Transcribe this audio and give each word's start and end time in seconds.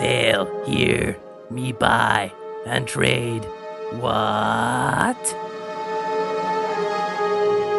Sail 0.00 0.64
here, 0.64 1.14
me 1.50 1.72
buy 1.72 2.32
and 2.64 2.88
trade. 2.88 3.44
What? 4.00 5.36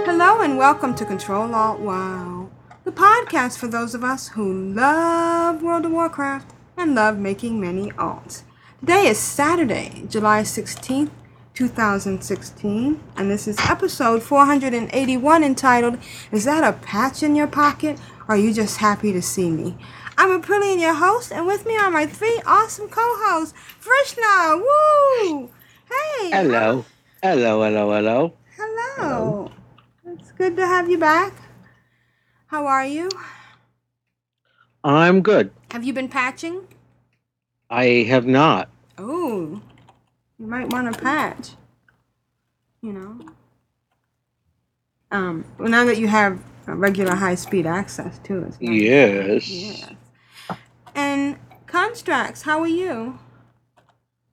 Hello 0.05 0.41
and 0.41 0.55
welcome 0.55 0.93
to 0.93 1.03
Control 1.03 1.55
Alt 1.55 1.79
Wow, 1.79 2.51
the 2.83 2.91
podcast 2.91 3.57
for 3.57 3.65
those 3.65 3.95
of 3.95 4.03
us 4.03 4.27
who 4.27 4.53
love 4.53 5.63
World 5.63 5.85
of 5.85 5.93
Warcraft 5.93 6.53
and 6.77 6.93
love 6.93 7.17
making 7.17 7.59
many 7.59 7.89
alts. 7.93 8.43
Today 8.81 9.07
is 9.07 9.17
Saturday, 9.17 10.03
July 10.07 10.43
16th, 10.43 11.09
2016, 11.55 12.99
and 13.17 13.31
this 13.31 13.47
is 13.47 13.57
episode 13.61 14.21
481 14.21 15.43
entitled, 15.43 15.97
Is 16.31 16.45
That 16.45 16.63
a 16.63 16.77
Patch 16.77 17.23
in 17.23 17.35
Your 17.35 17.47
Pocket? 17.47 17.99
Or 18.27 18.35
Are 18.35 18.37
You 18.37 18.53
Just 18.53 18.77
Happy 18.77 19.11
to 19.11 19.23
See 19.23 19.49
Me? 19.49 19.75
I'm 20.21 20.39
Aprillian, 20.39 20.79
your 20.79 20.93
host, 20.93 21.31
and 21.31 21.47
with 21.47 21.65
me 21.65 21.75
are 21.75 21.89
my 21.89 22.05
three 22.05 22.39
awesome 22.45 22.87
co-hosts, 22.89 23.55
Vrishna, 23.81 24.61
woo! 24.61 25.49
Hey! 25.89 26.29
Hello. 26.29 26.85
Hello, 27.23 27.63
hello, 27.63 27.91
hello. 27.91 28.33
Hello. 28.55 29.51
It's 30.05 30.31
good 30.33 30.55
to 30.57 30.67
have 30.67 30.91
you 30.91 30.99
back. 30.99 31.33
How 32.45 32.67
are 32.67 32.85
you? 32.85 33.09
I'm 34.83 35.23
good. 35.23 35.49
Have 35.71 35.83
you 35.83 35.91
been 35.91 36.07
patching? 36.07 36.67
I 37.71 38.05
have 38.07 38.27
not. 38.27 38.69
Oh, 38.99 39.59
you 40.37 40.45
might 40.45 40.71
want 40.71 40.93
to 40.93 41.01
patch. 41.01 41.55
You 42.83 42.93
know. 42.93 43.19
Um. 45.11 45.45
Well, 45.57 45.69
now 45.69 45.83
that 45.85 45.97
you 45.97 46.07
have 46.09 46.39
regular 46.67 47.15
high-speed 47.15 47.65
access 47.65 48.19
to 48.19 48.43
it. 48.43 48.55
Yes. 48.59 49.49
Yes. 49.49 49.95
And 50.95 51.37
Constrax, 51.67 52.43
how 52.43 52.59
are 52.59 52.67
you? 52.67 53.19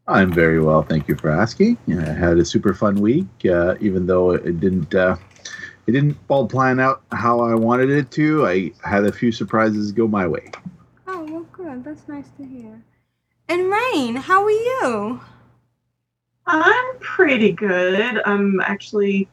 I'm 0.06 0.32
very 0.32 0.60
well, 0.60 0.82
thank 0.82 1.06
you 1.06 1.16
for 1.16 1.30
asking. 1.30 1.76
I 1.88 2.12
had 2.12 2.38
a 2.38 2.44
super 2.44 2.72
fun 2.72 2.96
week, 2.96 3.26
uh, 3.44 3.74
even 3.80 4.06
though 4.06 4.30
it 4.30 4.58
didn't 4.58 4.94
uh, 4.94 5.16
it 5.86 5.92
didn't 5.92 6.16
all 6.28 6.46
plan 6.46 6.80
out 6.80 7.02
how 7.12 7.40
I 7.40 7.54
wanted 7.54 7.90
it 7.90 8.10
to. 8.12 8.46
I 8.46 8.72
had 8.84 9.04
a 9.04 9.12
few 9.12 9.32
surprises 9.32 9.92
go 9.92 10.08
my 10.08 10.26
way. 10.26 10.50
Oh, 11.06 11.24
well, 11.24 11.46
good. 11.52 11.84
That's 11.84 12.06
nice 12.08 12.28
to 12.38 12.44
hear. 12.44 12.82
And 13.48 13.70
Rain, 13.70 14.16
how 14.16 14.44
are 14.44 14.50
you? 14.50 15.20
I'm 16.46 16.98
pretty 17.00 17.52
good. 17.52 18.20
I'm 18.24 18.60
actually 18.60 19.28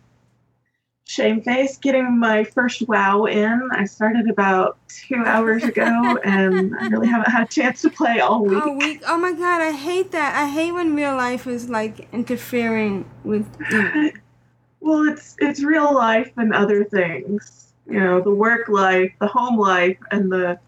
shamefaced 1.06 1.82
getting 1.82 2.20
my 2.20 2.44
first 2.44 2.88
WoW 2.88 3.26
in. 3.26 3.70
I 3.72 3.86
started 3.86 4.30
about 4.30 4.78
two 4.88 5.24
hours 5.26 5.64
ago, 5.64 6.18
and 6.24 6.76
I 6.78 6.88
really 6.88 7.08
haven't 7.08 7.32
had 7.32 7.44
a 7.44 7.48
chance 7.48 7.82
to 7.84 7.90
play 7.90 8.20
all 8.20 8.44
week. 8.44 8.62
Oh, 8.64 8.74
week. 8.74 9.04
Oh 9.08 9.18
my 9.18 9.32
God, 9.32 9.62
I 9.62 9.72
hate 9.72 10.12
that. 10.12 10.36
I 10.36 10.50
hate 10.50 10.74
when 10.74 10.96
real 10.96 11.16
life 11.16 11.48
is 11.48 11.70
like 11.70 12.08
interfering 12.12 13.10
with. 13.24 13.48
You 13.72 13.82
know. 13.82 14.12
Well, 14.82 15.08
it's 15.10 15.36
it's 15.40 15.64
real 15.64 15.96
life 15.96 16.32
and 16.38 16.54
other 16.54 16.84
things. 16.84 17.74
You 17.90 18.00
know, 18.00 18.22
the 18.22 18.30
work 18.30 18.70
life, 18.70 19.12
the 19.20 19.26
home 19.26 19.58
life, 19.58 19.98
and 20.12 20.32
the 20.32 20.60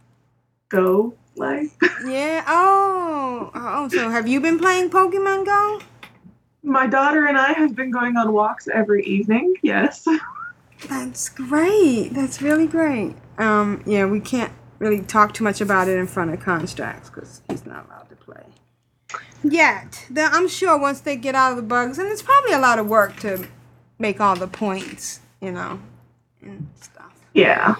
go 0.69 1.13
life. 1.35 1.69
Yeah. 2.03 2.43
Oh. 2.47 3.51
Oh. 3.53 3.87
So 3.89 4.09
have 4.09 4.27
you 4.27 4.41
been 4.41 4.57
playing 4.57 4.89
Pokemon 4.89 5.45
Go? 5.45 5.81
My 6.63 6.87
daughter 6.87 7.27
and 7.27 7.37
I 7.37 7.53
have 7.53 7.75
been 7.75 7.91
going 7.91 8.17
on 8.17 8.33
walks 8.33 8.67
every 8.67 9.03
evening. 9.05 9.53
Yes. 9.61 10.07
That's 10.87 11.29
great. 11.29 12.09
That's 12.09 12.41
really 12.41 12.67
great. 12.67 13.15
Um. 13.37 13.83
Yeah. 13.85 14.05
We 14.05 14.19
can't 14.19 14.53
really 14.79 15.01
talk 15.01 15.33
too 15.33 15.43
much 15.43 15.61
about 15.61 15.87
it 15.87 15.97
in 15.97 16.07
front 16.07 16.33
of 16.33 16.39
Constrax 16.39 17.13
because 17.13 17.41
he's 17.49 17.65
not 17.65 17.87
allowed 17.87 18.09
to 18.09 18.15
play. 18.15 18.43
Yet. 19.43 20.05
The, 20.09 20.23
I'm 20.23 20.47
sure 20.47 20.77
once 20.79 21.01
they 21.01 21.15
get 21.15 21.35
out 21.35 21.51
of 21.51 21.57
the 21.57 21.63
bugs, 21.63 21.97
and 21.99 22.09
it's 22.09 22.21
probably 22.21 22.53
a 22.53 22.59
lot 22.59 22.79
of 22.79 22.87
work 22.87 23.17
to 23.21 23.47
make 23.99 24.21
all 24.21 24.35
the 24.35 24.47
points. 24.47 25.21
You 25.41 25.51
know, 25.51 25.79
and 26.41 26.67
stuff. 26.81 27.13
Yeah. 27.33 27.75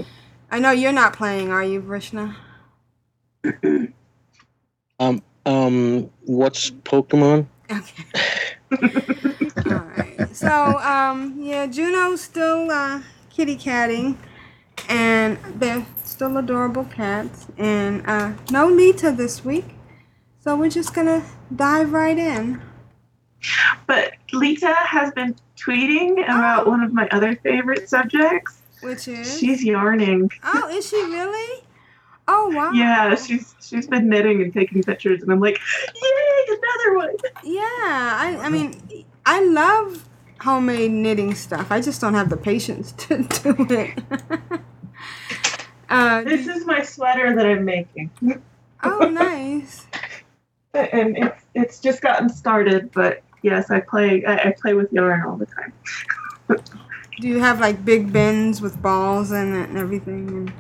I 0.51 0.59
know 0.59 0.71
you're 0.71 0.93
not 0.93 1.13
playing, 1.13 1.51
are 1.51 1.63
you, 1.63 1.81
Vrishna? 1.81 2.35
Um, 4.99 5.21
um, 5.45 6.09
what's 6.25 6.71
Pokemon? 6.71 7.47
Okay. 7.71 8.05
All 9.67 9.73
right. 9.97 10.06
So, 10.33 10.77
um, 10.79 11.35
yeah, 11.39 11.67
Juno's 11.67 12.21
still 12.21 12.69
uh, 12.71 13.01
kitty 13.29 13.55
catting, 13.55 14.17
and 14.89 15.37
they're 15.55 15.85
still 16.03 16.37
adorable 16.37 16.85
cats, 16.85 17.47
and 17.57 18.05
uh, 18.07 18.33
no 18.51 18.67
Lita 18.67 19.11
this 19.11 19.43
week. 19.43 19.65
So 20.39 20.55
we're 20.55 20.69
just 20.69 20.93
gonna 20.93 21.23
dive 21.55 21.91
right 21.91 22.17
in. 22.17 22.61
But 23.85 24.13
Lita 24.33 24.73
has 24.73 25.11
been 25.13 25.35
tweeting 25.57 26.23
about 26.23 26.67
one 26.67 26.81
of 26.83 26.93
my 26.93 27.07
other 27.09 27.35
favorite 27.35 27.89
subjects. 27.89 28.61
Which 28.81 29.07
is? 29.07 29.37
She's 29.37 29.63
yarning. 29.63 30.29
Oh, 30.43 30.69
is 30.69 30.87
she 30.87 30.97
really? 30.97 31.63
Oh 32.27 32.51
wow. 32.53 32.71
Yeah, 32.73 33.15
she's 33.15 33.55
she's 33.61 33.87
been 33.87 34.09
knitting 34.09 34.41
and 34.41 34.53
taking 34.53 34.83
pictures, 34.83 35.21
and 35.21 35.31
I'm 35.31 35.39
like, 35.39 35.59
yay, 35.95 36.57
another 36.57 36.97
one. 36.97 37.15
Yeah, 37.43 37.61
I, 37.61 38.37
I 38.41 38.49
mean, 38.49 39.05
I 39.25 39.43
love 39.43 40.07
homemade 40.41 40.91
knitting 40.91 41.33
stuff. 41.35 41.71
I 41.71 41.81
just 41.81 41.99
don't 42.01 42.13
have 42.13 42.29
the 42.29 42.37
patience 42.37 42.91
to 42.93 43.23
do 43.23 43.55
it. 43.69 43.99
uh, 45.89 46.23
This 46.23 46.47
is 46.47 46.65
my 46.65 46.81
sweater 46.83 47.35
that 47.35 47.45
I'm 47.45 47.65
making, 47.65 48.11
oh, 48.83 49.09
nice. 49.11 49.87
and 50.73 51.17
it's 51.17 51.43
it's 51.55 51.79
just 51.79 52.01
gotten 52.01 52.29
started. 52.29 52.91
But 52.91 53.23
yes, 53.41 53.71
I 53.71 53.79
play 53.79 54.23
I, 54.25 54.49
I 54.49 54.55
play 54.59 54.73
with 54.73 54.91
yarn 54.91 55.23
all 55.25 55.37
the 55.37 55.47
time. 55.47 55.73
Do 57.19 57.27
you 57.27 57.39
have 57.39 57.59
like 57.59 57.83
big 57.83 58.13
bins 58.13 58.61
with 58.61 58.79
balls 58.81 59.31
in 59.31 59.55
it 59.55 59.69
and 59.69 59.77
everything? 59.77 60.27
And 60.29 60.53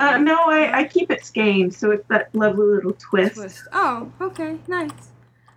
Uh, 0.00 0.18
no, 0.18 0.34
I, 0.46 0.78
I 0.80 0.84
keep 0.84 1.10
it 1.12 1.20
skeined, 1.20 1.74
so 1.74 1.90
it's 1.92 2.06
that 2.08 2.34
lovely 2.34 2.66
little 2.66 2.92
twist. 2.94 3.34
twist. 3.36 3.62
Oh, 3.72 4.10
okay, 4.20 4.58
nice. 4.66 4.90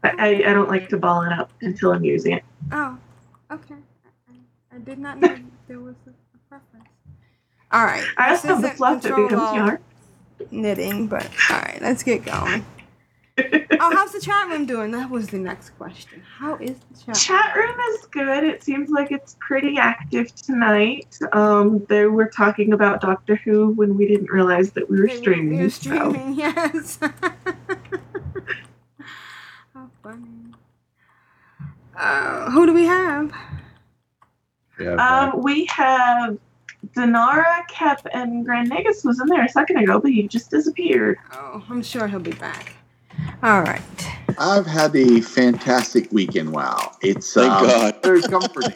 I, 0.04 0.10
I, 0.20 0.28
I 0.50 0.54
don't 0.54 0.70
like 0.70 0.90
to 0.90 0.98
ball 0.98 1.24
it 1.24 1.32
up 1.32 1.50
until 1.62 1.94
I'm 1.94 2.04
using 2.04 2.34
it. 2.34 2.44
Oh, 2.72 2.98
okay. 3.54 3.76
I, 4.30 4.76
I 4.76 4.80
did 4.80 5.00
not 5.00 5.20
know 5.20 5.38
there 5.68 5.80
was 5.80 5.96
a, 6.08 6.10
a 6.10 6.38
preference. 6.50 6.88
All 7.72 7.86
right. 7.86 8.06
I 8.18 8.32
this 8.32 8.46
also 8.46 8.56
have 8.56 8.62
the 8.62 8.70
fluff 8.72 9.02
that 9.04 9.16
becomes 9.16 9.56
yarn. 9.56 9.80
Knitting, 10.52 11.08
but 11.08 11.28
all 11.50 11.58
right, 11.58 11.80
let's 11.82 12.04
get 12.04 12.26
going. 12.26 12.66
oh, 13.40 13.92
how's 13.96 14.12
the 14.12 14.20
chat 14.22 14.48
room 14.48 14.66
doing? 14.66 14.92
That 14.92 15.10
was 15.10 15.28
the 15.30 15.40
next 15.40 15.72
question. 15.72 16.22
How 16.38 16.56
is 16.58 16.76
the 16.92 17.06
chat? 17.06 17.16
Chat 17.16 17.56
room 17.56 17.76
is 17.94 18.06
good. 18.08 18.44
It 18.44 18.64
seems 18.64 18.90
like 18.90 19.12
it's 19.12 19.36
pretty 19.40 19.78
active 19.78 20.36
tonight. 20.36 21.18
Um, 21.32 21.84
they 21.90 22.06
were 22.06 22.28
talking 22.28 22.74
about 22.74 23.02
Doctor 23.02 23.38
Who 23.38 23.70
when 23.70 23.98
we 23.98 24.08
didn't 24.08 24.30
realize 24.30 24.72
that 24.74 24.88
we 24.90 25.00
were 25.00 25.08
They 25.08 25.16
streaming. 25.18 25.58
We 25.58 25.64
were 25.64 25.70
so- 25.70 25.80
streaming, 26.12 26.36
yes. 26.38 27.00
How 29.74 29.90
funny. 30.04 30.53
Uh, 31.96 32.50
who 32.52 32.66
do 32.66 32.74
we 32.74 32.86
have? 32.86 33.32
Yeah, 34.80 34.96
Um, 34.96 35.42
we 35.44 35.66
have 35.66 36.38
Denara, 36.96 37.68
Kep, 37.68 38.08
and 38.14 38.44
Grand 38.46 38.72
Nagus 38.72 39.06
was 39.06 39.20
in 39.22 39.28
there 39.28 39.44
a 39.46 39.50
second 39.50 39.78
ago, 39.78 40.00
but 40.00 40.12
he 40.12 40.28
just 40.28 40.50
disappeared. 40.50 41.18
Oh, 41.34 41.64
I'm 41.70 41.84
sure 41.84 42.08
he'll 42.08 42.20
be 42.20 42.32
back. 42.34 42.74
All 43.44 43.62
right. 43.62 43.82
I've 44.38 44.66
had 44.66 44.96
a 44.96 45.22
fantastic 45.22 46.12
weekend. 46.12 46.52
Wow, 46.52 46.96
it's 47.02 47.34
Thank 47.34 47.52
um, 47.52 47.68
God. 47.68 48.04
very 48.04 48.22
comforting. 48.22 48.74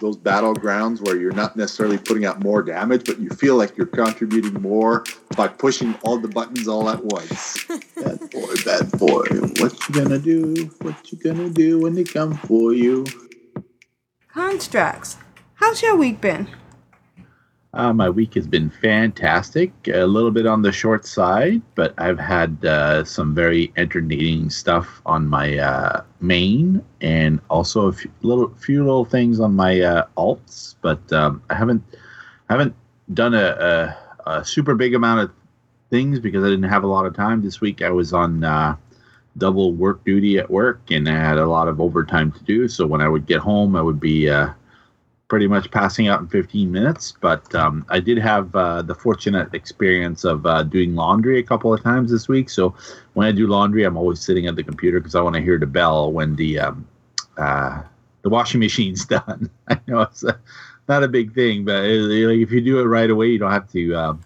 Those 0.00 0.16
battlegrounds 0.16 1.00
where 1.00 1.16
you're 1.16 1.32
not 1.32 1.56
necessarily 1.56 1.98
putting 1.98 2.24
out 2.24 2.42
more 2.42 2.62
damage, 2.62 3.04
but 3.04 3.18
you 3.18 3.30
feel 3.30 3.56
like 3.56 3.76
you're 3.76 3.86
contributing 3.86 4.60
more 4.62 5.04
by 5.36 5.48
pushing 5.48 5.94
all 6.02 6.18
the 6.18 6.28
buttons 6.28 6.68
all 6.68 6.88
at 6.88 7.04
once. 7.04 7.64
bad 7.96 8.30
boy, 8.30 8.54
bad 8.64 8.90
boy, 8.92 9.26
what 9.58 9.88
you 9.88 9.94
gonna 9.94 10.18
do? 10.18 10.70
What 10.82 11.12
you 11.12 11.18
gonna 11.18 11.50
do 11.50 11.80
when 11.80 11.94
they 11.94 12.04
come 12.04 12.36
for 12.36 12.72
you? 12.72 13.06
Constrax. 14.34 15.16
How's 15.54 15.82
your 15.82 15.96
week 15.96 16.20
been? 16.20 16.48
Uh, 17.72 17.92
my 17.92 18.10
week 18.10 18.34
has 18.34 18.48
been 18.48 18.68
fantastic. 18.68 19.72
A 19.86 20.04
little 20.04 20.32
bit 20.32 20.44
on 20.44 20.62
the 20.62 20.72
short 20.72 21.06
side, 21.06 21.62
but 21.76 21.94
I've 21.98 22.18
had 22.18 22.64
uh, 22.64 23.04
some 23.04 23.32
very 23.32 23.72
entertaining 23.76 24.50
stuff 24.50 25.00
on 25.06 25.28
my 25.28 25.56
uh, 25.56 26.02
main, 26.20 26.82
and 27.00 27.40
also 27.48 27.86
a 27.86 27.92
few 27.92 28.10
little, 28.22 28.52
few 28.54 28.84
little 28.84 29.04
things 29.04 29.38
on 29.38 29.54
my 29.54 29.80
uh, 29.80 30.06
alts. 30.16 30.74
But 30.82 31.12
um, 31.12 31.42
I 31.48 31.54
haven't 31.54 31.84
haven't 32.48 32.74
done 33.14 33.34
a, 33.34 33.96
a, 34.26 34.30
a 34.30 34.44
super 34.44 34.74
big 34.74 34.94
amount 34.94 35.20
of 35.20 35.30
things 35.90 36.18
because 36.18 36.42
I 36.42 36.48
didn't 36.48 36.68
have 36.68 36.82
a 36.82 36.88
lot 36.88 37.06
of 37.06 37.14
time 37.14 37.40
this 37.40 37.60
week. 37.60 37.82
I 37.82 37.90
was 37.90 38.12
on 38.12 38.42
uh, 38.42 38.74
double 39.38 39.74
work 39.74 40.04
duty 40.04 40.38
at 40.38 40.50
work, 40.50 40.80
and 40.90 41.08
I 41.08 41.12
had 41.12 41.38
a 41.38 41.46
lot 41.46 41.68
of 41.68 41.80
overtime 41.80 42.32
to 42.32 42.42
do. 42.42 42.66
So 42.66 42.84
when 42.84 43.00
I 43.00 43.08
would 43.08 43.26
get 43.26 43.38
home, 43.38 43.76
I 43.76 43.82
would 43.82 44.00
be 44.00 44.28
uh, 44.28 44.50
pretty 45.30 45.46
much 45.46 45.70
passing 45.70 46.08
out 46.08 46.20
in 46.20 46.26
15 46.26 46.70
minutes. 46.70 47.14
But 47.20 47.54
um, 47.54 47.86
I 47.88 48.00
did 48.00 48.18
have 48.18 48.54
uh, 48.54 48.82
the 48.82 48.94
fortunate 48.94 49.54
experience 49.54 50.24
of 50.24 50.44
uh, 50.44 50.64
doing 50.64 50.94
laundry 50.96 51.38
a 51.38 51.42
couple 51.42 51.72
of 51.72 51.82
times 51.82 52.10
this 52.10 52.28
week. 52.28 52.50
So 52.50 52.74
when 53.14 53.26
I 53.28 53.32
do 53.32 53.46
laundry, 53.46 53.84
I'm 53.84 53.96
always 53.96 54.20
sitting 54.20 54.46
at 54.48 54.56
the 54.56 54.64
computer 54.64 55.00
because 55.00 55.14
I 55.14 55.22
want 55.22 55.36
to 55.36 55.40
hear 55.42 55.58
the 55.58 55.66
bell 55.66 56.12
when 56.12 56.36
the 56.36 56.58
um, 56.58 56.86
uh, 57.38 57.80
the 58.22 58.28
washing 58.28 58.60
machine's 58.66 59.06
done. 59.06 59.48
I 59.68 59.78
know 59.86 60.02
it's 60.02 60.24
a, 60.24 60.38
not 60.88 61.04
a 61.04 61.08
big 61.08 61.32
thing, 61.34 61.64
but 61.64 61.84
it, 61.84 62.00
like 62.00 62.38
if 62.40 62.50
you 62.50 62.60
do 62.60 62.80
it 62.80 62.84
right 62.84 63.08
away, 63.08 63.28
you 63.28 63.38
don't 63.38 63.52
have 63.52 63.70
to 63.72 63.94
um, 63.94 64.20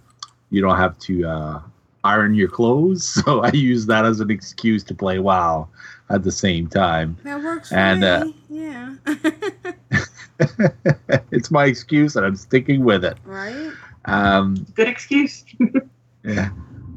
you 0.50 0.62
don't 0.62 0.78
have 0.78 0.98
to 1.00 1.26
uh, 1.26 1.60
iron 2.02 2.34
your 2.34 2.48
clothes. 2.48 3.04
So 3.24 3.40
I 3.42 3.50
use 3.52 3.86
that 3.86 4.04
as 4.06 4.20
an 4.20 4.30
excuse 4.30 4.82
to 4.84 4.94
play 4.94 5.18
WoW 5.18 5.68
at 6.10 6.22
the 6.22 6.32
same 6.32 6.66
time. 6.66 7.16
That 7.24 7.42
works 7.42 7.68
for 7.68 7.74
And, 7.76 8.00
me. 8.00 8.06
uh, 8.06 8.24
yeah. 8.48 8.94
it's 11.30 11.50
my 11.50 11.66
excuse, 11.66 12.16
and 12.16 12.24
I'm 12.26 12.36
sticking 12.36 12.84
with 12.84 13.04
it. 13.04 13.16
right? 13.24 13.72
Um, 14.04 14.66
Good 14.74 14.88
excuse. 14.88 15.44
Yeah. 16.26 16.48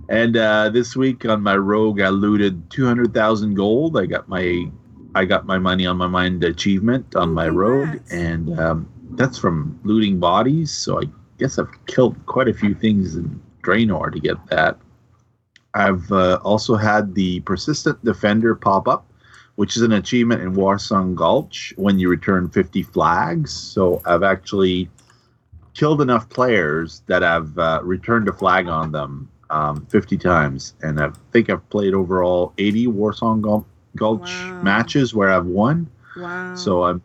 And 0.08 0.38
uh, 0.38 0.70
this 0.70 0.96
week 0.96 1.26
on 1.26 1.44
my 1.44 1.58
rogue, 1.58 2.00
I 2.00 2.08
looted 2.10 2.70
two 2.72 2.86
hundred 2.86 3.14
thousand 3.14 3.56
gold. 3.56 3.98
I 4.00 4.06
got 4.06 4.30
my 4.30 4.72
I 5.16 5.26
got 5.26 5.46
my 5.46 5.58
money 5.58 5.86
on 5.86 5.98
my 5.98 6.08
mind 6.08 6.46
achievement 6.46 7.14
on 7.14 7.34
my 7.34 7.50
rogue, 7.50 7.90
congrats. 7.90 8.12
and 8.14 8.58
um, 8.58 8.90
that's 9.12 9.38
from 9.38 9.78
looting 9.84 10.18
bodies. 10.20 10.72
So 10.72 11.02
I 11.02 11.06
guess 11.40 11.60
I've 11.60 11.68
killed 11.88 12.16
quite 12.26 12.48
a 12.48 12.54
few 12.54 12.74
things 12.74 13.18
in 13.18 13.42
Draenor 13.64 14.14
to 14.14 14.20
get 14.22 14.38
that. 14.48 14.78
I've 15.74 16.10
uh, 16.10 16.40
also 16.42 16.76
had 16.78 17.14
the 17.14 17.42
persistent 17.42 18.02
defender 18.06 18.56
pop 18.56 18.88
up, 18.88 19.07
which 19.58 19.76
is 19.76 19.82
an 19.84 19.92
achievement 19.94 20.42
in 20.42 20.56
Warsong 20.56 21.16
Gulch 21.16 21.74
when 21.78 22.00
you 22.00 22.10
return 22.10 22.50
fifty 22.50 22.84
flags. 22.84 23.52
So 23.52 24.02
I've 24.06 24.24
actually 24.24 24.90
killed 25.74 26.02
enough 26.02 26.28
players 26.30 27.04
that 27.08 27.24
I've 27.24 27.58
uh, 27.58 27.82
returned 27.84 28.28
a 28.28 28.34
flag 28.34 28.68
on 28.68 28.92
them 28.92 29.30
um, 29.52 29.86
50 29.88 30.18
times, 30.18 30.74
and 30.82 31.00
I 31.00 31.12
think 31.32 31.50
I've 31.50 31.68
played 31.70 31.94
overall 31.94 32.54
80 32.58 32.88
Warsong 32.88 33.42
Gul- 33.42 33.68
Gulch 33.96 34.54
Wow. 34.56 34.60
matches 34.64 35.14
where 35.14 35.30
I've 35.30 35.46
won. 35.46 35.88
Wow. 36.16 36.52
So 36.56 36.84
I'm 36.86 37.02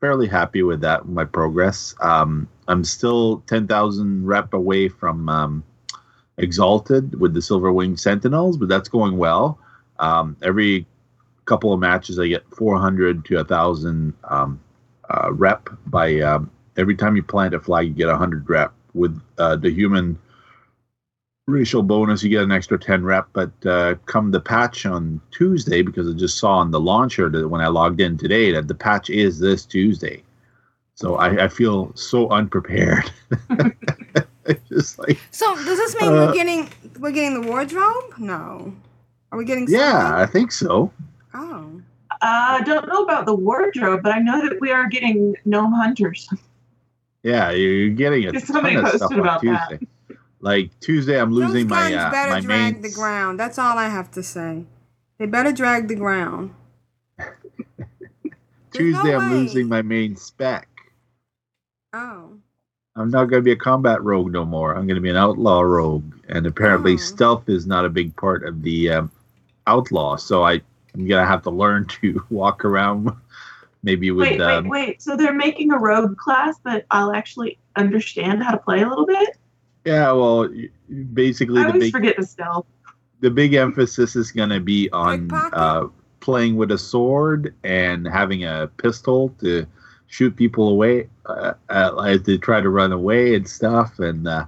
fairly 0.00 0.28
happy 0.28 0.62
with 0.62 0.80
that, 0.82 1.08
my 1.08 1.24
progress. 1.24 1.94
Um, 2.00 2.48
I'm 2.68 2.84
still 2.84 3.40
10,000 3.48 4.24
rep 4.26 4.54
away 4.54 4.88
from 4.88 5.28
um, 5.28 5.64
Exalted 6.38 7.20
with 7.20 7.34
the 7.34 7.40
Silverwing 7.40 7.98
Sentinels, 7.98 8.56
but 8.56 8.68
that's 8.68 8.88
going 8.88 9.16
well. 9.18 9.58
Um, 9.98 10.36
every 10.42 10.86
couple 11.52 11.74
of 11.74 11.80
matches, 11.80 12.18
I 12.18 12.28
get 12.28 12.42
400 12.56 13.26
to 13.26 13.36
1,000 13.36 14.14
um, 14.24 14.58
uh, 15.10 15.30
rep 15.34 15.68
by 15.88 16.18
um, 16.20 16.50
every 16.78 16.96
time 16.96 17.14
you 17.14 17.22
plant 17.22 17.52
a 17.52 17.60
flag, 17.60 17.88
you 17.88 17.92
get 17.92 18.06
100 18.06 18.48
rep. 18.48 18.72
With 18.94 19.20
uh, 19.36 19.56
the 19.56 19.70
human 19.70 20.18
racial 21.46 21.82
bonus, 21.82 22.22
you 22.22 22.30
get 22.30 22.42
an 22.42 22.52
extra 22.52 22.78
10 22.78 23.04
rep. 23.04 23.28
But 23.34 23.50
uh, 23.66 23.96
come 24.06 24.30
the 24.30 24.40
patch 24.40 24.86
on 24.86 25.20
Tuesday, 25.30 25.82
because 25.82 26.08
I 26.08 26.14
just 26.14 26.38
saw 26.38 26.54
on 26.56 26.70
the 26.70 26.80
launcher 26.80 27.28
that 27.28 27.46
when 27.46 27.60
I 27.60 27.66
logged 27.66 28.00
in 28.00 28.16
today 28.16 28.50
that 28.52 28.66
the 28.66 28.74
patch 28.74 29.10
is 29.10 29.38
this 29.38 29.66
Tuesday. 29.66 30.22
So 30.94 31.16
I, 31.16 31.44
I 31.44 31.48
feel 31.48 31.94
so 31.94 32.30
unprepared. 32.30 33.12
Just 34.68 34.98
like, 34.98 35.18
So 35.30 35.54
does 35.54 35.78
this 35.78 35.94
mean 36.00 36.08
Uh, 36.10 36.12
we're 36.12 36.34
getting 36.34 36.68
we're 36.98 37.12
getting 37.12 37.40
the 37.40 37.46
wardrobe? 37.46 38.18
No. 38.18 38.74
Are 39.30 39.38
we 39.38 39.44
getting 39.44 39.66
something? 39.66 39.80
yeah, 39.80 40.16
I 40.16 40.26
think 40.26 40.50
so. 40.52 40.90
Oh. 41.34 41.80
Uh, 42.10 42.16
I 42.20 42.62
don't 42.64 42.86
know 42.88 43.04
about 43.04 43.26
the 43.26 43.34
wardrobe, 43.34 44.02
but 44.02 44.12
I 44.12 44.18
know 44.18 44.46
that 44.48 44.60
we 44.60 44.70
are 44.70 44.86
getting 44.88 45.34
gnome 45.44 45.72
hunters. 45.72 46.28
Yeah, 47.22 47.50
you're 47.50 47.90
getting 47.90 48.26
a 48.26 48.32
Just 48.32 48.46
ton 48.48 48.54
somebody 48.56 48.76
of 48.76 48.82
posted 48.82 48.98
stuff 49.00 49.12
on 49.12 49.20
about 49.20 49.42
that. 49.42 49.80
Like 50.40 50.78
Tuesday, 50.80 51.20
I'm 51.20 51.32
losing 51.32 51.68
Those 51.68 51.78
guns 51.78 51.94
my 51.94 51.96
uh, 51.96 52.10
better 52.10 52.30
my 52.32 52.40
drag 52.40 52.72
main. 52.74 52.82
the 52.82 52.90
ground. 52.90 53.38
That's 53.40 53.58
all 53.58 53.78
I 53.78 53.88
have 53.88 54.10
to 54.12 54.22
say. 54.22 54.64
They 55.18 55.26
better 55.26 55.52
drag 55.52 55.88
the 55.88 55.94
ground. 55.94 56.52
Tuesday, 58.72 59.10
no 59.12 59.18
I'm 59.18 59.30
way. 59.30 59.36
losing 59.36 59.68
my 59.68 59.82
main 59.82 60.16
spec. 60.16 60.68
Oh. 61.92 62.30
I'm 62.96 63.10
not 63.10 63.26
going 63.26 63.40
to 63.40 63.44
be 63.44 63.52
a 63.52 63.56
combat 63.56 64.02
rogue 64.02 64.32
no 64.32 64.44
more. 64.44 64.74
I'm 64.74 64.86
going 64.86 64.96
to 64.96 65.00
be 65.02 65.10
an 65.10 65.16
outlaw 65.16 65.60
rogue, 65.60 66.12
and 66.28 66.46
apparently 66.46 66.94
Oh. 66.94 66.96
stealth 66.96 67.48
is 67.48 67.66
not 67.66 67.84
a 67.84 67.88
big 67.88 68.14
part 68.16 68.44
of 68.44 68.62
the 68.62 68.90
um, 68.90 69.10
outlaw. 69.66 70.16
So 70.16 70.42
I, 70.44 70.60
I'm 70.94 71.06
going 71.06 71.22
to 71.22 71.26
have 71.26 71.42
to 71.42 71.50
learn 71.50 71.86
to 71.86 72.22
walk 72.30 72.64
around, 72.64 73.10
maybe 73.82 74.10
with 74.10 74.30
Wait, 74.30 74.40
um, 74.40 74.68
wait, 74.68 74.86
wait. 74.86 75.02
So 75.02 75.16
they're 75.16 75.32
making 75.34 75.72
a 75.72 75.78
rogue 75.78 76.16
class 76.16 76.58
that 76.64 76.86
I'll 76.90 77.12
actually 77.12 77.58
understand 77.76 78.42
how 78.42 78.50
to 78.52 78.58
play 78.58 78.82
a 78.82 78.88
little 78.88 79.06
bit? 79.06 79.36
yeah. 79.84 80.12
Well, 80.12 80.48
basically 81.12 81.60
I 81.60 81.64
the 81.64 81.68
always 81.68 81.84
big 81.84 81.92
forget 81.92 82.16
the 82.16 82.26
stealth. 82.26 82.66
the 83.20 83.30
big 83.30 83.54
emphasis 83.54 84.16
is 84.16 84.30
going 84.30 84.50
to 84.50 84.60
be 84.60 84.90
on 84.90 85.30
uh, 85.32 85.88
playing 86.20 86.56
with 86.56 86.70
a 86.70 86.78
sword 86.78 87.54
and 87.64 88.06
having 88.06 88.44
a 88.44 88.70
pistol 88.76 89.30
to 89.40 89.66
shoot 90.06 90.36
people 90.36 90.68
away 90.68 91.08
uh, 91.26 91.54
uh, 91.70 91.96
as 92.02 92.22
they 92.22 92.36
try 92.36 92.60
to 92.60 92.68
run 92.68 92.92
away 92.92 93.34
and 93.34 93.48
stuff. 93.48 93.98
And 93.98 94.28
uh, 94.28 94.46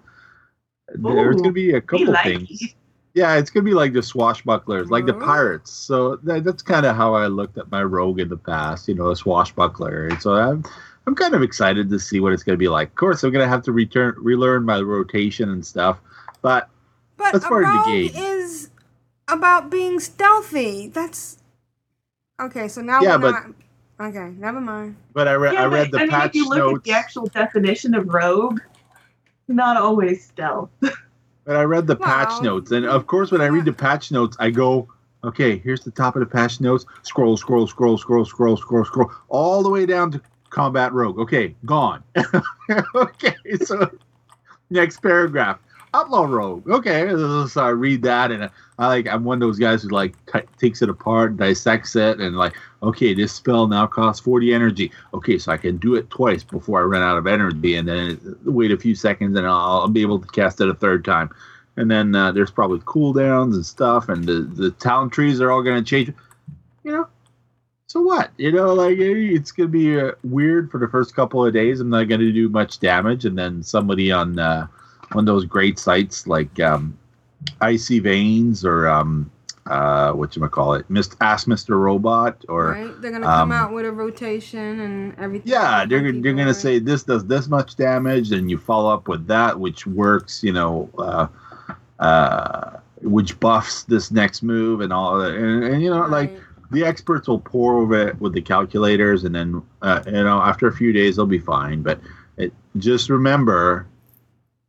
there's 0.94 1.36
going 1.36 1.44
to 1.44 1.52
be 1.52 1.72
a 1.72 1.80
couple 1.80 2.12
like 2.12 2.24
things. 2.24 2.74
It. 3.14 3.18
Yeah, 3.18 3.36
it's 3.36 3.50
going 3.50 3.64
to 3.64 3.70
be 3.70 3.74
like 3.74 3.92
the 3.92 4.00
swashbucklers, 4.00 4.90
like 4.90 5.06
the 5.06 5.12
mm-hmm. 5.12 5.24
pirates. 5.24 5.70
So 5.70 6.16
that, 6.16 6.44
that's 6.44 6.62
kind 6.62 6.84
of 6.86 6.96
how 6.96 7.14
I 7.14 7.26
looked 7.26 7.58
at 7.58 7.70
my 7.70 7.82
rogue 7.82 8.20
in 8.20 8.28
the 8.28 8.36
past, 8.36 8.88
you 8.88 8.94
know, 8.94 9.10
a 9.10 9.16
swashbuckler. 9.16 10.08
And 10.08 10.20
so 10.20 10.34
I'm, 10.34 10.64
I'm 11.06 11.14
kind 11.14 11.34
of 11.34 11.42
excited 11.42 11.88
to 11.90 11.98
see 11.98 12.20
what 12.20 12.32
it's 12.32 12.42
going 12.42 12.54
to 12.54 12.58
be 12.58 12.68
like. 12.68 12.88
Of 12.88 12.94
course, 12.96 13.22
I'm 13.22 13.30
going 13.30 13.44
to 13.44 13.48
have 13.48 13.62
to 13.62 13.72
return, 13.72 14.14
relearn 14.18 14.64
my 14.64 14.80
rotation 14.80 15.50
and 15.50 15.64
stuff. 15.64 16.00
But 16.42 16.68
But 17.16 17.32
That's 17.32 17.44
a 17.44 17.48
part 17.48 17.64
of 17.64 17.70
the 17.70 17.76
rogue 17.76 17.86
game. 17.86 18.10
is 18.14 18.70
about 19.28 19.70
being 19.70 20.00
stealthy. 20.00 20.88
That's 20.88 21.38
okay. 22.40 22.68
So 22.68 22.82
now 22.82 23.00
Yeah, 23.00 23.16
we're 23.16 23.32
but- 23.32 23.32
not. 23.32 23.46
Okay, 24.00 24.34
never 24.38 24.60
mind. 24.60 24.96
but 25.12 25.28
I, 25.28 25.34
re- 25.34 25.52
Yeah, 25.52 25.62
I 25.62 25.66
read 25.66 25.92
but, 25.92 25.98
the 25.98 25.98
I 25.98 26.00
mean, 26.02 26.10
patch 26.10 26.30
if 26.30 26.34
you 26.34 26.48
look 26.48 26.58
notes. 26.58 26.78
at 26.78 26.84
the 26.84 26.90
actual 26.90 27.26
definition 27.26 27.94
of 27.94 28.12
rogue, 28.12 28.58
not 29.46 29.76
always 29.76 30.24
stealth. 30.26 30.68
But 31.44 31.56
I 31.56 31.62
read 31.62 31.86
the 31.86 31.96
patch 31.96 32.42
notes, 32.42 32.70
and 32.70 32.86
of 32.86 33.06
course, 33.06 33.30
when 33.30 33.40
I 33.40 33.46
read 33.46 33.66
the 33.66 33.72
patch 33.72 34.10
notes, 34.10 34.36
I 34.40 34.50
go, 34.50 34.88
"Okay, 35.22 35.58
here's 35.58 35.80
the 35.80 35.90
top 35.90 36.16
of 36.16 36.20
the 36.20 36.26
patch 36.26 36.60
notes. 36.60 36.86
Scroll, 37.02 37.36
scroll, 37.36 37.66
scroll, 37.66 37.98
scroll, 37.98 38.24
scroll, 38.24 38.56
scroll, 38.56 38.84
scroll, 38.84 39.12
all 39.28 39.62
the 39.62 39.68
way 39.68 39.84
down 39.84 40.10
to 40.12 40.20
combat 40.54 40.92
rogue. 40.92 41.18
Okay, 41.18 41.54
gone. 41.64 42.02
okay, 42.94 43.34
so 43.64 43.90
next 44.70 45.02
paragraph, 45.02 45.58
outlaw 45.94 46.24
rogue. 46.24 46.68
Okay, 46.68 47.08
so 47.48 47.64
I 47.64 47.68
read 47.68 48.02
that, 48.02 48.30
and 48.30 48.50
I 48.78 48.86
like 48.88 49.06
I'm 49.06 49.24
one 49.24 49.40
of 49.40 49.46
those 49.46 49.58
guys 49.58 49.82
who 49.82 49.88
like 49.88 50.14
t- 50.26 50.40
takes 50.58 50.82
it 50.82 50.88
apart, 50.88 51.36
dissects 51.36 51.96
it, 51.96 52.20
and 52.20 52.36
like, 52.36 52.54
okay, 52.82 53.14
this 53.14 53.32
spell 53.32 53.66
now 53.68 53.86
costs 53.86 54.22
40 54.24 54.52
energy. 54.52 54.92
Okay, 55.14 55.38
so 55.38 55.52
I 55.52 55.56
can 55.56 55.76
do 55.78 55.94
it 55.94 56.10
twice 56.10 56.42
before 56.42 56.80
I 56.80 56.84
run 56.84 57.02
out 57.02 57.16
of 57.16 57.26
energy, 57.26 57.76
and 57.76 57.88
then 57.88 58.36
wait 58.44 58.72
a 58.72 58.76
few 58.76 58.94
seconds, 58.94 59.36
and 59.36 59.46
I'll, 59.46 59.82
I'll 59.82 59.88
be 59.88 60.02
able 60.02 60.18
to 60.18 60.26
cast 60.28 60.60
it 60.60 60.68
a 60.68 60.74
third 60.74 61.04
time. 61.04 61.30
And 61.76 61.90
then 61.90 62.14
uh, 62.14 62.32
there's 62.32 62.50
probably 62.50 62.80
cooldowns 62.80 63.54
and 63.54 63.64
stuff, 63.64 64.08
and 64.08 64.24
the 64.24 64.42
the 64.42 64.72
talent 64.72 65.12
trees 65.12 65.40
are 65.40 65.50
all 65.50 65.62
going 65.62 65.82
to 65.82 65.88
change. 65.88 66.12
You 66.82 66.92
know, 66.92 67.08
so 67.86 68.00
what? 68.02 68.30
You 68.36 68.50
know, 68.50 68.74
like 68.74 68.98
eh, 68.98 69.34
it's 69.36 69.52
going 69.52 69.70
to 69.70 69.72
be 69.72 70.00
uh, 70.00 70.12
weird 70.24 70.70
for 70.70 70.78
the 70.78 70.88
first 70.88 71.14
couple 71.14 71.46
of 71.46 71.54
days. 71.54 71.80
I'm 71.80 71.90
not 71.90 72.08
going 72.08 72.20
to 72.20 72.32
do 72.32 72.48
much 72.48 72.80
damage, 72.80 73.24
and 73.24 73.38
then 73.38 73.62
somebody 73.62 74.10
on 74.10 74.38
uh, 74.38 74.66
one 75.14 75.22
of 75.22 75.26
those 75.26 75.44
great 75.44 75.78
sites 75.78 76.26
like 76.26 76.60
um, 76.60 76.96
Icy 77.60 78.00
Veins 78.00 78.64
or 78.64 78.88
um, 78.88 79.30
uh, 79.66 80.12
what 80.12 80.36
you 80.36 80.46
call 80.48 80.74
it, 80.74 80.88
Mist 80.90 81.16
Ask 81.20 81.46
Mr. 81.46 81.78
Robot 81.78 82.44
or 82.48 82.72
right? 82.72 83.00
They're 83.00 83.12
gonna 83.12 83.24
come 83.24 83.50
um, 83.50 83.52
out 83.52 83.72
with 83.72 83.86
a 83.86 83.92
rotation 83.92 84.80
and 84.80 85.18
everything. 85.18 85.50
yeah, 85.50 85.86
they're 85.86 86.12
they're 86.12 86.34
gonna 86.34 86.52
say 86.52 86.78
this 86.78 87.04
does 87.04 87.24
this 87.26 87.48
much 87.48 87.76
damage, 87.76 88.32
and 88.32 88.50
you 88.50 88.58
follow 88.58 88.92
up 88.92 89.08
with 89.08 89.26
that, 89.26 89.58
which 89.58 89.86
works. 89.86 90.42
You 90.42 90.52
know, 90.52 90.90
uh, 90.98 91.28
uh, 91.98 92.78
which 93.00 93.38
buffs 93.40 93.84
this 93.84 94.10
next 94.10 94.42
move 94.42 94.80
and 94.80 94.92
all 94.92 95.18
that, 95.18 95.34
and, 95.34 95.64
and 95.64 95.82
you 95.82 95.90
know, 95.90 96.06
like 96.06 96.36
the 96.70 96.84
experts 96.84 97.28
will 97.28 97.40
pour 97.40 97.80
over 97.80 98.08
it 98.08 98.20
with 98.20 98.34
the 98.34 98.42
calculators, 98.42 99.24
and 99.24 99.34
then 99.34 99.62
uh, 99.80 100.02
you 100.04 100.12
know 100.12 100.42
after 100.42 100.66
a 100.66 100.72
few 100.72 100.92
days 100.92 101.16
they'll 101.16 101.26
be 101.26 101.38
fine. 101.38 101.82
But 101.82 102.00
it, 102.36 102.52
just 102.76 103.08
remember, 103.08 103.86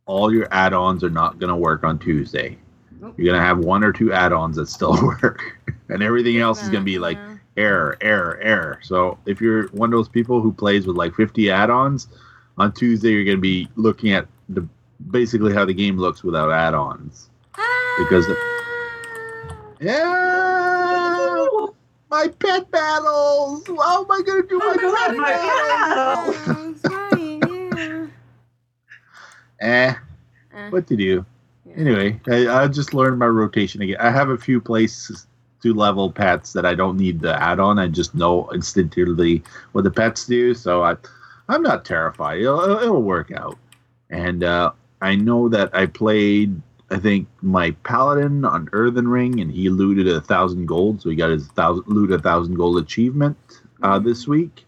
all 0.06 0.32
your 0.32 0.48
add-ons 0.52 1.04
are 1.04 1.10
not 1.10 1.38
going 1.38 1.50
to 1.50 1.56
work 1.56 1.84
on 1.84 1.98
Tuesday. 1.98 2.56
Nope. 3.00 3.14
You're 3.18 3.26
going 3.26 3.38
to 3.40 3.44
have 3.46 3.58
one 3.58 3.84
or 3.84 3.92
two 3.92 4.12
add-ons 4.12 4.56
that 4.56 4.68
still 4.68 4.92
work, 5.22 5.58
and 5.88 6.02
everything 6.02 6.38
else 6.38 6.62
is 6.62 6.68
going 6.70 6.82
to 6.82 6.84
be 6.84 6.98
like 6.98 7.18
Yeah. 7.18 7.36
error, 7.58 7.96
error, 8.00 8.38
error. 8.40 8.80
So 8.82 9.18
if 9.26 9.40
you're 9.40 9.68
one 9.68 9.92
of 9.92 9.98
those 9.98 10.08
people 10.08 10.40
who 10.40 10.52
plays 10.52 10.86
with 10.86 10.96
like 10.96 11.14
50 11.14 11.50
add-ons, 11.50 12.08
on 12.58 12.72
Tuesday 12.72 13.10
you're 13.10 13.24
going 13.24 13.36
to 13.36 13.40
be 13.40 13.68
looking 13.76 14.12
at 14.12 14.26
the 14.48 14.66
basically 15.10 15.52
how 15.52 15.64
the 15.66 15.74
game 15.74 15.98
looks 15.98 16.22
without 16.24 16.50
add-ons. 16.50 17.28
Because 17.98 18.26
the- 18.26 18.36
ah. 18.38 18.52
Yeah, 19.80 21.66
my 22.10 22.28
pet 22.38 22.70
battles. 22.70 23.66
How 23.66 24.04
am 24.04 24.10
I 24.10 24.22
going 24.24 24.42
to 24.42 24.48
do 24.48 24.58
Oh 24.62 24.74
my 24.74 24.82
God, 24.82 25.06
pet 25.08 25.16
my 25.16 25.30
battles? 25.32 26.36
battle. 26.46 26.62
Eh. 29.60 29.94
Eh, 30.54 30.70
what 30.70 30.86
to 30.86 30.96
do? 30.96 31.24
yeah. 31.66 31.74
Anyway, 31.76 32.20
I, 32.28 32.62
I 32.62 32.68
just 32.68 32.94
learned 32.94 33.18
my 33.18 33.26
rotation 33.26 33.82
again. 33.82 33.96
I 34.00 34.10
have 34.10 34.30
a 34.30 34.38
few 34.38 34.60
places 34.60 35.26
to 35.62 35.74
level 35.74 36.10
pets 36.12 36.52
that 36.52 36.66
I 36.66 36.74
don't 36.74 36.96
need 36.96 37.20
the 37.20 37.40
add-on. 37.42 37.78
I 37.78 37.88
just 37.88 38.14
know 38.14 38.48
instinctively 38.50 39.42
what 39.72 39.84
the 39.84 39.90
pets 39.90 40.26
do, 40.26 40.54
so 40.54 40.82
I, 40.82 40.96
I'm 41.48 41.62
not 41.62 41.84
terrified. 41.84 42.40
It'll, 42.40 42.60
it'll 42.78 43.02
work 43.02 43.32
out. 43.32 43.58
And 44.10 44.44
uh, 44.44 44.72
I 45.00 45.16
know 45.16 45.48
that 45.48 45.74
I 45.74 45.86
played, 45.86 46.60
I 46.90 46.98
think, 46.98 47.28
my 47.42 47.72
paladin 47.82 48.44
on 48.44 48.68
Earthen 48.72 49.08
Ring, 49.08 49.40
and 49.40 49.50
he 49.50 49.68
looted 49.68 50.08
a 50.08 50.20
thousand 50.20 50.66
gold, 50.66 51.02
so 51.02 51.10
he 51.10 51.16
got 51.16 51.30
his 51.30 51.48
thousand 51.48 51.84
loot 51.86 52.12
a 52.12 52.18
thousand 52.18 52.54
gold 52.54 52.78
achievement 52.78 53.36
uh, 53.82 53.98
this 53.98 54.28
week. 54.28 54.65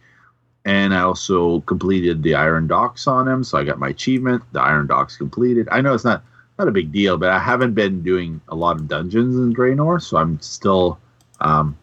And 0.68 0.92
I 0.92 1.00
also 1.00 1.60
completed 1.60 2.22
the 2.22 2.34
Iron 2.34 2.66
Docks 2.66 3.06
on 3.06 3.26
him, 3.26 3.42
so 3.42 3.56
I 3.56 3.64
got 3.64 3.78
my 3.78 3.88
achievement. 3.88 4.42
The 4.52 4.60
Iron 4.60 4.86
Docks 4.86 5.16
completed. 5.16 5.66
I 5.70 5.80
know 5.80 5.94
it's 5.94 6.04
not 6.04 6.22
not 6.58 6.68
a 6.68 6.72
big 6.72 6.92
deal, 6.92 7.16
but 7.16 7.30
I 7.30 7.38
haven't 7.38 7.72
been 7.72 8.02
doing 8.02 8.38
a 8.48 8.54
lot 8.54 8.76
of 8.76 8.86
dungeons 8.86 9.34
in 9.34 9.54
Draenor, 9.54 10.02
so 10.02 10.18
I'm 10.18 10.38
still 10.42 10.98
um, 11.40 11.74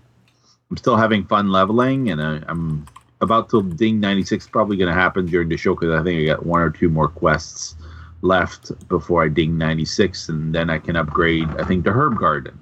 I'm 0.70 0.78
still 0.78 0.98
having 0.98 1.26
fun 1.26 1.52
leveling, 1.52 2.12
and 2.12 2.22
I, 2.22 2.44
I'm 2.48 2.86
about 3.22 3.50
to 3.50 3.64
ding 3.64 4.00
96. 4.00 4.50
Probably 4.50 4.78
going 4.78 4.94
to 4.94 5.02
happen 5.02 5.26
during 5.26 5.50
the 5.50 5.58
show 5.58 5.74
because 5.74 6.00
I 6.00 6.04
think 6.04 6.22
I 6.22 6.26
got 6.26 6.46
one 6.46 6.62
or 6.62 6.70
two 6.70 6.90
more 6.90 7.08
quests 7.08 7.74
left 8.22 8.72
before 8.88 9.24
I 9.24 9.30
ding 9.30 9.58
96, 9.58 10.30
and 10.30 10.54
then 10.54 10.70
I 10.70 10.78
can 10.78 10.96
upgrade. 10.96 11.50
I 11.58 11.64
think 11.64 11.86
the 11.86 11.92
Herb 11.92 12.20
Garden. 12.20 12.60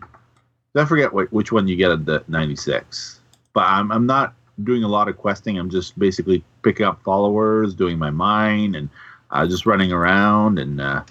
I 0.73 0.85
forget 0.85 1.11
which 1.11 1.51
one 1.51 1.67
you 1.67 1.75
get 1.75 1.91
at 1.91 2.05
the 2.05 2.23
96, 2.29 3.19
but 3.51 3.65
I'm 3.65 3.91
I'm 3.91 4.05
not 4.05 4.35
doing 4.61 4.83
a 4.83 4.87
lot 4.87 5.07
of 5.07 5.17
questing. 5.17 5.57
I'm 5.57 5.69
just 5.69 5.97
basically 5.97 6.43
picking 6.61 6.85
up 6.85 7.01
followers, 7.03 7.73
doing 7.73 7.97
my 7.97 8.11
mine, 8.11 8.75
and 8.75 8.89
uh, 9.31 9.47
just 9.47 9.65
running 9.65 9.91
around 9.91 10.59
and 10.59 10.79
uh, 10.79 11.03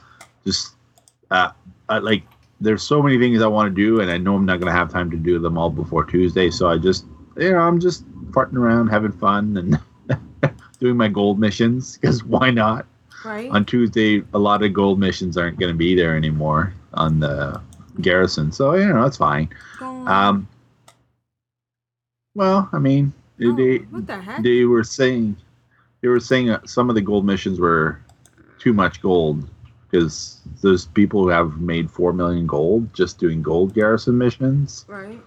just 0.45 0.75
uh, 1.31 1.51
uh, 1.89 2.01
like 2.03 2.23
there's 2.61 2.83
so 2.83 3.03
many 3.03 3.19
things 3.19 3.43
I 3.43 3.49
want 3.49 3.69
to 3.69 3.75
do, 3.75 4.01
and 4.01 4.11
I 4.11 4.19
know 4.19 4.37
I'm 4.37 4.47
not 4.47 4.61
gonna 4.61 4.73
have 4.73 4.91
time 4.91 5.11
to 5.11 5.17
do 5.17 5.39
them 5.39 5.59
all 5.59 5.71
before 5.71 6.05
Tuesday. 6.05 6.51
So 6.51 6.69
I 6.69 6.79
just, 6.79 7.07
you 7.37 7.51
know, 7.51 7.59
I'm 7.59 7.81
just 7.81 8.09
farting 8.31 8.57
around, 8.57 8.89
having 8.89 9.13
fun, 9.13 9.57
and 9.57 10.55
doing 10.79 10.97
my 10.97 11.09
gold 11.09 11.41
missions 11.41 11.99
because 11.99 12.23
why 12.25 12.51
not? 12.51 12.87
Right? 13.25 13.51
On 13.51 13.65
Tuesday, 13.65 14.23
a 14.35 14.39
lot 14.39 14.63
of 14.63 14.73
gold 14.73 15.01
missions 15.01 15.37
aren't 15.37 15.59
gonna 15.59 15.75
be 15.75 15.95
there 15.97 16.17
anymore 16.17 16.73
on 16.95 17.19
the 17.19 17.61
garrison, 18.01 18.53
so 18.53 18.75
you 18.75 18.87
know 18.87 19.03
that's 19.03 19.17
fine. 19.17 19.49
Um, 19.81 20.49
well, 22.35 22.69
I 22.73 22.79
mean, 22.79 23.13
Oh, 23.49 23.57
they 23.57 23.79
what 23.79 24.07
the 24.07 24.21
heck? 24.21 24.43
they 24.43 24.65
were 24.65 24.85
saying 24.85 25.37
they 26.01 26.09
were 26.09 26.21
saying 26.21 26.47
that 26.47 26.69
some 26.69 26.89
of 26.89 26.95
the 26.95 27.01
gold 27.01 27.25
missions 27.25 27.61
were 27.61 28.01
too 28.59 28.73
much 28.73 29.01
gold 29.01 29.49
because 29.91 30.41
there's 30.63 30.87
people 30.87 31.23
who 31.23 31.29
have 31.29 31.61
made 31.61 31.91
four 31.91 32.13
million 32.13 32.47
gold 32.47 32.93
just 32.95 33.19
doing 33.19 33.43
gold 33.43 33.75
garrison 33.75 34.17
missions. 34.19 34.85
right? 34.89 35.21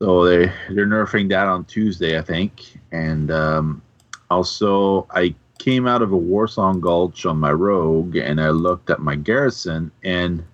So 0.00 0.24
they 0.24 0.46
they're 0.70 0.86
nerfing 0.86 1.28
that 1.30 1.46
on 1.46 1.64
Tuesday, 1.64 2.18
I 2.18 2.22
think. 2.22 2.78
And 2.92 3.30
um, 3.30 3.82
also, 4.30 5.06
I 5.10 5.34
came 5.58 5.86
out 5.86 6.02
of 6.02 6.12
a 6.12 6.16
Warsong 6.18 6.80
Gulch 6.80 7.24
on 7.26 7.38
my 7.38 7.52
rogue, 7.52 8.16
and 8.16 8.40
I 8.40 8.50
looked 8.50 8.90
at 8.90 9.00
my 9.00 9.14
garrison, 9.16 9.90
and 10.02 10.44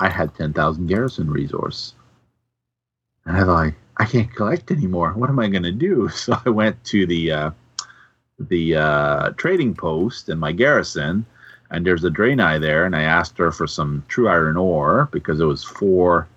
I 0.00 0.08
had 0.08 0.34
ten 0.34 0.52
thousand 0.52 0.88
garrison 0.88 1.30
resource. 1.30 1.94
And 3.24 3.36
I 3.36 3.44
thought, 3.44 3.72
I 3.96 4.04
can't 4.04 4.34
collect 4.34 4.70
anymore. 4.70 5.12
What 5.12 5.30
am 5.30 5.38
I 5.38 5.48
going 5.48 5.62
to 5.64 5.72
do? 5.72 6.08
So 6.12 6.36
I 6.44 6.50
went 6.50 6.82
to 6.86 7.06
the 7.06 7.32
uh, 7.32 7.50
the 8.38 8.76
uh, 8.76 9.30
trading 9.36 9.74
post 9.74 10.28
in 10.28 10.38
my 10.38 10.52
garrison, 10.52 11.24
and 11.70 11.86
there's 11.86 12.04
a 12.04 12.10
Draenei 12.10 12.60
there, 12.60 12.84
and 12.84 12.96
I 12.96 13.02
asked 13.02 13.38
her 13.38 13.52
for 13.52 13.66
some 13.66 14.04
true 14.08 14.28
iron 14.28 14.56
ore 14.56 15.08
because 15.12 15.40
it 15.40 15.44
was 15.44 15.62
four 15.64 16.28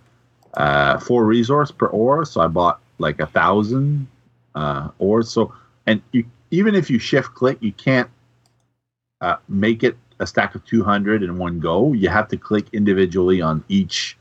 uh, 0.55 0.99
four 0.99 1.25
resource 1.25 1.71
per 1.71 1.87
ore. 1.87 2.25
So 2.25 2.41
I 2.41 2.47
bought 2.47 2.79
like 2.99 3.19
a 3.19 3.25
thousand 3.27 4.07
uh, 4.55 4.89
ores. 4.99 5.29
So 5.29 5.53
and 5.87 6.01
you 6.11 6.25
even 6.51 6.75
if 6.75 6.89
you 6.89 6.99
shift 6.99 7.33
click, 7.33 7.57
you 7.61 7.71
can't 7.73 8.09
uh, 9.21 9.37
make 9.49 9.83
it 9.83 9.97
a 10.19 10.27
stack 10.27 10.55
of 10.55 10.63
200 10.65 11.23
in 11.23 11.37
one 11.37 11.59
go. 11.59 11.93
You 11.93 12.09
have 12.09 12.27
to 12.29 12.37
click 12.37 12.67
individually 12.73 13.41
on 13.41 13.63
each 13.69 14.17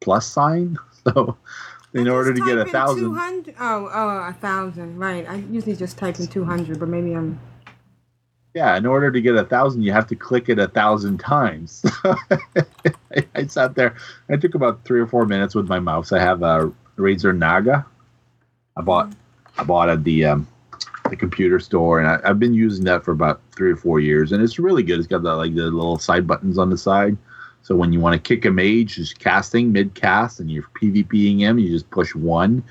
plus 0.00 0.26
sign. 0.26 0.78
So 1.04 1.36
in 1.94 2.08
order 2.08 2.34
to 2.34 2.40
get 2.40 2.58
a 2.58 2.64
thousand, 2.66 3.04
200 3.04 3.54
Oh, 3.60 3.90
oh, 3.92 4.08
a 4.28 4.32
thousand. 4.40 4.98
Right. 4.98 5.28
I 5.28 5.36
usually 5.36 5.76
just 5.76 5.98
type 5.98 6.18
in 6.20 6.26
200, 6.26 6.78
but 6.80 6.88
maybe 6.88 7.14
I'm. 7.14 7.40
yeah, 8.54 8.76
in 8.76 8.86
order 8.86 9.10
to 9.10 9.20
get 9.20 9.34
a 9.36 9.44
thousand, 9.44 9.82
you 9.82 9.92
have 9.92 10.06
to 10.08 10.16
click 10.16 10.48
it 10.48 10.58
a 10.58 10.68
thousand 10.68 11.18
times. 11.18 11.82
I, 12.04 13.26
I 13.34 13.46
sat 13.46 13.74
there. 13.74 13.96
I 14.30 14.36
took 14.36 14.54
about 14.54 14.84
three 14.84 15.00
or 15.00 15.06
four 15.06 15.26
minutes 15.26 15.54
with 15.54 15.68
my 15.68 15.80
mouse. 15.80 16.12
I 16.12 16.20
have 16.20 16.42
a 16.42 16.72
Razer 16.98 17.36
Naga. 17.36 17.86
I 18.76 18.82
bought 18.82 19.12
I 19.58 19.64
bought 19.64 19.88
at 19.90 20.04
the 20.04 20.24
um, 20.26 20.48
the 21.10 21.16
computer 21.16 21.60
store, 21.60 21.98
and 22.00 22.08
I, 22.08 22.20
I've 22.28 22.38
been 22.38 22.54
using 22.54 22.84
that 22.86 23.04
for 23.04 23.12
about 23.12 23.40
three 23.54 23.72
or 23.72 23.76
four 23.76 24.00
years, 24.00 24.32
and 24.32 24.42
it's 24.42 24.58
really 24.58 24.82
good. 24.82 24.98
It's 24.98 25.08
got 25.08 25.22
the 25.22 25.34
like 25.36 25.54
the 25.54 25.64
little 25.64 25.98
side 25.98 26.26
buttons 26.26 26.58
on 26.58 26.70
the 26.70 26.78
side. 26.78 27.16
So 27.62 27.76
when 27.76 27.92
you 27.92 28.00
want 28.00 28.14
to 28.14 28.18
kick 28.18 28.44
a 28.44 28.50
mage, 28.50 28.96
just 28.96 29.18
casting 29.18 29.72
mid 29.72 29.94
cast, 29.94 30.40
and 30.40 30.50
you're 30.50 30.64
PvPing 30.80 31.38
him, 31.38 31.58
you 31.58 31.70
just 31.70 31.90
push 31.90 32.14
one, 32.14 32.62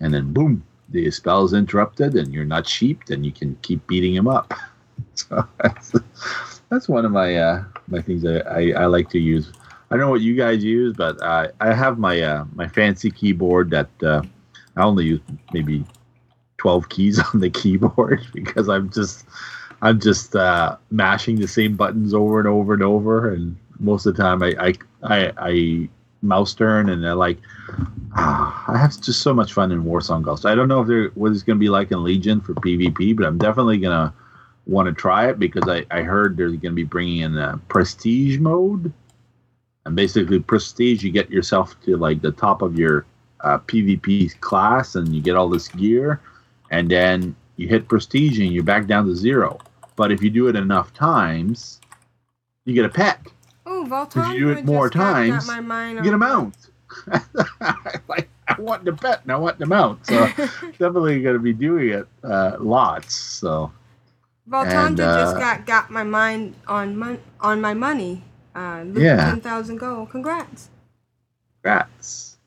and 0.00 0.12
then 0.12 0.32
boom, 0.32 0.64
the 0.88 1.10
spell 1.10 1.44
is 1.44 1.52
interrupted, 1.52 2.14
and 2.14 2.32
you're 2.32 2.44
not 2.44 2.66
sheeped, 2.66 3.10
and 3.10 3.24
you 3.26 3.32
can 3.32 3.56
keep 3.62 3.86
beating 3.86 4.14
him 4.14 4.28
up. 4.28 4.52
So 5.14 5.44
that's, 5.62 5.94
that's 6.70 6.88
one 6.88 7.04
of 7.04 7.12
my 7.12 7.36
uh, 7.36 7.64
my 7.88 8.00
things 8.00 8.24
I, 8.24 8.38
I, 8.38 8.72
I 8.82 8.86
like 8.86 9.08
to 9.10 9.18
use. 9.18 9.52
I 9.90 9.96
don't 9.96 10.00
know 10.00 10.10
what 10.10 10.20
you 10.20 10.36
guys 10.36 10.62
use, 10.62 10.94
but 10.96 11.20
I 11.22 11.50
have 11.60 11.98
my 11.98 12.20
uh, 12.20 12.44
my 12.54 12.68
fancy 12.68 13.10
keyboard 13.10 13.70
that 13.70 13.88
uh, 14.02 14.22
I 14.76 14.82
only 14.82 15.06
use 15.06 15.20
maybe 15.52 15.84
twelve 16.56 16.88
keys 16.88 17.18
on 17.34 17.40
the 17.40 17.50
keyboard 17.50 18.26
because 18.34 18.68
I'm 18.68 18.90
just 18.90 19.24
I'm 19.82 20.00
just 20.00 20.34
uh, 20.36 20.76
mashing 20.90 21.36
the 21.36 21.48
same 21.48 21.76
buttons 21.76 22.12
over 22.12 22.38
and 22.38 22.48
over 22.48 22.74
and 22.74 22.82
over, 22.82 23.32
and 23.32 23.56
most 23.80 24.06
of 24.06 24.16
the 24.16 24.22
time 24.22 24.42
I 24.42 24.54
I 24.58 24.74
I, 25.02 25.32
I 25.38 25.88
mouse 26.20 26.54
turn 26.54 26.88
and 26.88 27.06
I 27.06 27.12
like 27.12 27.38
ah, 28.16 28.64
I 28.68 28.76
have 28.76 29.00
just 29.00 29.22
so 29.22 29.32
much 29.32 29.52
fun 29.52 29.70
in 29.72 29.84
Warsong 29.84 30.22
Gulch. 30.22 30.44
I 30.44 30.54
don't 30.54 30.68
know 30.68 30.82
if 30.82 30.88
there 30.88 31.08
what 31.10 31.32
it's 31.32 31.42
going 31.42 31.56
to 31.56 31.60
be 31.60 31.68
like 31.68 31.92
in 31.92 32.02
Legion 32.02 32.40
for 32.40 32.54
PvP, 32.54 33.16
but 33.16 33.26
I'm 33.26 33.38
definitely 33.38 33.78
gonna 33.78 34.12
want 34.68 34.86
to 34.86 34.92
try 34.92 35.28
it 35.28 35.38
because 35.38 35.68
I, 35.68 35.84
I 35.90 36.02
heard 36.02 36.36
they're 36.36 36.48
going 36.48 36.60
to 36.60 36.70
be 36.72 36.84
bringing 36.84 37.22
in 37.22 37.36
a 37.36 37.58
prestige 37.68 38.38
mode. 38.38 38.92
And 39.84 39.96
basically, 39.96 40.38
prestige, 40.38 41.02
you 41.02 41.10
get 41.10 41.30
yourself 41.30 41.74
to 41.84 41.96
like 41.96 42.20
the 42.20 42.32
top 42.32 42.62
of 42.62 42.78
your 42.78 43.06
uh, 43.40 43.58
PvP 43.58 44.38
class 44.40 44.94
and 44.94 45.14
you 45.14 45.22
get 45.22 45.36
all 45.36 45.48
this 45.48 45.68
gear. 45.68 46.20
And 46.70 46.90
then 46.90 47.34
you 47.56 47.66
hit 47.66 47.88
prestige 47.88 48.38
and 48.38 48.52
you're 48.52 48.62
back 48.62 48.86
down 48.86 49.06
to 49.06 49.16
zero. 49.16 49.58
But 49.96 50.12
if 50.12 50.22
you 50.22 50.28
do 50.28 50.48
it 50.48 50.54
enough 50.54 50.92
times, 50.92 51.80
you 52.66 52.74
get 52.74 52.84
a 52.84 52.90
pet. 52.90 53.18
If 53.92 54.28
you 54.28 54.38
do 54.38 54.50
it 54.50 54.64
more 54.64 54.88
just 54.88 54.94
times, 54.94 55.48
you 55.48 56.02
get 56.02 56.14
a 56.14 56.18
mount. 56.18 56.54
like, 58.08 58.28
I 58.48 58.60
want 58.60 58.84
the 58.84 58.92
bet 58.92 59.22
and 59.22 59.32
I 59.32 59.36
want 59.36 59.58
the 59.58 59.66
mount. 59.66 60.06
So 60.06 60.26
definitely 60.78 61.22
going 61.22 61.34
to 61.34 61.40
be 61.42 61.52
doing 61.52 61.90
it 61.90 62.08
uh, 62.24 62.56
lots. 62.58 63.14
So. 63.14 63.72
Voltandra 64.48 64.88
And, 64.88 64.96
just 64.96 65.36
uh, 65.36 65.38
got 65.38 65.66
got 65.66 65.90
my 65.90 66.02
mind 66.04 66.54
on 66.66 66.96
mon- 66.96 67.20
on 67.40 67.60
my 67.60 67.74
money. 67.74 68.24
Uh, 68.54 68.84
Yeah. 68.94 69.16
ten 69.16 69.40
thousand 69.40 69.76
gold. 69.76 70.10
Congrats. 70.10 70.70
Congrats. 71.62 72.38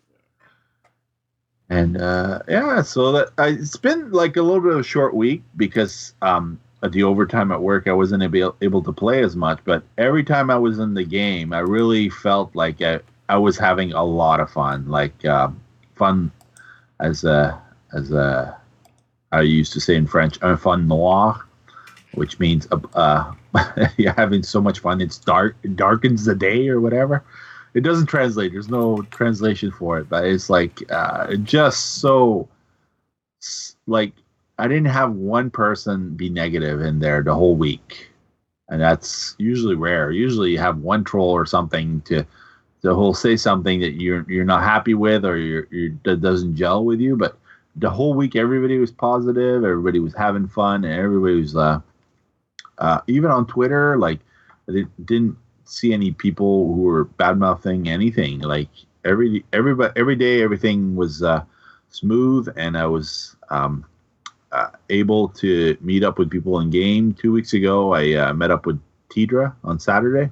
And 1.69 2.01
uh, 2.01 2.39
yeah, 2.49 2.81
so 2.81 3.13
that 3.13 3.29
I, 3.37 3.49
it's 3.49 3.77
been 3.77 4.11
like 4.11 4.35
a 4.35 4.41
little 4.41 4.59
bit 4.61 4.73
of 4.73 4.79
a 4.79 4.83
short 4.83 5.13
week 5.13 5.43
because 5.55 6.13
um, 6.21 6.59
at 6.83 6.91
the 6.91 7.03
overtime 7.03 7.51
at 7.51 7.61
work, 7.61 7.87
I 7.87 7.93
wasn't 7.93 8.23
able, 8.23 8.55
able 8.61 8.83
to 8.83 8.91
play 8.91 9.23
as 9.23 9.35
much. 9.35 9.59
But 9.65 9.83
every 9.97 10.23
time 10.23 10.49
I 10.49 10.57
was 10.57 10.79
in 10.79 10.93
the 10.93 11.03
game, 11.03 11.53
I 11.53 11.59
really 11.59 12.09
felt 12.09 12.55
like 12.55 12.81
I, 12.81 12.99
I 13.29 13.37
was 13.37 13.57
having 13.57 13.93
a 13.93 14.03
lot 14.03 14.39
of 14.39 14.49
fun, 14.49 14.87
like 14.89 15.25
um, 15.25 15.59
fun 15.95 16.31
as 16.99 17.23
a 17.23 17.61
as 17.93 18.11
a 18.11 18.57
I 19.31 19.41
used 19.41 19.73
to 19.73 19.79
say 19.79 19.95
in 19.95 20.07
French, 20.07 20.37
un 20.41 20.57
fun 20.57 20.87
noir. 20.87 21.45
which 22.13 22.39
means 22.39 22.67
uh, 22.71 22.79
uh, 22.93 23.31
you're 23.97 24.13
having 24.13 24.43
so 24.43 24.61
much 24.61 24.79
fun. 24.79 25.01
It's 25.01 25.17
dark, 25.17 25.55
it 25.63 25.75
darkens 25.75 26.25
the 26.25 26.35
day 26.35 26.67
or 26.67 26.81
whatever. 26.81 27.23
It 27.73 27.81
doesn't 27.81 28.07
translate. 28.07 28.51
There's 28.51 28.67
no 28.69 29.01
translation 29.11 29.71
for 29.71 29.97
it, 29.99 30.09
but 30.09 30.25
it's 30.25 30.49
like 30.49 30.83
uh, 30.91 31.35
just 31.37 31.95
so 32.01 32.49
like 33.87 34.13
I 34.61 34.67
didn't 34.67 34.93
have 34.93 35.13
one 35.13 35.49
person 35.49 36.15
be 36.15 36.29
negative 36.29 36.81
in 36.81 36.99
there 36.99 37.23
the 37.23 37.33
whole 37.33 37.55
week, 37.55 38.11
and 38.69 38.79
that's 38.79 39.33
usually 39.39 39.73
rare. 39.73 40.11
Usually, 40.11 40.51
you 40.51 40.59
have 40.59 40.77
one 40.77 41.03
troll 41.03 41.31
or 41.31 41.47
something 41.47 41.99
to 42.01 42.23
the 42.81 42.93
whole 42.93 43.15
say 43.15 43.35
something 43.35 43.79
that 43.79 43.99
you're 43.99 44.23
you're 44.29 44.45
not 44.45 44.61
happy 44.61 44.93
with 44.93 45.25
or 45.25 45.39
you're, 45.39 45.67
that 46.03 46.21
doesn't 46.21 46.55
gel 46.55 46.85
with 46.85 46.99
you, 46.99 47.17
but 47.17 47.39
the 47.77 47.89
whole 47.89 48.13
week 48.13 48.35
everybody 48.35 48.77
was 48.77 48.91
positive. 48.91 49.63
Everybody 49.63 49.97
was 49.97 50.13
having 50.13 50.47
fun 50.47 50.85
and 50.85 50.93
everybody 50.93 51.41
was 51.41 51.55
uh, 51.55 51.79
uh, 52.77 53.01
even 53.07 53.31
on 53.31 53.47
twitter 53.47 53.97
like 53.97 54.19
i 54.69 54.83
didn't, 55.05 55.37
see 55.63 55.93
any 55.93 56.11
people 56.11 56.67
who 56.73 56.81
were 56.81 57.05
bad 57.05 57.39
mouthing 57.39 57.87
anything. 57.87 58.39
Like 58.41 58.67
every 59.05 59.43
everybody 59.53 59.93
every 59.95 60.17
day 60.17 60.43
everything 60.43 60.95
was 60.95 61.23
uh, 61.23 61.43
smooth 61.89 62.53
and 62.57 62.77
i 62.77 62.85
was 62.85 63.37
um, 63.49 63.85
able 64.91 65.29
to 65.29 65.77
meet 65.81 66.03
up 66.03 66.19
with 66.19 66.29
people 66.29 66.59
in 66.59 66.69
game 66.69 67.13
two 67.13 67.31
weeks 67.31 67.53
ago 67.53 67.93
i 67.93 68.13
uh, 68.13 68.33
met 68.33 68.51
up 68.51 68.65
with 68.65 68.79
tidra 69.09 69.53
on 69.63 69.79
saturday 69.79 70.29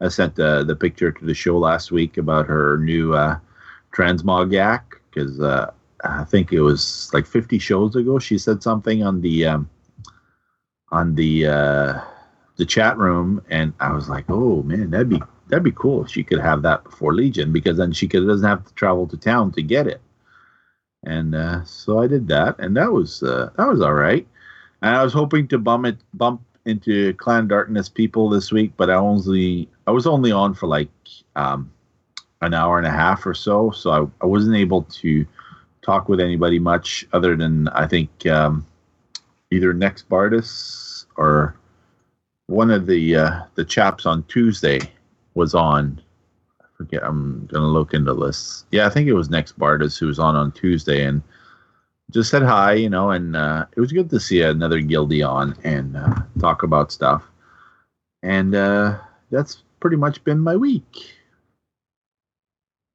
i 0.00 0.08
sent 0.08 0.34
the, 0.34 0.64
the 0.64 0.76
picture 0.76 1.10
to 1.10 1.24
the 1.24 1.34
show 1.34 1.58
last 1.58 1.90
week 1.90 2.16
about 2.16 2.46
her 2.46 2.78
new 2.78 3.14
uh, 3.14 3.38
transmog 3.92 4.52
yak 4.52 5.00
because 5.10 5.40
uh, 5.40 5.70
I 6.04 6.24
think 6.24 6.52
it 6.52 6.60
was 6.60 7.10
like 7.12 7.26
50 7.26 7.58
shows 7.58 7.96
ago. 7.96 8.18
She 8.18 8.38
said 8.38 8.62
something 8.62 9.02
on 9.02 9.20
the 9.20 9.46
um, 9.46 9.70
on 10.90 11.14
the 11.14 11.46
uh, 11.46 12.00
the 12.56 12.64
chat 12.64 12.96
room, 12.96 13.42
and 13.50 13.72
I 13.80 13.92
was 13.92 14.08
like, 14.08 14.24
"Oh 14.28 14.62
man, 14.62 14.90
that'd 14.90 15.08
be 15.08 15.22
that'd 15.48 15.64
be 15.64 15.72
cool 15.72 16.04
if 16.04 16.10
she 16.10 16.24
could 16.24 16.40
have 16.40 16.62
that 16.62 16.84
before 16.84 17.14
Legion, 17.14 17.52
because 17.52 17.76
then 17.76 17.92
she 17.92 18.08
could 18.08 18.26
doesn't 18.26 18.48
have 18.48 18.64
to 18.66 18.74
travel 18.74 19.06
to 19.08 19.16
town 19.16 19.52
to 19.52 19.62
get 19.62 19.86
it." 19.86 20.00
And 21.04 21.34
uh, 21.34 21.64
so 21.64 21.98
I 22.00 22.06
did 22.06 22.28
that, 22.28 22.58
and 22.58 22.76
that 22.76 22.92
was 22.92 23.22
uh, 23.22 23.50
that 23.56 23.68
was 23.68 23.80
all 23.80 23.94
right. 23.94 24.26
And 24.82 24.96
I 24.96 25.02
was 25.02 25.12
hoping 25.12 25.48
to 25.48 25.58
bump 25.58 25.86
it 25.86 25.96
bump 26.14 26.42
into 26.66 27.14
Clan 27.14 27.48
Darkness 27.48 27.88
people 27.88 28.28
this 28.28 28.52
week, 28.52 28.72
but 28.76 28.90
I 28.90 28.94
only 28.94 29.68
I 29.86 29.92
was 29.92 30.06
only 30.06 30.30
on 30.30 30.54
for 30.54 30.66
like 30.66 30.90
um, 31.36 31.72
an 32.42 32.54
hour 32.54 32.78
and 32.78 32.86
a 32.86 32.90
half 32.90 33.26
or 33.26 33.34
so, 33.34 33.70
so 33.70 33.90
I, 33.90 34.24
I 34.24 34.26
wasn't 34.26 34.56
able 34.56 34.82
to 34.82 35.26
talk 35.82 36.08
with 36.08 36.20
anybody 36.20 36.58
much 36.58 37.06
other 37.12 37.36
than 37.36 37.68
I 37.68 37.86
think 37.86 38.26
um, 38.26 38.66
either 39.50 39.72
Next 39.72 40.08
Bardis 40.08 41.06
or 41.16 41.56
one 42.46 42.70
of 42.70 42.86
the 42.86 43.16
uh, 43.16 43.40
the 43.54 43.64
chaps 43.64 44.06
on 44.06 44.22
Tuesday 44.24 44.80
was 45.34 45.54
on. 45.54 46.00
Forget. 46.80 47.02
I'm 47.04 47.44
gonna 47.52 47.68
look 47.68 47.92
into 47.92 48.14
this. 48.14 48.64
Yeah, 48.70 48.86
I 48.86 48.88
think 48.88 49.06
it 49.06 49.12
was 49.12 49.28
Next 49.28 49.58
Bardis 49.58 49.98
who 49.98 50.06
was 50.06 50.18
on 50.18 50.34
on 50.34 50.50
Tuesday 50.50 51.04
and 51.04 51.22
just 52.10 52.30
said 52.30 52.42
hi, 52.42 52.72
you 52.72 52.88
know, 52.88 53.10
and 53.10 53.36
uh, 53.36 53.66
it 53.76 53.80
was 53.80 53.92
good 53.92 54.08
to 54.08 54.18
see 54.18 54.40
another 54.40 54.80
guildie 54.80 55.22
on 55.22 55.54
and 55.62 55.94
uh, 55.94 56.22
talk 56.38 56.62
about 56.62 56.90
stuff. 56.90 57.22
And 58.22 58.54
uh, 58.54 58.98
that's 59.30 59.62
pretty 59.80 59.98
much 59.98 60.24
been 60.24 60.40
my 60.40 60.56
week. 60.56 61.18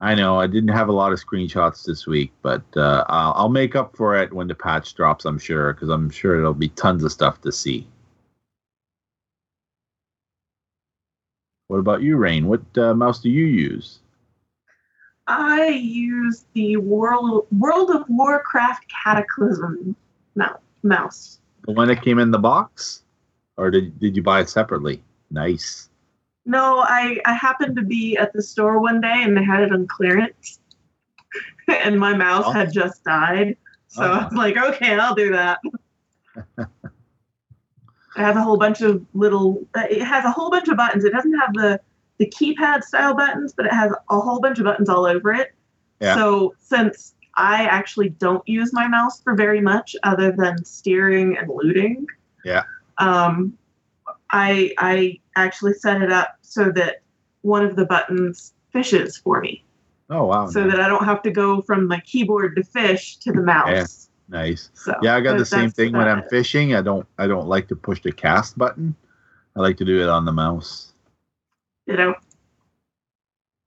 I 0.02 0.16
know 0.16 0.40
I 0.40 0.48
didn't 0.48 0.70
have 0.70 0.90
a 0.90 0.92
lot 0.92 1.14
of 1.14 1.24
screenshots 1.24 1.86
this 1.86 2.08
week, 2.08 2.34
but 2.42 2.64
uh, 2.76 3.06
I'll, 3.08 3.34
I'll 3.34 3.50
make 3.50 3.76
up 3.76 3.96
for 3.96 4.16
it 4.16 4.34
when 4.34 4.48
the 4.48 4.56
patch 4.56 4.96
drops. 4.96 5.26
I'm 5.26 5.38
sure 5.38 5.74
because 5.74 5.90
I'm 5.90 6.10
sure 6.10 6.38
there'll 6.38 6.56
be 6.56 6.70
tons 6.70 7.04
of 7.04 7.12
stuff 7.12 7.40
to 7.42 7.52
see. 7.52 7.88
What 11.68 11.80
about 11.80 12.02
you, 12.02 12.18
Rain? 12.18 12.48
What 12.48 12.62
uh, 12.78 12.94
mouse 12.94 13.20
do 13.20 13.30
you 13.30 13.46
use? 13.46 14.00
I 15.28 15.68
use 15.70 16.46
the 16.54 16.78
World 16.78 17.48
World 17.52 17.90
of 17.90 18.04
Warcraft 18.10 18.86
Cataclysm 19.04 19.96
mouse. 20.84 21.40
The 21.66 21.74
one 21.74 21.88
that 21.88 22.04
came 22.04 22.20
in 22.20 22.30
the 22.30 22.38
box, 22.38 23.02
or 23.58 23.72
did 23.72 23.98
did 24.00 24.16
you 24.16 24.22
buy 24.22 24.42
it 24.42 24.50
separately? 24.50 25.02
Nice. 25.32 25.90
No, 26.46 26.82
I 26.82 27.20
I 27.26 27.34
happened 27.34 27.76
to 27.78 27.82
be 27.82 28.16
at 28.18 28.34
the 28.34 28.44
store 28.44 28.80
one 28.80 29.02
day 29.02 29.24
and 29.24 29.36
they 29.36 29.44
had 29.44 29.62
it 29.64 29.72
on 29.74 29.88
clearance, 29.88 30.60
and 31.68 32.00
my 32.00 32.16
mouse 32.16 32.44
Oh. 32.46 32.52
had 32.52 32.72
just 32.72 33.04
died. 33.04 33.58
So 33.88 34.04
Oh. 34.04 34.12
I 34.12 34.24
was 34.26 34.34
like, 34.34 34.58
okay, 34.58 35.00
I'll 35.00 35.16
do 35.16 35.32
that. 35.32 35.60
it 38.18 38.22
has 38.22 38.36
a 38.36 38.42
whole 38.42 38.58
bunch 38.58 38.82
of 38.82 39.06
little. 39.14 39.66
uh, 39.76 39.84
It 39.90 40.04
has 40.04 40.24
a 40.26 40.32
whole 40.32 40.50
bunch 40.50 40.68
of 40.68 40.78
buttons. 40.78 41.04
It 41.04 41.12
doesn't 41.14 41.34
have 41.40 41.54
the 41.54 41.80
the 42.18 42.28
keypad 42.28 42.84
style 42.84 43.14
buttons, 43.14 43.54
but 43.56 43.66
it 43.66 43.74
has 43.74 43.92
a 44.10 44.20
whole 44.20 44.40
bunch 44.40 44.58
of 44.60 44.64
buttons 44.66 44.88
all 44.88 45.06
over 45.06 45.34
it. 45.34 45.54
Yeah. 46.00 46.16
So 46.16 46.56
since 46.60 47.14
I 47.36 47.66
actually 47.66 48.10
don't 48.10 48.48
use 48.48 48.72
my 48.72 48.88
mouse 48.88 49.20
for 49.22 49.36
very 49.36 49.60
much 49.60 49.96
other 50.04 50.32
than 50.32 50.64
steering 50.64 51.38
and 51.38 51.50
looting, 51.50 52.08
Yeah. 52.46 52.64
um, 53.00 53.58
I 54.30 54.74
I 54.78 55.20
actually 55.36 55.74
set 55.74 56.02
it 56.02 56.12
up 56.12 56.38
so 56.42 56.72
that 56.72 57.02
one 57.42 57.66
of 57.66 57.76
the 57.76 57.86
buttons 57.86 58.54
fishes 58.72 59.18
for 59.18 59.42
me, 59.42 59.64
Oh 60.10 60.26
wow. 60.26 60.48
so 60.48 60.64
nice. 60.64 60.72
that 60.72 60.80
I 60.82 60.88
don't 60.88 61.04
have 61.06 61.22
to 61.24 61.32
go 61.32 61.62
from 61.62 61.86
my 61.88 62.00
keyboard 62.02 62.56
to 62.56 62.64
fish 62.64 63.18
to 63.18 63.34
the 63.34 63.42
mouse. 63.42 64.10
Nice. 64.30 64.70
So 64.74 64.94
Yeah, 65.02 65.16
I 65.16 65.22
got 65.22 65.38
the 65.38 65.46
same 65.46 65.72
thing 65.72 65.94
when 65.94 66.08
I'm 66.08 66.20
it. 66.20 66.30
fishing. 66.30 66.76
I 66.76 66.82
don't 66.82 67.08
I 67.18 67.28
don't 67.28 67.48
like 67.48 67.68
to 67.70 67.76
push 67.76 68.02
the 68.02 68.12
cast 68.12 68.58
button. 68.58 68.96
I 69.56 69.62
like 69.62 69.78
to 69.78 69.86
do 69.86 70.02
it 70.02 70.10
on 70.10 70.26
the 70.26 70.34
mouse. 70.34 70.94
You 71.88 71.96
know, 71.98 72.14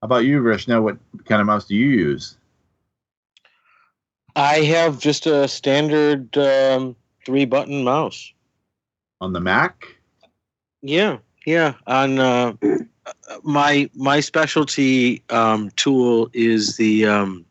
How 0.00 0.06
about 0.06 0.24
you, 0.24 0.40
Vrishna? 0.42 0.82
What 0.82 0.98
kind 1.24 1.40
of 1.40 1.46
mouse 1.46 1.66
do 1.66 1.74
you 1.74 1.88
use? 1.88 2.36
I 4.36 4.60
have 4.62 4.98
just 5.00 5.26
a 5.26 5.48
standard 5.48 6.36
um, 6.38 6.96
three 7.26 7.44
button 7.44 7.84
mouse. 7.84 8.32
On 9.20 9.32
the 9.32 9.40
Mac? 9.40 9.86
Yeah, 10.82 11.18
yeah. 11.46 11.74
On 11.86 12.18
uh, 12.18 12.52
my 13.42 13.90
my 13.94 14.20
specialty 14.20 15.22
um, 15.30 15.70
tool 15.76 16.30
is 16.32 16.76
the 16.76 17.06
um, 17.06 17.44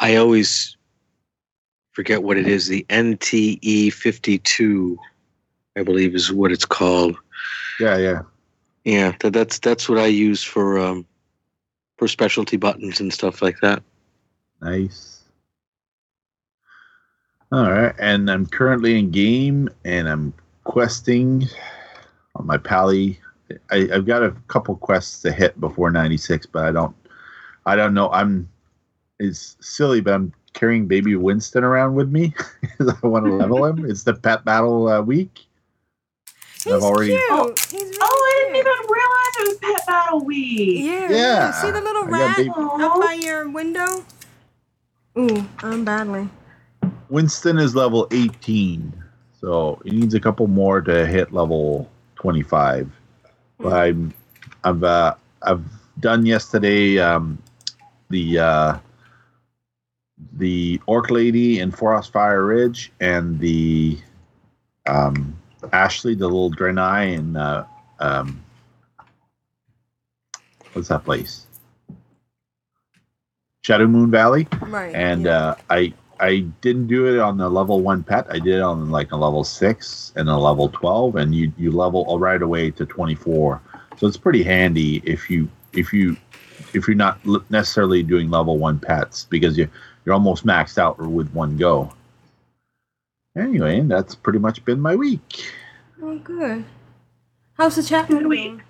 I 0.00 0.16
always 0.16 0.77
forget 1.98 2.22
what 2.22 2.36
it 2.36 2.46
is. 2.46 2.68
The 2.68 2.86
NTE 2.90 3.92
fifty 3.92 4.38
two, 4.38 4.96
I 5.76 5.82
believe, 5.82 6.14
is 6.14 6.32
what 6.32 6.52
it's 6.52 6.64
called. 6.64 7.16
Yeah, 7.80 7.96
yeah. 7.96 8.22
Yeah, 8.84 9.16
that, 9.18 9.32
that's 9.32 9.58
that's 9.58 9.88
what 9.88 9.98
I 9.98 10.06
use 10.06 10.44
for 10.44 10.78
um, 10.78 11.04
for 11.96 12.06
specialty 12.06 12.56
buttons 12.56 13.00
and 13.00 13.12
stuff 13.12 13.42
like 13.42 13.58
that. 13.62 13.82
Nice. 14.62 15.24
All 17.50 17.68
right, 17.68 17.96
and 17.98 18.30
I'm 18.30 18.46
currently 18.46 18.96
in 18.96 19.10
game, 19.10 19.68
and 19.84 20.08
I'm 20.08 20.32
questing 20.62 21.48
on 22.36 22.46
my 22.46 22.58
pally. 22.58 23.18
I, 23.72 23.88
I've 23.92 24.06
got 24.06 24.22
a 24.22 24.36
couple 24.46 24.76
quests 24.76 25.20
to 25.22 25.32
hit 25.32 25.58
before 25.58 25.90
96, 25.90 26.46
but 26.46 26.62
I 26.62 26.70
don't. 26.70 26.94
I 27.66 27.74
don't 27.74 27.92
know. 27.92 28.08
I'm. 28.12 28.48
It's 29.18 29.56
silly, 29.60 30.00
but 30.00 30.14
I'm 30.14 30.32
carrying 30.58 30.86
baby 30.86 31.14
Winston 31.16 31.62
around 31.64 31.94
with 31.94 32.10
me 32.10 32.34
because 32.60 32.94
I 33.02 33.06
want 33.06 33.24
to 33.26 33.32
level 33.36 33.64
him. 33.64 33.88
It's 33.88 34.02
the 34.02 34.14
pet 34.14 34.44
battle 34.44 34.88
uh, 34.88 35.00
week. 35.00 35.46
He's 36.64 36.72
I've 36.72 36.82
already- 36.82 37.12
cute. 37.12 37.22
Oh, 37.30 37.54
He's 37.70 37.72
really 37.82 37.96
oh, 38.00 38.06
I 38.26 38.52
didn't 38.52 38.54
cute. 38.54 38.66
even 38.66 38.90
realize 38.90 39.34
it 39.36 39.48
was 39.48 39.58
Pet 39.78 39.86
Battle 39.86 40.24
Week. 40.24 40.84
Yeah, 40.84 40.92
Yeah, 41.02 41.08
yeah. 41.10 41.50
See 41.52 41.70
the 41.70 41.80
little 41.80 42.04
I 42.04 42.08
rat 42.08 42.36
baby- 42.36 42.50
up 42.50 43.00
by 43.00 43.12
your 43.20 43.48
window? 43.48 44.04
Ooh, 45.16 45.46
I'm 45.60 45.84
badly. 45.84 46.28
Winston 47.08 47.58
is 47.58 47.74
level 47.74 48.06
18, 48.10 48.92
so 49.40 49.80
he 49.84 49.90
needs 49.90 50.14
a 50.14 50.20
couple 50.20 50.46
more 50.48 50.80
to 50.80 51.06
hit 51.06 51.32
level 51.32 51.88
25. 52.16 52.90
But 53.58 53.72
I'm, 53.72 54.12
I've, 54.64 54.82
uh, 54.84 55.14
I've 55.42 55.64
done 56.00 56.26
yesterday 56.26 56.98
um, 56.98 57.38
the 58.10 58.38
uh, 58.38 58.78
the 60.34 60.80
Orc 60.86 61.10
Lady 61.10 61.60
in 61.60 61.70
Frostfire 61.72 62.46
Ridge 62.46 62.92
and 63.00 63.38
the 63.38 63.98
um, 64.86 65.36
Ashley, 65.72 66.14
the 66.14 66.26
little 66.26 66.50
Draenei 66.50 67.16
in 67.16 67.36
uh, 67.36 67.66
um, 68.00 68.42
what's 70.72 70.88
that 70.88 71.04
place? 71.04 71.46
Shadowmoon 73.64 74.10
Valley 74.10 74.46
Right. 74.62 74.94
and 74.94 75.24
yeah. 75.24 75.30
uh, 75.36 75.54
I 75.70 75.92
I 76.20 76.40
didn't 76.62 76.88
do 76.88 77.06
it 77.06 77.20
on 77.20 77.36
the 77.36 77.48
level 77.48 77.80
one 77.80 78.02
pet. 78.02 78.26
I 78.30 78.38
did 78.38 78.56
it 78.56 78.60
on 78.60 78.90
like 78.90 79.12
a 79.12 79.16
level 79.16 79.44
six 79.44 80.12
and 80.16 80.28
a 80.28 80.36
level 80.36 80.68
twelve, 80.70 81.16
and 81.16 81.34
you 81.34 81.52
you 81.58 81.70
level 81.70 82.18
right 82.18 82.40
away 82.40 82.70
to 82.72 82.86
twenty 82.86 83.14
four. 83.14 83.60
So 83.98 84.06
it's 84.06 84.16
pretty 84.16 84.42
handy 84.42 85.02
if 85.04 85.28
you 85.30 85.48
if 85.72 85.92
you 85.92 86.16
if 86.72 86.88
you're 86.88 86.96
not 86.96 87.18
necessarily 87.50 88.02
doing 88.02 88.30
level 88.30 88.58
one 88.58 88.78
pets 88.78 89.26
because 89.30 89.56
you 89.58 89.68
you're 90.08 90.14
almost 90.14 90.46
maxed 90.46 90.78
out 90.78 90.98
with 90.98 91.30
one 91.34 91.58
go. 91.58 91.92
Anyway, 93.36 93.82
that's 93.82 94.14
pretty 94.14 94.38
much 94.38 94.64
been 94.64 94.80
my 94.80 94.96
week. 94.96 95.52
Oh, 96.02 96.18
good. 96.20 96.64
How's 97.58 97.76
the 97.76 97.82
chat 97.82 98.08
Good 98.08 98.22
room 98.22 98.22
doing? 98.22 98.62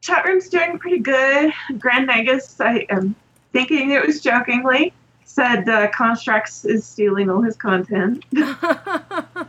Chat 0.00 0.24
room's 0.24 0.48
doing 0.48 0.76
pretty 0.80 0.98
good. 0.98 1.52
Grand 1.78 2.08
Nagus, 2.08 2.60
I 2.60 2.84
am 2.90 3.14
thinking 3.52 3.92
it 3.92 4.04
was 4.04 4.20
jokingly, 4.20 4.92
said 5.24 5.68
uh, 5.68 5.88
Constrax 5.92 6.68
is 6.68 6.84
stealing 6.84 7.30
all 7.30 7.40
his 7.40 7.54
content. 7.54 8.24
well, 8.32 9.46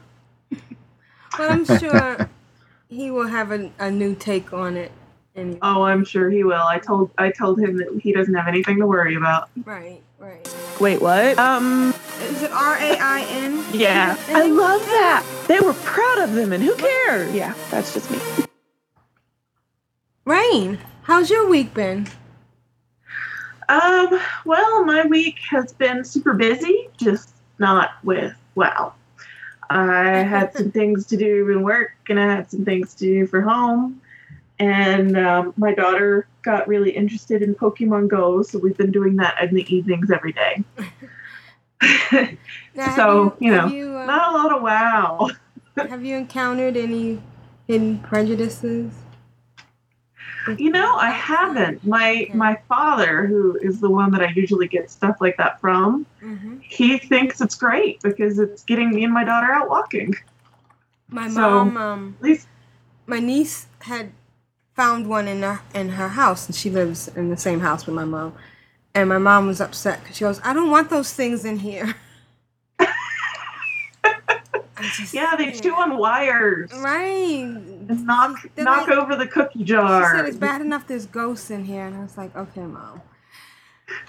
I'm 1.40 1.66
sure 1.66 2.30
he 2.90 3.10
will 3.10 3.26
have 3.26 3.52
a, 3.52 3.72
a 3.80 3.90
new 3.90 4.14
take 4.14 4.54
on 4.54 4.78
it. 4.78 4.92
Oh, 5.62 5.84
I'm 5.84 6.06
sure 6.06 6.30
he 6.30 6.44
will. 6.44 6.64
I 6.64 6.80
told 6.80 7.12
I 7.18 7.30
told 7.30 7.60
him 7.60 7.78
that 7.78 8.00
he 8.02 8.14
doesn't 8.14 8.34
have 8.34 8.48
anything 8.48 8.80
to 8.80 8.88
worry 8.88 9.16
about. 9.16 9.50
Right, 9.66 10.02
right. 10.18 10.56
Wait, 10.80 11.02
what? 11.02 11.38
Um, 11.38 11.94
Is 12.22 12.42
it 12.44 12.52
R 12.52 12.76
A 12.78 12.98
I 13.00 13.26
N? 13.30 13.64
yeah. 13.74 14.18
I 14.30 14.48
love 14.48 14.82
that. 14.82 15.26
They 15.48 15.60
were 15.60 15.74
proud 15.74 16.20
of 16.20 16.34
them, 16.34 16.54
and 16.54 16.64
who 16.64 16.76
cares? 16.76 17.34
Yeah, 17.34 17.54
that's 17.70 17.94
just 17.94 18.10
me. 18.12 18.20
Rain, 20.24 20.80
how's 21.04 21.30
your 21.30 21.48
week 21.48 21.74
been? 21.74 22.08
Um, 23.68 24.20
well, 24.46 24.86
my 24.86 25.06
week 25.06 25.40
has 25.50 25.74
been 25.74 26.04
super 26.04 26.34
busy, 26.34 26.90
just 26.98 27.34
not 27.60 27.92
with 28.04 28.34
well. 28.56 28.96
I 29.70 30.18
had 30.20 30.54
some 30.58 30.72
things 30.72 31.06
to 31.08 31.18
do 31.18 31.50
in 31.52 31.62
work, 31.62 31.92
and 32.10 32.20
I 32.20 32.26
had 32.36 32.50
some 32.50 32.64
things 32.64 32.94
to 32.96 33.06
do 33.06 33.28
for 33.28 33.42
home. 33.42 34.02
And 34.60 35.18
um, 35.18 35.54
my 35.58 35.74
daughter 35.74 36.28
got 36.44 36.68
really 36.68 36.92
interested 36.92 37.42
in 37.42 37.56
Pokemon 37.56 38.08
Go, 38.08 38.42
so 38.42 38.58
we've 38.58 38.78
been 38.78 38.92
doing 38.92 39.16
that 39.18 39.42
in 39.42 39.54
the 39.54 39.76
evenings 39.76 40.12
every 40.12 40.34
day. 40.34 40.64
So, 42.96 43.36
you, 43.40 43.52
know, 43.52 43.68
you, 43.68 43.98
uh, 43.98 44.06
not 44.06 44.34
a 44.34 44.38
lot 44.38 44.56
of 44.56 44.62
WoW. 44.62 45.30
have 45.90 46.04
you 46.06 46.16
encountered 46.18 46.76
any 46.78 47.22
hidden 47.68 48.00
prejudices? 48.00 48.94
You 50.58 50.70
know, 50.70 50.96
I 50.96 51.10
haven't. 51.10 51.86
My 51.86 52.30
my 52.34 52.60
father, 52.70 53.26
who 53.26 53.58
is 53.62 53.80
the 53.80 53.90
one 53.90 54.12
that 54.12 54.22
I 54.22 54.32
usually 54.36 54.68
get 54.68 54.92
stuff 54.92 55.18
like 55.20 55.38
that 55.38 55.60
from, 55.60 56.06
Mm-hmm. 56.22 56.58
he 56.62 56.98
thinks 56.98 57.42
it's 57.42 57.56
great 57.56 58.02
because 58.02 58.40
it's 58.40 58.64
getting 58.64 58.90
me 58.94 59.04
and 59.04 59.14
my 59.14 59.24
daughter 59.24 59.52
out 59.52 59.70
walking. 59.70 60.14
My 61.10 61.28
So, 61.30 61.42
mom, 61.66 61.78
um, 61.78 62.16
At 62.20 62.24
least 62.24 62.48
my 63.08 63.20
niece 63.20 63.68
had 63.82 64.12
found 64.76 65.08
one 65.08 65.28
in 65.28 65.42
her 65.42 65.62
in 65.74 65.90
her 65.90 66.10
house, 66.10 66.46
and 66.48 66.56
she 66.56 66.70
lives 66.70 67.08
in 67.10 67.30
the 67.30 67.38
same 67.38 67.60
house 67.62 67.86
with 67.86 67.96
my 67.96 68.06
mom. 68.06 68.34
And 68.94 69.10
my 69.10 69.18
mom 69.18 69.48
was 69.48 69.60
upset 69.60 70.02
because 70.02 70.16
she 70.18 70.24
goes, 70.24 70.40
"I 70.44 70.54
don't 70.54 70.70
want 70.70 70.90
those 70.90 71.12
things 71.14 71.44
in 71.46 71.60
here." 71.60 71.96
Just- 74.98 75.14
yeah, 75.14 75.36
they 75.38 75.52
chew 75.52 75.74
on 75.74 75.98
wires. 75.98 76.70
Right. 76.78 77.44
And 77.46 78.06
knock 78.06 78.38
They're 78.56 78.66
knock 78.66 78.88
like- 78.88 78.98
over 78.98 79.16
the 79.16 79.26
cookie 79.28 79.64
jar. 79.64 80.12
She 80.12 80.18
said 80.18 80.26
it's 80.28 80.38
bad 80.38 80.62
enough 80.62 80.86
there's 80.88 81.06
ghosts 81.06 81.50
in 81.50 81.66
here, 81.66 81.86
and 81.86 81.96
I 81.96 82.02
was 82.02 82.18
like, 82.18 82.36
"Okay, 82.36 82.62
mom." 82.62 83.02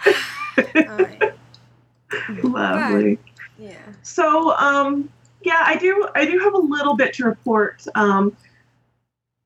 Lovely. 2.43 3.19
Yeah. 3.59 3.79
So, 4.03 4.57
um, 4.57 5.09
yeah, 5.43 5.63
I 5.65 5.77
do. 5.77 6.09
I 6.15 6.25
do 6.27 6.39
have 6.41 6.55
a 6.55 6.59
little 6.59 6.95
bit 6.97 7.13
to 7.15 7.25
report. 7.25 7.85
Um, 7.95 8.37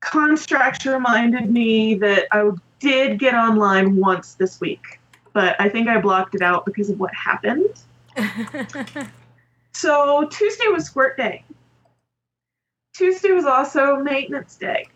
Constrax 0.01 0.91
reminded 0.91 1.51
me 1.51 1.95
that 1.95 2.27
I 2.31 2.49
did 2.79 3.19
get 3.19 3.33
online 3.33 3.95
once 3.95 4.33
this 4.35 4.59
week, 4.59 4.99
but 5.33 5.55
I 5.59 5.69
think 5.69 5.87
I 5.87 5.99
blocked 5.99 6.35
it 6.35 6.41
out 6.41 6.65
because 6.65 6.89
of 6.89 6.99
what 6.99 7.13
happened. 7.13 7.79
So 9.73 10.27
Tuesday 10.27 10.67
was 10.67 10.85
Squirt 10.85 11.17
Day. 11.17 11.43
Tuesday 12.93 13.31
was 13.31 13.45
also 13.45 13.97
Maintenance 13.97 14.55
Day. 14.55 14.87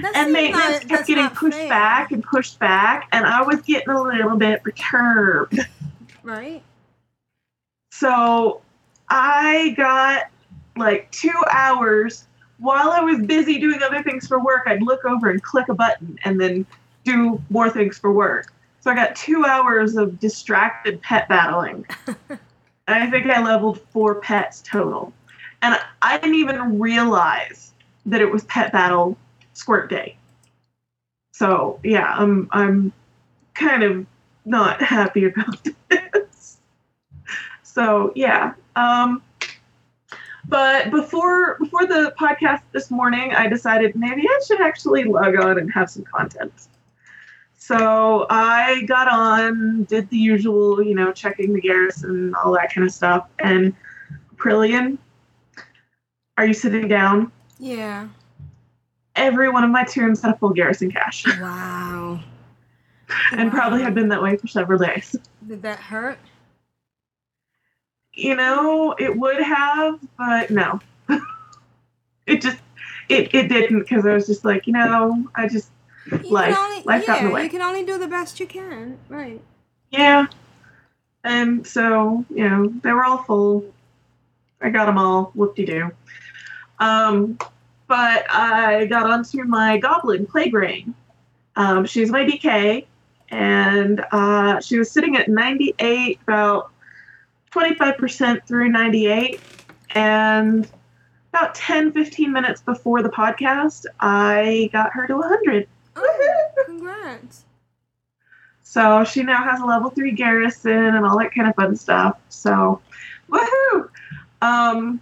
That 0.00 0.16
and 0.16 0.32
maintenance 0.32 0.80
not- 0.80 0.88
kept 0.88 1.06
getting 1.06 1.28
pushed 1.28 1.58
fair, 1.58 1.68
back 1.68 2.12
and 2.12 2.22
pushed 2.22 2.58
back, 2.58 3.08
and 3.12 3.26
I 3.26 3.42
was 3.42 3.60
getting 3.62 3.90
a 3.90 4.02
little 4.02 4.36
bit 4.36 4.62
perturbed. 4.62 5.58
Right. 6.22 6.62
So 7.90 8.62
I 9.08 9.74
got 9.76 10.30
like 10.76 11.10
two 11.10 11.34
hours 11.50 12.26
while 12.62 12.90
I 12.90 13.00
was 13.00 13.20
busy 13.26 13.58
doing 13.58 13.82
other 13.82 14.02
things 14.02 14.26
for 14.26 14.42
work. 14.42 14.62
I'd 14.66 14.82
look 14.82 15.04
over 15.04 15.30
and 15.30 15.42
click 15.42 15.68
a 15.68 15.74
button 15.74 16.18
and 16.24 16.40
then 16.40 16.64
do 17.04 17.42
more 17.50 17.68
things 17.68 17.98
for 17.98 18.12
work. 18.12 18.52
So 18.80 18.90
I 18.90 18.94
got 18.94 19.14
two 19.16 19.44
hours 19.44 19.96
of 19.96 20.18
distracted 20.18 21.02
pet 21.02 21.28
battling. 21.28 21.84
I 22.88 23.10
think 23.10 23.26
I 23.26 23.42
leveled 23.42 23.80
four 23.90 24.16
pets 24.16 24.62
total. 24.64 25.12
And 25.62 25.78
I 26.02 26.18
didn't 26.18 26.36
even 26.36 26.78
realize 26.78 27.72
that 28.06 28.20
it 28.20 28.30
was 28.30 28.44
pet 28.44 28.72
battle 28.72 29.16
squirt 29.54 29.90
day. 29.90 30.16
So 31.32 31.78
yeah, 31.82 32.14
I'm 32.16 32.48
I'm 32.52 32.92
kind 33.54 33.82
of 33.82 34.06
not 34.44 34.82
happy 34.96 35.26
about 35.26 35.68
this. 35.88 36.58
So 37.62 38.12
yeah. 38.14 38.54
Um 38.76 39.22
but 40.52 40.90
before 40.90 41.56
before 41.58 41.86
the 41.86 42.14
podcast 42.20 42.60
this 42.72 42.90
morning, 42.90 43.34
I 43.34 43.48
decided 43.48 43.96
maybe 43.96 44.22
I 44.28 44.40
should 44.46 44.60
actually 44.60 45.04
log 45.04 45.34
on 45.36 45.58
and 45.58 45.72
have 45.72 45.90
some 45.90 46.04
content. 46.04 46.52
So 47.56 48.26
I 48.28 48.82
got 48.82 49.08
on, 49.08 49.84
did 49.84 50.10
the 50.10 50.18
usual, 50.18 50.82
you 50.82 50.94
know, 50.94 51.10
checking 51.10 51.54
the 51.54 51.60
garrison, 51.60 52.34
all 52.34 52.52
that 52.52 52.74
kind 52.74 52.86
of 52.86 52.92
stuff. 52.92 53.28
And 53.38 53.74
Prillian, 54.36 54.98
are 56.36 56.44
you 56.44 56.52
sitting 56.52 56.86
down? 56.86 57.32
Yeah. 57.58 58.08
Every 59.16 59.48
one 59.48 59.64
of 59.64 59.70
my 59.70 59.84
tunes 59.84 60.20
had 60.20 60.34
a 60.34 60.36
full 60.36 60.50
garrison 60.50 60.90
cache, 60.90 61.24
Wow. 61.40 62.20
and 63.32 63.50
probably 63.50 63.82
had 63.82 63.94
been 63.94 64.08
that 64.08 64.22
way 64.22 64.36
for 64.36 64.48
several 64.48 64.78
days. 64.78 65.16
Did 65.48 65.62
that 65.62 65.78
hurt? 65.78 66.18
You 68.14 68.34
know, 68.36 68.94
it 68.98 69.16
would 69.16 69.40
have, 69.42 69.98
but 70.18 70.50
no. 70.50 70.80
it 72.26 72.42
just 72.42 72.58
it, 73.08 73.34
it 73.34 73.48
didn't 73.48 73.80
because 73.80 74.06
I 74.06 74.14
was 74.14 74.26
just 74.26 74.44
like, 74.44 74.66
you 74.66 74.72
know, 74.72 75.28
I 75.34 75.48
just 75.48 75.70
You 76.06 76.18
life 76.30 76.54
can 76.54 76.64
only, 76.64 76.82
life 76.84 77.06
got 77.06 77.18
in 77.18 77.24
the 77.24 77.30
yeah, 77.30 77.34
way. 77.34 77.44
you 77.44 77.50
can 77.50 77.62
only 77.62 77.84
do 77.84 77.98
the 77.98 78.08
best 78.08 78.38
you 78.40 78.46
can. 78.46 78.98
Right. 79.08 79.40
Yeah. 79.90 80.26
And 81.24 81.66
so, 81.66 82.24
you 82.30 82.48
know, 82.48 82.68
they 82.82 82.92
were 82.92 83.04
all 83.04 83.18
full. 83.18 83.64
I 84.60 84.70
got 84.70 84.86
them 84.86 84.98
all. 84.98 85.32
Whoop 85.34 85.54
de 85.54 85.64
doo. 85.66 85.90
Um, 86.78 87.38
but 87.86 88.24
I 88.30 88.86
got 88.86 89.08
onto 89.08 89.44
my 89.44 89.78
goblin 89.78 90.26
plague 90.26 90.54
ring. 90.54 90.94
Um, 91.56 91.84
she's 91.84 92.10
my 92.10 92.24
DK, 92.24 92.86
and 93.30 94.04
uh, 94.10 94.60
she 94.60 94.78
was 94.78 94.90
sitting 94.90 95.16
at 95.16 95.28
98, 95.28 96.18
about 96.22 96.71
25% 97.52 98.46
through 98.46 98.68
98. 98.68 99.40
And 99.94 100.68
about 101.32 101.54
10, 101.54 101.92
15 101.92 102.32
minutes 102.32 102.60
before 102.60 103.02
the 103.02 103.08
podcast, 103.08 103.86
I 104.00 104.70
got 104.72 104.92
her 104.92 105.06
to 105.06 105.16
100. 105.16 105.68
Oh, 105.96 106.48
congrats. 106.66 107.44
So 108.62 109.04
she 109.04 109.22
now 109.22 109.44
has 109.44 109.60
a 109.60 109.64
level 109.64 109.90
three 109.90 110.12
garrison 110.12 110.72
and 110.72 111.04
all 111.04 111.18
that 111.18 111.34
kind 111.34 111.48
of 111.48 111.54
fun 111.54 111.76
stuff. 111.76 112.18
So, 112.30 112.80
woohoo! 113.28 113.88
Um, 114.40 115.00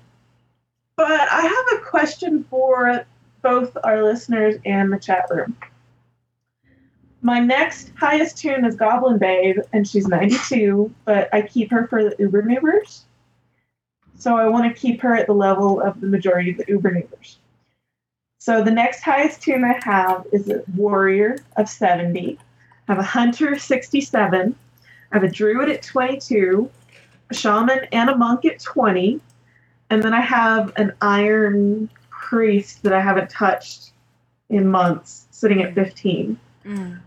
but 0.97 1.33
I 1.33 1.41
have 1.41 1.79
a 1.79 1.85
question 1.85 2.45
for 2.51 3.05
both 3.43 3.77
our 3.85 4.03
listeners 4.03 4.57
and 4.65 4.93
the 4.93 4.99
chat 4.99 5.27
room. 5.31 5.57
My 7.23 7.39
next 7.39 7.93
highest 7.99 8.39
tune 8.39 8.65
is 8.65 8.77
Goblin 8.77 9.19
Babe, 9.19 9.59
and 9.73 9.87
she's 9.87 10.09
92, 10.09 10.93
but 11.05 11.29
I 11.35 11.43
keep 11.43 11.71
her 11.71 11.87
for 11.87 12.03
the 12.03 12.17
Uber 12.19 12.43
movers. 12.43 13.05
So 14.17 14.37
I 14.37 14.49
want 14.49 14.75
to 14.75 14.81
keep 14.81 15.01
her 15.03 15.15
at 15.15 15.27
the 15.27 15.35
level 15.35 15.81
of 15.81 16.01
the 16.01 16.07
majority 16.07 16.51
of 16.53 16.59
the 16.59 16.65
Uber 16.69 16.93
movers. 16.93 17.39
So 18.39 18.63
the 18.63 18.71
next 18.71 19.03
highest 19.03 19.43
tune 19.43 19.65
I 19.65 19.79
have 19.85 20.27
is 20.33 20.49
a 20.49 20.63
Warrior 20.75 21.39
of 21.57 21.69
70. 21.69 22.39
I 22.89 22.93
have 22.93 22.99
a 22.99 23.03
Hunter 23.07 23.59
67. 23.59 24.57
I 25.13 25.17
have 25.17 25.25
a 25.25 25.31
Druid 25.31 25.69
at 25.69 25.83
22, 25.83 26.71
a 27.29 27.35
Shaman 27.35 27.81
and 27.93 28.09
a 28.09 28.17
Monk 28.17 28.47
at 28.47 28.61
20. 28.61 29.21
And 29.91 30.03
then 30.03 30.15
I 30.15 30.21
have 30.21 30.73
an 30.77 30.95
Iron 31.03 31.91
Priest 32.09 32.83
that 32.83 32.95
I 32.95 33.01
haven't 33.01 33.29
touched 33.29 33.93
in 34.49 34.67
months, 34.67 35.27
sitting 35.31 35.63
at 35.63 35.75
15. 35.75 36.39
Mm. 36.65 37.01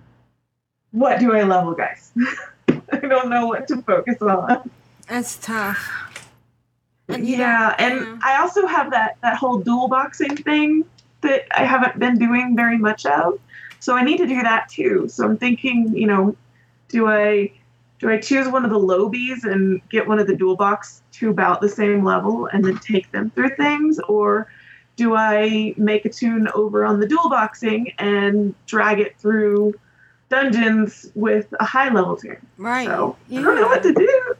What 0.93 1.19
do 1.19 1.35
I 1.35 1.41
level, 1.41 1.73
guys? 1.73 2.11
I 2.69 2.97
don't 2.97 3.29
know 3.29 3.47
what 3.47 3.67
to 3.69 3.81
focus 3.81 4.21
on. 4.21 4.69
That's 5.07 5.37
tough. 5.37 5.91
And 7.07 7.27
yeah, 7.27 7.75
and 7.79 7.95
yeah. 7.99 8.19
I 8.23 8.39
also 8.39 8.67
have 8.67 8.91
that 8.91 9.17
that 9.21 9.35
whole 9.35 9.57
dual 9.57 9.87
boxing 9.87 10.37
thing 10.37 10.85
that 11.21 11.45
I 11.51 11.65
haven't 11.65 11.97
been 11.97 12.17
doing 12.19 12.55
very 12.55 12.77
much 12.77 13.07
of. 13.07 13.39
So 13.79 13.95
I 13.95 14.03
need 14.03 14.17
to 14.17 14.27
do 14.27 14.43
that 14.43 14.69
too. 14.69 15.07
So 15.09 15.25
I'm 15.25 15.37
thinking, 15.37 15.95
you 15.95 16.05
know, 16.05 16.35
do 16.89 17.07
I 17.07 17.51
do 17.97 18.11
I 18.11 18.19
choose 18.19 18.47
one 18.47 18.63
of 18.63 18.69
the 18.69 18.79
lobies 18.79 19.43
and 19.45 19.81
get 19.89 20.07
one 20.07 20.19
of 20.19 20.27
the 20.27 20.35
dual 20.35 20.55
box 20.55 21.01
to 21.13 21.31
about 21.31 21.59
the 21.59 21.69
same 21.69 22.05
level 22.05 22.45
and 22.53 22.63
then 22.63 22.77
take 22.77 23.11
them 23.11 23.31
through 23.31 23.55
things, 23.55 23.99
or 24.07 24.47
do 24.95 25.15
I 25.15 25.73
make 25.75 26.05
a 26.05 26.09
tune 26.09 26.47
over 26.53 26.85
on 26.85 26.99
the 26.99 27.07
dual 27.07 27.29
boxing 27.29 27.93
and 27.97 28.53
drag 28.67 28.99
it 28.99 29.17
through 29.17 29.73
dungeons 30.33 31.11
with 31.15 31.53
a 31.59 31.63
high 31.65 31.89
level 31.93 32.15
tier. 32.15 32.41
Right. 32.57 32.87
So 32.87 33.15
I 33.31 33.35
don't 33.35 33.55
know 33.55 33.67
what 33.67 33.83
to 33.83 33.93
do. 33.93 34.33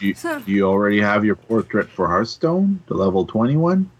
You, 0.00 0.14
you 0.46 0.64
already 0.66 1.00
have 1.00 1.24
your 1.24 1.36
portrait 1.36 1.88
for 1.88 2.06
Hearthstone, 2.06 2.82
the 2.86 2.94
level 2.94 3.24
21? 3.26 3.90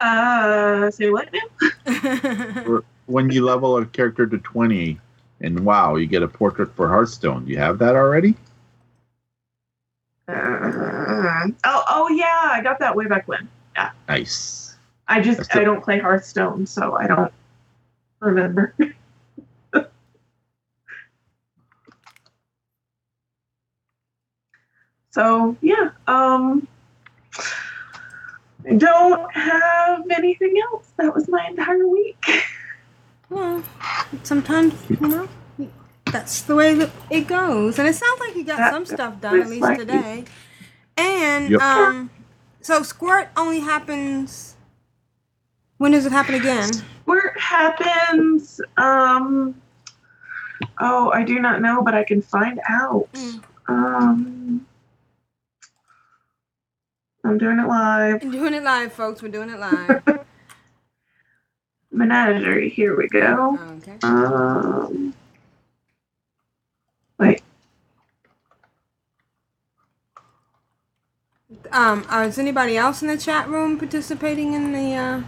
Uh, 0.00 0.90
say 0.90 1.10
what 1.10 1.28
now? 1.32 2.80
When 3.06 3.30
you 3.30 3.44
level 3.44 3.76
a 3.76 3.86
character 3.86 4.26
to 4.26 4.38
20 4.38 4.98
and 5.40 5.60
WoW, 5.60 5.94
you 5.94 6.06
get 6.06 6.24
a 6.24 6.28
portrait 6.28 6.74
for 6.74 6.88
Hearthstone. 6.88 7.44
Do 7.44 7.52
you 7.52 7.58
have 7.58 7.78
that 7.78 7.94
already? 7.94 8.34
Uh, 10.28 11.46
oh, 11.64 11.84
oh 11.88 12.08
yeah, 12.08 12.50
I 12.52 12.60
got 12.62 12.80
that 12.80 12.96
way 12.96 13.06
back 13.06 13.28
when. 13.28 13.48
Yeah, 13.76 13.92
Nice. 14.08 14.74
I 15.06 15.20
just 15.20 15.38
That's 15.38 15.50
the- 15.50 15.60
I 15.60 15.64
don't 15.64 15.84
play 15.84 16.00
Hearthstone, 16.00 16.66
so 16.66 16.96
I 16.96 17.06
don't 17.06 17.32
remember. 18.20 18.74
so 25.16 25.56
yeah, 25.62 25.92
um, 26.06 26.68
I 28.68 28.74
don't 28.74 29.32
have 29.34 30.04
anything 30.10 30.52
else. 30.70 30.92
That 30.98 31.14
was 31.14 31.26
my 31.26 31.46
entire 31.48 31.88
week. 31.88 32.22
Well, 33.30 33.64
sometimes 34.24 34.74
you 34.90 35.08
know 35.08 35.26
that's 36.12 36.42
the 36.42 36.54
way 36.54 36.74
that 36.74 36.90
it 37.08 37.26
goes, 37.28 37.78
and 37.78 37.88
it 37.88 37.94
sounds 37.94 38.20
like 38.20 38.36
you 38.36 38.44
got 38.44 38.58
That- 38.58 38.72
some 38.74 38.84
stuff 38.84 39.18
done 39.22 39.40
at 39.40 39.48
least 39.48 39.62
like- 39.62 39.78
today. 39.78 40.24
And 40.98 41.50
Yep. 41.50 41.60
um, 41.62 42.10
so 42.60 42.82
squirt 42.82 43.28
only 43.38 43.60
happens. 43.60 44.56
When 45.78 45.92
does 45.92 46.04
it 46.04 46.12
happen 46.12 46.34
again? 46.34 46.68
Where 47.06 47.28
it 47.28 47.40
happens? 47.40 48.60
Um, 48.76 49.54
oh, 50.78 51.10
I 51.10 51.22
do 51.22 51.38
not 51.38 51.62
know, 51.62 51.80
but 51.82 51.94
I 51.94 52.04
can 52.04 52.20
find 52.20 52.60
out. 52.68 53.08
Mm. 53.14 53.42
Um, 53.68 54.65
I'm 57.26 57.38
doing 57.38 57.58
it 57.58 57.66
live. 57.66 58.22
I'm 58.22 58.30
doing 58.30 58.54
it 58.54 58.62
live, 58.62 58.92
folks. 58.92 59.20
We're 59.20 59.28
doing 59.28 59.50
it 59.50 59.58
live. 59.58 60.00
Menagerie. 61.90 62.68
Here 62.68 62.96
we 62.96 63.08
go. 63.08 63.58
Okay. 63.78 63.98
Um, 64.04 65.12
wait. 67.18 67.42
Um, 71.72 72.06
uh, 72.08 72.20
is 72.28 72.38
anybody 72.38 72.76
else 72.76 73.02
in 73.02 73.08
the 73.08 73.16
chat 73.16 73.48
room 73.48 73.76
participating 73.76 74.52
in 74.52 74.70
the 74.70 74.94
uh, 74.94 75.22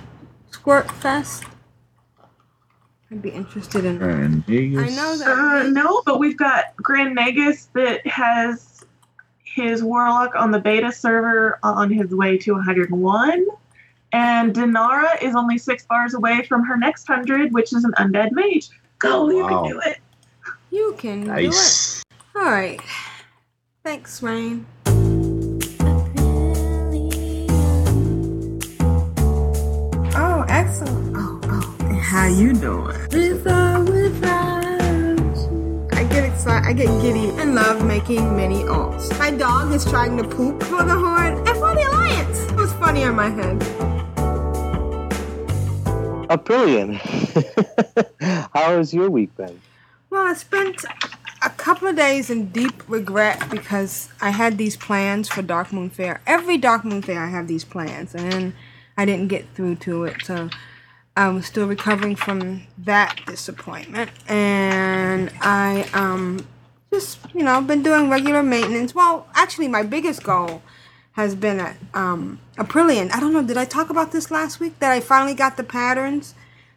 Squirt 0.53 0.89
Fest? 0.93 1.43
I'd 3.11 3.23
be 3.23 3.31
interested 3.31 3.85
in. 3.85 4.01
And 4.01 4.45
I 4.49 4.91
know 4.91 5.17
that. 5.17 5.27
Uh, 5.27 5.63
no, 5.71 6.03
but 6.07 6.21
we've 6.21 6.37
got 6.37 6.77
Grand 6.77 7.17
Nagus 7.17 7.73
that 7.73 8.07
has 8.07 8.78
his 9.63 9.83
Warlock 9.83 10.35
on 10.37 10.51
the 10.51 10.61
beta 10.61 10.93
server 10.93 11.59
on 11.63 11.91
his 11.91 12.11
way 12.15 12.39
to 12.39 12.53
101. 12.53 13.47
And 14.13 14.55
Dinara 14.55 15.21
is 15.23 15.35
only 15.35 15.59
six 15.59 15.85
bars 15.85 16.15
away 16.15 16.43
from 16.45 16.65
her 16.65 16.77
next 16.77 17.09
100, 17.09 17.53
which 17.53 17.73
is 17.73 17.85
an 17.85 17.93
undead 17.99 18.31
mage. 18.33 18.69
Go, 18.99 19.29
you 19.31 19.43
Wow. 19.43 19.63
can 19.65 19.73
do 19.73 19.81
it. 19.81 19.99
You 20.71 20.95
can 20.99 21.25
Nice. 21.25 22.03
do 22.05 22.41
it. 22.41 22.45
All 22.45 22.51
right. 22.53 22.81
Thanks, 23.85 24.23
Rain. 24.23 24.67
Oh, 30.21 30.45
excellent. 30.49 31.17
Oh, 31.17 31.41
oh. 31.45 31.95
How 32.01 32.27
you 32.27 32.53
doing? 32.55 32.97
With 33.13 33.47
or 33.47 33.81
without 33.85 34.58
I 36.47 36.61
get. 36.61 36.69
I 36.69 36.73
get 36.73 37.03
giddy 37.03 37.31
and 37.41 37.55
love 37.55 37.85
making 37.85 38.37
mini 38.37 38.63
alts. 38.63 39.17
My 39.19 39.31
dog 39.31 39.73
is 39.73 39.85
trying 39.85 40.17
to 40.19 40.25
poop 40.25 40.63
for 40.63 40.85
the 40.85 40.95
Horde 40.95 41.39
and 41.39 41.49
for 41.49 41.75
the 41.75 41.83
Alliance. 41.89 42.41
It 42.43 42.57
was 42.57 42.73
funny 42.75 43.05
on 43.05 43.17
my 43.17 43.31
head. 43.31 43.59
Aprillian, 46.29 46.95
how 48.55 48.77
has 48.77 48.93
your 48.93 49.11
week 49.11 49.35
been? 49.37 49.61
Well, 50.11 50.27
I 50.27 50.35
spent 50.35 50.85
a 51.43 51.51
couple 51.51 51.89
of 51.89 51.97
days 51.97 52.31
in 52.31 52.51
deep 52.51 52.83
regret 52.89 53.49
because 53.51 54.11
I 54.21 54.31
had 54.31 54.59
these 54.59 54.77
plans 54.77 55.29
for 55.29 55.43
Darkmoon 55.43 55.91
Faire. 55.91 56.21
Every 56.27 56.59
Darkmoon 56.59 57.05
Faire, 57.05 57.23
I 57.23 57.29
have 57.29 57.49
these 57.49 57.65
plans, 57.65 58.15
and 58.15 58.31
then 58.31 58.55
I 58.97 59.07
didn't 59.07 59.29
get 59.29 59.47
through 59.55 59.77
to 59.77 60.05
it. 60.05 60.23
So 60.25 60.51
I'm 61.19 61.43
still 61.43 61.67
recovering 61.67 62.17
from 62.17 62.63
that 62.79 63.21
disappointment, 63.27 64.11
and 64.29 65.31
I 65.41 65.89
um 65.93 66.47
just 66.93 67.19
you 67.35 67.43
know 67.43 67.61
been 67.61 67.83
doing 67.83 68.09
regular 68.09 68.43
maintenance. 68.43 68.95
Well, 68.95 69.27
actually, 69.35 69.69
my 69.69 69.83
biggest 69.83 70.23
goal 70.23 70.63
has 71.13 71.35
been 71.35 71.61
a 71.61 71.77
um 71.95 72.39
Aprillian. 72.57 73.13
I 73.13 73.21
don't 73.21 73.33
know. 73.33 73.43
Did 73.43 73.57
I 73.57 73.65
talk 73.65 73.91
about 73.91 74.13
this 74.13 74.31
last 74.31 74.61
week? 74.61 74.79
That 74.79 74.93
I 74.93 75.01
finally 75.01 75.35
got 75.35 75.57
the 75.57 75.65
patterns 75.65 76.35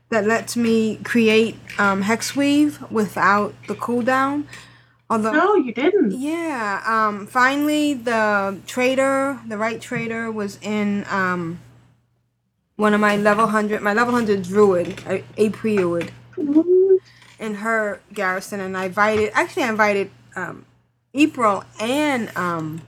that 0.09 0.25
lets 0.25 0.57
me 0.57 0.97
create 1.03 1.55
um, 1.79 2.01
hex 2.01 2.35
weave 2.35 2.81
without 2.91 3.53
the 3.67 3.75
cooldown. 3.75 4.45
Although 5.09 5.31
No, 5.33 5.55
you 5.55 5.73
didn't. 5.73 6.11
yeah, 6.11 6.81
um, 6.85 7.27
finally 7.27 7.93
the 7.93 8.59
trader, 8.65 9.39
the 9.47 9.57
right 9.57 9.79
trader, 9.79 10.31
was 10.31 10.57
in 10.61 11.05
um, 11.09 11.59
one 12.81 12.95
of 12.95 12.99
my 12.99 13.15
level 13.15 13.45
hundred, 13.45 13.79
my 13.81 13.93
level 13.93 14.11
hundred 14.11 14.41
druid, 14.41 14.99
a, 15.07 15.23
a 15.37 15.49
druid, 15.49 16.11
in 17.39 17.53
her 17.55 18.01
garrison, 18.11 18.59
and 18.59 18.75
I 18.75 18.85
invited. 18.85 19.31
Actually, 19.35 19.63
I 19.63 19.69
invited 19.69 20.11
um, 20.35 20.65
April 21.13 21.63
and 21.79 22.35
um, 22.35 22.81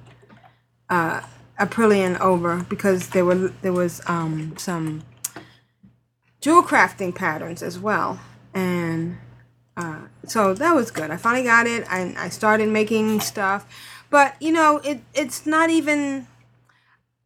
uh, 0.90 1.22
Aprillian 1.60 2.20
over 2.20 2.66
because 2.68 3.10
there 3.10 3.24
were 3.24 3.54
there 3.62 3.72
was 3.72 4.02
um, 4.08 4.56
some 4.58 5.04
jewel 6.42 6.64
crafting 6.64 7.14
patterns 7.14 7.62
as 7.62 7.78
well, 7.78 8.20
and 8.52 9.18
uh, 9.78 10.08
so 10.26 10.56
that 10.56 10.74
was 10.74 10.90
good. 10.90 11.12
I 11.12 11.18
finally 11.18 11.44
got 11.44 11.68
it. 11.68 11.86
I, 11.88 12.16
I 12.18 12.30
started 12.30 12.70
making 12.70 13.20
stuff, 13.20 13.68
but 14.10 14.42
you 14.42 14.52
know, 14.52 14.78
it 14.78 15.02
it's 15.14 15.46
not 15.46 15.70
even. 15.70 16.28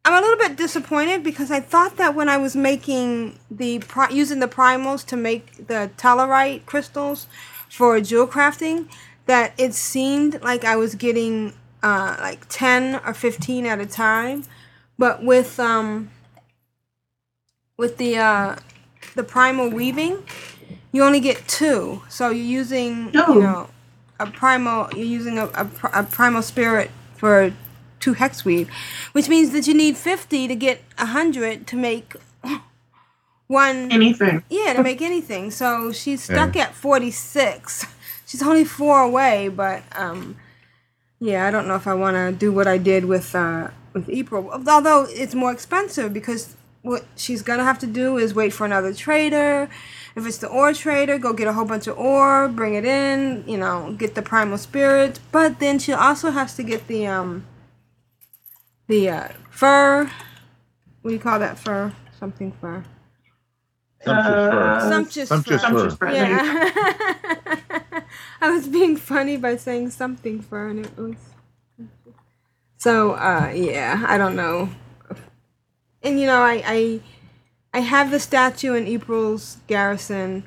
I'm 0.07 0.13
a 0.13 0.25
little 0.25 0.37
bit 0.37 0.55
disappointed 0.55 1.21
because 1.21 1.51
I 1.51 1.59
thought 1.59 1.97
that 1.97 2.15
when 2.15 2.29
I 2.29 2.37
was 2.37 2.55
making 2.55 3.37
the 3.51 3.79
pri- 3.79 4.07
using 4.09 4.39
the 4.39 4.47
primals 4.47 5.05
to 5.07 5.17
make 5.17 5.67
the 5.67 5.91
taladite 5.97 6.65
crystals 6.65 7.27
for 7.69 7.99
jewel 7.99 8.25
crafting, 8.25 8.87
that 9.25 9.53
it 9.57 9.73
seemed 9.73 10.41
like 10.41 10.63
I 10.63 10.77
was 10.77 10.95
getting 10.95 11.51
uh, 11.83 12.15
like 12.21 12.47
10 12.47 13.01
or 13.05 13.13
15 13.13 13.65
at 13.65 13.81
a 13.81 13.85
time, 13.85 14.45
but 14.97 15.25
with 15.25 15.59
um 15.59 16.09
with 17.75 17.97
the 17.97 18.17
uh, 18.17 18.55
the 19.15 19.23
primal 19.23 19.69
weaving, 19.69 20.23
you 20.93 21.03
only 21.03 21.19
get 21.19 21.45
two. 21.49 22.01
So 22.07 22.29
you're 22.29 22.45
using, 22.45 23.11
No. 23.11 23.27
you 23.27 23.41
know, 23.41 23.69
a 24.21 24.27
primal. 24.27 24.87
You're 24.95 25.05
using 25.05 25.37
a, 25.37 25.47
a, 25.47 25.69
a 25.93 26.03
primal 26.03 26.41
spirit 26.43 26.91
for 27.17 27.51
two 28.07 28.13
hex 28.13 28.45
weave, 28.45 28.69
which 29.11 29.27
means 29.27 29.51
that 29.51 29.67
you 29.67 29.73
need 29.73 29.97
fifty 29.97 30.47
to 30.47 30.55
get 30.55 30.77
a 30.97 31.07
hundred 31.17 31.67
to 31.67 31.75
make 31.75 32.15
one 33.47 33.91
Anything. 33.91 34.43
Yeah, 34.49 34.73
to 34.73 34.83
make 34.83 35.01
anything. 35.01 35.51
So 35.51 35.91
she's 35.91 36.23
stuck 36.23 36.55
at 36.55 36.73
forty 36.73 37.11
six. 37.11 37.85
She's 38.25 38.41
only 38.41 38.65
four 38.65 39.01
away, 39.01 39.49
but 39.49 39.83
um, 40.03 40.37
yeah, 41.19 41.47
I 41.47 41.51
don't 41.51 41.67
know 41.67 41.75
if 41.75 41.87
I 41.87 41.95
want 42.03 42.15
to 42.15 42.31
do 42.31 42.51
what 42.51 42.67
I 42.67 42.77
did 42.77 43.05
with 43.05 43.35
uh 43.35 43.69
with 43.93 44.09
April. 44.09 44.41
Although 44.51 45.05
it's 45.09 45.35
more 45.35 45.51
expensive 45.51 46.13
because 46.13 46.55
what 46.81 47.03
she's 47.15 47.41
gonna 47.41 47.65
have 47.71 47.79
to 47.79 47.87
do 47.87 48.17
is 48.17 48.33
wait 48.33 48.53
for 48.53 48.65
another 48.65 48.93
trader. 48.93 49.69
If 50.15 50.25
it's 50.25 50.39
the 50.39 50.47
ore 50.47 50.73
trader, 50.73 51.17
go 51.19 51.33
get 51.33 51.47
a 51.47 51.53
whole 51.53 51.65
bunch 51.65 51.87
of 51.87 51.97
ore, 51.97 52.47
bring 52.47 52.73
it 52.73 52.85
in, 52.85 53.43
you 53.47 53.57
know, 53.57 53.93
get 53.97 54.15
the 54.15 54.21
primal 54.21 54.57
spirit. 54.57 55.19
But 55.31 55.59
then 55.59 55.79
she 55.79 55.91
also 55.93 56.31
has 56.31 56.55
to 56.55 56.63
get 56.63 56.87
the 56.87 57.07
um 57.07 57.45
the 58.87 59.09
uh, 59.09 59.27
fur. 59.49 60.09
What 61.01 61.09
do 61.09 61.13
you 61.13 61.19
call 61.19 61.39
that 61.39 61.57
fur? 61.57 61.93
Something 62.19 62.51
fur. 62.51 62.83
Sumptuous 64.03 64.49
fur. 64.51 64.89
Sumptuous, 64.89 65.29
Sumptuous 65.61 65.95
fur. 65.95 66.07
fur. 66.07 66.11
Yeah. 66.11 68.01
I 68.41 68.51
was 68.51 68.67
being 68.67 68.95
funny 68.95 69.37
by 69.37 69.55
saying 69.57 69.91
something 69.91 70.41
fur, 70.41 70.69
and 70.69 70.85
it 70.85 70.97
was. 70.97 71.15
So 72.77 73.13
uh, 73.13 73.51
yeah, 73.53 74.05
I 74.07 74.17
don't 74.17 74.35
know. 74.35 74.69
And 76.03 76.19
you 76.19 76.25
know, 76.25 76.41
I 76.41 76.63
I, 76.65 76.99
I 77.73 77.79
have 77.79 78.11
the 78.11 78.19
statue 78.19 78.73
in 78.73 78.87
April's 78.87 79.57
garrison, 79.67 80.43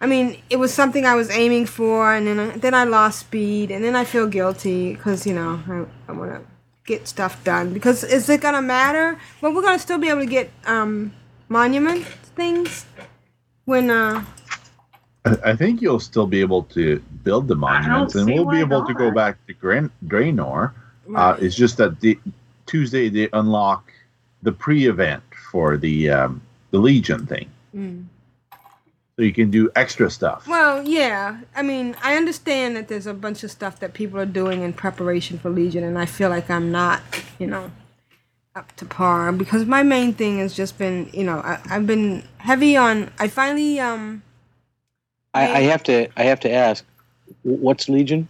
I 0.00 0.06
mean, 0.06 0.40
it 0.48 0.56
was 0.56 0.72
something 0.72 1.04
I 1.04 1.16
was 1.16 1.30
aiming 1.30 1.66
for, 1.66 2.14
and 2.14 2.26
then 2.26 2.38
I, 2.38 2.56
then 2.56 2.74
I 2.74 2.84
lost 2.84 3.20
speed, 3.20 3.70
and 3.70 3.82
then 3.82 3.96
I 3.96 4.04
feel 4.04 4.28
guilty 4.28 4.94
because 4.94 5.26
you 5.26 5.34
know 5.34 5.60
I, 5.66 6.10
I 6.10 6.14
want 6.14 6.32
to 6.32 6.46
get 6.88 7.06
stuff 7.06 7.44
done. 7.44 7.72
Because 7.72 8.02
is 8.02 8.28
it 8.28 8.40
gonna 8.40 8.62
matter? 8.62 9.18
Well, 9.40 9.54
we're 9.54 9.62
gonna 9.62 9.78
still 9.78 9.98
be 9.98 10.08
able 10.08 10.22
to 10.22 10.26
get 10.26 10.50
um, 10.64 11.12
monument 11.48 12.04
things 12.34 12.86
when 13.66 13.90
uh, 13.90 14.24
I 15.24 15.50
I 15.50 15.56
think 15.56 15.82
you'll 15.82 16.00
still 16.00 16.26
be 16.26 16.40
able 16.40 16.64
to 16.76 16.98
build 17.22 17.46
the 17.46 17.54
monuments, 17.54 18.14
and 18.14 18.26
we'll 18.26 18.44
be 18.44 18.56
why 18.56 18.60
able 18.60 18.86
to 18.86 18.94
go 18.94 19.10
back 19.10 19.36
to 19.46 19.52
Gran- 19.52 19.92
Draenor. 20.06 20.72
Uh, 21.14 21.36
it's 21.40 21.54
just 21.54 21.76
that 21.76 22.00
the 22.00 22.18
Tuesday 22.66 23.08
they 23.08 23.28
unlock 23.32 23.92
the 24.42 24.52
pre-event 24.52 25.22
for 25.50 25.76
the 25.76 26.10
um, 26.10 26.40
the 26.70 26.78
Legion 26.78 27.26
thing, 27.26 27.48
mm. 27.74 28.04
So 29.18 29.24
you 29.24 29.32
can 29.32 29.50
do 29.50 29.68
extra 29.74 30.08
stuff. 30.08 30.46
Well, 30.46 30.86
yeah. 30.86 31.40
I 31.56 31.62
mean, 31.62 31.96
I 32.04 32.14
understand 32.16 32.76
that 32.76 32.86
there's 32.86 33.08
a 33.08 33.12
bunch 33.14 33.42
of 33.42 33.50
stuff 33.50 33.80
that 33.80 33.92
people 33.92 34.20
are 34.20 34.24
doing 34.26 34.62
in 34.62 34.72
preparation 34.72 35.40
for 35.40 35.50
Legion, 35.50 35.82
and 35.82 35.98
I 35.98 36.06
feel 36.06 36.28
like 36.30 36.48
I'm 36.48 36.70
not, 36.70 37.02
you 37.40 37.48
know, 37.48 37.72
up 38.54 38.74
to 38.76 38.84
par 38.84 39.32
because 39.32 39.64
my 39.64 39.82
main 39.82 40.12
thing 40.14 40.38
has 40.38 40.54
just 40.54 40.78
been, 40.78 41.10
you 41.12 41.24
know, 41.24 41.38
I, 41.38 41.58
I've 41.68 41.84
been 41.84 42.22
heavy 42.38 42.76
on. 42.76 43.10
I 43.18 43.26
finally, 43.26 43.80
um, 43.80 44.22
I, 45.34 45.48
I 45.52 45.60
have 45.62 45.82
to 45.84 46.08
I 46.16 46.22
have 46.22 46.38
to 46.40 46.52
ask, 46.52 46.84
what's 47.42 47.88
Legion? 47.88 48.28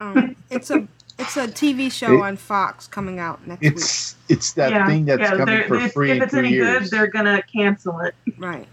um 0.00 0.36
it's 0.50 0.70
a 0.70 0.86
it's 1.18 1.38
a 1.38 1.48
TV 1.48 1.90
show 1.90 2.14
It- 2.18 2.20
on 2.22 2.36
Fox 2.36 2.86
coming 2.86 3.18
out 3.18 3.46
next 3.46 3.60
week. 3.62 3.72
It's 3.72 4.16
it's 4.30 4.52
that 4.54 4.70
yeah, 4.72 4.86
thing 4.86 5.04
that's 5.06 5.20
yeah, 5.20 5.30
coming 5.30 5.46
they're- 5.46 5.68
for 5.68 5.76
if, 5.76 5.92
free 5.92 6.10
if 6.12 6.16
in 6.16 6.22
it's 6.22 6.34
any 6.34 6.50
years. 6.50 6.80
good, 6.82 6.90
they're 6.90 7.06
gonna 7.08 7.42
cancel 7.42 8.00
it. 8.00 8.14
Right. 8.38 8.66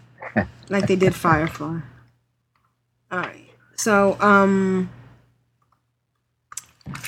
Like 0.69 0.87
they 0.87 0.95
did 0.95 1.15
Firefly. 1.15 1.79
All 3.11 3.19
right. 3.19 3.49
So, 3.75 4.17
um, 4.19 4.89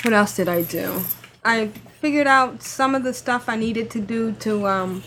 what 0.03 0.13
else 0.13 0.35
did 0.35 0.47
I 0.47 0.61
do? 0.63 1.01
I 1.43 1.67
figured 2.01 2.27
out 2.27 2.61
some 2.63 2.95
of 2.95 3.03
the 3.03 3.13
stuff 3.13 3.47
I 3.47 3.55
needed 3.55 3.89
to 3.91 3.99
do 3.99 4.31
to, 4.33 4.67
um, 4.67 5.03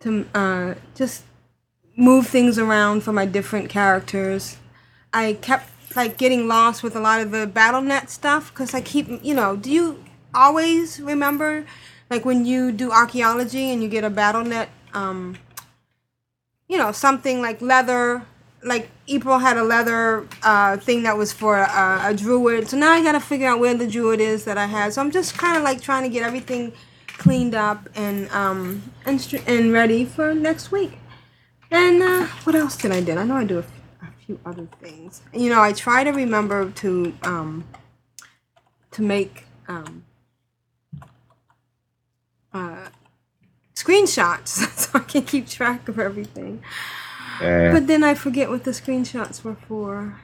to, 0.00 0.26
uh, 0.34 0.74
just 0.94 1.24
move 1.96 2.26
things 2.26 2.58
around 2.58 3.02
for 3.02 3.12
my 3.12 3.26
different 3.26 3.68
characters. 3.68 4.56
I 5.12 5.34
kept, 5.34 5.70
like, 5.96 6.16
getting 6.18 6.46
lost 6.46 6.82
with 6.82 6.94
a 6.94 7.00
lot 7.00 7.20
of 7.20 7.30
the 7.30 7.46
BattleNet 7.46 8.08
stuff 8.08 8.52
because 8.52 8.74
I 8.74 8.80
keep, 8.80 9.08
you 9.24 9.34
know, 9.34 9.56
do 9.56 9.70
you 9.70 10.04
always 10.34 11.00
remember, 11.00 11.66
like, 12.10 12.24
when 12.24 12.46
you 12.46 12.72
do 12.72 12.90
archaeology 12.92 13.70
and 13.70 13.82
you 13.82 13.88
get 13.88 14.04
a 14.04 14.10
BattleNet, 14.10 14.68
um, 14.94 15.36
you 16.68 16.78
know, 16.78 16.92
something 16.92 17.40
like 17.42 17.60
leather. 17.62 18.22
Like 18.64 18.90
April 19.08 19.38
had 19.38 19.56
a 19.56 19.62
leather 19.64 20.26
uh, 20.42 20.78
thing 20.78 21.04
that 21.04 21.16
was 21.16 21.32
for 21.32 21.58
uh, 21.58 22.10
a 22.10 22.14
druid. 22.14 22.68
So 22.68 22.76
now 22.76 22.92
I 22.92 23.02
gotta 23.02 23.20
figure 23.20 23.48
out 23.48 23.60
where 23.60 23.74
the 23.74 23.86
druid 23.86 24.20
is 24.20 24.44
that 24.46 24.58
I 24.58 24.66
had. 24.66 24.92
So 24.92 25.00
I'm 25.00 25.12
just 25.12 25.38
kind 25.38 25.56
of 25.56 25.62
like 25.62 25.80
trying 25.80 26.02
to 26.04 26.08
get 26.08 26.24
everything 26.24 26.72
cleaned 27.18 27.54
up 27.54 27.88
and 27.96 28.30
um 28.30 28.92
and 29.06 29.20
str- 29.20 29.44
and 29.46 29.72
ready 29.72 30.04
for 30.04 30.34
next 30.34 30.72
week. 30.72 30.98
And 31.70 32.02
uh, 32.02 32.26
what 32.44 32.56
else 32.56 32.76
did 32.76 32.92
I 32.92 33.00
do? 33.02 33.16
I 33.16 33.24
know 33.24 33.36
I 33.36 33.44
do 33.44 33.56
a, 33.58 33.62
f- 33.62 33.72
a 34.02 34.06
few 34.26 34.40
other 34.46 34.68
things. 34.80 35.22
You 35.32 35.50
know, 35.50 35.60
I 35.62 35.72
try 35.72 36.04
to 36.04 36.10
remember 36.10 36.70
to 36.70 37.14
um 37.22 37.64
to 38.92 39.02
make 39.02 39.46
um 39.68 40.04
uh 42.52 42.88
screenshots 43.82 44.48
so 44.78 44.90
I 44.94 45.00
can 45.00 45.22
keep 45.22 45.48
track 45.48 45.88
of 45.88 45.98
everything. 45.98 46.62
But 47.40 47.86
then 47.86 48.02
I 48.02 48.14
forget 48.14 48.48
what 48.50 48.64
the 48.64 48.72
screenshots 48.72 49.44
were 49.44 49.54
for. 49.68 50.16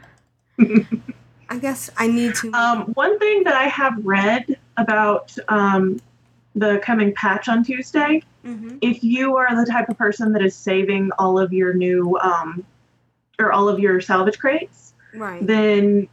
I 1.48 1.58
guess 1.60 1.90
I 1.96 2.08
need 2.08 2.34
to. 2.36 2.52
Um, 2.52 2.78
one 2.94 3.18
thing 3.18 3.44
that 3.44 3.54
I 3.54 3.64
have 3.68 3.94
read 4.04 4.58
about 4.76 5.32
um, 5.48 6.00
the 6.56 6.80
coming 6.82 7.14
patch 7.14 7.48
on 7.48 7.62
Tuesday, 7.62 8.22
Mhm. 8.44 8.78
if 8.82 9.02
you 9.04 9.36
are 9.36 9.54
the 9.54 9.70
type 9.70 9.88
of 9.88 9.96
person 9.96 10.32
that 10.32 10.42
is 10.42 10.54
saving 10.54 11.10
all 11.18 11.38
of 11.38 11.52
your 11.52 11.72
new 11.72 12.18
um, 12.18 12.64
or 13.38 13.52
all 13.52 13.68
of 13.68 13.78
your 13.78 14.00
salvage 14.00 14.38
crates, 14.38 14.92
Right. 15.14 15.46
then 15.46 16.08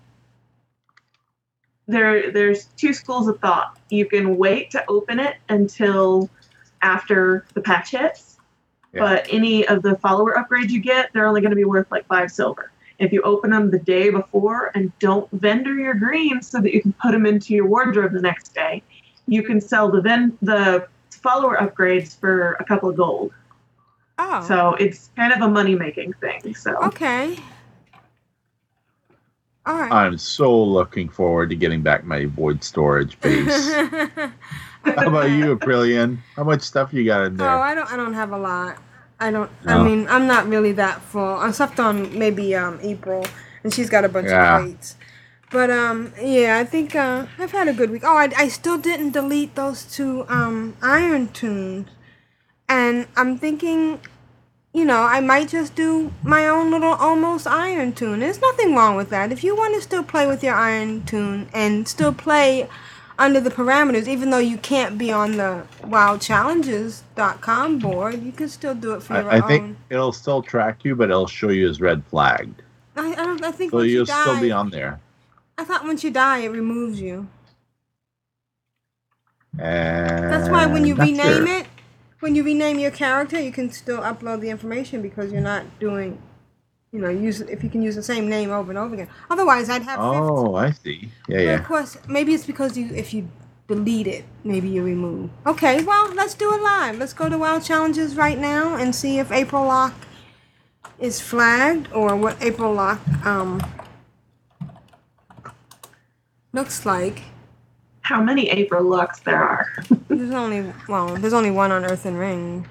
there 1.88 2.32
there's 2.32 2.66
two 2.78 2.94
schools 2.94 3.28
of 3.28 3.40
thought. 3.40 3.78
You 3.90 4.06
can 4.06 4.38
wait 4.38 4.72
to 4.72 4.84
open 4.88 5.20
it 5.20 5.38
until 5.50 6.30
after 6.82 7.46
the 7.54 7.62
patch 7.62 7.92
hits, 7.92 8.38
Yeah. 8.94 9.02
but 9.02 9.28
any 9.30 9.68
of 9.68 9.82
the 9.84 9.96
follower 9.98 10.34
upgrades 10.36 10.70
you 10.70 10.80
get, 10.82 11.12
they're 11.14 11.26
only 11.28 11.42
going 11.42 11.52
to 11.52 11.56
be 11.56 11.66
worth 11.66 11.90
like 11.92 12.06
five 12.08 12.32
silver. 12.32 12.72
If 13.00 13.12
you 13.12 13.22
open 13.24 13.50
them 13.50 13.72
the 13.72 13.80
day 13.80 14.10
before 14.12 14.72
and 14.76 14.92
don't 15.00 15.30
vendor 15.32 15.74
your 15.74 15.96
greens 15.96 16.48
so 16.48 16.62
that 16.62 16.74
you 16.74 16.82
can 16.82 16.94
put 16.94 17.12
them 17.12 17.26
into 17.26 17.54
your 17.54 17.66
wardrobe 17.66 18.14
the 18.14 18.22
next 18.22 18.54
day, 18.54 18.84
you 19.28 19.42
can 19.44 19.60
sell 19.60 19.90
the 19.90 20.02
ven- 20.02 20.38
the 20.42 20.88
follower 21.10 21.58
upgrades 21.58 22.20
for 22.20 22.54
a 22.60 22.64
couple 22.64 22.90
of 22.90 22.96
gold. 22.98 23.32
oh. 24.20 24.44
So 24.48 24.74
it's 24.76 25.10
kind 25.16 25.34
of 25.34 25.42
a 25.42 25.48
money 25.48 25.74
making 25.76 26.14
thing. 26.14 26.54
So 26.54 26.76
okay. 26.84 27.38
All 29.66 29.76
right. 29.80 29.92
I'm 29.92 30.18
so 30.18 30.64
looking 30.64 31.08
forward 31.08 31.50
to 31.52 31.56
getting 31.56 31.82
back 31.82 32.04
my 32.04 32.26
void 32.26 32.64
storage 32.64 33.20
base. 33.22 33.76
How 34.84 35.08
about 35.08 35.30
you, 35.30 35.56
Aprillian? 35.56 36.18
How 36.36 36.44
much 36.44 36.62
stuff 36.62 36.94
you 36.94 37.06
got 37.06 37.26
in 37.26 37.38
there? 37.38 37.50
Oh? 37.50 37.62
I 37.62 37.76
don't. 37.76 37.92
I 37.92 37.96
don't 37.98 38.14
have 38.14 38.32
a 38.32 38.38
lot. 38.38 38.78
I 39.20 39.30
don't. 39.32 39.52
I 39.66 39.82
mean, 39.84 40.08
I'm 40.10 40.28
not 40.28 40.48
really 40.48 40.72
that 40.74 41.02
full. 41.02 41.42
Except 41.44 41.80
on 41.80 42.18
maybe 42.18 42.56
um 42.56 42.80
April, 42.82 43.26
and 43.64 43.74
she's 43.74 43.90
got 43.90 44.04
a 44.06 44.10
bunch 44.10 44.28
Yeah. 44.30 44.58
of 44.58 44.64
plates. 44.66 44.96
But 45.52 45.70
um, 45.70 46.14
yeah, 46.22 46.58
I 46.60 46.64
think 46.64 46.96
uh, 46.96 47.28
I've 47.38 47.52
had 47.52 47.68
a 47.68 47.74
good 47.74 47.92
week. 47.92 48.04
Oh, 48.06 48.16
I, 48.18 48.30
I 48.38 48.48
still 48.48 48.78
didn't 48.78 49.12
delete 49.12 49.56
those 49.56 49.84
two 49.84 50.26
um 50.30 50.76
Iron 50.82 51.28
Toons, 51.28 51.88
and 52.70 53.06
I'm 53.18 53.38
thinking, 53.38 54.00
you 54.74 54.86
know, 54.86 55.04
I 55.04 55.20
might 55.20 55.50
just 55.50 55.76
do 55.76 56.12
my 56.24 56.48
own 56.48 56.72
little 56.72 56.94
almost 56.94 57.46
Iron 57.48 57.92
Toon. 57.94 58.22
There's 58.22 58.42
nothing 58.42 58.74
wrong 58.76 58.96
with 58.96 59.10
that. 59.10 59.32
If 59.32 59.44
you 59.44 59.56
want 59.56 59.76
to 59.76 59.82
still 59.82 60.04
play 60.04 60.26
with 60.26 60.42
your 60.42 60.56
Iron 60.56 61.04
Toon 61.04 61.50
and 61.54 61.86
still 61.88 62.14
play 62.14 62.68
under 63.22 63.40
the 63.40 63.52
parameters, 63.52 64.08
even 64.08 64.32
though 64.32 64.40
you 64.40 64.58
can't 64.58 64.98
be 64.98 65.12
on 65.12 65.38
the 65.38 65.64
WoWChallenges.com 65.84 67.80
board, 67.80 68.24
you 68.24 68.32
can 68.32 68.50
still 68.50 68.74
do 68.74 68.94
it 68.96 69.04
for 69.04 69.14
your 69.14 69.30
I, 69.32 69.38
I 69.38 69.42
own. 69.42 69.48
think 69.48 69.78
it'll 69.92 70.12
still 70.12 70.42
track 70.42 70.84
you, 70.84 70.96
but 70.96 71.12
it'll 71.12 71.28
show 71.28 71.50
you 71.50 71.70
as 71.70 71.80
red 71.80 72.04
flagged. 72.06 72.64
I, 72.96 73.12
I 73.12 73.16
don't. 73.16 73.44
I 73.44 73.52
think 73.52 73.72
So 73.72 73.78
once 73.78 73.88
you 73.90 73.94
you'll 73.94 74.06
die, 74.06 74.22
still 74.24 74.42
be 74.42 74.52
on 74.52 74.72
there. 74.72 75.00
I 75.58 75.64
thought 75.64 75.86
once 75.86 76.04
you 76.04 76.10
die, 76.12 76.40
it 76.40 76.50
removes 76.50 77.00
you. 77.00 77.28
And 79.60 80.32
That's 80.32 80.50
why 80.50 80.66
when 80.66 80.86
you 80.86 80.96
rename 80.96 81.46
it, 81.46 81.68
when 82.22 82.36
you 82.36 82.44
rename 82.44 82.80
your 82.80 82.92
character, 82.92 83.40
you 83.40 83.52
can 83.52 83.72
still 83.72 84.00
upload 84.00 84.42
the 84.42 84.50
information 84.50 85.02
because 85.02 85.32
you're 85.32 85.42
not 85.42 85.80
doing, 85.80 86.20
you 86.92 87.00
know, 87.00 87.10
use 87.10 87.42
if 87.42 87.64
you 87.64 87.70
can 87.70 87.82
use 87.82 87.96
the 87.96 88.04
same 88.04 88.28
name 88.30 88.52
over 88.52 88.72
and 88.72 88.78
over 88.78 88.94
again. 88.94 89.08
Otherwise, 89.30 89.70
I'd 89.70 89.84
have. 89.84 90.00
50. 90.00 90.06
Oh, 90.18 90.56
I 90.56 90.72
see. 90.72 91.12
Yeah, 91.28 91.38
But 91.38 91.44
yeah. 91.44 91.56
Of 91.60 91.66
course, 91.66 91.98
maybe 92.08 92.34
it's 92.34 92.46
because 92.46 92.78
you 92.78 92.90
if 92.94 93.14
you 93.14 93.28
delete 93.68 94.08
it, 94.08 94.26
maybe 94.44 94.68
you 94.70 94.84
remove. 94.84 95.30
Okay, 95.46 95.84
well, 95.84 96.12
let's 96.14 96.34
do 96.34 96.54
it 96.54 96.62
live. 96.62 96.98
Let's 96.98 97.14
go 97.14 97.30
to 97.30 97.38
WoW 97.38 97.60
Challenges 97.60 98.16
right 98.16 98.38
now 98.38 98.76
and 98.76 98.94
see 98.94 99.20
if 99.20 99.32
April 99.32 99.66
Lock 99.66 99.94
is 101.00 101.22
flagged 101.22 101.92
or 101.94 102.16
what 102.16 102.36
April 102.42 102.74
Lock 102.74 103.00
um 103.26 103.62
looks 106.54 106.86
like. 106.86 107.22
how 108.02 108.22
many 108.22 108.50
April 108.50 108.84
locks 108.84 109.20
there 109.22 109.42
are? 109.42 109.66
There's 110.10 110.32
only 110.32 110.74
well, 110.90 111.16
there's 111.16 111.34
only 111.34 111.52
one 111.52 111.72
on 111.72 111.86
Earthen 111.86 112.18
Ring. 112.18 112.68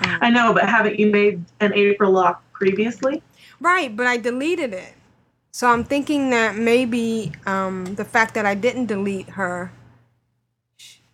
I 0.00 0.30
know, 0.30 0.52
but 0.52 0.68
haven't 0.68 0.98
you 0.98 1.06
made 1.10 1.44
an 1.60 1.72
April 1.74 2.10
lock 2.10 2.42
previously? 2.64 3.22
Right, 3.60 3.94
but 3.94 4.06
I 4.06 4.16
deleted 4.16 4.72
it. 4.72 4.94
So 5.52 5.68
I'm 5.68 5.84
thinking 5.84 6.30
that 6.30 6.56
maybe 6.56 7.32
um, 7.46 7.94
the 7.94 8.04
fact 8.04 8.34
that 8.34 8.46
I 8.46 8.54
didn't 8.54 8.86
delete 8.86 9.30
her, 9.30 9.70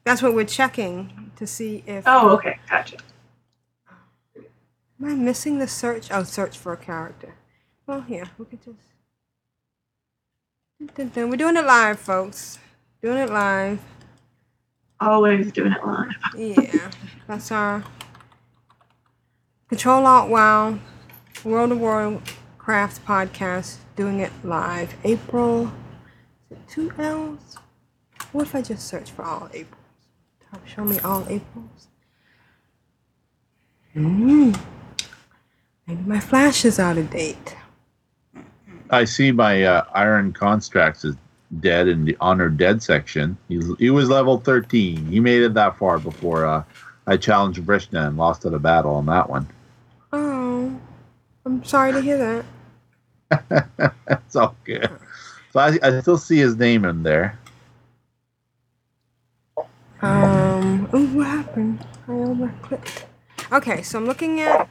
that's 0.05 0.23
what 0.23 0.35
we're 0.35 0.47
checking 0.47 1.33
to 1.37 1.47
see 1.47 1.83
if. 1.87 2.05
Oh, 2.07 2.31
okay, 2.31 2.59
gotcha. 2.69 2.97
Am 4.37 5.05
I 5.05 5.15
missing 5.15 5.59
the 5.59 5.69
search? 5.69 6.09
Oh, 6.11 6.23
search 6.23 6.57
for 6.57 6.73
a 6.73 6.77
character. 6.77 7.35
Well, 7.87 8.03
here, 8.03 8.27
we 8.39 8.45
could 8.47 8.63
just. 8.65 8.79
We're 11.17 11.37
doing 11.37 11.57
it 11.57 11.65
live, 11.65 11.99
folks. 11.99 12.59
Doing 13.03 13.19
it 13.19 13.31
live. 13.31 13.81
Always 15.01 15.53
doing 15.53 15.73
it 15.73 15.85
live. 15.85 16.09
Yeah, 16.37 16.91
that's 17.27 17.51
our 17.51 17.85
Control 19.69 20.07
Alt 20.07 20.31
Wow 20.31 20.79
World 21.45 21.73
of 21.73 21.81
Warcraft 21.81 23.07
podcast. 23.07 23.77
Doing 23.97 24.21
it 24.21 24.33
live. 24.45 24.95
April. 25.05 25.73
Is 26.51 26.59
it 26.59 26.69
two 26.69 26.93
L's? 26.99 27.57
What 28.33 28.43
if 28.43 28.55
I 28.55 28.61
just 28.61 28.87
search 28.87 29.11
for 29.11 29.25
all 29.25 29.49
Aprils? 29.55 29.81
Show 30.67 30.85
me 30.85 30.99
all 31.01 31.23
Aprils. 31.29 31.89
Mm. 33.97 34.59
Maybe 35.87 36.03
my 36.07 36.21
flash 36.21 36.65
is 36.65 36.79
out 36.79 36.99
of 36.99 37.11
date. 37.11 37.57
I 38.91 39.05
see 39.05 39.33
my 39.33 39.63
uh, 39.65 39.85
Iron 39.95 40.33
Constrax 40.33 41.05
is 41.05 41.17
dead 41.61 41.89
in 41.89 42.05
the 42.05 42.17
honored 42.21 42.57
dead 42.57 42.83
section. 42.83 43.37
He, 43.49 43.61
he 43.79 43.91
was 43.91 44.09
level 44.09 44.39
13. 44.39 45.07
He 45.07 45.21
made 45.21 45.43
it 45.43 45.55
that 45.55 45.79
far 45.79 45.99
before 45.99 46.45
uh, 46.45 46.65
I 47.07 47.17
challenged 47.17 47.61
Vrishna 47.63 48.07
and 48.07 48.17
lost 48.17 48.45
at 48.45 48.53
a 48.53 48.59
battle 48.59 48.95
on 48.95 49.07
that 49.07 49.31
one. 49.31 49.49
I'm 51.51 51.65
sorry 51.65 51.91
to 51.91 52.01
hear 52.01 52.45
that. 53.29 53.95
it's 54.09 54.37
all 54.37 54.55
good. 54.63 54.89
So 55.53 55.59
I, 55.59 55.77
I 55.83 56.01
still 56.01 56.17
see 56.17 56.39
his 56.39 56.57
name 56.57 56.85
in 56.85 57.03
there. 57.03 57.37
Um, 60.01 60.89
ooh, 60.95 61.09
what 61.09 61.27
happened? 61.27 61.85
I 62.07 62.13
overclicked. 62.13 63.03
Okay, 63.51 63.83
so 63.83 63.99
I'm 63.99 64.07
looking 64.07 64.41
at. 64.41 64.69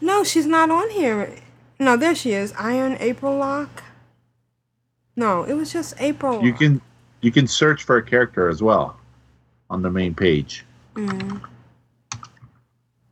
No, 0.00 0.24
she's 0.24 0.46
not 0.46 0.70
on 0.70 0.88
here. 0.88 1.36
No, 1.78 1.98
there 1.98 2.14
she 2.14 2.32
is. 2.32 2.54
Iron 2.58 2.96
April 2.98 3.36
Lock. 3.36 3.82
No, 5.14 5.42
it 5.42 5.52
was 5.52 5.70
just 5.70 5.92
April. 5.98 6.42
You 6.42 6.54
can 6.54 6.80
you 7.20 7.30
can 7.30 7.46
search 7.46 7.82
for 7.82 7.98
a 7.98 8.02
character 8.02 8.48
as 8.48 8.62
well 8.62 8.98
on 9.68 9.82
the 9.82 9.90
main 9.90 10.14
page. 10.14 10.64
Mm. 10.94 11.42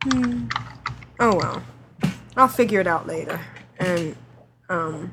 Hmm. 0.05 0.47
Oh 1.19 1.35
well, 1.35 1.63
I'll 2.37 2.47
figure 2.47 2.79
it 2.79 2.87
out 2.87 3.07
later. 3.07 3.39
And 3.79 4.15
um, 4.69 5.11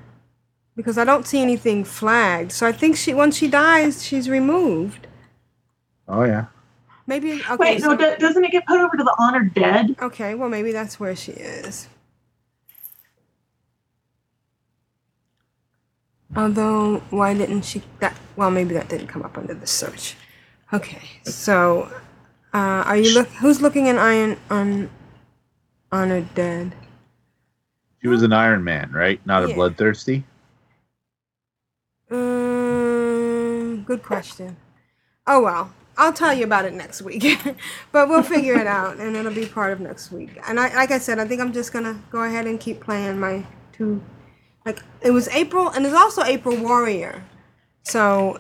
because 0.77 0.99
I 0.99 1.05
don't 1.05 1.27
see 1.27 1.41
anything 1.43 1.85
flagged, 1.85 2.53
so 2.53 2.67
I 2.67 2.73
think 2.73 2.97
she 2.97 3.15
once 3.15 3.37
she 3.37 3.49
dies, 3.49 4.05
she's 4.05 4.29
removed. 4.29 5.07
Oh 6.07 6.25
yeah. 6.25 6.47
Maybe. 7.07 7.41
Okay, 7.43 7.57
Wait, 7.57 7.81
no, 7.81 7.97
so- 7.97 8.17
doesn't 8.17 8.45
it 8.45 8.53
get 8.53 8.67
put 8.67 8.79
over 8.81 8.97
to 8.97 9.03
the 9.03 9.15
honored 9.19 9.55
dead? 9.55 9.97
Okay, 10.01 10.35
well 10.35 10.49
maybe 10.49 10.73
that's 10.73 11.01
where 11.01 11.17
she 11.17 11.33
is. 11.33 11.89
Although, 16.37 16.99
why 17.11 17.35
didn't 17.35 17.63
she? 17.63 17.83
That 18.01 18.17
well, 18.37 18.51
maybe 18.51 18.75
that 18.75 18.89
didn't 18.89 19.07
come 19.09 19.23
up 19.23 19.39
under 19.39 19.55
the 19.55 19.67
search. 19.67 20.15
Okay, 20.73 21.01
so 21.25 21.91
uh, 22.53 22.85
are 22.85 22.97
you 22.97 23.15
look? 23.15 23.29
Who's 23.41 23.63
looking 23.63 23.87
in 23.87 23.97
Iron 23.97 24.37
on 24.51 24.91
Honored 25.91 26.35
Dead? 26.35 26.75
She 28.01 28.09
was 28.09 28.23
an 28.23 28.33
Iron 28.33 28.63
Man, 28.63 28.91
right? 28.93 29.25
Not 29.27 29.45
a 29.45 29.55
bloodthirsty. 29.55 30.25
Um, 32.11 33.83
good 33.85 34.03
question. 34.03 34.57
Oh 35.27 35.43
well, 35.43 35.73
I'll 35.97 36.13
tell 36.13 36.33
you 36.33 36.45
about 36.45 36.65
it 36.65 36.75
next 36.75 37.03
week. 37.03 37.25
but 37.93 38.09
we'll 38.09 38.23
figure 38.23 38.55
it 38.55 38.67
out, 38.69 38.99
and 38.99 39.17
it'll 39.17 39.35
be 39.35 39.47
part 39.47 39.73
of 39.73 39.81
next 39.81 40.13
week. 40.13 40.39
And 40.47 40.61
I, 40.61 40.75
like 40.75 40.93
I 40.93 40.99
said, 40.99 41.19
I 41.19 41.27
think 41.27 41.41
I'm 41.41 41.53
just 41.53 41.73
gonna 41.73 42.01
go 42.11 42.23
ahead 42.23 42.47
and 42.47 42.61
keep 42.61 42.81
playing 42.81 43.19
my 43.19 43.45
two. 43.73 44.01
Like 44.65 44.83
it 45.03 45.11
was 45.11 45.29
April, 45.29 45.69
and 45.69 45.85
there's 45.85 45.95
also 45.95 46.23
April 46.23 46.57
Warrior. 46.57 47.25
So, 47.83 48.39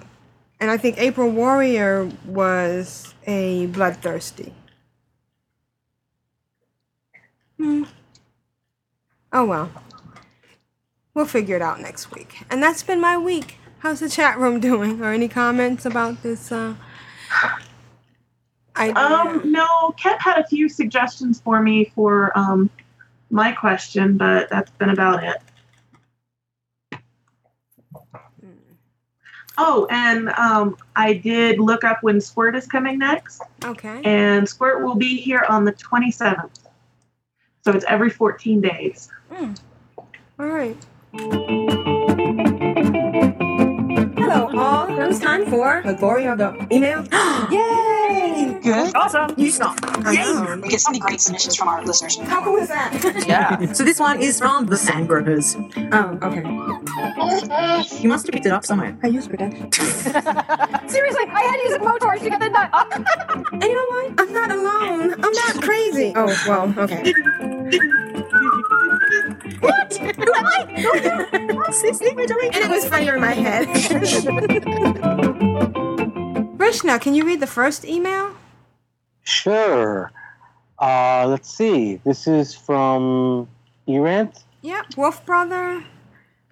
and 0.61 0.71
I 0.71 0.77
think 0.77 0.99
April 0.99 1.31
Warrior 1.31 2.11
was 2.25 3.15
a 3.27 3.67
bloodthirsty. 3.67 4.55
Hmm. 7.57 7.85
Oh 9.33 9.45
well. 9.45 9.71
We'll 11.15 11.27
figure 11.27 11.57
it 11.57 11.63
out 11.63 11.81
next 11.81 12.13
week. 12.15 12.39
And 12.51 12.63
that's 12.63 12.83
been 12.83 13.01
my 13.01 13.19
week. 13.19 13.57
How's 13.81 14.01
the 14.01 14.09
chat 14.09 14.39
room 14.39 14.61
doing? 14.61 15.03
Or 15.03 15.13
any 15.13 15.29
comments 15.29 15.85
about 15.85 16.23
this? 16.23 16.53
Uh, 16.53 16.75
idea? 18.77 18.97
Um, 18.97 19.51
no, 19.51 19.95
Ket 19.97 20.21
had 20.21 20.39
a 20.39 20.47
few 20.47 20.69
suggestions 20.69 21.41
for 21.41 21.61
me 21.61 21.91
for 21.95 22.37
um, 22.39 22.71
my 23.31 23.53
question, 23.53 24.17
but 24.17 24.49
that's 24.49 24.71
been 24.73 24.91
about 24.91 25.25
it. 25.25 25.37
Oh, 29.61 29.89
and 29.91 30.29
um, 30.31 30.77
I 30.95 31.15
did 31.15 31.59
look 31.59 31.83
up 31.83 31.99
when 32.03 32.21
Squirt 32.21 32.55
is 32.55 32.69
coming 32.69 32.97
next, 32.99 33.43
Okay. 33.65 34.01
and 34.05 34.49
Squirt 34.49 34.85
will 34.85 34.95
be 34.95 35.17
here 35.17 35.45
on 35.49 35.65
the 35.65 35.73
27th. 35.73 36.68
So 37.69 37.75
it's 37.75 37.85
every 37.87 38.09
14 38.09 38.63
days. 38.63 39.11
Hmm. 39.31 39.53
All 40.41 40.47
right. 40.47 40.75
Hello, 44.17 44.49
all. 44.57 44.99
It 44.99 45.07
was 45.07 45.21
time 45.21 45.45
for 45.45 45.83
the 45.85 45.93
glory 45.93 46.25
of 46.25 46.39
the 46.39 46.67
email. 46.73 47.05
Yay! 47.53 48.58
Good. 48.69 48.95
Awesome. 48.95 49.33
You 49.39 49.51
stop. 49.51 49.79
I 50.05 50.15
know. 50.17 50.61
We 50.63 50.69
get 50.69 50.81
so 50.83 50.91
many 50.91 51.01
great 51.01 51.23
submissions 51.23 51.57
from 51.57 51.69
our 51.69 51.83
listeners. 51.87 52.19
How 52.19 52.45
cool 52.45 52.57
is 52.57 52.69
that? 52.69 53.25
yeah. 53.27 53.73
So 53.73 53.83
this 53.83 53.99
one 53.99 54.21
is 54.21 54.39
from 54.39 54.67
the 54.67 54.77
Sandgropers. 54.77 55.57
Oh, 55.91 56.19
okay. 56.23 56.43
You 58.03 58.11
must 58.11 58.27
have 58.27 58.35
picked 58.35 58.45
it 58.45 58.53
up 58.53 58.67
somewhere. 58.67 58.95
I 59.03 59.07
used 59.07 59.31
protection. 59.31 59.73
Seriously, 59.73 61.25
I 61.31 61.43
had 61.49 61.57
to 61.57 61.63
use 61.65 61.73
a 61.73 61.79
blowtorch 61.79 62.21
to 62.25 62.29
get 62.29 62.41
the 62.41 62.51
nut. 62.51 62.71
And 63.53 63.63
you 63.63 63.75
know 63.75 63.87
what? 63.87 64.21
I'm 64.21 64.33
not 64.35 64.51
alone. 64.51 65.15
I'm 65.15 65.33
not 65.33 65.63
crazy. 65.63 66.13
Oh, 66.15 66.27
well, 66.47 66.75
okay. 66.85 67.13
what? 69.61 69.97
Who 69.97 70.35
am 70.35 70.47
I? 70.47 70.65
And 71.33 72.65
it 72.65 72.71
was 72.71 72.85
funnier 72.87 73.15
in 73.15 73.21
my 73.23 73.33
head. 73.33 73.67
Vrishna, 76.59 77.01
can 77.01 77.15
you 77.15 77.25
read 77.25 77.41
the 77.41 77.47
first 77.47 77.87
email? 77.87 78.35
Sure. 79.29 80.11
Uh, 80.79 81.27
let's 81.29 81.53
see. 81.53 81.97
This 81.97 82.27
is 82.27 82.55
from 82.55 83.47
Erant. 83.87 84.43
Yeah, 84.63 84.83
Wolf 84.97 85.25
Brother. 85.27 85.85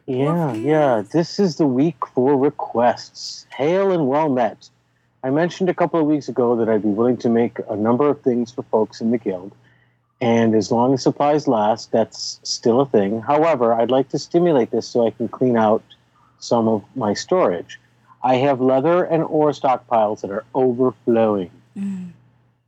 Yeah, 0.04 0.52
yeah. 0.52 1.02
This 1.10 1.40
is 1.40 1.56
the 1.56 1.66
week 1.66 1.96
for 2.14 2.36
requests. 2.36 3.46
Hail 3.56 3.90
and 3.92 4.06
well 4.08 4.28
met. 4.28 4.68
I 5.24 5.30
mentioned 5.30 5.70
a 5.70 5.74
couple 5.74 5.98
of 5.98 6.06
weeks 6.06 6.28
ago 6.28 6.54
that 6.56 6.68
I'd 6.68 6.82
be 6.82 6.90
willing 6.90 7.16
to 7.18 7.30
make 7.30 7.58
a 7.70 7.76
number 7.76 8.10
of 8.10 8.20
things 8.20 8.52
for 8.52 8.62
folks 8.64 9.00
in 9.00 9.10
the 9.10 9.18
guild. 9.18 9.52
And 10.20 10.54
as 10.54 10.70
long 10.70 10.92
as 10.92 11.02
supplies 11.02 11.48
last, 11.48 11.92
that's 11.92 12.40
still 12.42 12.82
a 12.82 12.86
thing. 12.86 13.22
However, 13.22 13.72
I'd 13.72 13.90
like 13.90 14.10
to 14.10 14.18
stimulate 14.18 14.70
this 14.70 14.86
so 14.86 15.06
I 15.06 15.12
can 15.12 15.28
clean 15.28 15.56
out 15.56 15.82
some 16.40 16.68
of 16.68 16.84
my 16.94 17.14
storage. 17.14 17.80
I 18.22 18.34
have 18.36 18.60
leather 18.60 19.02
and 19.04 19.24
ore 19.24 19.52
stockpiles 19.52 20.20
that 20.20 20.30
are 20.30 20.44
overflowing. 20.54 21.50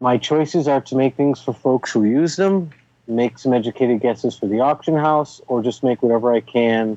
My 0.01 0.17
choices 0.17 0.69
are 0.69 0.81
to 0.83 0.95
make 0.95 1.17
things 1.17 1.43
for 1.43 1.53
folks 1.53 1.91
who 1.93 2.05
use 2.05 2.37
them, 2.37 2.71
make 3.09 3.37
some 3.39 3.53
educated 3.53 4.01
guesses 4.01 4.39
for 4.39 4.47
the 4.47 4.61
auction 4.61 4.95
house, 4.95 5.41
or 5.49 5.61
just 5.63 5.83
make 5.83 6.01
whatever 6.03 6.33
I 6.33 6.41
can 6.41 6.97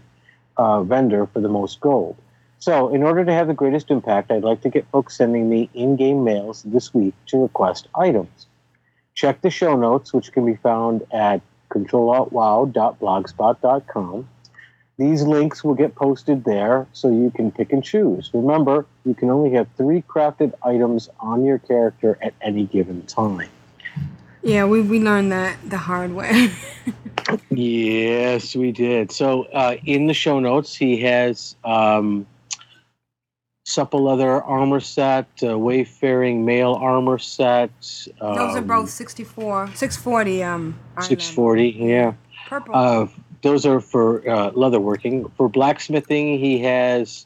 uh, 0.57 0.83
vendor 0.83 1.25
for 1.25 1.39
the 1.39 1.49
most 1.49 1.79
gold. 1.79 2.15
So, 2.59 2.93
in 2.93 3.01
order 3.01 3.25
to 3.25 3.33
have 3.33 3.47
the 3.47 3.55
greatest 3.55 3.89
impact, 3.89 4.31
I'd 4.31 4.43
like 4.43 4.61
to 4.61 4.69
get 4.69 4.85
folks 4.91 5.17
sending 5.17 5.49
me 5.49 5.67
in 5.73 5.95
game 5.95 6.23
mails 6.23 6.61
this 6.61 6.93
week 6.93 7.15
to 7.27 7.41
request 7.41 7.87
items. 7.95 8.45
Check 9.15 9.41
the 9.41 9.49
show 9.49 9.75
notes, 9.75 10.13
which 10.13 10.31
can 10.31 10.45
be 10.45 10.57
found 10.57 11.01
at 11.11 11.41
controlaltwow.blogspot.com. 11.71 14.27
These 14.97 15.23
links 15.23 15.63
will 15.63 15.73
get 15.73 15.95
posted 15.95 16.43
there 16.43 16.87
so 16.93 17.09
you 17.09 17.31
can 17.31 17.51
pick 17.51 17.73
and 17.73 17.83
choose. 17.83 18.29
Remember, 18.33 18.85
you 19.05 19.15
can 19.15 19.29
only 19.29 19.51
have 19.51 19.67
three 19.75 20.03
crafted 20.03 20.53
items 20.63 21.09
on 21.19 21.43
your 21.43 21.57
character 21.57 22.19
at 22.21 22.33
any 22.41 22.65
given 22.65 23.01
time. 23.07 23.49
Yeah, 24.43 24.65
we, 24.65 24.81
we 24.81 24.99
learned 24.99 25.31
that 25.31 25.57
the 25.67 25.77
hard 25.77 26.13
way. 26.13 26.51
Yes, 27.49 28.55
we 28.55 28.71
did. 28.71 29.11
So 29.11 29.43
uh, 29.53 29.77
in 29.85 30.07
the 30.07 30.13
show 30.13 30.39
notes, 30.39 30.75
he 30.75 30.97
has 31.01 31.55
um, 31.63 32.25
supple 33.65 34.03
leather 34.03 34.41
armor 34.41 34.79
set, 34.79 35.27
uh, 35.43 35.57
wayfaring 35.57 36.45
mail 36.45 36.73
armor 36.73 37.17
set. 37.17 37.71
Um, 38.19 38.35
Those 38.35 38.55
are 38.57 38.61
both 38.61 38.89
64, 38.89 39.71
640. 39.75 40.43
Um, 40.43 40.79
six 41.01 41.29
forty. 41.29 41.69
Yeah. 41.69 42.13
Purple. 42.47 42.75
Uh, 42.75 43.07
those 43.41 43.65
are 43.65 43.79
for 43.79 44.19
uh, 44.29 44.51
leatherworking. 44.51 45.31
For 45.37 45.49
blacksmithing, 45.49 46.39
he 46.39 46.59
has 46.59 47.25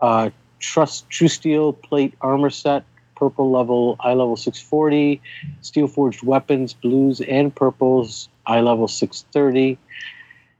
uh, 0.00 0.30
trust 0.58 1.08
true 1.10 1.28
steel 1.28 1.72
plate 1.72 2.14
armor 2.20 2.50
set, 2.50 2.84
purple 3.16 3.50
level, 3.50 3.96
eye 4.00 4.14
level 4.14 4.36
six 4.36 4.60
forty, 4.60 5.20
steel 5.60 5.88
forged 5.88 6.22
weapons, 6.22 6.74
blues 6.74 7.20
and 7.20 7.54
purples, 7.54 8.28
eye 8.46 8.60
level 8.60 8.88
six 8.88 9.24
thirty. 9.32 9.78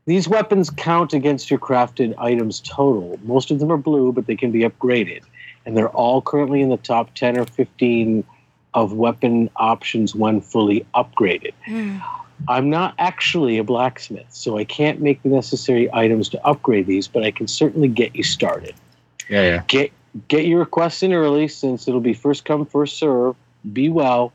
These 0.06 0.26
weapons 0.26 0.70
count 0.70 1.12
against 1.12 1.50
your 1.50 1.60
crafted 1.60 2.14
items 2.18 2.60
total. 2.60 3.18
Most 3.24 3.50
of 3.50 3.58
them 3.58 3.70
are 3.70 3.76
blue, 3.76 4.10
but 4.10 4.26
they 4.26 4.36
can 4.36 4.50
be 4.50 4.60
upgraded, 4.60 5.22
and 5.66 5.76
they're 5.76 5.90
all 5.90 6.22
currently 6.22 6.62
in 6.62 6.70
the 6.70 6.78
top 6.78 7.14
ten 7.14 7.38
or 7.38 7.44
fifteen 7.44 8.24
of 8.74 8.92
weapon 8.92 9.50
options 9.56 10.14
when 10.14 10.40
fully 10.40 10.86
upgraded. 10.94 11.52
I'm 12.46 12.70
not 12.70 12.94
actually 12.98 13.58
a 13.58 13.64
blacksmith, 13.64 14.26
so 14.30 14.58
I 14.58 14.64
can't 14.64 15.00
make 15.00 15.22
the 15.22 15.28
necessary 15.28 15.92
items 15.92 16.28
to 16.30 16.46
upgrade 16.46 16.86
these, 16.86 17.08
but 17.08 17.24
I 17.24 17.30
can 17.30 17.48
certainly 17.48 17.88
get 17.88 18.14
you 18.14 18.22
started. 18.22 18.74
Yeah, 19.28 19.42
yeah. 19.42 19.62
Get 19.66 19.92
get 20.28 20.46
your 20.46 20.60
requests 20.60 21.02
in 21.02 21.12
early 21.12 21.48
since 21.48 21.88
it'll 21.88 22.00
be 22.00 22.14
first 22.14 22.44
come, 22.44 22.64
first 22.64 22.98
serve. 22.98 23.36
Be 23.72 23.88
well. 23.88 24.32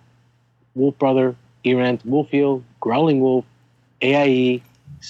Wolf 0.76 0.98
Brother, 0.98 1.36
Erant, 1.66 2.06
Wolfield, 2.06 2.64
Growling 2.80 3.20
Wolf, 3.22 3.46
AIE, 4.02 4.62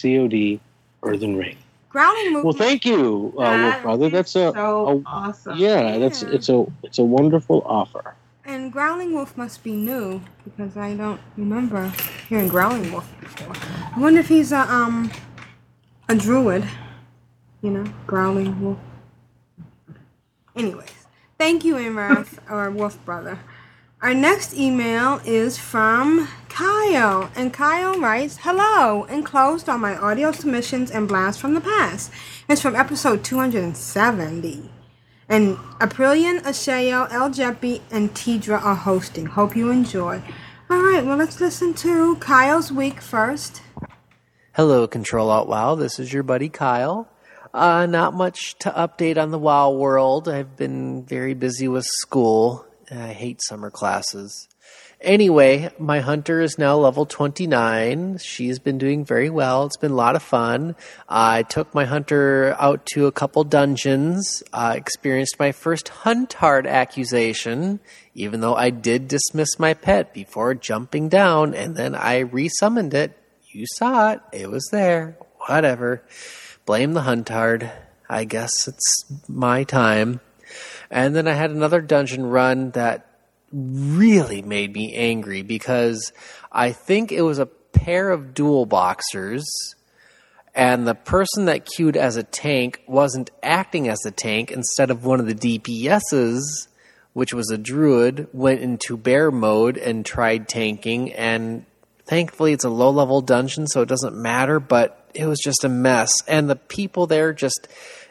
COD, 0.02 0.60
Earthen 1.02 1.38
Ring. 1.38 1.58
Growling 1.90 2.34
movement. 2.34 2.46
Well, 2.46 2.54
thank 2.54 2.86
you, 2.86 3.34
uh, 3.38 3.72
Wolf 3.72 3.82
Brother. 3.82 4.10
That's 4.10 4.36
a, 4.36 4.52
so 4.52 5.04
a- 5.06 5.10
awesome. 5.10 5.58
yeah, 5.58 5.98
that's 6.00 6.24
it's 6.24 6.50
a 6.50 6.66
it's 6.84 6.98
a 6.98 7.04
wonderful 7.04 7.62
offer. 7.66 8.16
And 8.46 8.74
Growling 8.74 9.14
Wolf 9.14 9.38
must 9.38 9.64
be 9.64 9.74
new 9.74 10.22
because 10.44 10.76
I 10.76 10.96
don't 10.96 11.22
remember 11.38 11.94
hearing 12.28 12.50
Growling 12.50 12.92
Wolf 12.92 13.10
before. 13.20 13.54
I 13.56 14.00
wonder 14.00 14.20
if 14.20 14.28
he's 14.28 14.52
a 14.52 14.70
um 14.72 15.12
a 16.10 16.16
druid. 16.16 16.66
You 17.62 17.72
know, 17.72 17.94
Growling 18.06 18.60
Wolf. 18.62 18.80
Anyways, 20.56 21.08
thank 21.38 21.64
you, 21.64 21.76
Imrath, 21.76 22.38
or 22.52 22.70
Wolf 22.70 23.04
Brother. 23.06 23.40
Our 24.02 24.14
next 24.14 24.54
email 24.54 25.22
is 25.26 25.58
from 25.58 26.28
Kyle, 26.50 27.32
and 27.38 27.54
Kyle 27.54 27.98
writes, 27.98 28.40
Hello, 28.42 29.06
enclosed 29.06 29.70
are 29.70 29.78
my 29.78 29.96
audio 29.96 30.34
submissions 30.34 30.92
and 30.92 31.08
blasts 31.08 31.40
from 31.40 31.54
the 31.54 31.62
past. 31.62 32.12
It's 32.50 32.62
from 32.62 32.76
episode 32.76 33.24
270. 33.24 34.73
And 35.34 35.58
Aprillian, 35.82 36.42
Ashayo, 36.42 37.12
El 37.12 37.32
Jeppy, 37.32 37.82
and 37.90 38.14
Tidra 38.14 38.64
are 38.64 38.76
hosting. 38.76 39.26
Hope 39.26 39.56
you 39.56 39.72
enjoy. 39.72 40.22
All 40.70 40.78
right, 40.78 41.04
well, 41.04 41.18
let's 41.18 41.42
listen 41.42 41.74
to 41.74 42.18
Kyle's 42.18 42.72
week 42.72 43.02
first. 43.02 43.64
Hello, 44.52 44.86
Control 44.86 45.32
Alt 45.32 45.48
WoW. 45.48 45.74
This 45.74 45.98
is 45.98 46.14
your 46.14 46.22
buddy 46.22 46.50
Kyle. 46.50 47.10
Uh, 47.52 47.88
not 47.88 48.14
much 48.14 48.60
to 48.60 48.70
update 48.70 49.18
on 49.18 49.32
the 49.32 49.40
WoW 49.40 49.72
world. 49.72 50.30
I've 50.30 50.56
been 50.56 51.04
very 51.04 51.34
busy 51.34 51.68
with 51.68 51.86
school. 51.86 52.68
I 52.92 53.14
hate 53.14 53.42
summer 53.42 53.72
classes. 53.72 54.48
Anyway, 55.04 55.70
my 55.78 56.00
hunter 56.00 56.40
is 56.40 56.58
now 56.58 56.78
level 56.78 57.06
29. 57.06 58.20
She's 58.20 58.58
been 58.58 58.78
doing 58.78 59.04
very 59.04 59.30
well. 59.30 59.66
It's 59.66 59.76
been 59.76 59.92
a 59.92 59.96
lot 59.96 60.16
of 60.16 60.24
fun. 60.24 60.78
I 61.10 61.44
took 61.44 61.76
my 61.76 61.84
hunter 61.84 62.56
out 62.58 62.86
to 62.94 63.06
a 63.06 63.12
couple 63.12 63.44
dungeons, 63.44 64.42
uh, 64.54 64.76
experienced 64.78 65.38
my 65.40 65.52
first 65.52 65.90
huntard 65.90 66.66
accusation, 66.66 67.82
even 68.16 68.40
though 68.40 68.56
I 68.56 68.70
did 68.70 69.10
dismiss 69.10 69.60
my 69.60 69.74
pet 69.74 70.14
before 70.14 70.54
jumping 70.54 71.10
down, 71.10 71.54
and 71.54 71.76
then 71.76 71.96
I 71.96 72.24
resummoned 72.24 72.94
it. 72.94 73.12
You 73.52 73.66
saw 73.76 74.14
it. 74.14 74.22
It 74.32 74.50
was 74.50 74.70
there. 74.72 75.18
Whatever. 75.48 76.02
Blame 76.66 76.94
the 76.94 77.02
huntard. 77.02 77.70
I 78.10 78.24
guess 78.24 78.70
it's 78.70 79.06
my 79.28 79.66
time. 79.66 80.22
And 80.90 81.14
then 81.14 81.28
I 81.28 81.34
had 81.34 81.52
another 81.52 81.82
dungeon 81.82 82.26
run 82.26 82.72
that 82.72 83.13
really 83.54 84.42
made 84.42 84.74
me 84.74 84.94
angry 84.96 85.44
because 85.44 86.12
I 86.52 86.72
think 86.72 87.12
it 87.12 87.22
was 87.22 87.40
a 87.40 87.46
pair 87.46 88.10
of 88.10 88.34
dual 88.34 88.66
boxers 88.66 89.46
and 90.56 90.88
the 90.88 90.96
person 90.96 91.46
that 91.46 91.66
queued 91.66 91.98
as 91.98 92.16
a 92.16 92.24
tank 92.24 92.82
wasn't 92.88 93.32
acting 93.42 93.88
as 93.88 94.06
a 94.06 94.12
tank. 94.12 94.52
Instead 94.52 94.92
of 94.92 95.06
one 95.06 95.20
of 95.20 95.28
the 95.28 95.60
DPSs 95.60 96.68
which 97.14 97.34
was 97.34 97.52
a 97.52 97.58
druid 97.60 98.28
went 98.34 98.60
into 98.60 98.98
bear 98.98 99.30
mode 99.30 99.78
and 99.78 100.04
tried 100.04 100.50
tanking. 100.50 101.14
And 101.14 101.66
thankfully 102.06 102.54
it's 102.54 102.64
a 102.64 102.70
low 102.70 102.90
level 102.90 103.22
dungeon 103.22 103.68
so 103.68 103.82
it 103.84 103.90
doesn't 103.90 104.16
matter 104.16 104.60
but 104.60 105.08
it 105.14 105.28
was 105.28 105.40
just 105.40 105.64
a 105.64 105.70
mess. 105.70 106.12
And 106.28 106.50
the 106.50 106.56
people 106.56 107.08
there 107.08 107.34
just 107.34 107.68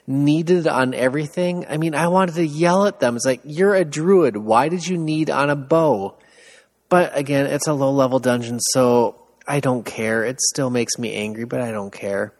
needed 0.06 0.66
on 0.66 0.94
everything. 0.94 1.66
I 1.68 1.76
mean, 1.76 1.94
I 1.94 2.08
wanted 2.08 2.34
to 2.36 2.46
yell 2.46 2.86
at 2.86 3.00
them. 3.00 3.16
It's 3.16 3.24
like, 3.24 3.40
you're 3.44 3.74
a 3.74 3.84
druid. 3.84 4.36
Why 4.36 4.68
did 4.68 4.86
you 4.86 4.98
need 4.98 5.30
on 5.30 5.50
a 5.50 5.56
bow? 5.56 6.18
But 6.88 7.16
again, 7.16 7.46
it's 7.46 7.68
a 7.68 7.72
low 7.72 7.92
level 7.92 8.18
dungeon, 8.18 8.60
so 8.60 9.22
I 9.46 9.60
don't 9.60 9.84
care. 9.84 10.24
It 10.24 10.40
still 10.40 10.70
makes 10.70 10.98
me 10.98 11.14
angry, 11.14 11.44
but 11.44 11.60
I 11.60 11.70
don't 11.70 11.92
care. 11.92 12.34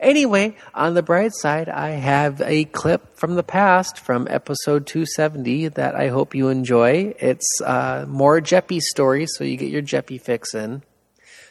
Anyway, 0.00 0.56
on 0.74 0.94
the 0.94 1.02
bright 1.02 1.32
side, 1.34 1.68
I 1.68 1.90
have 1.90 2.40
a 2.40 2.64
clip 2.64 3.16
from 3.16 3.34
the 3.34 3.42
past 3.42 3.98
from 3.98 4.26
episode 4.28 4.86
270 4.86 5.68
that 5.68 5.94
I 5.94 6.08
hope 6.08 6.34
you 6.34 6.48
enjoy. 6.48 7.14
It's 7.18 7.60
uh, 7.64 8.04
more 8.08 8.40
Jeppy 8.40 8.80
stories, 8.80 9.30
so 9.36 9.44
you 9.44 9.56
get 9.56 9.70
your 9.70 9.82
Jeppy 9.82 10.20
fix 10.20 10.54
in. 10.54 10.82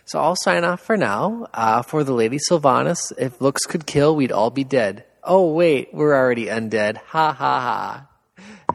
So 0.06 0.20
I'll 0.20 0.38
sign 0.38 0.64
off 0.64 0.82
for 0.82 0.96
now. 0.96 1.48
Uh, 1.54 1.82
for 1.82 2.04
the 2.04 2.14
Lady 2.14 2.40
Sylvanas, 2.50 3.12
if 3.18 3.42
looks 3.42 3.66
could 3.66 3.86
kill, 3.86 4.16
we'd 4.16 4.32
all 4.32 4.50
be 4.50 4.64
dead. 4.64 5.04
Oh, 5.28 5.52
wait, 5.52 5.94
we're 5.94 6.16
already 6.16 6.46
undead. 6.46 6.98
Ha 6.98 7.34
ha 7.34 7.60
ha. 7.60 8.08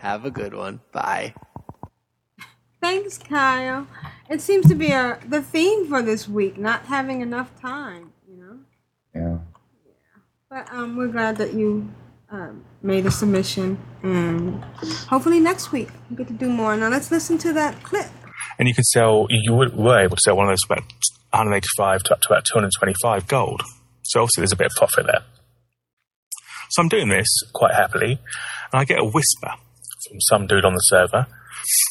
Have 0.01 0.25
a 0.25 0.31
good 0.31 0.55
one. 0.55 0.81
Bye. 0.93 1.35
Thanks, 2.81 3.17
Kyle. 3.17 3.87
It 4.29 4.41
seems 4.41 4.67
to 4.69 4.75
be 4.75 4.89
a, 4.91 5.19
the 5.27 5.41
theme 5.41 5.89
for 5.89 6.03
this 6.03 6.29
week, 6.29 6.59
not 6.59 6.87
having 6.87 7.21
enough 7.23 7.59
time, 7.61 8.13
you 8.29 8.37
know? 8.37 8.59
Yeah. 9.15 9.39
yeah. 9.87 9.93
But 10.51 10.73
um, 10.73 10.97
we're 10.97 11.09
glad 11.09 11.37
that 11.39 11.55
you 11.55 11.89
um, 12.31 12.65
made 12.83 13.07
a 13.07 13.11
submission, 13.11 13.79
and 14.03 14.63
hopefully 15.09 15.39
next 15.41 15.71
week 15.73 15.89
we 16.11 16.17
get 16.17 16.27
to 16.29 16.33
do 16.35 16.49
more. 16.49 16.77
Now 16.77 16.89
let's 16.89 17.11
listen 17.11 17.39
to 17.39 17.53
that 17.55 17.83
clip. 17.83 18.11
and 18.59 18.69
you 18.69 18.75
could 18.75 18.85
sell 18.87 19.27
you 19.31 19.53
were, 19.55 19.69
were 19.71 20.01
able 20.01 20.17
to 20.17 20.21
sell 20.25 20.37
one 20.37 20.47
of 20.47 20.51
those 20.51 20.65
about 20.65 20.83
185 21.31 22.03
to 22.05 22.13
up 22.15 22.21
to 22.21 22.29
about 22.29 22.45
225 22.45 23.27
gold 23.29 23.63
so 24.03 24.21
obviously 24.21 24.43
there's 24.43 24.53
a 24.53 24.57
bit 24.57 24.67
of 24.67 24.73
profit 24.77 25.07
there 25.07 25.23
so 26.73 26.83
i'm 26.83 26.89
doing 26.89 27.09
this 27.09 27.29
quite 27.53 27.75
happily 27.75 28.13
and 28.73 28.81
i 28.81 28.85
get 28.85 28.99
a 28.99 29.05
whisper 29.05 29.53
from 30.09 30.21
some 30.21 30.47
dude 30.47 30.65
on 30.65 30.75
the 30.75 30.81
server. 30.81 31.27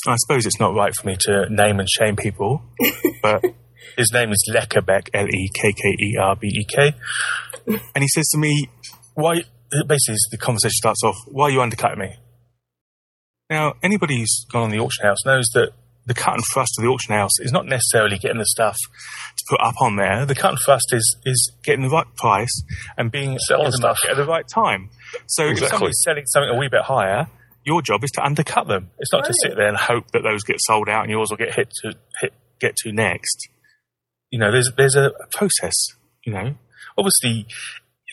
I 0.08 0.16
suppose 0.18 0.46
it's 0.46 0.60
not 0.60 0.76
right 0.76 0.94
for 0.94 1.08
me 1.08 1.16
to 1.22 1.48
name 1.50 1.80
and 1.80 1.88
shame 1.90 2.16
people 2.16 2.62
but 3.24 3.44
his 3.98 4.12
name 4.14 4.32
is 4.32 4.44
Lekkerbeck, 4.54 5.08
E 5.08 5.18
L-E-K-K-E-R-B-E-K 5.18 6.96
and 7.68 8.04
he 8.04 8.08
says 8.10 8.28
to 8.34 8.38
me 8.38 8.70
why 9.14 9.44
basically 9.88 10.18
the 10.32 10.38
conversation 10.38 10.72
starts 10.72 11.04
off 11.04 11.16
why 11.28 11.46
are 11.46 11.52
you 11.52 11.62
undercutting 11.62 12.00
me? 12.00 12.16
Now, 13.50 13.74
anybody 13.84 14.20
who's 14.20 14.46
gone 14.52 14.64
on 14.64 14.72
the 14.72 14.80
auction 14.80 15.06
house 15.06 15.26
knows 15.26 15.46
that 15.54 15.72
the 16.06 16.14
cut 16.14 16.34
and 16.34 16.44
thrust 16.52 16.74
of 16.78 16.84
the 16.84 16.90
auction 16.90 17.14
house 17.14 17.40
is 17.40 17.52
not 17.52 17.66
necessarily 17.66 18.18
getting 18.18 18.40
the 18.40 18.46
stuff 18.46 18.76
to 19.38 19.44
put 19.50 19.62
up 19.62 19.76
on 19.82 19.98
there. 19.98 20.26
The 20.26 20.36
cut 20.36 20.52
and 20.52 20.60
thrust 20.66 20.94
is 20.94 21.18
is 21.26 21.52
getting 21.64 21.84
the 21.84 21.90
right 21.90 22.08
price 22.16 22.64
and 22.98 23.12
being 23.12 23.38
Selling 23.40 23.66
the 23.66 23.72
stuff. 23.72 24.00
at 24.10 24.18
the 24.18 24.26
right 24.26 24.48
time. 24.48 24.90
So 25.28 25.48
if 25.48 25.60
somebody's 25.60 26.02
selling 26.04 26.26
something 26.26 26.50
a 26.50 26.58
wee 26.58 26.70
bit 26.70 26.84
higher, 26.84 27.28
your 27.64 27.82
job 27.82 28.04
is 28.04 28.12
to 28.12 28.24
undercut 28.24 28.68
them. 28.68 28.90
It's 28.98 29.14
not 29.14 29.26
to 29.26 29.34
sit 29.42 29.56
there 29.56 29.68
and 29.68 29.78
hope 29.78 30.12
that 30.12 30.24
those 30.24 30.44
get 30.44 30.58
sold 30.60 30.90
out 30.90 31.04
and 31.04 31.12
yours 31.12 31.30
will 31.30 31.38
get 31.38 31.54
hit 31.54 31.72
to 31.82 31.94
hit 32.20 32.34
get 32.60 32.76
to 32.78 32.92
next. 32.92 33.50
You 34.32 34.40
know, 34.40 34.52
there's 34.52 34.72
there's 34.78 34.96
a 34.96 35.12
process. 35.32 35.76
You 36.26 36.34
know, 36.34 36.56
obviously 36.98 37.48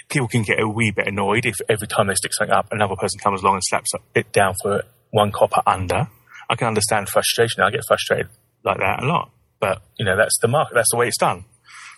people 0.09 0.29
can 0.29 0.43
get 0.43 0.61
a 0.61 0.69
wee 0.69 0.91
bit 0.91 1.07
annoyed 1.07 1.47
if 1.47 1.57
every 1.69 1.87
time 1.87 2.07
they 2.07 2.15
stick 2.15 2.33
something 2.35 2.55
up, 2.55 2.69
another 2.71 2.97
person 2.97 3.19
comes 3.21 3.43
along 3.43 3.55
and 3.55 3.63
slaps 3.65 3.91
it 4.15 4.33
down 4.33 4.55
for 4.63 4.83
one 5.11 5.33
copper 5.33 5.63
under. 5.67 6.09
I 6.49 6.57
can 6.57 6.69
understand 6.69 7.09
frustration. 7.09 7.63
I 7.63 7.71
get 7.71 7.83
frustrated 7.87 8.29
like 8.65 8.79
that 8.79 9.03
a 9.03 9.07
lot. 9.07 9.31
But, 9.61 9.83
you 9.99 10.05
know, 10.05 10.17
that's 10.17 10.39
the 10.41 10.49
market. 10.49 10.75
That's 10.75 10.91
the 10.91 10.99
way 10.99 11.09
it's 11.09 11.19
done. 11.19 11.45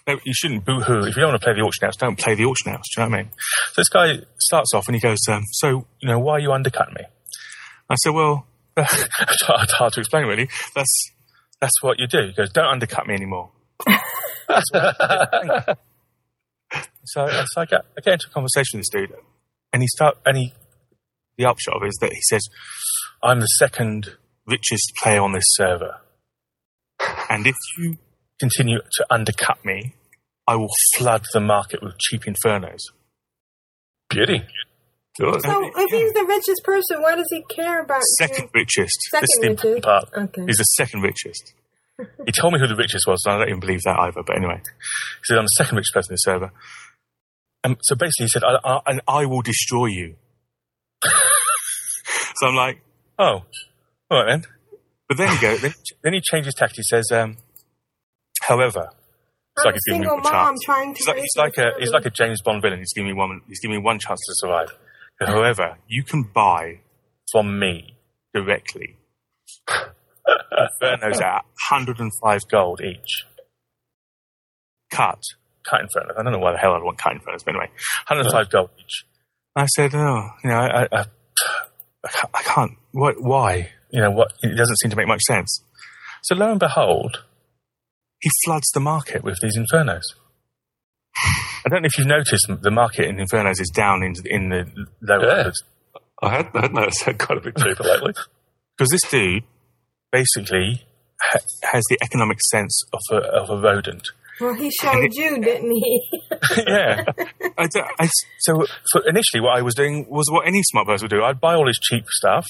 No, 0.06 0.18
you 0.24 0.32
shouldn't 0.34 0.64
boo-hoo. 0.64 1.00
If 1.00 1.16
you 1.16 1.20
don't 1.20 1.30
want 1.30 1.40
to 1.40 1.44
play 1.44 1.54
the 1.54 1.60
auction 1.60 1.86
house, 1.86 1.96
don't 1.96 2.18
play 2.18 2.34
the 2.34 2.46
auction 2.46 2.72
house. 2.72 2.84
Do 2.94 3.00
you 3.00 3.06
know 3.06 3.10
what 3.10 3.18
I 3.18 3.22
mean? 3.22 3.32
So 3.72 3.80
this 3.80 3.88
guy 3.88 4.14
starts 4.38 4.72
off 4.74 4.88
and 4.88 4.94
he 4.94 5.00
goes, 5.00 5.18
um, 5.28 5.44
so, 5.52 5.86
you 6.00 6.08
know, 6.08 6.18
why 6.18 6.34
are 6.34 6.40
you 6.40 6.52
undercutting 6.52 6.94
me? 6.94 7.04
I 7.88 7.94
said, 7.96 8.10
well, 8.10 8.46
it's 8.76 9.42
hard 9.42 9.92
to 9.92 10.00
explain 10.00 10.26
really. 10.26 10.48
That's, 10.74 11.10
that's 11.60 11.82
what 11.82 11.98
you 11.98 12.06
do. 12.06 12.28
He 12.28 12.32
goes, 12.32 12.50
don't 12.50 12.66
undercut 12.68 13.06
me 13.06 13.14
anymore. 13.14 13.50
So, 17.04 17.26
so 17.46 17.60
I, 17.60 17.64
get, 17.64 17.80
I 17.98 18.00
get 18.02 18.12
into 18.14 18.26
a 18.28 18.32
conversation 18.32 18.78
with 18.78 18.86
this 18.92 19.00
dude, 19.00 19.18
and 19.72 19.82
he 19.82 19.88
start 19.88 20.18
and 20.24 20.36
he 20.36 20.52
the 21.36 21.46
upshot 21.46 21.76
of 21.76 21.82
it 21.82 21.88
is 21.88 21.98
that 22.00 22.12
he 22.12 22.20
says, 22.22 22.46
"I'm 23.22 23.40
the 23.40 23.46
second 23.46 24.16
richest 24.50 24.92
player 25.02 25.22
on 25.22 25.32
this 25.32 25.44
server, 25.46 26.00
and 27.28 27.46
if 27.46 27.56
you 27.78 27.96
continue 28.38 28.78
to 28.78 29.06
undercut 29.10 29.64
me, 29.64 29.94
I 30.46 30.56
will 30.56 30.70
flood 30.96 31.22
the 31.32 31.40
market 31.40 31.82
with 31.82 31.98
cheap 31.98 32.22
infernos." 32.22 32.80
Beauty. 34.08 34.42
Good. 35.18 35.42
So, 35.42 35.70
if 35.76 35.90
he's 35.90 36.12
the 36.12 36.24
richest 36.24 36.62
person, 36.64 37.02
why 37.02 37.14
does 37.14 37.26
he 37.30 37.42
care 37.42 37.82
about 37.82 38.02
Second 38.18 38.48
richest. 38.54 38.98
Second 39.10 39.22
this 39.22 39.30
is 39.30 39.40
the 39.40 39.48
important 39.48 39.84
richest. 39.86 40.12
part. 40.12 40.28
Okay. 40.28 40.46
He's 40.46 40.56
the 40.56 40.64
second 40.64 41.02
richest. 41.02 41.52
he 42.26 42.32
told 42.32 42.54
me 42.54 42.60
who 42.60 42.66
the 42.66 42.76
richest 42.76 43.06
was, 43.06 43.22
and 43.26 43.34
I 43.34 43.38
don't 43.38 43.48
even 43.48 43.60
believe 43.60 43.82
that 43.84 43.98
either. 43.98 44.22
But 44.26 44.36
anyway, 44.36 44.60
he 44.64 45.24
said, 45.24 45.38
I'm 45.38 45.44
the 45.44 45.56
second 45.58 45.76
richest 45.76 45.94
person 45.94 46.12
in 46.12 46.14
the 46.14 46.18
server. 46.18 46.52
And 47.62 47.76
so 47.82 47.94
basically, 47.96 48.26
he 48.26 48.28
said, 48.28 48.44
I, 48.44 48.58
I, 48.64 48.80
and 48.86 49.00
I 49.06 49.26
will 49.26 49.42
destroy 49.42 49.86
you. 49.86 50.14
so 51.04 52.46
I'm 52.46 52.54
like, 52.54 52.80
oh, 53.18 53.42
all 54.10 54.24
right 54.24 54.30
then. 54.32 54.44
But 55.08 55.16
then 55.18 55.28
he 55.34 55.40
goes, 55.40 55.60
then, 55.62 55.74
then 56.02 56.12
he 56.14 56.20
changes 56.20 56.54
tact. 56.54 56.76
He 56.76 56.82
says, 56.82 57.10
um, 57.12 57.36
however, 58.42 58.90
it's 59.56 59.64
I'm 59.66 59.72
like 59.72 59.74
a 59.74 59.76
he's 59.76 59.82
giving 59.86 60.00
me 60.02 60.06
single 60.06 60.18
mom 60.18 60.46
chance. 60.54 60.60
trying 60.64 60.94
to 60.94 60.98
He's 60.98 61.06
like, 61.08 61.16
he's 61.18 61.36
like 61.36 61.58
a 61.58 61.70
he's 61.78 61.90
like 61.90 62.06
a 62.06 62.10
James 62.10 62.40
Bond 62.42 62.62
villain. 62.62 62.78
He's 62.78 62.92
giving 62.94 63.08
me 63.08 63.14
one. 63.14 63.40
He's 63.48 63.60
giving 63.60 63.76
me 63.76 63.82
one 63.82 63.98
chance 63.98 64.20
to 64.26 64.32
survive. 64.36 64.68
However, 65.20 65.76
you 65.86 66.02
can 66.04 66.22
buy 66.22 66.80
from 67.32 67.58
me 67.58 67.96
directly 68.32 68.96
Infernos 69.68 71.20
at 71.20 71.44
105 71.70 72.40
gold 72.50 72.80
each. 72.80 73.24
Cut 74.90 75.18
cut 75.68 75.80
infernos. 75.82 76.18
I 76.18 76.22
don't 76.22 76.32
know 76.32 76.38
why 76.38 76.52
the 76.52 76.58
hell 76.58 76.72
I'd 76.72 76.82
want 76.82 76.98
cut 76.98 77.12
infernos, 77.12 77.44
but 77.44 77.50
anyway, 77.50 77.68
105 78.08 78.50
gold 78.50 78.70
each. 78.78 79.04
I 79.54 79.66
said, 79.66 79.94
oh, 79.94 80.28
you 80.42 80.50
know, 80.50 80.56
I, 80.56 80.82
I, 80.82 80.88
I, 80.92 81.04
I 82.04 82.08
can't- 82.08 82.30
I 82.34 82.42
can't. 82.42 82.72
What? 82.92 83.20
Why? 83.20 83.70
You 83.92 84.00
know, 84.02 84.10
what? 84.10 84.28
It 84.42 84.56
doesn't 84.56 84.76
seem 84.78 84.90
to 84.90 84.96
make 84.96 85.08
much 85.08 85.22
sense. 85.22 85.62
So 86.22 86.34
lo 86.34 86.50
and 86.50 86.60
behold, 86.60 87.24
he 88.20 88.30
floods 88.44 88.68
the 88.74 88.80
market 88.80 89.24
with 89.24 89.38
these 89.42 89.56
infernos. 89.56 90.02
I 91.64 91.68
don't 91.68 91.82
know 91.82 91.86
if 91.86 91.98
you've 91.98 92.06
noticed 92.06 92.46
the 92.62 92.70
market 92.70 93.06
in 93.06 93.16
infernos 93.16 93.60
is 93.60 93.70
down 93.74 94.02
in, 94.02 94.14
in 94.24 94.48
the 94.48 94.66
lower. 95.02 95.26
Yeah. 95.44 95.50
I 96.22 96.28
had, 96.36 96.48
I 96.54 96.60
had 96.62 96.74
noticed 96.74 97.04
that 97.06 97.18
quite 97.18 97.38
a 97.38 97.40
bit 97.40 97.56
cheaper 97.56 97.82
lately. 97.82 98.12
Because 98.76 98.88
this 98.90 99.10
dude 99.10 99.44
basically 100.12 100.84
ha- 101.20 101.38
has 101.72 101.84
the 101.90 101.98
economic 102.02 102.38
sense 102.50 102.82
of 102.92 103.00
a, 103.12 103.16
of 103.26 103.50
a 103.50 103.56
rodent. 103.60 104.02
Well, 104.40 104.54
he 104.54 104.70
showed 104.70 105.12
you, 105.12 105.38
didn't 105.40 105.70
he? 105.70 106.08
yeah. 106.66 107.04
I, 107.58 107.66
d- 107.66 107.82
I- 107.98 108.08
so 108.38 108.64
for 108.90 109.06
initially, 109.06 109.40
what 109.42 109.58
I 109.58 109.62
was 109.62 109.74
doing 109.74 110.06
was 110.08 110.26
what 110.30 110.46
any 110.46 110.62
smart 110.62 110.86
person 110.86 111.06
would 111.06 111.10
do. 111.14 111.22
I'd 111.22 111.40
buy 111.40 111.54
all 111.54 111.66
his 111.66 111.78
cheap 111.82 112.04
stuff, 112.08 112.46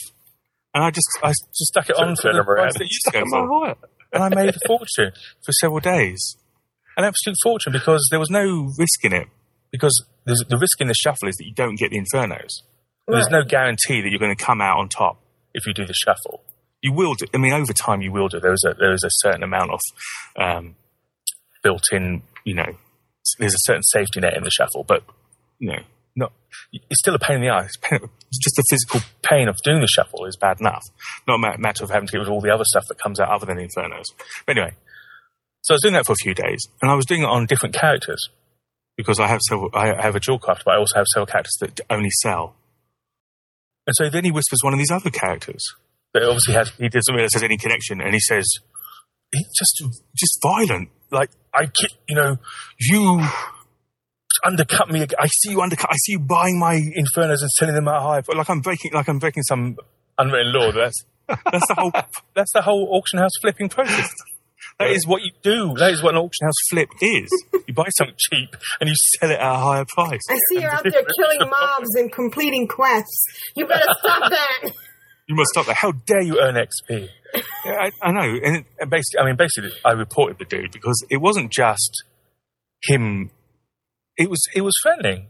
and 0.75 0.85
I 0.85 0.91
just 0.91 1.09
I 1.23 1.29
just 1.31 1.67
stuck 1.67 1.89
it 1.89 1.97
on 1.97 2.17
for 2.17 2.33
the 2.33 2.45
price 2.45 2.73
that 2.75 2.81
and 2.81 2.91
used 2.91 3.03
to 3.05 3.11
stuck 3.11 3.15
go 3.15 3.21
'em 3.21 3.49
for. 3.49 3.77
And 4.13 4.23
I 4.25 4.29
made 4.29 4.49
a 4.55 4.59
fortune 4.67 5.13
for 5.45 5.53
several 5.53 5.81
days, 5.81 6.37
an 6.97 7.05
absolute 7.05 7.37
fortune 7.43 7.73
because 7.73 8.07
there 8.11 8.19
was 8.19 8.31
no 8.31 8.71
risk 8.79 9.05
in 9.05 9.13
it. 9.13 9.29
Because 9.71 10.05
there's, 10.25 10.43
the 10.49 10.59
risk 10.59 10.81
in 10.81 10.89
the 10.89 10.95
shuffle 10.95 11.29
is 11.29 11.37
that 11.37 11.45
you 11.45 11.55
don't 11.55 11.79
get 11.79 11.91
the 11.93 12.01
infernos. 12.01 12.63
There's 13.07 13.29
no 13.29 13.43
guarantee 13.45 14.01
that 14.01 14.09
you're 14.11 14.19
going 14.19 14.37
to 14.37 14.45
come 14.45 14.61
out 14.61 14.79
on 14.79 14.89
top 14.89 15.23
if 15.55 15.67
you 15.67 15.73
do 15.75 15.85
the 15.85 15.95
shuffle. 15.95 16.43
You 16.83 16.93
will 16.93 17.15
do. 17.15 17.27
I 17.35 17.39
mean, 17.39 17.53
over 17.53 17.73
time 17.73 18.01
you 18.01 18.11
will 18.11 18.29
do. 18.29 18.41
There 18.41 18.53
is 18.53 18.65
a 18.67 18.75
there 18.75 18.93
is 18.93 19.05
a 19.05 19.11
certain 19.11 19.43
amount 19.43 19.71
of 19.73 19.81
um, 20.37 20.77
built-in. 21.63 22.23
You 22.45 22.55
know, 22.55 22.77
there's 23.39 23.55
a 23.55 23.59
certain 23.61 23.83
safety 23.83 24.21
net 24.21 24.37
in 24.37 24.45
the 24.45 24.51
shuffle, 24.51 24.85
but 24.85 25.05
you 25.59 25.69
know, 25.69 25.83
not. 26.17 26.33
It's 26.73 27.01
still 27.01 27.15
a 27.15 27.19
pain 27.19 27.37
in 27.37 27.43
the 27.43 27.49
ass. 27.49 27.73
It's 27.91 28.39
Just 28.39 28.57
the 28.57 28.65
physical 28.71 29.01
pain 29.23 29.49
of 29.49 29.57
doing 29.65 29.81
the 29.81 29.89
shuffle 29.89 30.25
is 30.27 30.37
bad 30.37 30.61
enough. 30.61 30.85
Not 31.27 31.37
a 31.37 31.59
matter 31.59 31.85
of 31.85 31.91
having 31.91 32.07
to 32.09 32.13
get 32.13 32.19
rid 32.19 32.29
of 32.29 32.33
all 32.33 32.41
the 32.41 32.53
other 32.53 32.65
stuff 32.65 32.85
that 32.89 32.99
comes 32.99 33.21
out 33.21 33.29
other 33.29 33.47
than 33.47 33.57
infernos. 33.57 34.05
But 34.47 34.57
anyway, 34.57 34.75
so 35.63 35.75
I 35.75 35.77
was 35.77 35.83
doing 35.83 35.95
that 35.95 36.07
for 36.07 36.13
a 36.13 36.23
few 36.23 36.35
days, 36.35 36.61
and 36.81 36.91
I 36.91 36.95
was 36.95 37.07
doing 37.07 37.23
it 37.23 37.29
on 37.29 37.47
different 37.47 37.75
characters 37.75 38.29
because 38.97 39.21
I 39.21 39.29
have 39.29 39.41
several. 39.49 39.71
I 39.75 40.01
have 40.01 40.17
a 40.17 40.21
dual 40.21 40.39
craft, 40.39 40.63
but 40.65 40.75
I 40.75 40.79
also 40.79 40.97
have 40.97 41.07
several 41.13 41.27
characters 41.27 41.57
that 41.61 41.81
only 41.91 42.11
sell. 42.23 42.55
And 43.87 43.95
so 43.97 44.09
then 44.09 44.25
he 44.25 44.31
whispers 44.31 44.61
one 44.63 44.73
of 44.73 44.79
these 44.79 44.91
other 44.91 45.11
characters 45.11 45.65
that 46.15 46.23
obviously 46.23 46.55
has 46.55 46.71
he 46.79 46.89
doesn't 46.89 47.15
realize 47.15 47.33
has 47.35 47.43
any 47.43 47.57
connection, 47.57 48.01
and 48.01 48.15
he 48.15 48.21
says, 48.21 48.47
"He's 49.33 49.49
just 49.59 49.83
just 50.17 50.39
violent. 50.43 50.91
Like 51.11 51.31
I, 51.55 51.67
you 52.09 52.17
know, 52.17 52.39
you 52.79 53.23
undercut 54.45 54.91
me. 54.91 55.07
I 55.19 55.27
see 55.27 55.51
you 55.51 55.61
undercut. 55.61 55.91
I 55.91 55.97
see 56.05 56.13
you 56.13 56.21
buying 56.21 56.59
my 56.59 56.75
infernos 56.75 57.41
and 57.41 57.51
selling 57.59 57.75
them 57.75 57.89
at 57.89 57.97
a 57.97 58.01
high. 58.01 58.23
Like 58.35 58.51
I'm 58.51 58.61
breaking, 58.61 58.93
like 58.93 59.09
I'm 59.09 59.19
breaking 59.19 59.43
some 59.45 59.77
unwritten 60.19 60.53
law. 60.53 60.73
That's 60.73 61.05
that's 61.29 61.67
the 61.69 61.75
whole 61.77 61.93
that's 62.35 62.53
the 62.53 62.63
whole 62.63 62.89
auction 62.93 63.19
house 63.19 63.33
flipping 63.41 63.69
process. 63.69 64.13
That 64.79 64.91
is 64.91 65.07
what 65.07 65.23
you 65.23 65.31
do. 65.43 65.75
That 65.77 65.93
is 65.93 66.03
what 66.03 66.15
an 66.15 66.21
auction 66.21 66.47
house 66.47 66.55
flip 66.71 66.89
is. 67.03 67.29
You 67.67 67.75
buy 67.75 67.89
something 67.99 68.17
cheap 68.19 68.57
and 68.81 68.89
you 68.89 68.95
sell 69.19 69.31
it 69.31 69.39
at 69.39 69.53
a 69.53 69.59
higher 69.59 69.85
price. 69.87 70.21
I 70.31 70.39
see 70.49 70.61
you're 70.61 70.71
out 70.71 70.83
there 70.83 70.93
killing 70.93 71.51
mobs 71.51 71.95
and 71.97 72.11
completing 72.11 72.67
quests. 72.67 73.25
You 73.57 73.67
better 73.67 73.87
stop 74.01 74.31
that. 74.31 74.73
You 75.29 75.37
must 75.37 75.51
stop 75.51 75.67
that. 75.67 75.77
How 75.77 75.93
dare 75.93 76.23
you 76.23 76.41
earn 76.41 76.57
XP? 76.57 77.09
Yeah, 77.65 77.73
I, 77.73 77.91
I 78.03 78.11
know. 78.11 78.37
And 78.43 78.65
and 78.81 78.91
basically, 78.91 79.21
I 79.21 79.27
mean, 79.27 79.37
basically, 79.37 79.71
I 79.85 79.93
reported 79.93 80.41
the 80.41 80.45
dude 80.45 80.73
because 80.73 81.07
it 81.09 81.19
wasn't 81.19 81.53
just 81.53 82.03
him. 82.83 83.31
It 84.21 84.31
was 84.31 84.43
it 84.55 84.61
was 84.61 84.75
threatening. 84.83 85.29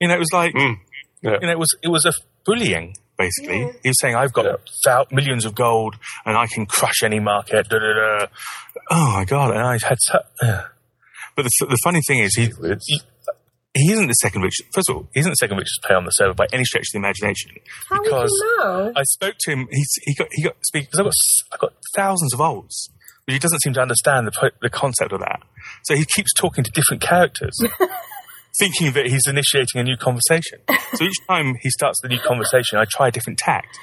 You 0.00 0.08
know, 0.08 0.14
it 0.14 0.18
was 0.18 0.32
like 0.32 0.54
mm. 0.54 0.76
you 1.22 1.30
know, 1.30 1.50
it 1.50 1.58
was 1.58 1.74
it 1.82 1.88
was 1.88 2.04
a 2.04 2.12
bullying. 2.44 2.94
Basically, 3.18 3.72
he 3.82 3.88
was 3.88 3.98
saying, 3.98 4.14
"I've 4.14 4.34
got 4.34 4.60
thou- 4.84 5.06
millions 5.10 5.46
of 5.46 5.54
gold 5.54 5.96
and 6.26 6.36
I 6.36 6.46
can 6.46 6.66
crush 6.66 7.02
any 7.02 7.18
market." 7.18 7.66
Da, 7.70 7.78
da, 7.78 7.94
da. 7.94 8.26
Oh 8.90 9.12
my 9.14 9.24
god! 9.24 9.52
And 9.52 9.60
I 9.60 9.78
had, 9.82 9.96
so, 10.00 10.18
but 11.34 11.44
the, 11.44 11.66
the 11.66 11.78
funny 11.82 12.02
thing 12.06 12.18
is, 12.18 12.34
he, 12.34 12.52
he 12.86 13.00
he 13.76 13.92
isn't 13.92 14.06
the 14.06 14.14
second 14.14 14.42
richest. 14.42 14.64
First 14.74 14.88
of 14.88 14.96
all, 14.96 15.08
he 15.12 15.20
isn't 15.20 15.30
the 15.30 15.36
second 15.36 15.58
richest 15.58 15.82
player 15.82 15.98
on 15.98 16.04
the 16.04 16.10
server 16.10 16.34
by 16.34 16.46
any 16.52 16.64
stretch 16.64 16.88
of 16.88 16.92
the 16.92 16.98
imagination. 16.98 17.52
How 17.88 17.98
would 17.98 18.04
because 18.04 18.30
you 18.32 18.56
know? 18.58 18.92
I 18.96 19.02
spoke 19.04 19.36
to 19.40 19.50
him. 19.50 19.68
He 19.70 19.84
he 20.02 20.14
got 20.14 20.28
he 20.32 20.42
got 20.42 20.56
speak 20.64 20.90
because 20.90 21.00
I've 21.00 21.06
got 21.06 21.14
i've 21.52 21.60
got 21.60 21.72
thousands 21.94 22.32
of 22.32 22.40
olds, 22.40 22.90
but 23.26 23.34
he 23.34 23.38
doesn't 23.38 23.60
seem 23.60 23.74
to 23.74 23.80
understand 23.80 24.26
the 24.26 24.52
the 24.62 24.70
concept 24.70 25.12
of 25.12 25.20
that. 25.20 25.42
So 25.84 25.94
he 25.94 26.04
keeps 26.04 26.32
talking 26.32 26.64
to 26.64 26.70
different 26.70 27.02
characters, 27.02 27.58
thinking 28.58 28.92
that 28.92 29.06
he's 29.06 29.26
initiating 29.26 29.80
a 29.80 29.84
new 29.84 29.96
conversation. 29.96 30.60
So 30.94 31.04
each 31.04 31.26
time 31.28 31.56
he 31.60 31.70
starts 31.70 32.00
the 32.02 32.08
new 32.08 32.18
conversation, 32.18 32.78
I 32.78 32.84
try 32.88 33.08
a 33.08 33.10
different 33.10 33.38
tact. 33.38 33.78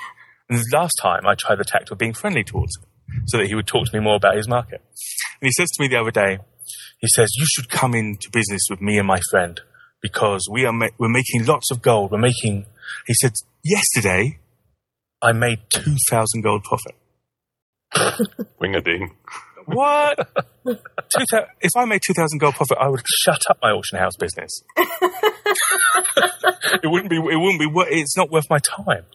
And 0.50 0.62
last 0.72 0.94
time 1.02 1.26
I 1.26 1.36
tried 1.36 1.60
the 1.60 1.64
tact 1.64 1.92
of 1.92 1.98
being 1.98 2.14
friendly 2.14 2.44
towards 2.44 2.78
him, 2.78 3.24
so 3.28 3.38
that 3.38 3.48
he 3.48 3.56
would 3.56 3.68
talk 3.68 3.86
to 3.86 3.98
me 3.98 4.04
more 4.04 4.16
about 4.16 4.36
his 4.36 4.48
market. 4.48 4.82
And 5.42 5.48
he 5.48 5.52
says 5.52 5.70
to 5.70 5.82
me 5.82 5.88
the 5.88 6.00
other 6.00 6.12
day, 6.12 6.40
he 7.00 7.08
says, 7.16 7.30
"You 7.38 7.46
should 7.46 7.70
come 7.70 7.94
into 7.94 8.30
business 8.32 8.62
with 8.70 8.82
me 8.82 8.98
and 8.98 9.08
my 9.08 9.22
friend." 9.30 9.60
Because 10.02 10.48
we 10.52 10.66
are 10.66 10.74
ma- 10.74 10.90
we're 10.98 11.08
making 11.08 11.46
lots 11.46 11.72
of 11.72 11.82
gold. 11.82 12.12
We're 12.12 12.18
making. 12.18 12.66
He 13.08 13.14
said 13.14 13.32
yesterday 13.64 14.40
I 15.22 15.32
made 15.32 15.60
2,000 15.70 16.42
gold 16.42 16.64
profit. 16.64 16.96
Wing 18.60 18.76
a 18.76 18.82
ding. 18.82 19.16
What? 19.66 20.18
2,000 20.66 21.48
if 21.62 21.72
I 21.76 21.86
made 21.86 22.02
2,000 22.06 22.40
gold 22.40 22.56
profit, 22.56 22.78
I 22.80 22.88
would 22.88 23.02
shut 23.24 23.42
up 23.50 23.60
my 23.62 23.70
auction 23.72 23.98
house 24.00 24.16
business. 24.18 24.64
it 26.82 26.90
wouldn't 26.90 27.10
be, 27.10 27.18
it 27.18 27.22
wouldn't 27.40 27.60
be, 27.60 27.68
it's 27.96 28.18
not 28.18 28.32
worth 28.32 28.50
my 28.50 28.60
time. 28.60 29.06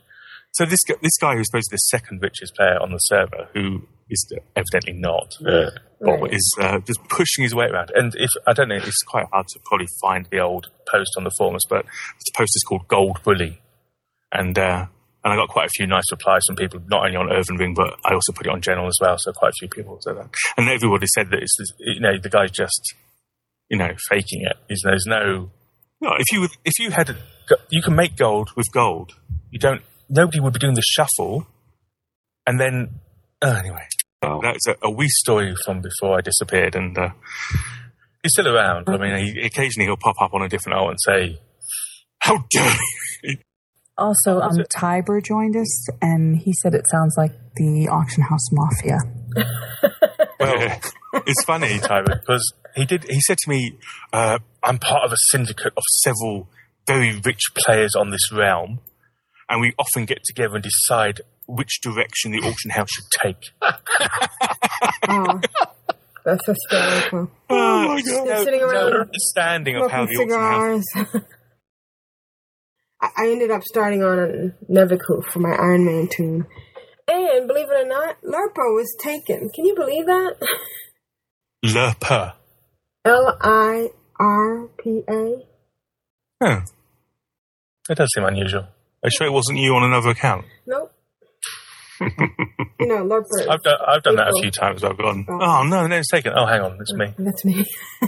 So 0.53 0.65
this 0.65 0.81
guy, 0.89 0.95
this 1.03 1.17
guy 1.21 1.35
who's 1.37 1.47
supposed 1.51 1.69
to 1.71 1.73
be 1.73 1.77
the 1.77 1.99
second 1.99 2.23
richest 2.23 2.55
player 2.55 2.79
on 2.81 2.91
the 2.91 2.99
server, 2.99 3.49
who 3.55 3.87
is 4.11 4.27
evidently 4.57 4.95
not, 4.95 5.35
Yeah. 5.41 5.71
or 6.01 6.29
is 6.33 6.55
uh, 6.61 6.79
just 6.81 7.01
pushing 7.09 7.43
his 7.45 7.55
way 7.55 7.67
around. 7.67 7.91
And 7.95 8.15
if 8.17 8.31
I 8.47 8.53
don't 8.55 8.69
know, 8.69 8.77
it's 8.77 9.03
quite 9.07 9.27
hard 9.33 9.47
to 9.49 9.61
probably 9.67 9.87
find 10.01 10.27
the 10.31 10.41
old 10.41 10.69
post 10.91 11.11
on 11.17 11.25
the 11.25 11.31
forums, 11.39 11.63
but 11.69 11.85
the 11.85 12.33
post 12.37 12.53
is 12.57 12.65
called 12.67 12.89
Gold 12.89 13.21
Bully, 13.23 13.61
and 14.33 14.59
uh, 14.59 14.87
and 15.25 15.33
I 15.33 15.37
got 15.37 15.49
quite 15.49 15.67
a 15.67 15.71
few 15.77 15.87
nice 15.87 16.05
replies 16.11 16.43
from 16.47 16.57
people, 16.57 16.81
not 16.87 17.05
only 17.05 17.17
on 17.17 17.33
Earthen 17.33 17.57
Ring, 17.57 17.75
but 17.75 17.99
I 18.05 18.15
also 18.15 18.33
put 18.33 18.47
it 18.47 18.53
on 18.53 18.61
General 18.61 18.87
as 18.87 18.99
well. 19.01 19.17
So 19.19 19.33
quite 19.33 19.51
a 19.51 19.59
few 19.59 19.69
people 19.69 19.99
said 20.01 20.17
that, 20.17 20.29
and 20.57 20.69
everybody 20.69 21.07
said 21.15 21.31
that 21.31 21.41
it's 21.43 21.57
this- 21.59 21.73
you 21.81 22.01
know 22.01 22.19
the 22.23 22.31
guy's 22.31 22.51
just 22.53 22.95
you 23.69 23.79
know 23.79 23.91
faking 24.09 24.43
it. 24.43 24.57
There's, 24.69 24.83
there's 24.85 25.07
no 25.07 25.51
no. 26.01 26.11
If 26.19 26.33
you 26.33 26.49
if 26.65 26.79
you 26.79 26.91
had 26.91 27.17
you 27.71 27.83
can 27.83 27.95
make 27.95 28.17
gold 28.17 28.51
with 28.57 28.67
gold. 28.73 29.13
You 29.51 29.59
don't. 29.59 29.83
Nobody 30.09 30.41
would 30.41 30.53
be 30.53 30.59
doing 30.59 30.75
the 30.75 30.83
shuffle, 30.83 31.47
and 32.47 32.61
then 32.61 33.01
uh, 33.43 33.57
anyway. 33.59 33.87
That's 34.43 34.67
a, 34.69 34.77
a 34.83 34.91
wee 34.91 35.09
story 35.09 35.55
from 35.65 35.81
before 35.81 36.19
I 36.19 36.21
disappeared, 36.21 36.75
and 36.75 36.97
uh, 36.99 37.11
he's 38.23 38.33
still 38.33 38.49
around. 38.49 38.89
I 38.89 38.97
mean, 38.99 39.17
he, 39.25 39.41
occasionally 39.47 39.87
he'll 39.87 39.97
pop 39.97 40.17
up 40.21 40.35
on 40.35 40.43
a 40.43 40.49
different 40.49 40.77
alt 40.79 40.91
and 40.91 40.99
say, 41.01 41.39
"How 42.19 42.45
dare 42.51 42.77
you!" 43.23 43.37
Also, 43.99 44.41
um, 44.41 44.65
Tiber 44.71 45.21
joined 45.21 45.57
us, 45.57 45.89
and 46.01 46.37
he 46.39 46.53
said 46.63 46.75
it 46.75 46.85
sounds 46.91 47.15
like 47.19 47.33
the 47.57 47.89
auction 47.89 48.23
house 48.23 48.47
mafia. 48.53 48.99
Well, 50.41 50.81
it's 51.27 51.45
funny, 51.45 51.79
Tyler, 51.79 52.21
because 52.21 52.53
he 52.77 52.85
did. 52.85 53.05
He 53.11 53.21
said 53.21 53.39
to 53.39 53.51
me, 53.51 53.77
uh, 54.13 54.39
"I'm 54.63 54.79
part 54.79 55.05
of 55.05 55.13
a 55.13 55.17
syndicate 55.31 55.73
of 55.77 55.83
several 56.03 56.49
very 56.87 57.21
rich 57.25 57.41
players 57.57 57.95
on 57.97 58.11
this 58.11 58.31
realm, 58.33 58.79
and 59.49 59.61
we 59.61 59.75
often 59.79 60.05
get 60.05 60.21
together 60.25 60.55
and 60.55 60.63
decide 60.63 61.23
which 61.47 61.81
direction 61.83 62.31
the 62.31 62.39
auction 62.39 62.71
house 62.71 62.89
should 62.91 63.11
take." 63.23 63.51
Oh, 65.11 65.41
that's 66.25 66.47
hysterical. 66.47 67.31
Oh 67.51 67.89
my 67.89 68.03
god! 68.03 68.27
They're 68.27 68.45
sitting 68.45 68.61
around 68.61 68.93
understanding 68.95 69.77
of 69.77 69.91
how 69.91 70.05
the 70.07 70.15
smoking 70.15 70.33
auction 70.35 70.77
house. 70.77 70.85
cigars. 70.93 71.25
I 71.25 71.38
I 73.01 73.29
ended 73.29 73.51
up 73.51 73.63
starting 73.63 74.03
on 74.03 74.55
Neviku 74.69 75.25
for 75.25 75.39
my 75.39 75.51
Iron 75.51 75.85
Man 75.85 76.09
toon. 76.11 76.47
And 77.07 77.47
believe 77.47 77.69
it 77.71 77.87
or 77.87 77.89
not, 77.89 78.21
Lurpo 78.23 78.75
was 78.75 78.95
taken. 79.01 79.49
Can 79.55 79.65
you 79.65 79.75
believe 79.75 80.07
that? 80.07 80.35
Lurper. 81.65 82.35
L 83.05 83.39
I 83.41 83.89
R 84.19 84.69
P 84.83 85.03
A. 85.09 85.47
Hmm. 86.43 86.65
That 87.89 87.97
does 87.97 88.11
seem 88.15 88.25
unusual. 88.25 88.63
Are 88.63 89.07
you 89.07 89.11
sure 89.11 89.27
it 89.27 89.33
wasn't 89.33 89.59
you 89.59 89.75
on 89.75 89.85
another 89.85 90.11
account? 90.11 90.45
Nope. 92.01 92.11
you 92.81 92.87
know, 92.87 93.05
Lurper. 93.05 93.49
I've 93.51 93.63
done, 93.63 93.79
I've 93.87 94.03
done 94.03 94.17
that 94.17 94.29
a 94.29 94.41
few 94.41 94.51
times. 94.51 94.85
I've 94.85 94.99
gone, 94.99 95.27
oh. 95.29 95.39
oh 95.41 95.63
no, 95.65 95.87
no, 95.87 95.97
it's 95.97 96.11
taken. 96.11 96.33
Oh, 96.37 96.47
hang 96.47 96.61
on, 96.61 96.79
it's 96.81 96.93
me. 96.95 97.15
That's 97.19 97.45
me. 97.45 97.65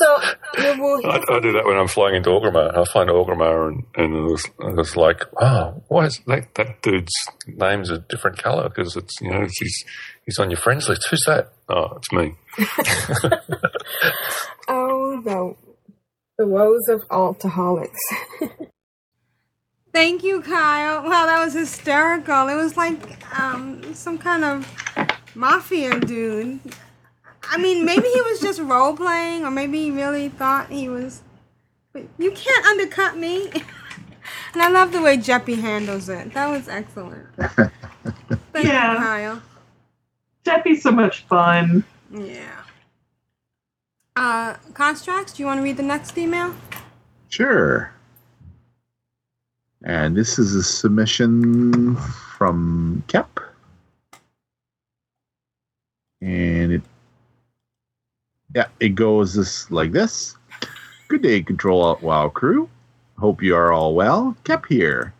so, 0.00 0.20
you 0.58 0.82
will 0.82 1.06
I, 1.06 1.20
I 1.28 1.40
do 1.40 1.52
that 1.52 1.64
when 1.64 1.76
I'm 1.76 1.88
flying 1.88 2.16
into 2.16 2.30
Orgrimmar. 2.30 2.76
I 2.76 2.84
find 2.84 3.10
Orgrimmar 3.10 3.68
and, 3.68 3.84
and 3.96 4.14
it 4.14 4.30
was, 4.30 4.44
it 4.44 4.76
was 4.76 4.96
like, 4.96 5.24
oh, 5.40 5.82
why 5.88 6.06
is 6.06 6.20
that, 6.26 6.54
that 6.54 6.82
dude's 6.82 7.14
name's 7.46 7.90
a 7.90 7.98
different 7.98 8.38
colour? 8.38 8.68
Because 8.68 8.96
it's, 8.96 9.20
you 9.20 9.30
know, 9.30 9.40
he's, 9.42 9.84
he's 10.24 10.38
on 10.38 10.50
your 10.50 10.58
friends 10.58 10.88
list. 10.88 11.06
Who's 11.10 11.22
that? 11.26 11.52
Oh, 11.68 11.96
it's 11.96 12.12
me. 12.12 12.34
Oh, 14.68 15.20
the 15.22 15.54
the 16.38 16.46
woes 16.46 16.88
of 16.88 17.06
altaholics. 17.08 18.70
Thank 19.96 20.22
you, 20.22 20.42
Kyle. 20.42 21.02
Wow, 21.04 21.24
that 21.24 21.42
was 21.42 21.54
hysterical. 21.54 22.48
It 22.48 22.54
was 22.54 22.76
like 22.76 23.00
um, 23.40 23.94
some 23.94 24.18
kind 24.18 24.44
of 24.44 24.68
mafia 25.34 25.98
dude. 25.98 26.60
I 27.50 27.56
mean, 27.56 27.82
maybe 27.86 28.06
he 28.06 28.20
was 28.20 28.38
just 28.38 28.60
role 28.60 28.94
playing, 28.94 29.46
or 29.46 29.50
maybe 29.50 29.84
he 29.84 29.90
really 29.90 30.28
thought 30.28 30.68
he 30.70 30.90
was. 30.90 31.22
But 31.94 32.02
you 32.18 32.30
can't 32.32 32.66
undercut 32.66 33.16
me. 33.16 33.48
and 34.52 34.62
I 34.62 34.68
love 34.68 34.92
the 34.92 35.00
way 35.00 35.16
Jeppy 35.16 35.58
handles 35.58 36.10
it. 36.10 36.34
That 36.34 36.50
was 36.50 36.68
excellent. 36.68 37.28
Thank 38.52 38.66
Yeah. 38.66 38.92
you, 38.92 38.98
Kyle. 38.98 39.42
Jeppy's 40.44 40.82
so 40.82 40.90
much 40.90 41.22
fun. 41.22 41.84
Yeah. 42.12 42.64
Uh, 44.14 44.56
Constrax, 44.74 45.34
do 45.34 45.42
you 45.42 45.46
want 45.46 45.56
to 45.56 45.64
read 45.64 45.78
the 45.78 45.82
next 45.82 46.18
email? 46.18 46.54
Sure. 47.30 47.95
And 49.84 50.16
this 50.16 50.38
is 50.38 50.54
a 50.54 50.62
submission 50.62 51.96
from 51.96 53.02
Kep. 53.08 53.40
And 56.20 56.72
it 56.72 56.82
yeah, 58.54 58.68
it 58.80 58.94
goes 58.94 59.34
this 59.34 59.70
like 59.70 59.92
this. 59.92 60.36
Good 61.08 61.22
day, 61.22 61.42
Control 61.42 61.82
Alt 61.82 62.02
WoW 62.02 62.30
crew. 62.30 62.70
Hope 63.18 63.42
you 63.42 63.54
are 63.54 63.72
all 63.72 63.94
well. 63.94 64.34
Kep 64.44 64.66
here. 64.66 65.12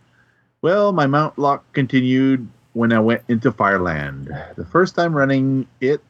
Well, 0.62 0.92
my 0.92 1.06
mount 1.06 1.38
lock 1.38 1.70
continued 1.74 2.48
when 2.72 2.92
I 2.92 2.98
went 2.98 3.22
into 3.28 3.52
Fireland. 3.52 4.54
The 4.56 4.64
first 4.64 4.94
time 4.94 5.14
running 5.14 5.66
it 5.80 6.02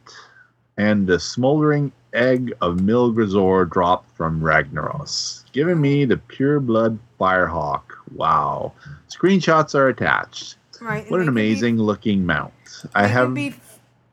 and 0.76 1.07
the 1.07 1.18
smoldering 1.18 1.92
egg 2.17 2.53
of 2.61 2.79
Millagazor 2.79 3.71
dropped 3.71 4.11
from 4.17 4.41
Ragnaros, 4.41 5.45
giving 5.53 5.81
me 5.81 6.05
the 6.05 6.17
pure 6.17 6.59
blood 6.61 6.99
Firehawk. 7.21 7.83
Wow. 8.14 8.73
Screenshots 9.09 9.75
are 9.75 9.89
attached. 9.89 10.57
Right. 10.81 11.11
What 11.11 11.21
an 11.21 11.27
amazing 11.29 11.79
looking 11.79 12.25
mount. 12.27 12.53
I 12.95 13.07
have 13.07 13.33
Be, 13.35 13.55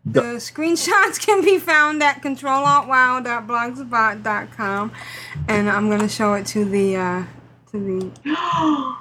the 0.05 0.37
screenshots 0.37 1.19
can 1.25 1.43
be 1.43 1.57
found 1.59 2.01
at 2.03 2.21
controlaltwow.blogspot.com, 2.21 4.91
and 5.47 5.69
I'm 5.69 5.89
gonna 5.89 6.09
show 6.09 6.33
it 6.33 6.45
to 6.47 6.65
the 6.65 6.97
uh, 6.97 7.23
to 7.71 7.79
the. 7.79 8.11
oh, 8.27 8.99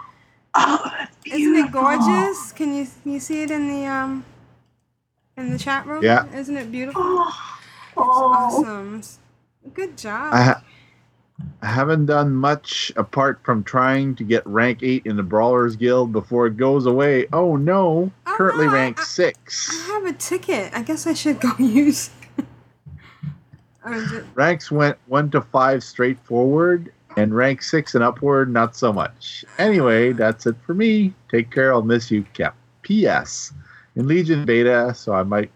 that's 0.54 1.16
Isn't 1.26 1.56
it 1.56 1.72
gorgeous? 1.72 2.52
Can 2.52 2.74
you 2.74 2.86
you 3.04 3.18
see 3.20 3.42
it 3.42 3.50
in 3.50 3.68
the 3.68 3.84
um 3.86 4.24
in 5.36 5.50
the 5.50 5.58
chat 5.58 5.84
room? 5.86 6.02
Yeah. 6.02 6.26
Isn't 6.34 6.56
it 6.56 6.72
beautiful? 6.72 7.02
Oh. 7.04 7.51
It's 7.92 7.98
oh. 7.98 8.32
awesome. 8.32 9.02
Good 9.74 9.96
job. 9.96 10.32
I, 10.32 10.42
ha- 10.42 10.64
I 11.60 11.66
haven't 11.66 12.06
done 12.06 12.34
much 12.34 12.92
apart 12.96 13.40
from 13.44 13.62
trying 13.64 14.14
to 14.16 14.24
get 14.24 14.46
rank 14.46 14.82
8 14.82 15.06
in 15.06 15.16
the 15.16 15.22
Brawlers 15.22 15.76
Guild 15.76 16.12
before 16.12 16.46
it 16.46 16.56
goes 16.56 16.86
away. 16.86 17.26
Oh 17.32 17.56
no, 17.56 18.10
oh, 18.26 18.34
currently 18.36 18.66
rank 18.66 19.00
6. 19.00 19.70
I 19.70 19.92
have 19.92 20.04
a 20.06 20.12
ticket. 20.12 20.72
I 20.74 20.82
guess 20.82 21.06
I 21.06 21.14
should 21.14 21.40
go 21.40 21.52
use. 21.58 22.10
Or 23.84 23.94
is 23.94 24.12
it- 24.12 24.24
Ranks 24.34 24.70
went 24.70 24.96
1 25.06 25.30
to 25.32 25.40
5 25.40 25.82
straightforward, 25.82 26.92
and 27.16 27.34
rank 27.34 27.62
6 27.62 27.94
and 27.94 28.02
upward, 28.02 28.50
not 28.50 28.74
so 28.74 28.92
much. 28.92 29.44
Anyway, 29.58 30.12
ah. 30.12 30.16
that's 30.16 30.46
it 30.46 30.56
for 30.64 30.74
me. 30.74 31.12
Take 31.30 31.50
care, 31.50 31.72
I'll 31.72 31.82
miss 31.82 32.10
you, 32.10 32.24
Cap. 32.32 32.56
P.S. 32.82 33.52
In 33.96 34.08
Legion 34.08 34.44
Beta, 34.44 34.94
so 34.94 35.12
I 35.12 35.22
might. 35.22 35.50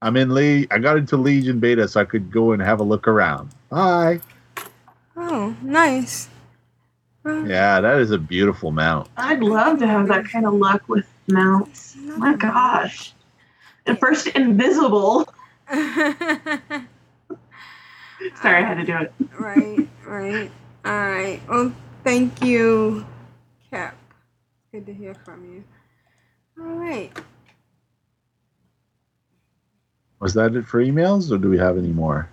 I'm 0.00 0.16
in 0.16 0.32
Le- 0.32 0.66
I 0.70 0.78
got 0.78 0.96
into 0.96 1.16
Legion 1.16 1.58
Beta 1.58 1.88
so 1.88 2.00
I 2.00 2.04
could 2.04 2.30
go 2.30 2.52
and 2.52 2.62
have 2.62 2.80
a 2.80 2.84
look 2.84 3.08
around. 3.08 3.50
Bye. 3.68 4.20
oh, 5.16 5.56
nice. 5.62 6.28
Yeah, 7.24 7.80
that 7.80 7.98
is 7.98 8.10
a 8.10 8.18
beautiful 8.18 8.70
mount. 8.70 9.08
I'd 9.16 9.42
love 9.42 9.78
to 9.80 9.86
have 9.86 10.08
that 10.08 10.24
kind 10.26 10.46
of 10.46 10.54
luck 10.54 10.88
with 10.88 11.06
mounts. 11.26 11.96
My 12.16 12.34
gosh. 12.34 13.12
And 13.86 13.98
first 13.98 14.28
invisible. 14.28 15.28
Sorry, 15.70 15.82
I 18.44 18.62
had 18.62 18.74
to 18.78 18.84
do 18.84 18.96
it. 18.96 19.12
right, 19.38 19.88
right. 20.06 20.50
All 20.84 20.92
right. 20.92 21.40
Well, 21.48 21.74
thank 22.04 22.42
you, 22.42 23.04
Cap. 23.70 23.96
Good 24.72 24.86
to 24.86 24.94
hear 24.94 25.14
from 25.14 25.44
you. 25.52 25.64
All 26.62 26.74
right. 26.76 27.12
Was 30.20 30.34
that 30.34 30.56
it 30.56 30.66
for 30.66 30.82
emails, 30.82 31.30
or 31.30 31.38
do 31.38 31.48
we 31.48 31.58
have 31.58 31.78
any 31.78 31.92
more? 31.92 32.28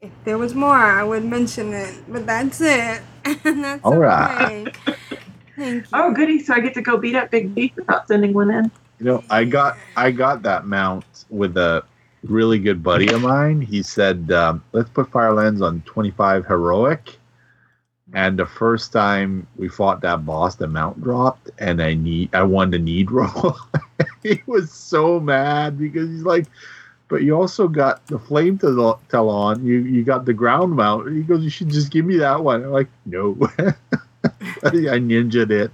If 0.00 0.12
there 0.24 0.38
was 0.38 0.54
more, 0.54 0.76
I 0.76 1.02
would 1.02 1.24
mention 1.24 1.72
it, 1.72 1.94
but 2.08 2.26
that's 2.26 2.60
it. 2.60 3.02
that's 3.42 3.84
All 3.84 3.96
right. 3.96 4.68
okay. 4.68 4.96
Thank 5.56 5.84
you. 5.84 5.88
Oh, 5.92 6.12
goody. 6.12 6.38
So 6.42 6.54
I 6.54 6.60
get 6.60 6.74
to 6.74 6.82
go 6.82 6.98
beat 6.98 7.16
up 7.16 7.30
Big 7.30 7.54
G 7.54 7.72
without 7.74 8.06
sending 8.06 8.34
one 8.34 8.50
in. 8.50 8.70
You 8.98 9.06
know, 9.06 9.24
I 9.30 9.44
got 9.44 9.78
I 9.96 10.10
got 10.10 10.42
that 10.42 10.66
mount 10.66 11.24
with 11.30 11.56
a 11.56 11.82
really 12.22 12.58
good 12.58 12.82
buddy 12.82 13.08
of 13.08 13.22
mine. 13.22 13.60
He 13.62 13.82
said, 13.82 14.30
um, 14.30 14.62
"Let's 14.72 14.90
put 14.90 15.10
Firelands 15.10 15.62
on 15.62 15.82
25 15.86 16.46
heroic." 16.46 17.18
And 18.14 18.38
the 18.38 18.46
first 18.46 18.92
time 18.92 19.46
we 19.56 19.68
fought 19.68 20.00
that 20.02 20.24
boss, 20.24 20.54
the 20.54 20.68
mount 20.68 21.02
dropped, 21.02 21.50
and 21.58 21.82
I 21.82 21.94
need 21.94 22.32
I 22.34 22.42
won 22.44 22.70
the 22.70 22.78
need 22.78 23.10
roll. 23.10 23.56
he 24.22 24.42
was 24.46 24.70
so 24.70 25.18
mad 25.18 25.76
because 25.78 26.08
he's 26.08 26.22
like, 26.22 26.46
"But 27.08 27.22
you 27.24 27.34
also 27.34 27.66
got 27.66 28.06
the 28.06 28.18
flame 28.18 28.58
to 28.58 28.96
tell 29.08 29.28
on. 29.28 29.64
You 29.66 29.78
you 29.80 30.04
got 30.04 30.24
the 30.24 30.32
ground 30.32 30.76
mount." 30.76 31.12
He 31.12 31.22
goes, 31.22 31.42
"You 31.42 31.50
should 31.50 31.68
just 31.68 31.90
give 31.90 32.04
me 32.04 32.16
that 32.18 32.44
one." 32.44 32.62
I'm 32.62 32.70
like, 32.70 32.88
"No." 33.06 33.36
I 34.62 34.98
ninja'd 34.98 35.50
it. 35.50 35.72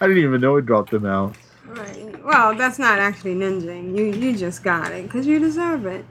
I 0.00 0.06
didn't 0.06 0.24
even 0.24 0.40
know 0.40 0.56
it 0.56 0.66
dropped 0.66 0.90
the 0.90 1.00
mount. 1.00 1.36
Right. 1.66 2.24
Well, 2.24 2.54
that's 2.56 2.78
not 2.78 2.98
actually 2.98 3.34
ninjing. 3.34 3.96
You 3.96 4.06
you 4.06 4.36
just 4.36 4.64
got 4.64 4.92
it 4.92 5.04
because 5.04 5.26
you 5.26 5.38
deserve 5.38 5.86
it. 5.86 6.04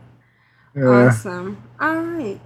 Yeah. 0.76 1.08
Awesome. 1.08 1.58
All 1.80 2.02
right. 2.02 2.40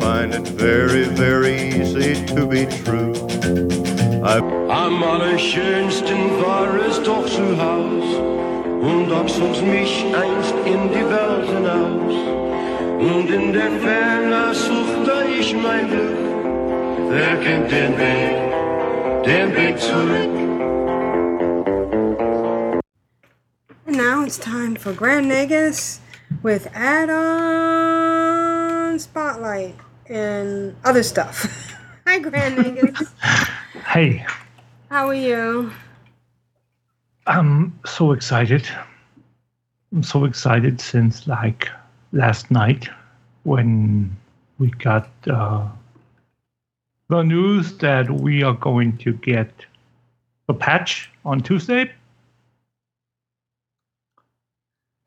Find 0.00 0.34
it 0.34 0.48
very, 0.48 1.04
very 1.04 1.56
easy 1.80 2.24
to 2.26 2.46
be 2.46 2.66
true. 2.84 3.14
I 4.24 4.38
Am 4.70 5.02
allerschönsten 5.02 6.40
war 6.42 6.68
es 6.86 7.02
doch 7.02 7.26
zu 7.26 7.56
Haus 7.56 8.04
und 8.82 9.08
doch 9.08 9.26
zog 9.26 9.62
mich 9.62 10.04
einst 10.14 10.54
in 10.66 10.88
die 10.90 11.08
Welt 11.08 11.48
hinaus. 11.48 12.14
Und 13.00 13.30
in 13.30 13.52
der 13.52 13.70
Ferne 13.80 14.54
suchte 14.54 15.24
ich 15.38 15.54
mein 15.54 15.88
Glück. 15.88 16.18
Wer 17.10 17.36
kennt 17.36 17.70
den 17.70 17.96
Weg, 17.96 18.36
den 19.24 19.54
Weg 19.56 19.78
zurück? 19.78 20.34
And 23.86 23.96
now 23.96 24.22
it's 24.22 24.36
time 24.36 24.76
for 24.76 24.92
Grand 24.92 25.28
Nagus 25.28 26.00
with 26.42 26.68
spotlight 28.96 29.76
and 30.08 30.74
other 30.84 31.02
stuff. 31.02 31.44
Hi, 32.06 32.18
Grand. 32.20 32.96
Hey, 33.86 34.24
How 34.90 35.08
are 35.08 35.14
you? 35.14 35.70
I'm 37.26 37.78
so 37.84 38.12
excited. 38.12 38.66
I'm 39.92 40.02
so 40.02 40.24
excited 40.24 40.80
since 40.80 41.26
like 41.26 41.68
last 42.12 42.50
night 42.50 42.88
when 43.44 44.16
we 44.58 44.70
got 44.70 45.10
uh, 45.26 45.66
the 47.08 47.22
news 47.22 47.76
that 47.78 48.10
we 48.10 48.42
are 48.42 48.54
going 48.54 48.96
to 48.98 49.12
get 49.14 49.50
a 50.48 50.54
patch 50.54 51.10
on 51.24 51.40
Tuesday. 51.40 51.90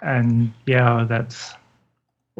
And 0.01 0.53
yeah, 0.65 1.05
that's 1.07 1.53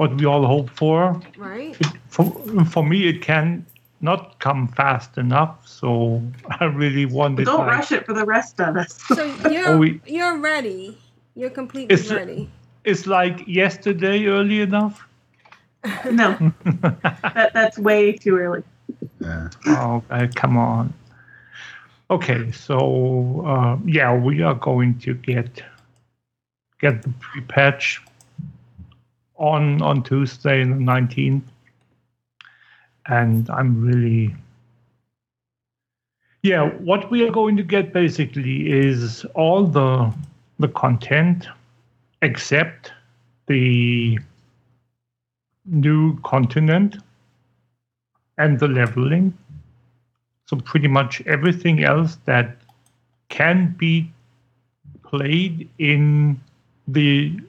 what 0.01 0.17
we 0.17 0.25
all 0.25 0.47
hope 0.47 0.67
for. 0.71 1.21
Right. 1.37 1.77
For, 2.09 2.25
for 2.65 2.83
me, 2.83 3.07
it 3.07 3.21
can 3.21 3.63
not 4.01 4.39
come 4.39 4.67
fast 4.69 5.19
enough, 5.19 5.67
so 5.67 6.23
I 6.59 6.65
really 6.65 7.05
wanted. 7.05 7.45
Don't 7.45 7.59
like, 7.59 7.77
rush 7.77 7.91
it 7.91 8.07
for 8.07 8.13
the 8.13 8.25
rest 8.25 8.59
of 8.59 8.77
us. 8.77 8.99
So 9.03 9.23
you're 9.51 9.69
Oh, 9.69 9.77
we- 9.77 10.01
you're 10.07 10.37
ready. 10.39 10.97
You're 11.35 11.51
completely 11.51 11.93
It's- 11.93 12.09
ready. 12.11 12.49
It's 12.83 13.05
like 13.05 13.47
yesterday 13.47 14.25
early 14.25 14.61
enough. 14.61 15.07
no, 16.11 16.51
that, 16.81 17.51
that's 17.53 17.77
way 17.77 18.13
too 18.13 18.37
early. 18.37 18.63
Oh, 19.67 20.03
okay, 20.11 20.27
come 20.33 20.57
on. 20.57 20.91
Okay, 22.09 22.51
so 22.51 23.43
uh, 23.45 23.77
yeah, 23.85 24.15
we 24.17 24.41
are 24.41 24.55
going 24.55 24.97
to 25.01 25.13
get 25.13 25.63
get 26.79 27.03
the 27.03 27.09
pre-patch 27.19 28.01
on 29.41 29.81
on 29.81 30.03
Tuesday, 30.03 30.63
the 30.63 30.75
nineteenth, 30.75 31.43
and 33.07 33.49
I'm 33.49 33.81
really 33.81 34.35
yeah. 36.43 36.69
What 36.69 37.11
we 37.11 37.27
are 37.27 37.31
going 37.31 37.57
to 37.57 37.63
get 37.63 37.91
basically 37.91 38.71
is 38.71 39.25
all 39.35 39.65
the 39.65 40.13
the 40.59 40.67
content 40.69 41.47
except 42.21 42.93
the 43.47 44.19
new 45.65 46.19
continent 46.21 46.97
and 48.37 48.59
the 48.59 48.67
leveling. 48.67 49.37
So 50.45 50.57
pretty 50.57 50.87
much 50.87 51.21
everything 51.25 51.83
else 51.83 52.17
that 52.25 52.57
can 53.29 53.75
be 53.77 54.11
played 55.03 55.69
in 55.79 56.39
the 56.87 57.39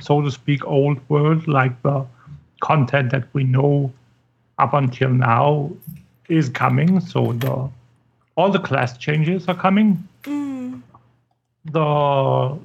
so 0.00 0.20
to 0.22 0.30
speak 0.30 0.64
old 0.66 0.98
world, 1.08 1.46
like 1.48 1.80
the 1.82 2.04
content 2.60 3.10
that 3.10 3.24
we 3.32 3.44
know 3.44 3.92
up 4.58 4.74
until 4.74 5.10
now 5.10 5.70
is 6.28 6.48
coming. 6.48 7.00
So 7.00 7.32
the 7.32 7.68
all 8.36 8.50
the 8.50 8.60
class 8.60 8.96
changes 8.98 9.48
are 9.48 9.54
coming. 9.54 10.06
The 11.64 12.58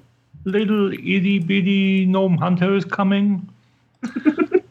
little 0.45 0.93
itty 0.93 1.39
bitty 1.39 2.05
gnome 2.05 2.37
hunter 2.37 2.75
is 2.75 2.85
coming. 2.85 3.47
the 4.01 4.61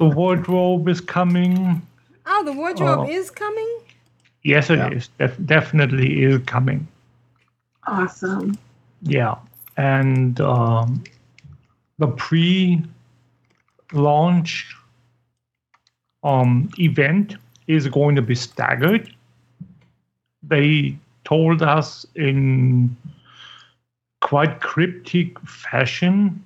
wardrobe 0.00 0.88
is 0.88 1.00
coming. 1.00 1.82
Oh, 2.26 2.42
the 2.44 2.52
wardrobe 2.52 3.00
Oh. 3.00 3.08
is 3.10 3.30
coming? 3.30 3.78
Yes, 4.42 4.70
it 4.70 4.78
is. 4.92 5.08
Def- 5.18 5.38
definitely 5.46 6.22
is 6.22 6.42
coming. 6.44 6.86
Awesome. 7.86 8.56
Yeah, 9.02 9.36
and 9.76 10.40
um, 10.40 11.02
the 11.98 12.08
pre-launch 12.08 12.86
um, 16.22 16.68
event 16.78 17.36
is 17.66 17.86
going 17.88 18.16
to 18.16 18.22
be 18.22 18.34
staggered. 18.34 19.14
They 20.42 20.96
told 21.24 21.62
us 21.62 22.06
in 22.14 22.96
quite 24.20 24.60
cryptic 24.60 25.38
fashion, 25.40 26.44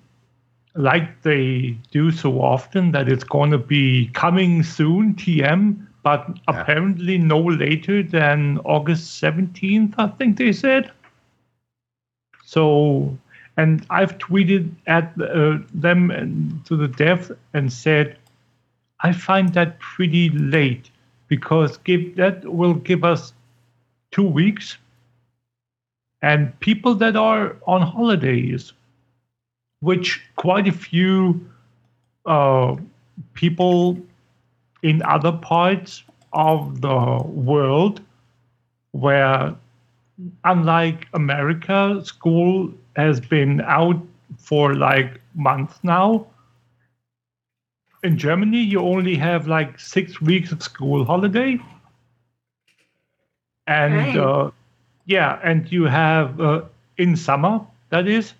like 0.74 1.22
they 1.22 1.76
do 1.90 2.10
so 2.10 2.40
often, 2.40 2.92
that 2.92 3.08
it's 3.08 3.24
going 3.24 3.50
to 3.50 3.58
be 3.58 4.08
coming 4.14 4.62
soon, 4.62 5.14
TM, 5.14 5.86
but 6.02 6.28
apparently 6.48 7.18
no 7.18 7.38
later 7.38 8.02
than 8.02 8.58
August 8.58 9.22
17th, 9.22 9.94
I 9.98 10.08
think 10.08 10.38
they 10.38 10.52
said. 10.52 10.90
So, 12.44 13.16
and 13.58 13.84
I've 13.90 14.16
tweeted 14.18 14.70
at 14.86 15.12
uh, 15.20 15.58
them 15.74 16.12
and 16.12 16.64
to 16.66 16.76
the 16.76 16.86
dev 16.86 17.36
and 17.52 17.72
said, 17.72 18.16
I 19.00 19.12
find 19.12 19.52
that 19.54 19.80
pretty 19.80 20.30
late 20.30 20.90
because 21.26 21.76
give 21.78 22.14
that 22.16 22.44
will 22.44 22.74
give 22.74 23.02
us 23.02 23.32
two 24.12 24.22
weeks, 24.22 24.78
and 26.22 26.58
people 26.60 26.94
that 26.94 27.16
are 27.16 27.56
on 27.66 27.82
holidays, 27.82 28.72
which 29.80 30.22
quite 30.36 30.68
a 30.68 30.72
few 30.72 31.44
uh, 32.26 32.76
people 33.34 33.98
in 34.84 35.02
other 35.02 35.32
parts 35.32 36.04
of 36.32 36.80
the 36.80 37.22
world 37.24 38.00
where 38.92 39.56
unlike 40.44 41.08
America, 41.12 42.00
school 42.04 42.72
has 42.98 43.20
been 43.20 43.60
out 43.62 44.00
for 44.38 44.74
like 44.74 45.20
months 45.34 45.78
now. 45.82 46.26
In 48.02 48.18
Germany, 48.18 48.60
you 48.60 48.80
only 48.80 49.16
have 49.16 49.46
like 49.46 49.78
six 49.78 50.20
weeks 50.20 50.52
of 50.52 50.62
school 50.62 51.04
holiday. 51.04 51.58
And 53.66 53.92
Right. 53.94 54.16
uh, 54.16 54.50
yeah, 55.06 55.38
and 55.42 55.70
you 55.70 55.84
have 55.84 56.40
uh, 56.40 56.62
in 56.96 57.16
summer, 57.16 57.60
that 57.90 58.06
is, 58.08 58.34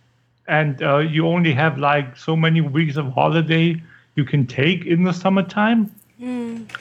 and 0.48 0.82
uh, 0.82 0.98
you 0.98 1.26
only 1.26 1.52
have 1.52 1.78
like 1.78 2.16
so 2.16 2.36
many 2.36 2.60
weeks 2.60 2.96
of 2.96 3.12
holiday 3.12 3.80
you 4.16 4.24
can 4.24 4.46
take 4.46 4.84
in 4.86 5.04
the 5.04 5.12
summertime. 5.12 5.90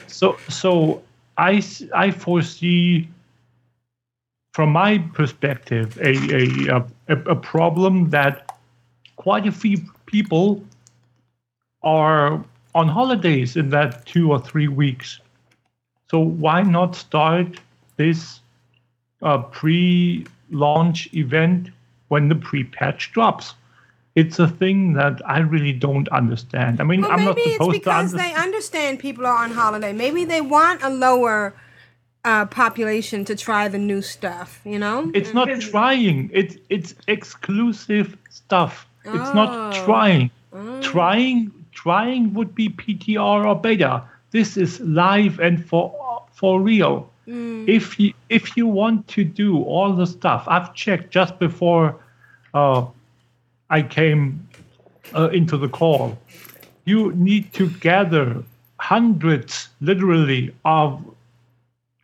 So, 0.06 0.36
so 0.48 1.02
I, 1.36 1.62
I 1.94 2.10
foresee 2.10 3.08
from 4.58 4.70
my 4.70 4.98
perspective, 5.14 5.96
a, 5.98 6.16
a, 6.34 6.84
a, 7.06 7.16
a 7.30 7.36
problem 7.36 8.10
that 8.10 8.58
quite 9.14 9.46
a 9.46 9.52
few 9.52 9.78
people 10.06 10.64
are 11.84 12.44
on 12.74 12.88
holidays 12.88 13.54
in 13.56 13.68
that 13.70 14.04
two 14.04 14.32
or 14.32 14.40
three 14.40 14.66
weeks. 14.66 15.20
So 16.10 16.18
why 16.18 16.62
not 16.62 16.96
start 16.96 17.60
this 17.98 18.40
uh, 19.22 19.38
pre-launch 19.42 21.14
event 21.14 21.68
when 22.08 22.28
the 22.28 22.34
pre-patch 22.34 23.12
drops? 23.12 23.54
It's 24.16 24.40
a 24.40 24.48
thing 24.48 24.94
that 24.94 25.22
I 25.24 25.38
really 25.38 25.72
don't 25.72 26.08
understand. 26.08 26.80
I 26.80 26.82
mean, 26.82 27.02
Well, 27.02 27.12
I'm 27.12 27.24
not 27.26 27.38
supposed 27.38 27.84
to 27.84 27.90
understand. 27.92 27.92
maybe 27.94 28.00
it's 28.00 28.10
because 28.10 28.12
they 28.12 28.34
understand 28.34 28.98
people 28.98 29.24
are 29.24 29.44
on 29.44 29.52
holiday. 29.52 29.92
Maybe 29.92 30.24
they 30.24 30.40
want 30.40 30.82
a 30.82 30.90
lower 30.90 31.54
uh, 32.24 32.46
population 32.46 33.24
to 33.24 33.36
try 33.36 33.68
the 33.68 33.78
new 33.78 34.02
stuff, 34.02 34.60
you 34.64 34.78
know? 34.78 35.10
It's 35.14 35.32
not 35.32 35.48
trying. 35.60 36.30
It's 36.32 36.56
it's 36.68 36.94
exclusive 37.06 38.16
stuff. 38.30 38.86
It's 39.04 39.34
not 39.34 39.48
Oh. 39.50 39.84
trying. 39.84 40.30
Trying 40.80 41.52
trying 41.72 42.34
would 42.34 42.54
be 42.54 42.68
PTR 42.68 43.46
or 43.46 43.54
beta. 43.54 44.02
This 44.32 44.56
is 44.56 44.80
live 44.80 45.38
and 45.40 45.64
for 45.64 45.94
for 46.32 46.60
real. 46.60 47.08
If 47.26 48.00
you 48.00 48.14
if 48.30 48.56
you 48.56 48.66
want 48.66 49.06
to 49.08 49.22
do 49.24 49.62
all 49.62 49.92
the 49.92 50.06
stuff, 50.06 50.44
I've 50.48 50.72
checked 50.74 51.10
just 51.10 51.38
before 51.38 51.94
uh, 52.54 52.86
I 53.68 53.82
came 53.82 54.48
uh, 55.14 55.28
into 55.28 55.58
the 55.58 55.68
call. 55.68 56.18
You 56.86 57.12
need 57.12 57.52
to 57.52 57.68
gather 57.68 58.42
hundreds, 58.80 59.68
literally, 59.82 60.54
of 60.64 61.04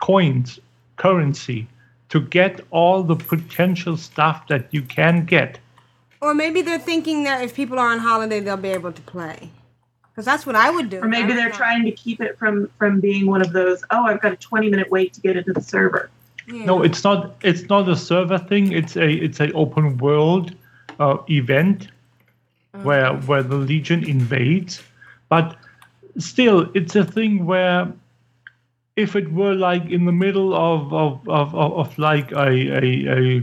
coins, 0.04 0.60
currency, 0.96 1.66
to 2.10 2.20
get 2.20 2.60
all 2.70 3.02
the 3.02 3.16
potential 3.16 3.96
stuff 3.96 4.46
that 4.48 4.66
you 4.70 4.82
can 4.82 5.24
get. 5.24 5.58
Or 6.20 6.34
maybe 6.34 6.60
they're 6.60 6.78
thinking 6.78 7.24
that 7.24 7.42
if 7.42 7.54
people 7.54 7.78
are 7.78 7.90
on 7.90 8.00
holiday, 8.00 8.40
they'll 8.40 8.58
be 8.58 8.68
able 8.68 8.92
to 8.92 9.00
play. 9.00 9.48
Because 10.10 10.26
that's 10.26 10.44
what 10.44 10.56
I 10.56 10.70
would 10.70 10.90
do. 10.90 10.98
Or 11.00 11.08
maybe 11.08 11.32
they're 11.32 11.50
trying 11.50 11.84
to 11.86 11.90
keep 11.90 12.20
it 12.20 12.38
from 12.38 12.68
from 12.78 13.00
being 13.00 13.24
one 13.26 13.40
of 13.40 13.52
those. 13.52 13.82
Oh, 13.90 14.04
I've 14.04 14.20
got 14.20 14.32
a 14.32 14.36
20 14.36 14.68
minute 14.68 14.90
wait 14.90 15.14
to 15.14 15.20
get 15.22 15.38
into 15.38 15.54
the 15.54 15.62
server. 15.62 16.10
No, 16.48 16.82
it's 16.82 17.02
not. 17.02 17.36
It's 17.42 17.68
not 17.70 17.88
a 17.88 17.96
server 17.96 18.38
thing. 18.38 18.72
It's 18.72 18.96
a 18.96 19.10
it's 19.10 19.40
a 19.40 19.50
open 19.52 19.96
world 19.96 20.54
uh, 21.00 21.16
event 21.30 21.88
where 22.82 23.14
where 23.28 23.42
the 23.42 23.56
Legion 23.56 24.04
invades. 24.04 24.82
But 25.30 25.56
still, 26.18 26.70
it's 26.74 26.94
a 26.94 27.04
thing 27.04 27.46
where 27.46 27.90
if 28.96 29.16
it 29.16 29.32
were 29.32 29.54
like 29.54 29.90
in 29.90 30.04
the 30.04 30.12
middle 30.12 30.54
of 30.54 30.92
of 30.92 31.28
of, 31.28 31.54
of, 31.54 31.72
of 31.72 31.98
like 31.98 32.30
a, 32.32 32.48
a 32.48 33.18
a 33.18 33.42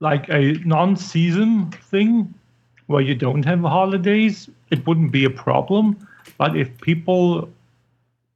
like 0.00 0.28
a 0.28 0.52
non-season 0.64 1.70
thing 1.90 2.32
where 2.86 3.02
you 3.02 3.14
don't 3.14 3.44
have 3.44 3.60
holidays, 3.60 4.48
it 4.70 4.86
wouldn't 4.86 5.12
be 5.12 5.24
a 5.24 5.30
problem. 5.30 5.96
But 6.38 6.56
if 6.56 6.80
people 6.80 7.48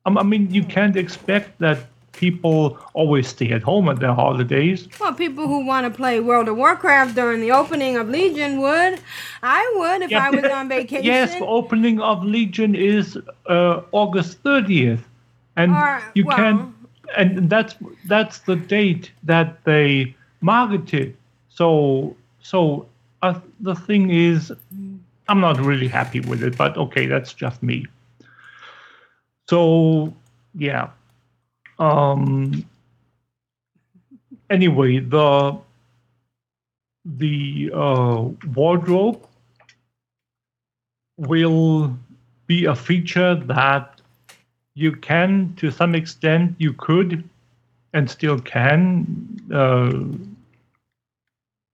I 0.05 0.23
mean, 0.25 0.51
you 0.51 0.65
can't 0.65 0.97
expect 0.97 1.59
that 1.61 1.87
people 2.13 2.79
always 2.95 3.29
stay 3.29 3.51
at 3.53 3.63
home 3.63 3.89
at 3.89 3.99
their 3.99 4.13
holidays. 4.13 4.87
Well, 5.01 5.15
people 5.15 5.47
who 5.47 5.65
want 5.65 5.87
to 5.87 5.91
play 5.97 6.21
World 6.21 6.49
of 6.49 6.57
Warcraft 6.57 7.15
during 7.15 7.41
the 7.41 7.53
opening 7.53 7.97
of 7.97 8.09
Legion 8.09 8.61
would. 8.61 9.01
I 9.43 9.73
would 9.77 10.03
if 10.03 10.11
Yeah, 10.11 10.27
I 10.27 10.31
was 10.31 10.45
on 10.45 10.69
vacation. 10.79 11.05
Yes, 11.05 11.35
the 11.35 11.47
opening 11.47 12.01
of 12.01 12.23
Legion 12.25 12.75
is 12.75 13.19
uh, 13.49 13.81
August 13.93 14.43
30th, 14.45 15.01
and 15.57 15.73
Or- 15.75 16.03
you 16.15 16.25
well- 16.27 16.37
can, 16.37 16.75
and 17.17 17.51
that's 17.51 17.75
that's 18.07 18.39
the 18.41 18.57
date 18.57 19.11
that 19.25 19.65
they 19.65 20.15
marketed. 20.41 21.17
So 21.49 22.17
so 22.41 22.87
uh, 23.23 23.39
the 23.61 23.75
thing 23.75 24.11
is, 24.11 24.53
I'm 25.29 25.41
not 25.41 25.59
really 25.61 25.89
happy 25.89 26.21
with 26.21 26.43
it, 26.43 26.57
but 26.57 26.77
okay, 26.77 27.07
that's 27.07 27.33
just 27.35 27.63
me. 27.63 27.87
So 29.49 30.13
yeah. 30.55 30.91
Um. 31.79 32.65
Anyway, 34.51 34.99
the 34.99 35.59
the 37.05 37.71
uh, 37.75 38.29
wardrobe 38.55 39.27
will 41.17 41.97
be 42.47 42.67
a 42.67 42.75
feature 42.75 43.35
that 43.35 44.01
you 44.75 44.93
can, 44.93 45.55
to 45.57 45.71
some 45.71 45.95
extent, 45.95 46.55
you 46.59 46.73
could 46.73 47.29
and 47.93 48.11
still 48.11 48.39
can 48.41 49.07
uh, 49.53 49.93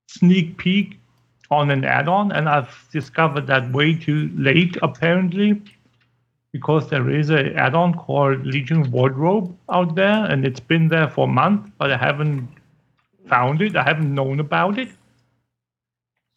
sneak 0.09 0.57
peek 0.57 0.99
on 1.51 1.71
an 1.71 1.85
add 1.85 2.09
on. 2.09 2.33
And 2.33 2.49
I've 2.49 2.89
discovered 2.93 3.47
that 3.47 3.71
way 3.73 3.95
too 3.95 4.31
late, 4.35 4.77
apparently, 4.83 5.63
because 6.53 6.89
there 6.89 7.11
is 7.11 7.31
an 7.31 7.57
add 7.57 7.75
on 7.75 7.95
called 7.95 8.47
Legion 8.47 8.91
Wardrobe 8.91 9.55
out 9.69 9.95
there, 9.95 10.25
and 10.25 10.47
it's 10.47 10.61
been 10.61 10.89
there 10.89 11.09
for 11.09 11.25
a 11.25 11.31
month, 11.31 11.71
but 11.79 11.93
I 11.93 11.97
haven't 11.97 12.49
found 13.27 13.61
it, 13.61 13.77
I 13.77 13.83
haven't 13.83 14.15
known 14.15 14.41
about 14.41 14.79
it. 14.79 14.89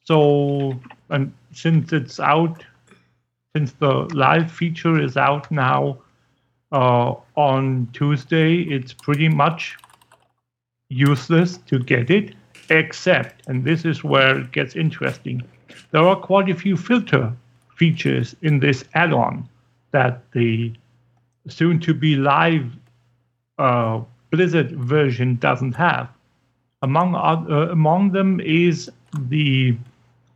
So, 0.04 0.78
and 1.10 1.34
since 1.54 1.94
it's 1.94 2.20
out, 2.20 2.64
since 3.56 3.72
the 3.74 4.10
live 4.14 4.52
feature 4.52 5.00
is 5.00 5.16
out 5.16 5.50
now 5.52 6.00
uh, 6.72 7.14
on 7.36 7.88
Tuesday, 7.94 8.62
it's 8.64 8.94
pretty 8.94 9.30
much 9.30 9.78
useless 10.90 11.58
to 11.68 11.80
get 11.80 12.10
it, 12.10 12.36
except, 12.70 13.48
and 13.48 13.64
this 13.64 13.86
is 13.86 14.04
where 14.04 14.40
it 14.40 14.52
gets 14.52 14.76
interesting, 14.76 15.42
there 15.92 16.02
are 16.02 16.18
quite 16.18 16.50
a 16.50 16.56
few 16.56 16.76
filter 16.76 17.32
features 17.78 18.36
in 18.42 18.60
this 18.60 18.84
add 18.94 19.14
on 19.14 19.48
that 19.92 20.24
the 20.32 20.74
soon 21.48 21.80
to 21.80 21.94
be 21.94 22.16
live 22.16 22.72
uh, 23.58 24.02
Blizzard 24.32 24.72
version 24.72 25.36
doesn't 25.36 25.74
have. 25.74 26.10
Among, 26.82 27.16
uh, 27.16 27.70
among 27.72 28.12
them 28.12 28.40
is 28.40 28.90
the 29.28 29.78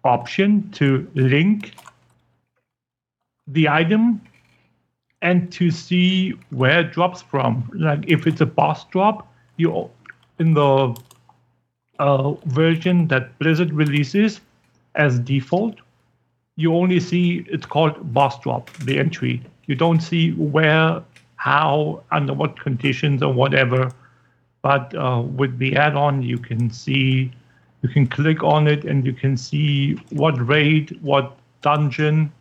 option 0.04 0.70
to 0.72 1.10
link 1.16 1.74
the 3.48 3.68
item 3.70 4.22
and 5.22 5.52
to 5.52 5.72
see 5.72 6.34
where 6.52 6.82
it 6.82 6.92
drops 6.92 7.22
from. 7.22 7.70
Like 7.74 8.04
if 8.08 8.28
it's 8.28 8.42
a 8.42 8.46
boss 8.46 8.86
drop, 8.86 9.28
you 9.58 9.90
in 10.40 10.54
the 10.54 10.96
uh, 12.00 12.32
version 12.46 13.08
that 13.08 13.38
Blizzard 13.40 13.72
releases 13.74 14.42
as 14.96 15.20
default, 15.20 15.76
you 16.56 16.74
only 16.76 17.00
see 17.00 17.46
it's 17.50 17.66
called 17.66 18.14
boss 18.14 18.40
drop, 18.40 18.72
the 18.78 18.98
entry. 18.98 19.42
You 19.66 19.76
don't 19.76 20.00
see 20.00 20.32
where, 20.34 21.04
how, 21.36 22.04
under 22.12 22.34
what 22.34 22.60
conditions 22.60 23.22
or 23.22 23.34
whatever. 23.34 23.92
But 24.62 24.96
uh, 24.96 25.22
with 25.22 25.58
the 25.60 25.76
add-on, 25.76 26.24
you 26.24 26.38
can 26.38 26.70
see, 26.72 27.32
you 27.82 27.90
can 27.90 28.08
click 28.08 28.44
on 28.44 28.68
it 28.68 28.86
and 28.86 29.06
you 29.06 29.14
can 29.14 29.38
see 29.38 29.94
what 30.12 30.34
raid, 30.48 30.98
what 31.02 31.38
dungeon 31.62 32.32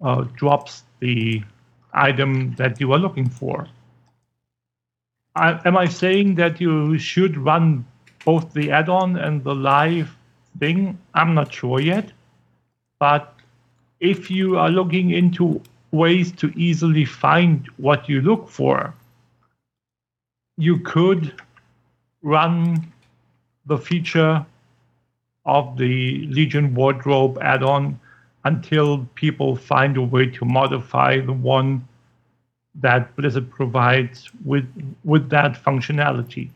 uh, 0.00 0.22
drops 0.34 0.84
the 1.00 1.42
item 1.92 2.54
that 2.56 2.80
you 2.80 2.92
are 2.92 2.98
looking 2.98 3.28
for. 3.28 3.68
I, 5.36 5.60
am 5.64 5.76
I 5.76 5.86
saying 5.86 6.36
that 6.36 6.60
you 6.60 6.98
should 6.98 7.36
run 7.36 7.84
both 8.24 8.52
the 8.52 8.70
add-on 8.70 9.16
and 9.16 9.44
the 9.44 9.54
live 9.54 10.16
thing? 10.58 10.98
I'm 11.12 11.34
not 11.34 11.52
sure 11.52 11.80
yet. 11.80 12.10
But 12.98 13.33
if 14.04 14.30
you 14.30 14.58
are 14.58 14.68
looking 14.68 15.10
into 15.10 15.62
ways 15.90 16.30
to 16.32 16.52
easily 16.58 17.04
find 17.06 17.66
what 17.78 18.08
you 18.08 18.20
look 18.20 18.48
for, 18.48 18.94
you 20.58 20.78
could 20.80 21.32
run 22.22 22.92
the 23.66 23.78
feature 23.78 24.44
of 25.46 25.78
the 25.78 26.26
Legion 26.26 26.74
Wardrobe 26.74 27.38
add-on 27.40 27.98
until 28.44 29.06
people 29.14 29.56
find 29.56 29.96
a 29.96 30.02
way 30.02 30.26
to 30.26 30.44
modify 30.44 31.18
the 31.20 31.32
one 31.32 31.88
that 32.74 33.16
Blizzard 33.16 33.50
provides 33.50 34.30
with 34.44 34.66
with 35.04 35.30
that 35.30 35.52
functionality. 35.64 36.50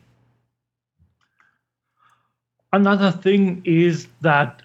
Another 2.73 3.11
thing 3.11 3.61
is 3.65 4.07
that, 4.21 4.61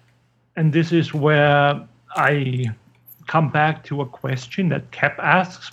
and 0.55 0.71
this 0.71 0.91
is 0.91 1.13
where 1.13 1.87
I 2.15 2.65
come 3.27 3.49
back 3.49 3.83
to 3.85 4.01
a 4.01 4.05
question 4.05 4.69
that 4.69 4.91
Cap 4.91 5.19
asks 5.19 5.71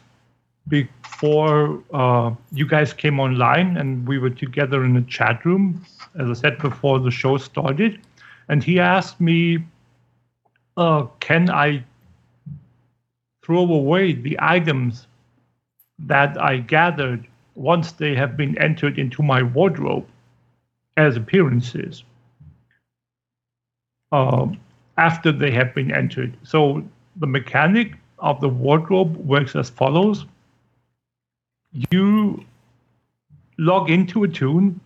before 0.68 1.82
uh, 1.92 2.32
you 2.52 2.66
guys 2.66 2.92
came 2.92 3.18
online 3.20 3.76
and 3.76 4.06
we 4.06 4.18
were 4.18 4.30
together 4.30 4.84
in 4.84 4.94
the 4.94 5.02
chat 5.02 5.44
room, 5.44 5.84
as 6.18 6.30
I 6.30 6.32
said 6.34 6.58
before 6.58 6.98
the 6.98 7.10
show 7.10 7.36
started. 7.36 8.00
And 8.48 8.62
he 8.62 8.78
asked 8.78 9.20
me, 9.20 9.64
uh, 10.76 11.06
can 11.20 11.50
I 11.50 11.84
throw 13.44 13.70
away 13.72 14.12
the 14.12 14.36
items 14.40 15.06
that 15.98 16.40
I 16.40 16.58
gathered 16.58 17.26
once 17.54 17.92
they 17.92 18.14
have 18.14 18.36
been 18.36 18.56
entered 18.58 18.98
into 18.98 19.22
my 19.22 19.42
wardrobe 19.42 20.06
as 20.96 21.16
appearances 21.16 22.04
uh, 24.12 24.46
after 25.08 25.32
they 25.32 25.50
have 25.50 25.74
been 25.74 25.92
entered. 25.92 26.36
So 26.42 26.82
the 27.16 27.26
mechanic 27.26 27.88
of 28.18 28.40
the 28.40 28.48
wardrobe 28.48 29.16
works 29.16 29.56
as 29.56 29.70
follows 29.70 30.26
you 31.90 32.44
log 33.58 33.90
into 33.90 34.24
a 34.24 34.28
toon, 34.28 34.80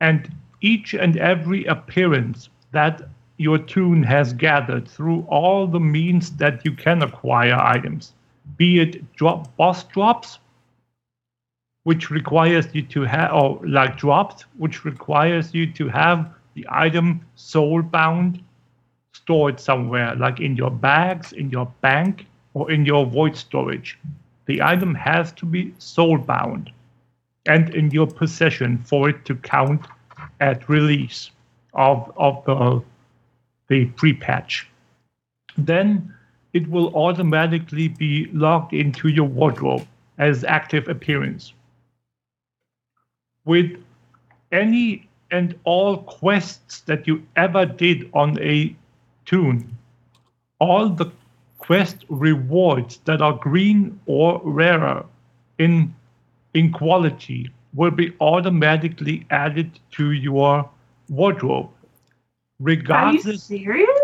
and 0.00 0.20
each 0.60 0.94
and 0.94 1.16
every 1.16 1.64
appearance 1.66 2.48
that 2.72 3.08
your 3.36 3.58
toon 3.58 4.02
has 4.02 4.32
gathered 4.32 4.88
through 4.88 5.20
all 5.28 5.66
the 5.66 5.80
means 5.80 6.30
that 6.42 6.64
you 6.64 6.72
can 6.72 7.02
acquire 7.02 7.54
items 7.54 8.12
be 8.56 8.80
it 8.80 9.12
drop 9.14 9.54
boss 9.56 9.84
drops, 9.84 10.38
which 11.84 12.10
requires 12.10 12.66
you 12.72 12.82
to 12.82 13.02
have, 13.02 13.32
or 13.32 13.60
like 13.66 13.96
drops, 13.96 14.44
which 14.56 14.84
requires 14.84 15.54
you 15.54 15.70
to 15.72 15.88
have 15.88 16.32
the 16.54 16.66
item 16.68 17.24
soul 17.34 17.82
bound, 17.82 18.42
stored 19.12 19.60
somewhere, 19.60 20.14
like 20.16 20.40
in 20.40 20.56
your 20.56 20.70
bags, 20.70 21.32
in 21.32 21.50
your 21.50 21.66
bank, 21.80 22.26
or 22.54 22.70
in 22.70 22.84
your 22.84 23.06
void 23.06 23.36
storage. 23.36 23.98
The 24.46 24.62
item 24.62 24.94
has 24.94 25.32
to 25.32 25.46
be 25.46 25.74
soul 25.78 26.18
bound 26.18 26.70
and 27.46 27.74
in 27.74 27.90
your 27.90 28.06
possession 28.06 28.78
for 28.78 29.08
it 29.08 29.24
to 29.24 29.34
count 29.34 29.86
at 30.40 30.68
release 30.68 31.30
of, 31.74 32.12
of 32.16 32.44
the, 32.44 32.82
the 33.68 33.86
pre 33.96 34.12
patch. 34.12 34.68
Then 35.56 36.14
it 36.52 36.68
will 36.68 36.94
automatically 36.94 37.88
be 37.88 38.26
logged 38.32 38.72
into 38.72 39.08
your 39.08 39.26
wardrobe 39.26 39.86
as 40.18 40.44
active 40.44 40.88
appearance. 40.88 41.52
With 43.44 43.82
any 44.50 45.08
and 45.30 45.58
all 45.64 46.02
quests 46.02 46.80
that 46.82 47.06
you 47.06 47.26
ever 47.36 47.64
did 47.64 48.10
on 48.12 48.38
a 48.40 48.76
all 50.60 50.88
the 50.90 51.10
quest 51.58 52.04
rewards 52.08 52.98
that 53.04 53.22
are 53.22 53.32
green 53.34 53.98
or 54.06 54.40
rarer 54.44 55.04
in, 55.58 55.94
in 56.54 56.72
quality 56.72 57.50
will 57.74 57.90
be 57.90 58.12
automatically 58.20 59.24
added 59.30 59.78
to 59.92 60.12
your 60.12 60.68
wardrobe. 61.08 61.70
Regardless, 62.60 63.26
Are 63.26 63.32
you 63.32 63.38
serious? 63.38 64.00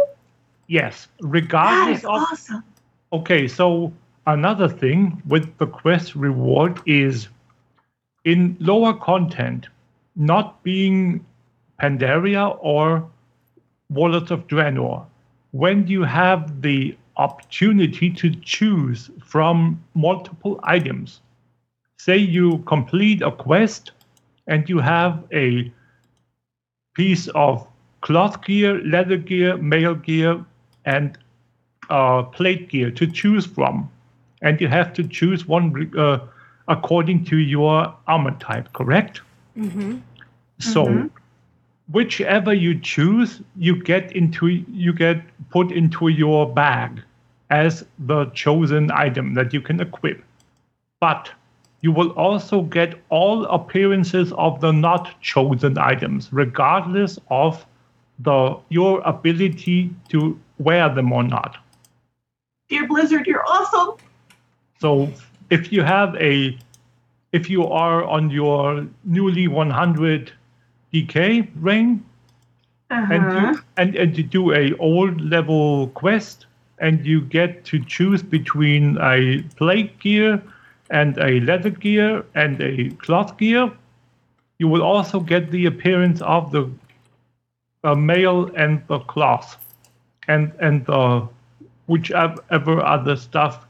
Yes, 0.68 1.08
regardless 1.20 2.02
That 2.02 2.10
is 2.10 2.22
of. 2.22 2.22
awesome. 2.32 2.64
Okay, 3.12 3.48
so 3.48 3.92
another 4.26 4.68
thing 4.68 5.22
with 5.26 5.56
the 5.58 5.66
quest 5.66 6.14
reward 6.14 6.80
is 6.86 7.28
in 8.24 8.56
lower 8.60 8.94
content, 8.94 9.68
not 10.16 10.62
being 10.62 11.24
Pandaria 11.80 12.56
or 12.60 13.08
Warlords 13.90 14.30
of 14.30 14.46
Draenor, 14.46 15.06
when 15.59 15.88
you 15.88 16.04
have 16.04 16.62
the 16.62 16.96
opportunity 17.16 18.09
to 18.11 18.30
choose 18.42 19.11
from 19.24 19.82
multiple 19.94 20.61
items, 20.62 21.20
say 21.96 22.16
you 22.16 22.59
complete 22.59 23.22
a 23.22 23.32
quest 23.32 23.90
and 24.46 24.68
you 24.68 24.78
have 24.78 25.24
a 25.32 25.72
piece 26.94 27.26
of 27.34 27.66
cloth 28.02 28.44
gear, 28.44 28.80
leather 28.84 29.16
gear, 29.16 29.56
mail 29.56 29.96
gear, 29.96 30.44
and 30.84 31.18
uh, 31.90 32.22
plate 32.22 32.68
gear 32.68 32.92
to 32.92 33.04
choose 33.09 33.44
from. 33.44 33.90
And 34.42 34.61
you 34.61 34.68
have 34.68 34.92
to 34.92 35.02
choose 35.09 35.48
one 35.48 35.90
uh, 35.98 36.20
according 36.68 37.24
to 37.24 37.36
your 37.36 37.92
armor 38.06 38.36
type, 38.38 38.72
correct? 38.74 39.22
Mm-hmm. 39.56 39.96
So 40.61 41.11
whichever 41.91 42.53
you 42.53 42.78
choose, 42.78 43.41
you 43.57 43.82
get 43.82 44.12
into 44.12 44.47
you 44.47 44.93
get 44.93 45.22
put 45.51 45.72
into 45.72 46.09
your 46.09 46.53
bag 46.53 47.03
as 47.51 47.84
the 47.99 48.26
chosen 48.26 48.91
item 48.91 49.34
that 49.34 49.53
you 49.53 49.61
can 49.61 49.80
equip. 49.80 50.22
But 51.01 51.30
you 51.80 51.93
will 51.93 52.11
also 52.11 52.62
get 52.62 53.01
all 53.09 53.45
appearances 53.47 54.32
of 54.32 54.61
the 54.61 54.72
not 54.72 55.20
chosen 55.22 55.78
items, 55.78 56.28
regardless 56.32 57.18
of 57.30 57.64
the 58.18 58.57
your 58.68 59.01
ability 59.03 59.91
to 60.09 60.39
wear 60.59 60.89
them 60.93 61.12
or 61.12 61.22
not. 61.22 61.57
Dear 62.68 62.86
Blizzard, 62.86 63.26
you're 63.26 63.45
awesome. 63.49 63.97
So 64.80 65.11
if 65.51 65.72
you 65.72 65.82
have 65.82 66.14
a, 66.16 66.59
if 67.32 67.49
you 67.49 67.64
are 67.66 68.05
on 68.05 68.30
your 68.30 68.86
newly 69.05 69.49
100 69.49 70.32
DK 70.93 71.49
and 73.11 73.24
Uh-huh. 73.24 73.53
you 73.53 73.61
and, 73.76 73.97
and 73.97 74.16
you 74.16 74.24
do 74.24 74.53
a 74.53 74.72
old 74.78 75.20
level 75.20 75.89
quest, 75.89 76.47
and 76.78 77.05
you 77.05 77.20
get 77.20 77.64
to 77.66 77.78
choose 77.84 78.22
between 78.22 78.97
a 79.01 79.43
plate 79.57 79.99
gear 79.99 80.43
and 80.91 81.18
a 81.18 81.41
leather 81.41 81.70
gear 81.70 82.24
and 82.34 82.61
a 82.62 82.91
cloth 82.97 83.36
gear, 83.39 83.70
you 84.59 84.68
will 84.68 84.82
also 84.82 85.20
get 85.20 85.51
the 85.51 85.66
appearance 85.66 86.22
of 86.22 86.51
the 86.53 86.68
uh, 87.84 87.95
mail 87.95 88.51
and 88.57 88.82
the 88.89 88.99
cloth 89.01 89.57
and 90.28 90.53
and 90.61 90.89
uh, 90.89 91.20
whichever 91.86 92.82
other 92.84 93.16
stuff. 93.16 93.66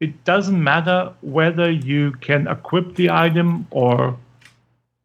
It 0.00 0.24
doesn't 0.24 0.62
matter 0.62 1.12
whether 1.22 1.70
you 1.70 2.12
can 2.20 2.46
equip 2.46 2.94
the 2.94 3.10
item 3.10 3.66
or 3.70 4.16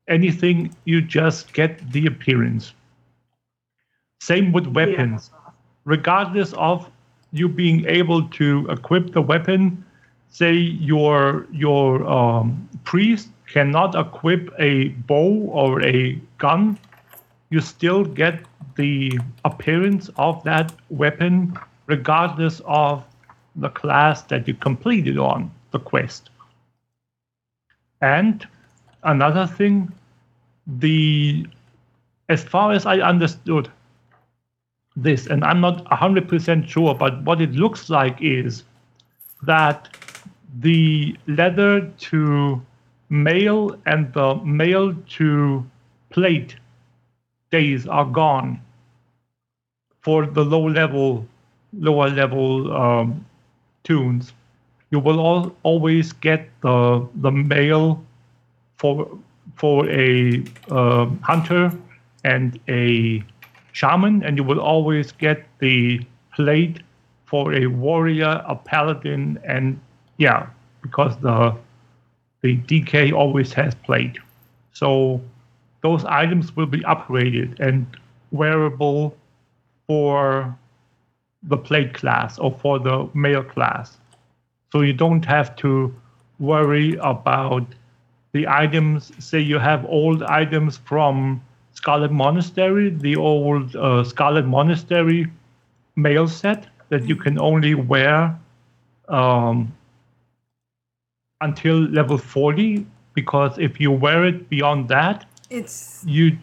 anything. 0.07 0.75
You 0.85 1.01
just 1.01 1.53
get 1.53 1.91
the 1.91 2.05
appearance. 2.05 2.73
Same 4.21 4.51
with 4.51 4.67
weapons. 4.67 5.31
Regardless 5.85 6.53
of 6.53 6.89
you 7.31 7.49
being 7.49 7.85
able 7.85 8.27
to 8.29 8.67
equip 8.69 9.11
the 9.11 9.21
weapon, 9.21 9.83
say 10.29 10.53
your 10.53 11.47
your 11.51 12.07
um, 12.07 12.69
priest 12.85 13.29
cannot 13.47 13.95
equip 13.95 14.49
a 14.59 14.89
bow 15.09 15.49
or 15.51 15.81
a 15.81 16.19
gun, 16.37 16.79
you 17.49 17.59
still 17.59 18.03
get 18.03 18.39
the 18.75 19.19
appearance 19.45 20.09
of 20.17 20.43
that 20.43 20.73
weapon 20.89 21.57
regardless 21.87 22.61
of 22.65 23.03
the 23.55 23.69
class 23.69 24.23
that 24.23 24.47
you 24.47 24.53
completed 24.53 25.17
on 25.17 25.51
the 25.71 25.79
quest. 25.79 26.29
And 28.01 28.47
another 29.03 29.47
thing, 29.47 29.91
the 30.65 31.47
as 32.29 32.43
far 32.43 32.71
as 32.71 32.85
I 32.85 32.99
understood 32.99 33.69
this, 34.95 35.27
and 35.27 35.43
I'm 35.43 35.59
not 35.59 35.83
100% 35.85 36.67
sure, 36.67 36.95
but 36.95 37.21
what 37.23 37.41
it 37.41 37.51
looks 37.51 37.89
like 37.89 38.21
is 38.21 38.63
that 39.43 39.97
the 40.59 41.17
leather 41.27 41.81
to 41.81 42.61
mail 43.09 43.77
and 43.85 44.13
the 44.13 44.35
mail 44.35 44.93
to 45.17 45.65
plate 46.09 46.55
days 47.51 47.87
are 47.87 48.05
gone 48.05 48.61
for 50.01 50.25
the 50.25 50.43
low 50.43 50.67
level 50.67 51.27
lower 51.73 52.09
level 52.09 52.71
um, 52.71 53.25
toons. 53.83 54.33
You 54.91 54.99
will 54.99 55.19
all, 55.19 55.55
always 55.63 56.13
get 56.13 56.49
the 56.61 57.07
the 57.15 57.31
mail 57.31 58.03
for 58.77 59.07
for 59.55 59.89
a 59.89 60.43
uh, 60.71 61.05
hunter 61.21 61.71
and 62.23 62.59
a 62.69 63.23
shaman 63.71 64.23
and 64.23 64.37
you 64.37 64.43
will 64.43 64.59
always 64.61 65.11
get 65.11 65.45
the 65.59 65.99
plate 66.35 66.81
for 67.25 67.53
a 67.53 67.67
warrior 67.67 68.43
a 68.47 68.55
paladin 68.55 69.39
and 69.43 69.79
yeah 70.17 70.47
because 70.81 71.17
the 71.17 71.55
the 72.41 72.57
DK 72.57 73.13
always 73.13 73.53
has 73.53 73.73
plate 73.75 74.17
so 74.73 75.21
those 75.81 76.05
items 76.05 76.55
will 76.55 76.65
be 76.65 76.79
upgraded 76.79 77.59
and 77.59 77.85
wearable 78.31 79.15
for 79.85 80.57
the 81.43 81.57
plate 81.57 81.93
class 81.93 82.39
or 82.39 82.51
for 82.51 82.79
the 82.79 83.07
mail 83.13 83.43
class. 83.43 83.97
So 84.71 84.81
you 84.81 84.93
don't 84.93 85.25
have 85.25 85.55
to 85.57 85.93
worry 86.39 86.95
about 86.95 87.65
the 88.33 88.47
items. 88.47 89.11
Say 89.23 89.39
you 89.39 89.59
have 89.59 89.85
old 89.85 90.23
items 90.23 90.77
from 90.77 91.41
Scarlet 91.73 92.11
Monastery, 92.11 92.89
the 92.89 93.15
old 93.15 93.75
uh, 93.75 94.03
Scarlet 94.03 94.45
Monastery 94.45 95.27
mail 95.95 96.27
set 96.27 96.67
that 96.89 97.07
you 97.07 97.15
can 97.15 97.39
only 97.39 97.75
wear 97.75 98.37
um, 99.07 99.71
until 101.41 101.77
level 101.79 102.17
40 102.17 102.85
because 103.13 103.57
if 103.59 103.79
you 103.79 103.91
wear 103.91 104.25
it 104.25 104.49
beyond 104.49 104.89
that, 104.89 105.25
It's 105.49 106.03
you 106.07 106.37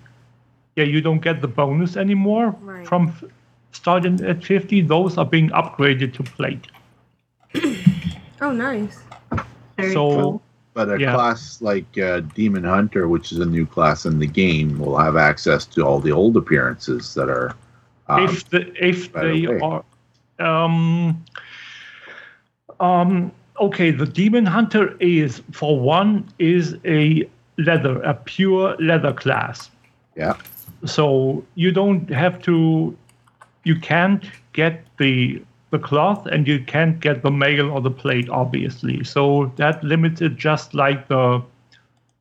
yeah 0.77 0.85
you 0.85 1.01
don't 1.01 1.21
get 1.21 1.41
the 1.41 1.49
bonus 1.49 1.97
anymore 1.97 2.55
Right. 2.61 2.87
from 2.87 3.09
f- 3.09 3.25
starting 3.73 4.21
at 4.25 4.45
50 4.45 4.83
those 4.83 5.19
are 5.19 5.25
being 5.25 5.51
upgraded 5.51 6.15
to 6.15 6.23
plate 6.23 6.69
oh 8.41 8.53
nice. 8.53 9.01
Very 9.77 9.93
so 9.93 10.41
But 10.73 10.89
a 10.89 11.01
Yeah. 11.01 11.15
class 11.15 11.61
like 11.61 11.99
uh, 11.99 12.21
Demon 12.35 12.65
Hunter, 12.65 13.09
which 13.09 13.33
is 13.33 13.39
a 13.39 13.47
new 13.47 13.67
class 13.67 14.07
in 14.07 14.19
the 14.19 14.27
game, 14.27 14.79
will 14.79 14.97
have 14.97 15.17
access 15.17 15.67
to 15.67 15.85
all 15.85 15.99
the 15.99 16.13
old 16.13 16.37
appearances 16.37 17.15
that 17.15 17.29
are. 17.29 17.55
Um, 18.09 18.25
if 18.25 18.49
the 18.51 18.73
if 18.85 19.13
they 19.13 19.47
are 19.47 19.85
um 20.41 21.23
um 22.81 23.31
okay 23.61 23.91
the 23.91 24.07
demon 24.07 24.47
hunter 24.47 24.97
is 25.01 25.43
for 25.53 25.79
one 25.79 26.29
is 26.39 26.77
a 26.85 27.29
leather 27.59 28.01
a 28.03 28.15
pure 28.15 28.75
leather 28.81 29.13
class 29.13 29.71
yeah. 30.17 30.35
so 30.85 31.45
you 31.55 31.71
don't 31.71 32.09
have 32.11 32.41
to 32.41 32.97
you 33.65 33.79
can't 33.79 34.25
get 34.55 34.85
the 34.99 35.43
the 35.71 35.79
cloth 35.79 36.27
and 36.27 36.47
you 36.47 36.63
can't 36.65 37.01
get 37.01 37.23
the 37.23 37.31
mail 37.31 37.71
or 37.71 37.81
the 37.81 37.91
plate 37.91 38.29
obviously 38.29 39.05
so 39.05 39.53
that 39.57 39.83
limits 39.85 40.21
it 40.21 40.37
just 40.37 40.75
like 40.75 41.07
the 41.09 41.43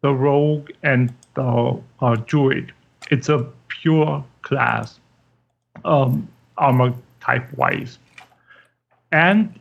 the 0.02 0.14
rogue 0.14 0.70
and 0.84 1.14
the 1.34 1.82
uh, 2.02 2.16
druid 2.26 2.72
it's 3.12 3.30
a 3.30 3.46
pure 3.68 4.24
class 4.44 5.00
um, 5.86 6.28
armor 6.58 6.94
type 7.22 7.52
wise 7.58 7.98
and 9.12 9.60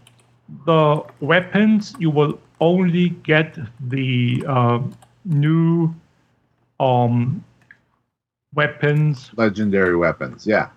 the 0.67 1.03
weapons 1.21 1.95
you 1.99 2.11
will 2.11 2.39
only 2.61 3.11
get 3.11 3.57
the 3.89 4.45
uh, 4.47 4.81
new 5.25 5.95
um, 6.81 7.45
weapons 8.55 9.31
Legendary 9.37 9.97
weapons, 9.97 10.47
yeah. 10.47 10.69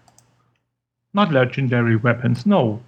not 1.14 1.32
legendary 1.32 1.96
weapons. 1.96 2.46
No, 2.46 2.82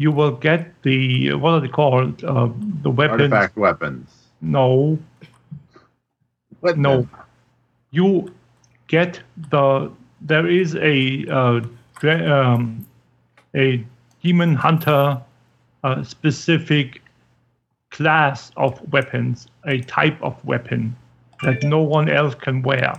you 0.00 0.10
will 0.10 0.30
get 0.30 0.82
the 0.82 1.34
what 1.34 1.50
are 1.52 1.60
they 1.60 1.68
called? 1.68 2.24
Uh, 2.24 2.48
the 2.82 2.88
weapons. 2.90 3.20
Artifact 3.20 3.56
weapons. 3.58 4.08
No. 4.40 4.98
What 6.60 6.78
no. 6.78 7.06
You 7.90 8.32
get 8.88 9.20
the. 9.50 9.92
There 10.22 10.48
is 10.48 10.74
a 10.76 11.26
uh, 11.28 11.60
um, 12.02 12.86
a 13.54 13.84
demon 14.22 14.54
hunter 14.54 15.20
uh, 15.84 16.02
specific 16.02 17.02
class 17.90 18.52
of 18.56 18.80
weapons, 18.92 19.48
a 19.66 19.80
type 19.82 20.16
of 20.22 20.42
weapon 20.46 20.96
that 21.42 21.62
no 21.62 21.82
one 21.82 22.08
else 22.08 22.34
can 22.34 22.62
wear. 22.62 22.94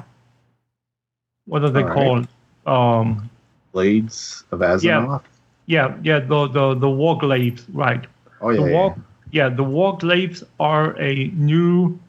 What 1.48 1.64
are 1.64 1.72
they 1.72 1.82
All 1.82 1.88
right. 1.88 1.94
called? 1.96 2.28
Um, 2.68 3.30
Blades 3.72 4.44
of 4.52 4.60
Azeroth. 4.60 4.84
yeah, 4.84 5.20
yeah, 5.66 5.96
yeah, 6.04 6.20
the 6.20 6.48
the 6.48 6.76
the 6.76 6.90
war 6.90 7.18
glaives, 7.18 7.68
right? 7.74 8.06
Oh, 8.42 8.50
yeah, 8.52 8.56
The 8.56 8.64
yeah, 8.70 8.74
war, 8.74 8.96
yeah, 9.32 9.50
the 9.50 9.64
war 9.64 9.98
glaives 9.98 10.44
are 10.60 11.00
a 11.00 11.28
new 11.36 12.00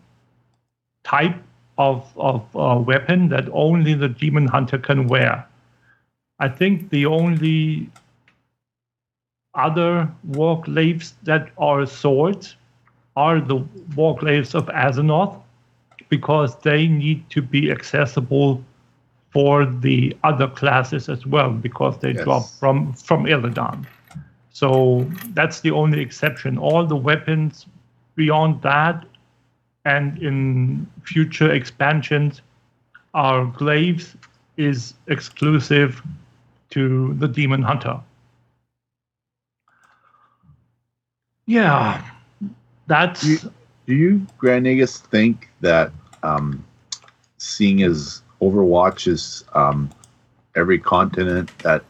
type 1.04 1.36
of 1.78 2.06
of 2.16 2.44
uh, 2.56 2.78
weapon 2.80 3.28
that 3.28 3.48
only 3.52 3.94
the 3.94 4.08
demon 4.08 4.46
hunter 4.48 4.78
can 4.78 5.06
wear. 5.08 5.46
I 6.38 6.48
think 6.48 6.90
the 6.90 7.06
only 7.06 7.90
other 9.54 10.10
war 10.24 10.60
glaives 10.62 11.14
that 11.22 11.50
are 11.58 11.86
swords 11.86 12.56
are 13.16 13.40
the 13.40 13.56
war 13.96 14.16
glaives 14.16 14.54
of 14.54 14.66
Azzinoth 14.66 15.36
because 16.08 16.56
they 16.60 16.86
need 16.86 17.28
to 17.30 17.42
be 17.42 17.70
accessible 17.70 18.62
for 19.32 19.64
the 19.64 20.16
other 20.24 20.46
classes 20.48 21.08
as 21.08 21.26
well 21.26 21.50
because 21.52 21.98
they 21.98 22.12
Yes. 22.12 22.24
drop 22.24 22.48
from 22.60 22.92
from 22.94 23.24
Illidan. 23.24 23.86
So 24.50 25.06
that's 25.34 25.60
the 25.60 25.70
only 25.70 26.00
exception. 26.00 26.58
All 26.58 26.86
the 26.86 26.96
weapons 26.96 27.66
beyond 28.14 28.60
that 28.62 29.04
and 29.84 30.18
in 30.22 30.86
future 31.04 31.50
expansions 31.50 32.42
are 33.14 33.46
glaives 33.46 34.16
is 34.56 34.94
exclusive 35.08 36.02
to 36.70 37.14
the 37.14 37.28
demon 37.28 37.62
hunter. 37.62 37.98
Yeah. 41.46 42.02
That's 42.86 43.46
Do 43.86 43.94
you, 43.94 44.26
Grand 44.38 44.66
Nagus, 44.66 44.98
think 44.98 45.48
that 45.60 45.92
um, 46.22 46.64
seeing 47.38 47.82
as 47.82 48.22
Overwatch 48.42 49.06
is 49.08 49.44
um, 49.54 49.90
every 50.56 50.78
continent, 50.78 51.50
that 51.60 51.84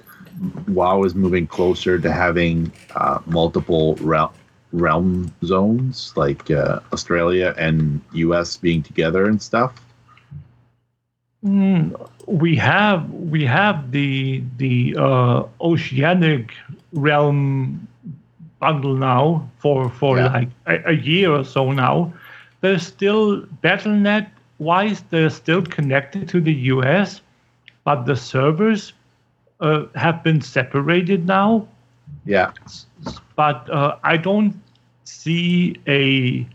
WoW 0.69 1.05
is 1.05 1.15
moving 1.15 1.47
closer 1.47 1.99
to 1.99 2.13
having 2.13 2.73
uh, 2.97 3.21
multiple 3.27 3.97
realm, 4.01 4.33
realm 4.73 5.33
zones, 5.45 6.13
like 6.17 6.51
uh, 6.51 6.81
Australia 6.93 7.55
and 7.59 8.01
US 8.13 8.57
being 8.57 8.83
together 8.83 9.27
and 9.27 9.43
stuff? 9.43 9.73
Mm, 11.45 12.09
we 12.27 12.57
have 12.57 13.11
we 13.11 13.45
have 13.45 13.91
the 13.93 14.43
the 14.59 14.95
uh, 14.99 15.45
oceanic 15.61 16.53
realm 16.93 17.87
bundle 18.61 18.97
now 18.97 19.49
for 19.59 19.89
for 19.91 20.19
Yeah. 20.19 20.33
like 20.33 20.49
a, 20.67 20.91
a 20.91 20.93
year 20.93 21.33
or 21.33 21.45
so 21.45 21.73
now. 21.73 22.13
There's 22.61 22.87
still 22.87 23.43
BattleNet 23.63 24.27
wise, 24.63 25.03
they're 25.11 25.31
still 25.31 25.63
connected 25.63 26.29
to 26.31 26.41
the 26.41 26.53
US, 26.75 27.21
but 27.85 28.05
the 28.07 28.17
servers 28.17 28.93
uh, 29.61 29.85
have 29.95 30.23
been 30.23 30.41
separated 30.41 31.27
now, 31.27 31.69
Yeah. 32.25 32.53
but 33.37 33.69
uh, 33.71 33.97
I 34.05 34.17
don't 34.17 34.55
see 35.05 35.77
a 35.87 36.47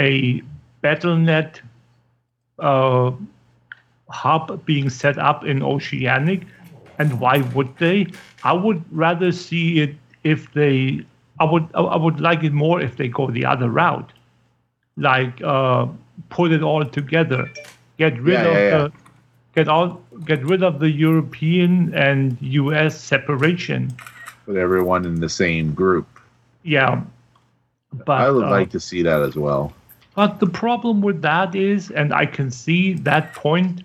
a 0.00 0.42
BattleNet 0.82 1.60
uh, 2.58 3.10
hub 4.10 4.64
being 4.64 4.88
set 4.90 5.18
up 5.18 5.44
in 5.44 5.62
Oceanic. 5.62 6.42
And 6.98 7.20
why 7.20 7.38
would 7.54 7.76
they? 7.78 8.06
I 8.44 8.52
would 8.52 8.82
rather 8.90 9.32
see 9.32 9.80
it 9.80 9.96
if 10.24 10.52
they. 10.52 11.04
I 11.38 11.44
would. 11.44 11.68
I 11.74 11.96
would 11.96 12.20
like 12.20 12.42
it 12.44 12.52
more 12.52 12.80
if 12.80 12.96
they 12.96 13.08
go 13.08 13.30
the 13.30 13.44
other 13.44 13.68
route, 13.68 14.12
like 14.96 15.40
uh, 15.44 15.86
put 16.30 16.52
it 16.52 16.62
all 16.62 16.84
together, 16.84 17.50
get 17.98 18.20
rid 18.20 18.34
Yeah, 18.34 18.44
of 18.44 18.54
yeah, 18.54 18.70
the, 18.70 18.92
get 19.54 19.68
all, 19.68 20.00
get 20.24 20.44
rid 20.44 20.62
of 20.62 20.80
the 20.80 20.90
European 20.90 21.94
and 21.94 22.36
U.S. 22.40 23.00
separation. 23.00 23.92
Put 24.46 24.56
everyone 24.56 25.04
in 25.04 25.20
the 25.20 25.28
same 25.28 25.72
group. 25.72 26.06
Yeah, 26.62 27.02
but 27.92 28.20
I 28.20 28.30
would 28.30 28.44
uh, 28.44 28.50
like 28.50 28.70
to 28.70 28.80
see 28.80 29.02
that 29.02 29.22
as 29.22 29.36
well. 29.36 29.72
But 30.14 30.40
the 30.40 30.46
problem 30.46 31.00
with 31.00 31.22
that 31.22 31.54
is, 31.54 31.90
and 31.90 32.12
I 32.12 32.26
can 32.26 32.50
see 32.50 32.94
that 32.94 33.34
point 33.34 33.82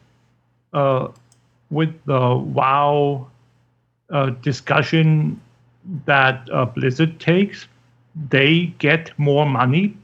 uh, 0.74 1.10
with 1.70 1.94
the 2.06 2.36
WoW 2.36 3.28
uh, 4.10 4.30
discussion 4.42 5.40
that 6.06 6.48
uh, 6.52 6.66
Blizzard 6.66 7.20
takes, 7.20 7.68
they 8.30 8.68
get 8.80 9.12
more 9.18 9.46
money 9.46 9.96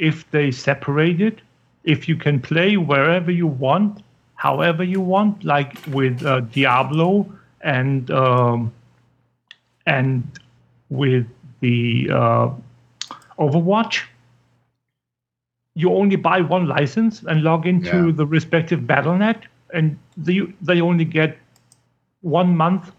if 0.00 0.30
they 0.30 0.50
separate 0.50 1.20
it. 1.20 1.40
If 1.84 2.08
you 2.08 2.16
can 2.16 2.40
play 2.40 2.76
wherever 2.76 3.30
you 3.30 3.46
want, 3.46 4.02
however 4.34 4.84
you 4.84 5.00
want, 5.00 5.44
like 5.44 5.76
with 5.88 6.24
uh, 6.24 6.40
Diablo 6.40 7.26
and 7.62 8.10
um, 8.10 8.72
and 9.86 10.22
with 10.90 11.26
the 11.60 12.10
uh, 12.12 12.50
Overwatch 13.38 14.02
you 15.74 15.92
only 15.94 16.16
buy 16.16 16.40
one 16.40 16.66
license 16.66 17.22
and 17.22 17.42
log 17.42 17.66
into 17.66 18.06
Yeah. 18.08 18.12
the 18.12 18.26
respective 18.26 18.80
BattleNet, 18.80 19.42
and 19.72 19.98
they 20.16 20.40
they 20.60 20.80
only 20.80 21.04
get 21.04 21.38
one 22.22 22.56
month, 22.56 22.92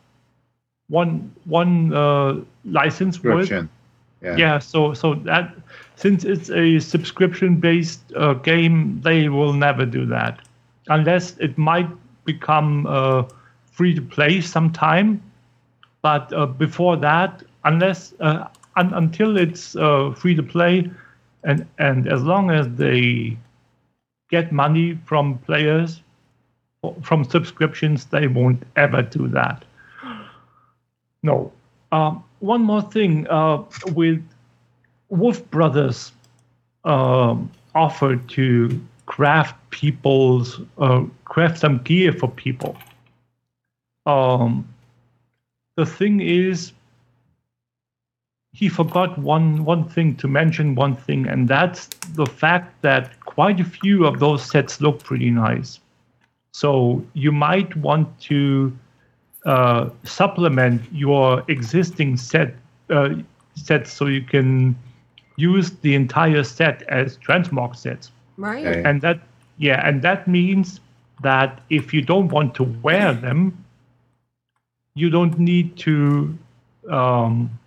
one 0.88 1.32
one 1.46 1.94
uh, 1.94 2.36
license 2.66 3.24
worth. 3.24 3.52
Yeah. 3.52 4.38
Yeah. 4.38 4.60
So 4.60 4.94
so 4.94 5.16
that 5.16 5.54
since 6.02 6.26
it's 6.26 6.50
a 6.50 6.80
subscription 6.80 7.58
based 7.58 8.02
uh, 8.16 8.34
game, 8.34 9.00
they 9.02 9.30
will 9.30 9.54
never 9.54 9.86
do 9.86 10.06
that 10.08 10.40
unless 10.88 11.38
it 11.38 11.58
might 11.58 11.88
become 12.26 12.88
uh, 12.88 13.24
free 13.72 13.94
to 13.94 14.02
play 14.02 14.42
sometime. 14.42 15.22
But 16.02 16.34
uh, 16.34 16.48
before 16.48 16.98
that, 16.98 17.44
unless 17.66 18.14
uh, 18.20 18.48
un- 18.76 18.94
until 18.96 19.38
it's 19.38 19.76
uh, 19.76 20.14
free 20.18 20.34
to 20.34 20.44
play, 20.44 20.90
and 21.44 21.68
and 21.78 22.08
as 22.08 22.24
long 22.24 22.50
as 22.50 22.68
they 22.70 23.38
get 24.32 24.52
money 24.52 24.98
from 25.06 25.38
players 25.40 26.02
from 27.04 27.24
subscriptions, 27.24 28.06
they 28.06 28.26
won't 28.26 28.64
ever 28.76 29.04
do 29.04 29.28
that. 29.28 29.64
No. 31.22 31.52
Um, 31.92 32.24
one 32.40 32.64
more 32.64 32.82
thing 32.82 33.28
uh, 33.28 33.64
with 33.94 34.24
Wolf 35.12 35.48
Brothers 35.52 36.14
um, 36.86 37.52
offered 37.76 38.28
to 38.30 38.82
craft 39.06 39.56
people's 39.70 40.62
uh, 40.78 41.04
craft 41.26 41.60
some 41.60 41.80
gear 41.80 42.14
for 42.14 42.30
people. 42.30 42.78
Um, 44.06 44.68
the 45.76 45.86
thing 45.86 46.22
is, 46.22 46.72
he 48.54 48.70
forgot 48.70 49.18
one 49.18 49.66
one 49.66 49.88
thing 49.88 50.16
to 50.16 50.28
mention 50.28 50.76
one 50.76 50.96
thing, 50.96 51.28
and 51.28 51.48
that's 51.48 51.88
the 52.16 52.26
fact 52.26 52.82
that 52.82 53.20
quite 53.22 53.60
a 53.60 53.66
few 53.66 54.06
of 54.06 54.20
those 54.20 54.50
sets 54.50 54.82
look 54.82 55.04
pretty 55.04 55.30
nice. 55.30 55.80
So 56.54 57.06
you 57.14 57.32
might 57.32 57.76
want 57.76 58.08
to 58.22 58.78
uh, 59.46 59.90
supplement 60.04 60.82
your 60.92 61.44
existing 61.50 62.18
set 62.18 62.56
uh, 62.90 63.16
sets 63.56 63.94
so 63.94 64.06
you 64.08 64.22
can 64.22 64.76
use 65.42 65.72
the 65.82 65.96
entire 65.96 66.44
set 66.44 66.84
as 66.84 67.18
transmog 67.18 67.76
sets. 67.76 68.12
Right. 68.38 68.66
And 68.66 69.02
that 69.02 69.20
yeah, 69.58 69.88
and 69.88 70.02
that 70.02 70.28
means 70.28 70.80
that 71.22 71.62
if 71.70 71.94
you 71.94 72.02
don't 72.02 72.30
want 72.30 72.56
to 72.56 72.64
wear 72.64 73.14
them, 73.14 73.64
you 74.96 75.10
don't 75.10 75.38
need 75.40 75.78
to 75.78 76.38
um, 76.90 77.60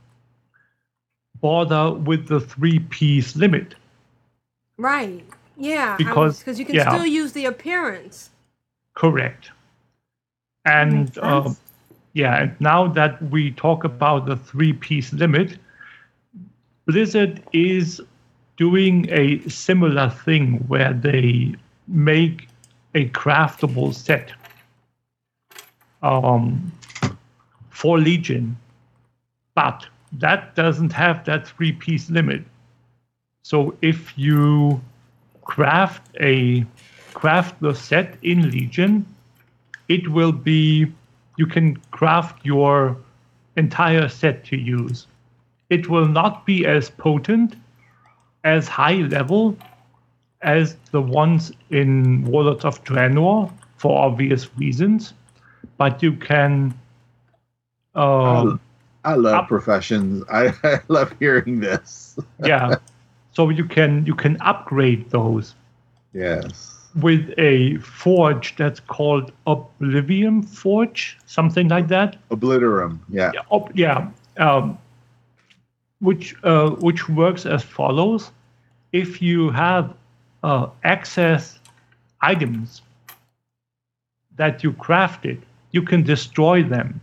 bother 1.41 1.93
with 1.93 2.27
the 2.27 2.41
three 2.41 2.81
piece 2.81 3.37
limit. 3.37 3.75
Right. 4.77 5.25
Yeah. 5.57 5.97
Because- 5.97 6.39
because 6.39 6.59
you 6.59 6.65
can 6.65 6.75
yeah. 6.75 6.91
still 6.91 7.07
use 7.07 7.33
the 7.33 7.45
appearance. 7.45 8.31
Correct. 8.95 9.51
And 10.65 11.05
makes 11.05 11.19
um, 11.19 11.57
yeah, 12.15 12.43
and 12.43 12.61
now 12.61 12.87
that 12.89 13.21
we 13.31 13.51
talk 13.51 13.85
about 13.85 14.27
the 14.27 14.37
three 14.37 14.73
piece 14.73 15.13
limit, 15.13 15.59
Blizzard 16.87 17.43
is 17.53 18.01
doing 18.57 19.09
a 19.11 19.41
similar 19.49 20.11
thing 20.11 20.59
where 20.69 20.93
they 20.93 21.55
make 21.89 22.49
a 22.95 23.09
craftable 23.11 23.93
set 23.93 24.33
um, 26.03 26.73
for 27.71 27.99
Legion, 27.99 28.57
but 29.55 29.87
that 30.13 30.55
doesn't 30.55 30.93
have 30.93 31.25
that 31.25 31.49
three 31.49 31.73
piece 31.73 32.11
limit. 32.11 32.45
So 33.43 33.77
if 33.83 34.17
you 34.17 34.81
craft 35.43 36.09
a 36.21 36.65
craft 37.15 37.61
the 37.61 37.75
set 37.75 38.17
in 38.23 38.51
Legion, 38.51 39.07
it 39.89 40.09
will 40.09 40.33
be 40.33 40.87
you 41.37 41.47
can 41.47 41.77
craft 41.91 42.45
your 42.45 42.97
entire 43.57 44.09
set 44.09 44.45
to 44.47 44.57
use. 44.57 45.07
It 45.71 45.89
will 45.89 46.07
not 46.07 46.47
be 46.47 46.67
as 46.67 46.91
potent, 46.91 47.57
as 48.45 48.69
high 48.69 48.97
level 49.09 49.57
as 50.43 50.77
the 50.91 51.01
ones 51.01 51.53
in 51.71 52.25
Warlords 52.25 52.65
of 52.65 52.85
Draenor 52.85 53.51
for 53.77 54.05
obvious 54.05 54.57
reasons, 54.59 55.15
but 55.79 56.03
you 56.03 56.13
can. 56.13 56.75
Um, 57.95 58.61
I 59.05 59.15
love 59.15 59.49
professions. 59.49 60.25
I, 60.31 60.53
I 60.65 60.81
love 60.89 61.15
hearing 61.19 61.61
this. 61.61 62.19
yeah, 62.45 62.77
so 63.33 63.49
you 63.49 63.65
can 63.65 64.05
you 64.07 64.15
can 64.15 64.41
upgrade 64.41 65.11
those 65.11 65.55
Yes. 66.13 66.77
with 67.01 67.33
a 67.39 67.77
forge 67.79 68.55
that's 68.57 68.81
called 68.81 69.33
Oblivion 69.47 70.43
Forge, 70.43 71.19
something 71.27 71.69
like 71.69 71.89
that. 71.89 72.17
Obliterum. 72.31 73.01
Yeah. 73.09 73.33
Yeah, 73.35 73.41
ob- 73.51 73.73
yeah 73.75 74.09
um, 74.37 74.79
which 76.05 76.35
uh, 76.45 76.71
which 76.87 77.09
works 77.09 77.47
as 77.47 77.63
follows: 77.65 78.31
if 78.93 79.21
you 79.23 79.51
have 79.51 79.95
uh, 80.43 80.67
excess 80.85 81.59
items 82.21 82.83
that 84.37 84.63
you 84.63 84.73
crafted, 84.73 85.39
you 85.73 85.83
can 85.83 86.03
destroy 86.03 86.63
them 86.63 87.01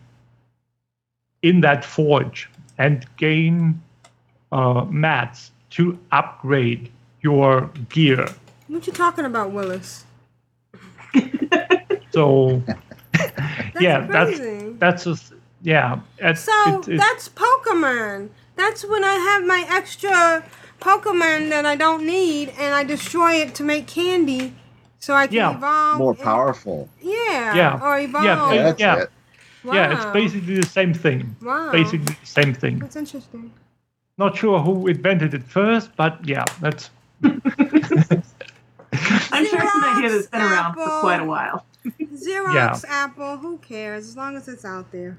in 1.41 1.61
that 1.61 1.83
forge 1.83 2.49
and 2.77 3.05
gain 3.17 3.81
uh, 4.51 4.85
mats 4.89 5.51
to 5.71 5.97
upgrade 6.11 6.89
your 7.21 7.69
gear. 7.89 8.27
What 8.67 8.85
you 8.87 8.93
talking 8.93 9.25
about, 9.25 9.51
Willis? 9.51 10.05
So, 12.13 12.61
yeah, 13.79 14.05
crazy. 14.07 14.75
that's 14.77 15.05
that's 15.05 15.31
a 15.31 15.35
yeah. 15.61 15.99
It's, 16.19 16.41
So 16.41 16.79
it- 16.81 16.89
it- 16.89 16.97
that's 16.97 17.29
Pokemon. 17.29 18.29
That's 18.61 18.85
when 18.85 19.03
I 19.03 19.15
have 19.15 19.43
my 19.43 19.65
extra 19.69 20.43
Pokemon 20.79 21.49
that 21.49 21.65
I 21.65 21.75
don't 21.75 22.05
need 22.05 22.49
and 22.59 22.75
I 22.75 22.83
destroy 22.83 23.33
it 23.43 23.55
to 23.55 23.63
make 23.63 23.87
candy 23.87 24.53
so 24.99 25.15
I 25.15 25.25
can 25.27 25.35
Yeah. 25.35 25.55
evolve. 25.57 25.97
More 25.97 26.11
and- 26.13 26.19
powerful. 26.31 26.87
yeah. 27.01 27.55
yeah, 27.55 27.79
Or 27.81 27.97
evolve. 27.99 28.23
yeah, 28.25 28.35
ba- 28.35 28.63
that's 28.63 28.79
yeah, 28.79 28.95
it. 29.03 29.09
yeah. 29.63 29.93
It's 29.95 30.05
basically 30.13 30.55
the 30.59 30.67
same 30.79 30.93
thing. 30.93 31.35
Wow. 31.41 31.71
Basically 31.71 32.13
the 32.23 32.25
same 32.39 32.53
thing. 32.53 32.77
That's 32.79 32.95
interesting. 32.95 33.51
Not 34.19 34.37
sure 34.37 34.59
who 34.59 34.85
invented 34.87 35.33
it 35.33 35.43
first, 35.43 35.89
but 35.95 36.13
yeah, 36.33 36.45
that's 36.59 36.91
I'm 37.23 37.41
sure 39.49 39.59
it's 39.63 39.75
an 39.75 39.83
idea 39.95 40.09
that's 40.11 40.27
been 40.27 40.41
around 40.41 40.75
for 40.75 40.87
quite 40.99 41.21
a 41.21 41.25
while. 41.25 41.65
Xerox, 42.23 42.85
Apple, 42.87 43.37
who 43.37 43.57
cares? 43.57 44.07
As 44.09 44.15
long 44.17 44.35
as 44.37 44.47
it's 44.47 44.65
out 44.65 44.91
there. 44.91 45.17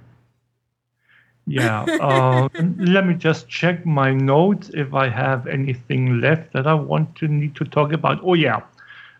Yeah. 1.47 1.82
Uh, 1.82 2.48
let 2.78 3.06
me 3.06 3.14
just 3.14 3.48
check 3.48 3.85
my 3.85 4.12
notes 4.12 4.70
if 4.74 4.94
I 4.94 5.09
have 5.09 5.47
anything 5.47 6.20
left 6.20 6.52
that 6.52 6.66
I 6.66 6.74
want 6.74 7.16
to 7.16 7.28
need 7.28 7.56
to 7.56 7.64
talk 7.64 7.93
about. 7.93 8.20
Oh 8.23 8.35
yeah, 8.35 8.62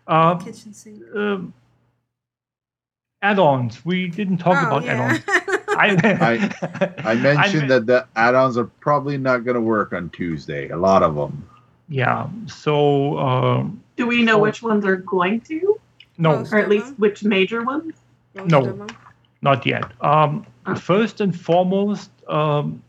uh, 0.07 0.35
Kitchen 0.35 0.73
sink. 0.73 1.03
um, 1.15 1.53
add-ons. 3.21 3.85
We 3.85 4.07
didn't 4.07 4.37
talk 4.37 4.61
oh, 4.61 4.67
about 4.67 4.83
yeah. 4.85 5.19
add-ons. 5.19 5.23
I, 5.75 6.95
I 7.03 7.15
mentioned 7.15 7.69
that 7.71 7.85
the 7.87 8.07
add-ons 8.15 8.57
are 8.57 8.65
probably 8.65 9.17
not 9.17 9.43
going 9.43 9.55
to 9.55 9.61
work 9.61 9.91
on 9.93 10.09
Tuesday. 10.11 10.69
A 10.69 10.77
lot 10.77 11.03
of 11.03 11.15
them. 11.15 11.47
Yeah. 11.89 12.29
So. 12.47 13.17
Um, 13.19 13.81
Do 13.95 14.07
we 14.07 14.23
know 14.23 14.37
which 14.37 14.61
ones 14.61 14.85
are 14.85 14.97
going 14.97 15.41
to? 15.41 15.79
No. 16.17 16.45
Or 16.51 16.57
at 16.59 16.69
least 16.69 16.93
which 16.99 17.23
major 17.23 17.63
ones? 17.63 17.95
No, 18.35 18.87
not 19.41 19.65
yet. 19.65 19.85
Um, 20.01 20.45
First 20.79 21.21
and 21.21 21.37
foremost, 21.37 22.09
um, 22.27 22.81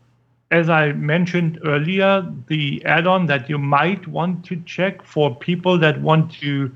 as 0.51 0.69
I 0.69 0.93
mentioned 0.93 1.59
earlier, 1.65 2.31
the 2.47 2.83
add-on 2.85 3.25
that 3.25 3.49
you 3.49 3.57
might 3.57 4.07
want 4.07 4.45
to 4.45 4.55
check 4.65 5.03
for 5.03 5.35
people 5.35 5.77
that 5.79 5.99
want 6.01 6.31
to 6.33 6.71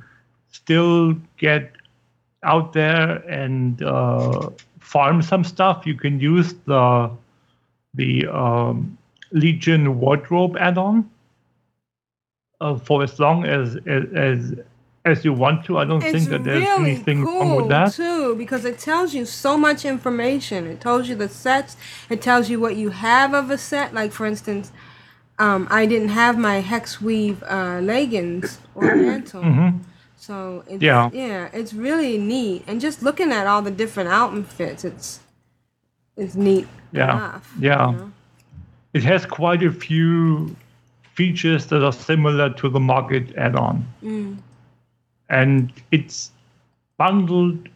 still 0.52 1.14
get 1.38 1.72
out 2.44 2.74
there 2.74 3.18
and 3.30 3.82
uh, 3.84 4.50
farm 4.80 5.22
some 5.22 5.44
stuff, 5.44 5.86
you 5.86 5.96
can 5.96 6.20
use 6.20 6.54
the 6.66 7.12
the 7.94 8.28
um, 8.28 8.98
Legion 9.32 10.00
wardrobe 10.00 10.58
add-on. 10.58 11.10
Uh, 12.62 12.76
for 12.78 13.04
as 13.04 13.20
long 13.20 13.46
as 13.46 13.78
as 13.88 14.04
as 14.14 14.54
you 15.26 15.34
want 15.34 15.66
to. 15.66 15.78
I 15.82 15.86
don't 15.86 16.04
It's 16.04 16.12
think 16.12 16.30
that 16.30 16.44
there's 16.44 16.64
really 16.64 16.92
anything 16.92 17.20
cool 17.26 17.40
wrong 17.40 17.56
with 17.58 17.70
that. 17.70 17.94
too 17.94 18.36
because 18.36 18.64
it 18.66 18.78
tells 18.80 19.14
you 19.14 19.26
so 19.26 19.58
much 19.58 19.86
information. 19.86 20.60
It 20.68 20.80
tells 20.82 21.10
you 21.10 21.16
the 21.16 21.30
sets. 21.30 21.78
It 22.10 22.22
tells 22.22 22.50
you 22.50 22.60
what 22.60 22.76
you 22.76 22.90
have 22.92 23.34
of 23.34 23.50
a 23.50 23.58
set. 23.58 23.94
Like 23.94 24.12
for 24.12 24.26
instance, 24.26 24.72
um, 25.46 25.68
I 25.72 25.86
didn't 25.86 26.10
have 26.10 26.38
my 26.38 26.58
hex 26.72 27.02
weave 27.02 27.42
uh, 27.44 27.80
leggings 27.82 28.60
or 28.76 28.96
mantle. 29.08 29.44
Mhm. 29.44 29.80
So 30.18 30.64
it's, 30.68 30.82
Yeah. 30.84 31.10
yeah, 31.14 31.50
it's 31.54 31.74
really 31.74 32.18
neat. 32.18 32.64
And 32.68 32.82
just 32.82 33.02
looking 33.02 33.32
at 33.32 33.48
all 33.48 33.62
the 33.62 33.72
different 33.72 34.10
outfits, 34.10 34.84
it's 34.84 35.20
it's 36.18 36.36
neat. 36.36 36.68
Yeah, 36.92 37.12
enough, 37.16 37.54
yeah. 37.60 37.92
you 37.92 37.98
know? 37.98 38.12
It 38.94 39.04
has 39.04 39.26
quite 39.26 39.64
a 39.64 39.72
few 39.72 40.56
features 41.14 41.68
that 41.68 41.82
are 41.84 41.94
similar 41.94 42.50
to 42.60 42.68
the 42.70 42.80
MogIt 42.80 43.38
add-on, 43.38 43.86
Mm. 44.04 44.38
And 45.30 45.72
it's 45.92 46.32
bundled 46.98 47.70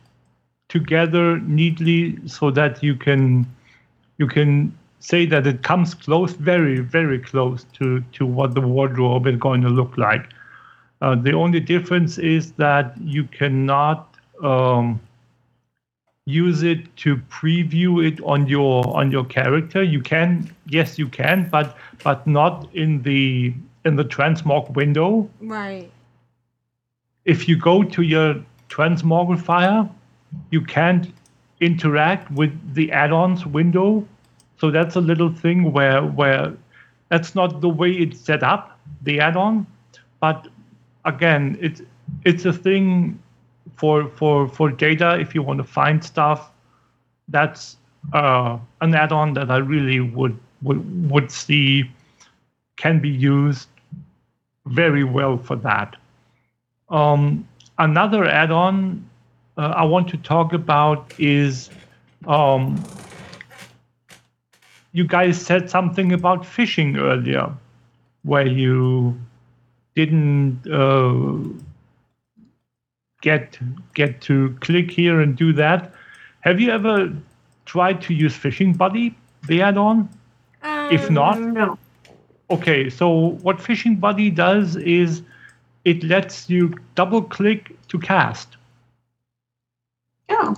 together 0.70 1.40
neatly 1.40 2.18
so 2.28 2.52
that 2.52 2.82
you 2.82 2.96
can 2.96 3.46
you 4.18 4.28
can 4.28 4.76
say 5.00 5.26
that 5.26 5.46
it 5.46 5.64
comes 5.64 5.94
close, 5.94 6.34
very 6.34 6.80
very 6.80 7.20
close 7.20 7.66
to 7.74 8.02
to 8.14 8.26
what 8.26 8.54
the 8.56 8.62
wardrobe 8.62 9.28
is 9.28 9.38
going 9.38 9.62
to 9.62 9.70
look 9.70 9.98
like. 9.98 10.26
Uh, 11.02 11.16
the 11.16 11.34
only 11.34 11.60
difference 11.60 12.18
is 12.18 12.54
that 12.54 12.96
you 13.02 13.26
cannot 13.26 14.16
um, 14.42 15.02
use 16.26 16.64
it 16.64 16.96
to 16.96 17.18
preview 17.30 18.06
it 18.06 18.22
on 18.24 18.48
your 18.48 18.86
on 18.96 19.12
your 19.12 19.26
character. 19.26 19.84
You 19.84 20.02
can, 20.02 20.50
yes, 20.68 20.98
you 20.98 21.08
can, 21.08 21.50
but 21.50 21.78
but 22.04 22.26
not 22.26 22.74
in 22.74 23.02
the 23.04 23.54
in 23.86 23.96
the 23.96 24.06
transmog 24.06 24.70
window. 24.72 25.30
Right. 25.42 25.92
If 27.26 27.48
you 27.48 27.58
go 27.58 27.84
to 27.84 28.02
your 28.02 28.36
transmogrifier, 28.70 29.90
you 30.52 30.62
can't 30.62 31.14
interact 31.62 32.30
with 32.32 32.52
the 32.74 32.92
add-ons 32.92 33.46
window. 33.46 34.06
So 34.58 34.72
that's 34.72 34.96
a 34.96 35.02
little 35.02 35.32
thing 35.32 35.72
where 35.72 36.04
where 36.04 36.54
that's 37.10 37.36
not 37.36 37.62
the 37.62 37.70
way 37.70 37.92
it's 37.92 38.20
set 38.20 38.44
up, 38.44 38.80
the 39.04 39.20
add-on. 39.20 39.68
But 40.20 40.48
again, 41.06 41.58
it's 41.62 41.82
it's 42.26 42.46
a 42.46 42.54
thing 42.54 43.20
for 43.76 44.10
for 44.10 44.48
for 44.48 44.72
data 44.72 45.20
if 45.20 45.36
you 45.36 45.44
want 45.44 45.58
to 45.60 45.64
find 45.64 46.04
stuff. 46.04 46.52
That's 47.28 47.78
uh, 48.14 48.58
an 48.82 48.94
add-on 48.96 49.34
that 49.34 49.50
I 49.50 49.58
really 49.58 50.00
would 50.00 50.38
would 50.62 51.12
would 51.12 51.32
see 51.32 51.90
can 52.78 53.00
be 53.00 53.10
used 53.10 53.70
very 54.66 55.04
well 55.04 55.38
for 55.38 55.56
that. 55.58 55.96
Um, 56.94 57.48
another 57.80 58.24
add-on 58.26 59.10
uh, 59.58 59.74
I 59.76 59.84
want 59.84 60.08
to 60.10 60.18
talk 60.18 60.54
about 60.54 61.12
is 61.20 61.72
um, 62.28 62.82
you 64.92 65.04
guys 65.04 65.42
said 65.42 65.70
something 65.72 66.14
about 66.14 66.46
fishing 66.46 66.96
earlier, 66.98 67.52
where 68.22 68.46
you 68.46 69.20
didn't 69.96 70.68
uh, 70.72 71.38
get 73.22 73.58
get 73.96 74.22
to 74.22 74.56
click 74.62 74.92
here 74.92 75.20
and 75.20 75.36
do 75.36 75.52
that. 75.54 75.92
Have 76.42 76.60
you 76.60 76.70
ever 76.70 77.12
tried 77.66 78.02
to 78.04 78.14
use 78.14 78.36
Fishing 78.36 78.74
Buddy, 78.74 79.16
the 79.48 79.64
add-on? 79.64 80.10
if 80.92 81.10
not, 81.10 81.40
no. 81.40 81.78
Okay, 82.52 82.90
so 82.90 83.32
what 83.42 83.60
Fishing 83.60 83.96
Buddy 83.96 84.30
does 84.30 84.76
is 84.76 85.24
it 85.86 86.04
lets 86.04 86.50
you 86.50 86.74
double 86.96 87.22
click 87.22 87.76
to 87.90 88.00
cast. 88.00 88.58
Oh. 90.30 90.56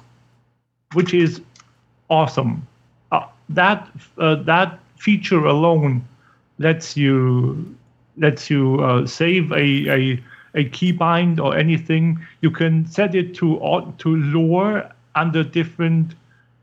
Which 0.93 1.13
is 1.13 1.41
awesome. 2.09 2.67
Uh, 3.11 3.25
that 3.49 3.89
uh, 4.17 4.35
that 4.43 4.79
feature 4.97 5.45
alone 5.45 6.05
lets 6.59 6.95
you 6.95 7.75
lets 8.17 8.49
you 8.49 8.79
uh, 8.79 9.05
save 9.05 9.51
a, 9.51 9.89
a 9.89 10.23
a 10.53 10.69
keybind 10.69 11.39
or 11.39 11.55
anything. 11.55 12.19
You 12.41 12.51
can 12.51 12.85
set 12.85 13.13
it 13.15 13.33
to 13.35 13.59
to 13.97 14.15
lure 14.15 14.89
under 15.15 15.43
different 15.43 16.15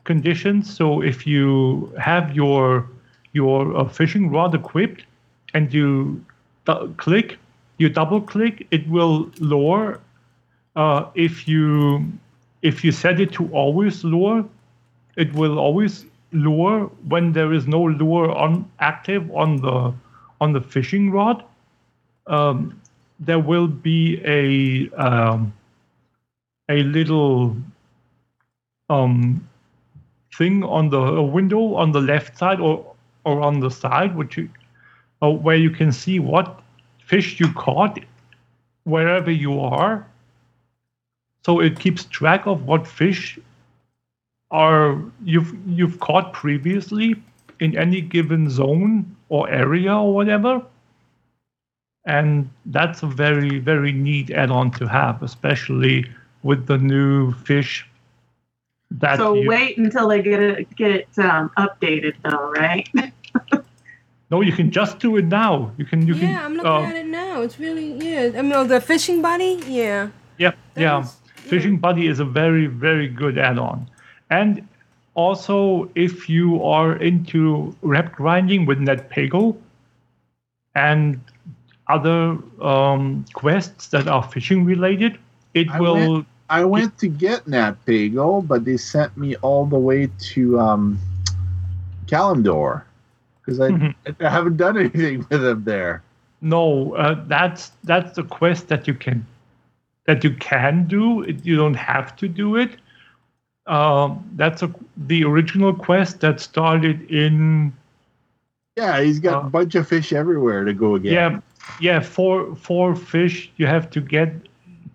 conditions. 0.05 0.75
So 0.75 1.03
if 1.03 1.27
you 1.27 1.93
have 2.01 2.35
your 2.35 2.89
your 3.33 3.77
uh, 3.77 3.89
fishing 3.89 4.31
rod 4.31 4.55
equipped 4.55 5.05
and 5.55 5.73
you 5.73 6.25
du- 6.65 6.95
click, 6.97 7.39
you 7.83 7.89
double 7.89 8.21
click, 8.21 8.67
it 8.71 8.89
will 8.89 9.31
lure. 9.41 10.01
Uh, 10.77 11.07
if 11.15 11.47
you 11.49 12.07
if 12.63 12.85
you 12.85 12.93
set 12.93 13.21
it 13.21 13.33
to 13.33 13.49
always 13.53 14.05
lure, 14.05 14.45
it 15.17 15.35
will 15.35 15.59
always 15.59 16.07
lure 16.33 16.87
when 17.09 17.33
there 17.33 17.53
is 17.53 17.67
no 17.67 17.83
lure 17.83 18.31
on 18.31 18.71
active 18.79 19.31
on 19.35 19.57
the 19.57 19.93
on 20.41 20.53
the 20.53 20.61
fishing 20.61 21.11
rod. 21.11 21.45
Um, 22.27 22.81
there 23.21 23.41
will 23.41 23.69
be 23.69 24.23
a 24.25 24.89
um, 24.97 25.53
a 26.69 26.83
little 26.85 27.57
um, 28.89 29.47
thing 30.39 30.65
on 30.65 30.89
the 30.89 31.23
window 31.23 31.75
on 31.75 31.93
the 31.93 32.01
left 32.01 32.39
side 32.39 32.61
or 32.61 32.95
or 33.25 33.41
on 33.41 33.61
the 33.61 33.71
side, 33.71 34.17
which 34.17 34.37
you, 34.37 34.49
uh, 35.21 35.31
where 35.31 35.57
you 35.57 35.71
can 35.71 35.93
see 35.93 36.19
what 36.19 36.62
fish 37.07 37.41
you 37.41 37.53
caught 37.53 37.99
wherever 38.85 39.31
you 39.31 39.61
are. 39.61 40.07
So 41.45 41.61
it 41.61 41.79
keeps 41.79 42.05
track 42.05 42.47
of 42.47 42.67
what 42.67 42.87
fish 42.87 43.39
are 44.51 45.01
you've 45.25 45.55
you've 45.67 45.99
caught 46.01 46.33
previously 46.33 47.17
in 47.61 47.77
any 47.77 48.01
given 48.01 48.51
zone 48.51 49.17
or 49.29 49.49
area 49.49 49.95
or 49.95 50.15
whatever. 50.15 50.63
And 52.05 52.51
that's 52.67 53.03
a 53.03 53.07
very, 53.07 53.61
very 53.61 53.93
neat 53.93 54.31
add-on 54.31 54.73
to 54.73 54.89
have, 54.89 55.23
especially 55.23 56.11
with 56.43 56.67
the 56.67 56.77
new 56.77 57.33
fish 57.33 57.87
that 58.99 59.17
so 59.17 59.35
you, 59.35 59.49
wait 59.49 59.79
until 59.79 60.09
they 60.09 60.21
get 60.21 60.41
it 60.41 60.77
get 60.77 60.91
it 60.91 61.09
um, 61.19 61.51
updated, 61.57 62.15
though, 62.25 62.51
right? 62.51 62.89
No, 64.33 64.41
you 64.41 64.53
can 64.53 64.71
just 64.71 64.99
do 64.99 65.19
it 65.19 65.27
now. 65.27 65.71
You 65.77 65.85
can 65.85 66.07
you 66.07 66.15
Yeah, 66.15 66.21
can 66.21 66.45
I'm 66.47 66.55
looking 66.55 66.71
uh, 66.71 66.89
at 66.89 66.97
it 66.97 67.07
now. 67.07 67.43
It's 67.43 67.61
really 67.61 67.93
yeah. 67.93 68.31
I 68.39 68.41
mean, 68.41 68.55
oh, 68.55 68.65
the 68.65 68.81
fishing 68.81 69.21
buddy. 69.21 69.61
Yeah. 69.69 70.09
Yep, 70.39 70.57
yeah. 70.75 71.05
Fishing 71.37 71.77
Buddy 71.77 72.07
is 72.07 72.19
a 72.19 72.25
very, 72.25 72.67
very 72.67 73.09
good 73.09 73.37
add-on. 73.37 73.87
And 74.31 74.67
also, 75.15 75.91
if 75.95 76.31
you 76.31 76.65
are 76.65 76.97
into 76.97 77.77
rep 77.83 78.15
grinding 78.15 78.65
with 78.65 78.79
Nat 78.79 79.11
Pagle 79.11 79.59
and 80.75 81.21
other 81.89 82.39
um, 82.63 83.27
quests 83.35 83.89
that 83.89 84.09
are 84.09 84.23
fishing 84.23 84.65
related, 84.65 85.19
it 85.53 85.69
I 85.69 85.79
will. 85.79 85.95
went, 85.95 86.27
I 86.49 86.65
went 86.65 86.97
to 86.99 87.09
get 87.09 87.47
Nat 87.47 87.77
Pagle, 87.85 88.47
but 88.47 88.65
they 88.65 88.79
sent 88.79 89.15
me 89.17 89.37
all 89.37 89.67
the 89.67 89.79
way 89.79 90.09
to 90.33 90.59
um, 90.59 90.99
Kalimdor 92.07 92.85
because 93.45 93.61
I, 93.61 93.69
Mm-hmm. 93.71 94.25
I 94.25 94.29
haven't 94.31 94.57
done 94.57 94.79
anything 94.79 95.19
with 95.31 95.43
them 95.43 95.65
there. 95.65 96.03
No, 96.41 96.95
uh, 96.95 97.23
that's 97.27 97.73
that's 97.85 98.17
the 98.17 98.25
quest 98.25 98.69
that 98.69 98.87
you 98.89 98.95
can 98.95 99.27
that 100.07 100.25
you 100.25 100.35
can 100.35 100.87
do. 100.89 101.23
It, 101.23 101.45
you 101.45 101.57
don't 101.57 101.75
have 101.75 102.17
to 102.17 102.29
do 102.29 102.57
it. 102.57 102.77
Um, 103.67 104.29
that's 104.35 104.63
a, 104.63 104.75
the 104.97 105.25
original 105.25 105.73
quest 105.73 106.21
that 106.21 106.41
started 106.41 107.09
in 107.11 107.73
Yeah, 108.77 109.01
he's 109.01 109.21
got 109.21 109.47
a 109.47 109.49
bunch 109.49 109.75
of 109.77 109.87
fish 109.87 110.13
everywhere 110.13 110.65
to 110.65 110.73
go 110.75 110.97
again. 110.97 111.13
Yeah, 111.13 111.41
yeah, 111.81 112.01
four 112.01 112.55
four 112.57 112.97
fish. 112.97 113.51
You 113.57 113.67
have 113.67 113.91
to 113.91 114.01
get 114.01 114.33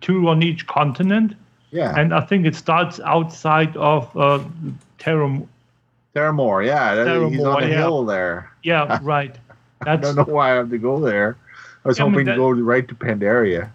two 0.00 0.28
on 0.28 0.42
each 0.42 0.66
continent. 0.66 1.34
Yeah. 1.70 1.98
and 1.98 2.14
I 2.14 2.20
think 2.22 2.46
it 2.46 2.54
starts 2.54 2.98
outside 3.00 3.76
of 3.76 4.16
uh, 4.16 4.42
Terra 4.98 5.42
Theramore, 6.14 6.64
yeah. 6.66 6.94
that- 6.94 7.30
he's 7.30 7.44
on 7.44 7.62
the 7.62 7.68
yeah. 7.68 7.76
hill 7.76 8.04
there. 8.04 8.50
Yeah, 8.62 8.98
right. 9.02 9.36
I 9.86 9.96
don't 9.96 10.16
know 10.16 10.24
why 10.24 10.52
I 10.52 10.54
have 10.56 10.70
to 10.70 10.78
go 10.78 10.98
there. 11.00 11.36
I 11.84 11.88
was 11.88 11.98
Yeah, 11.98 12.04
I 12.04 12.06
mean, 12.06 12.12
hoping 12.14 12.26
that- 12.26 12.32
to 12.32 12.38
go 12.38 12.50
right 12.50 12.86
to 12.88 12.94
Pandaria. 12.94 13.70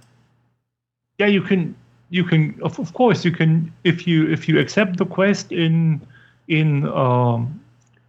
yeah. 1.20 1.28
You 1.28 1.42
can 1.42 1.76
you 2.10 2.24
can 2.24 2.60
of, 2.62 2.78
of 2.80 2.94
course 2.94 3.24
you 3.26 3.32
can 3.32 3.72
if 3.84 4.06
you 4.08 4.28
if 4.30 4.48
you 4.48 4.60
accept 4.60 4.98
the 4.98 5.06
quest 5.06 5.52
in 5.52 6.02
in 6.48 6.86
um 6.90 7.60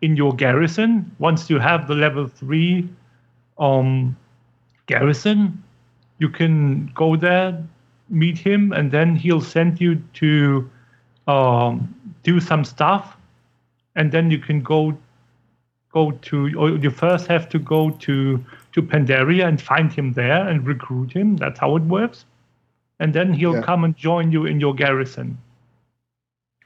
in 0.03 0.17
your 0.17 0.35
garrison 0.35 1.11
once 1.19 1.49
you 1.49 1.59
have 1.59 1.87
the 1.89 1.95
level 1.95 2.27
three 2.27 2.87
um 3.59 4.15
garrison 4.87 5.63
you 6.19 6.29
can 6.29 6.87
go 6.95 7.17
there 7.17 7.57
meet 8.11 8.37
him 8.37 8.73
and 8.73 8.91
then 8.91 9.17
he'll 9.17 9.41
send 9.41 9.81
you 9.81 9.95
to 10.13 10.69
um 11.29 11.89
do 12.25 12.41
some 12.41 12.65
stuff 12.65 13.17
and 13.97 14.11
then 14.13 14.31
you 14.31 14.39
can 14.39 14.61
go 14.63 14.97
go 15.93 16.11
to 16.23 16.53
or 16.59 16.71
you 16.71 16.91
first 16.91 17.27
have 17.27 17.49
to 17.49 17.59
go 17.59 17.91
to 17.91 18.45
to 18.73 18.83
Pandaria 18.83 19.47
and 19.47 19.61
find 19.61 19.93
him 19.93 20.13
there 20.13 20.49
and 20.49 20.67
recruit 20.67 21.13
him 21.13 21.37
that's 21.37 21.59
how 21.61 21.77
it 21.77 21.83
works 21.83 22.25
and 23.01 23.13
then 23.15 23.33
he'll 23.33 23.55
Yeah. 23.55 23.63
come 23.63 23.85
and 23.85 23.97
join 23.97 24.33
you 24.33 24.47
in 24.47 24.61
your 24.61 24.75
garrison 24.75 25.39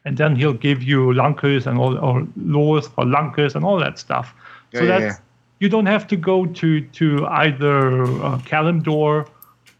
and 0.04 0.16
then 0.16 0.36
he'll 0.36 0.54
give 0.54 0.82
you 0.82 1.12
lunkers 1.12 1.66
and 1.66 1.78
all 1.78 1.98
or 1.98 2.26
laws 2.36 2.88
for 2.88 3.04
lunkers 3.04 3.54
and 3.54 3.64
all 3.64 3.78
that 3.78 3.98
stuff 3.98 4.34
so 4.74 4.82
Yeah, 4.84 4.98
yeah, 4.98 4.98
that's 5.00 5.20
you 5.60 5.68
don't 5.68 5.86
have 5.86 6.06
to 6.08 6.16
go 6.16 6.46
to 6.46 6.80
to 6.80 7.26
either 7.26 8.02
uh, 8.24 8.38
Kalimdor 8.46 9.26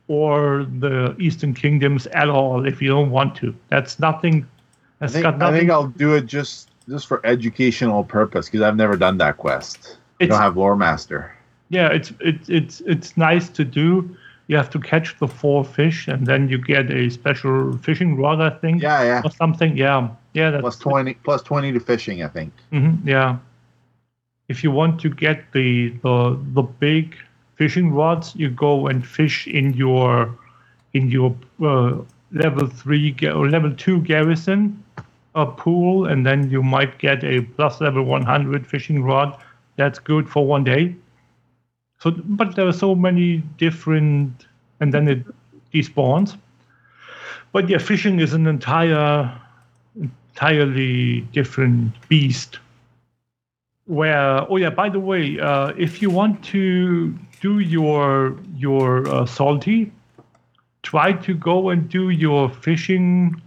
or 0.08 0.64
the 0.80 1.14
Eastern 1.18 1.54
Kingdoms 1.54 2.06
at 2.08 2.28
all 2.28 2.66
if 2.66 2.80
you 2.82 2.88
don't 2.88 3.10
want 3.10 3.36
to. 3.36 3.54
That's 3.68 3.98
nothing. 4.00 4.44
I 5.00 5.06
That's 5.06 5.12
think, 5.12 5.22
got 5.22 5.34
I 5.34 5.38
nothing. 5.38 5.58
think 5.60 5.70
I'll 5.70 5.86
do 5.86 6.14
it 6.14 6.26
just 6.26 6.67
just 6.88 7.06
for 7.06 7.20
educational 7.24 8.04
purpose 8.04 8.46
because 8.46 8.62
I've 8.62 8.76
never 8.76 8.96
done 8.96 9.18
that 9.18 9.36
quest. 9.36 9.98
I 10.20 10.26
don't 10.26 10.40
have 10.40 10.56
lore 10.56 10.76
master. 10.76 11.32
yeah, 11.68 11.88
it's 11.88 12.12
it's 12.20 12.48
it's 12.48 12.80
it's 12.86 13.16
nice 13.16 13.48
to 13.50 13.64
do. 13.64 14.16
You 14.48 14.56
have 14.56 14.70
to 14.70 14.80
catch 14.80 15.18
the 15.18 15.28
four 15.28 15.62
fish, 15.64 16.08
and 16.08 16.26
then 16.26 16.48
you 16.48 16.56
get 16.58 16.90
a 16.90 17.10
special 17.10 17.76
fishing 17.78 18.16
rod, 18.16 18.40
I 18.40 18.50
think. 18.50 18.82
Yeah, 18.82 19.02
yeah. 19.02 19.20
Or 19.24 19.30
something. 19.30 19.76
Yeah, 19.76 20.08
yeah. 20.32 20.50
That's 20.50 20.62
Plus 20.62 20.78
twenty 20.78 21.14
plus 21.22 21.42
twenty 21.42 21.70
to 21.72 21.80
fishing, 21.80 22.22
I 22.24 22.28
think. 22.28 22.52
hmm 22.70 22.94
yeah. 23.04 23.36
If 24.48 24.64
you 24.64 24.70
want 24.70 25.00
to 25.02 25.10
get 25.10 25.52
the 25.52 25.90
the 26.02 26.38
the 26.54 26.62
big 26.62 27.16
fishing 27.56 27.92
rods, 27.92 28.34
you 28.34 28.48
go 28.48 28.86
and 28.86 29.06
fish 29.06 29.46
in 29.46 29.74
your 29.74 30.34
in 30.94 31.10
your 31.10 31.36
uh, 31.60 31.98
level 32.32 32.66
three 32.66 33.14
or 33.22 33.48
level 33.50 33.72
two 33.74 34.00
garrison 34.00 34.82
pool, 35.46 36.06
and 36.06 36.24
then 36.26 36.50
you 36.50 36.62
might 36.62 36.98
get 36.98 37.24
a 37.24 37.42
plus 37.42 37.80
level 37.80 38.04
one 38.04 38.22
hundred 38.22 38.66
fishing 38.66 39.02
rod. 39.02 39.36
That's 39.76 39.98
good 39.98 40.28
for 40.28 40.46
one 40.46 40.64
day. 40.64 40.94
So, 42.00 42.10
but 42.10 42.56
there 42.56 42.66
are 42.66 42.72
so 42.72 42.94
many 42.94 43.38
different, 43.56 44.46
and 44.80 44.92
then 44.92 45.08
it 45.08 45.24
despawns. 45.72 46.36
But 47.52 47.68
yeah, 47.68 47.78
fishing 47.78 48.20
is 48.20 48.34
an 48.34 48.46
entire 48.46 49.32
entirely 50.38 51.22
different 51.32 51.92
beast 52.08 52.60
where 53.86 54.46
oh 54.52 54.56
yeah 54.56 54.70
by 54.70 54.88
the 54.88 55.00
way 55.00 55.40
uh, 55.40 55.72
if 55.76 56.00
you 56.00 56.10
want 56.10 56.44
to 56.44 57.12
do 57.40 57.58
your 57.58 58.36
your 58.54 59.08
uh, 59.08 59.26
salty 59.26 59.90
try 60.82 61.12
to 61.12 61.34
go 61.34 61.70
and 61.70 61.88
do 61.88 62.10
your 62.10 62.48
fishing 62.48 63.40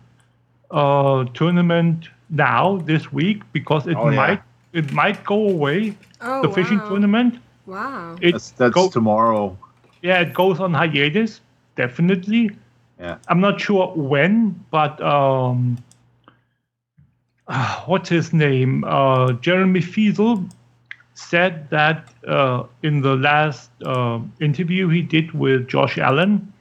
uh, 0.72 1.26
tournament 1.34 2.10
now 2.30 2.78
this 2.86 3.12
week 3.12 3.44
because 3.54 3.88
it 3.88 3.98
Oh, 3.98 4.10
yeah. 4.10 4.18
might 4.18 4.42
it 4.74 4.92
might 4.92 5.24
go 5.26 5.48
away 5.50 5.96
Oh, 6.22 6.42
the 6.42 6.50
fishing 6.50 6.82
tournament 6.82 7.40
Wow. 7.66 8.18
it 8.22 8.34
That's 8.34 8.52
that's 8.52 8.74
go- 8.76 8.90
tomorrow. 8.90 9.58
yeah 10.02 10.20
it 10.22 10.34
goes 10.34 10.60
on 10.60 10.74
hiatus 10.74 11.42
definitely 11.76 12.52
Yeah. 13.00 13.18
i'm 13.28 13.40
not 13.42 13.60
sure 13.60 13.88
when 13.96 14.64
but 14.72 15.02
um 15.02 15.78
ah, 17.48 17.84
what's 17.88 18.10
his 18.10 18.34
name 18.34 18.84
uh 18.86 19.32
jeremy 19.34 19.82
feasel 19.82 20.44
said 21.14 21.70
that 21.70 22.10
uh, 22.28 22.64
in 22.84 23.02
the 23.02 23.16
last 23.16 23.70
uh, 23.86 24.20
interview 24.40 24.88
he 24.90 25.02
did 25.02 25.32
with 25.34 25.68
josh 25.68 25.98
allen 25.98 26.52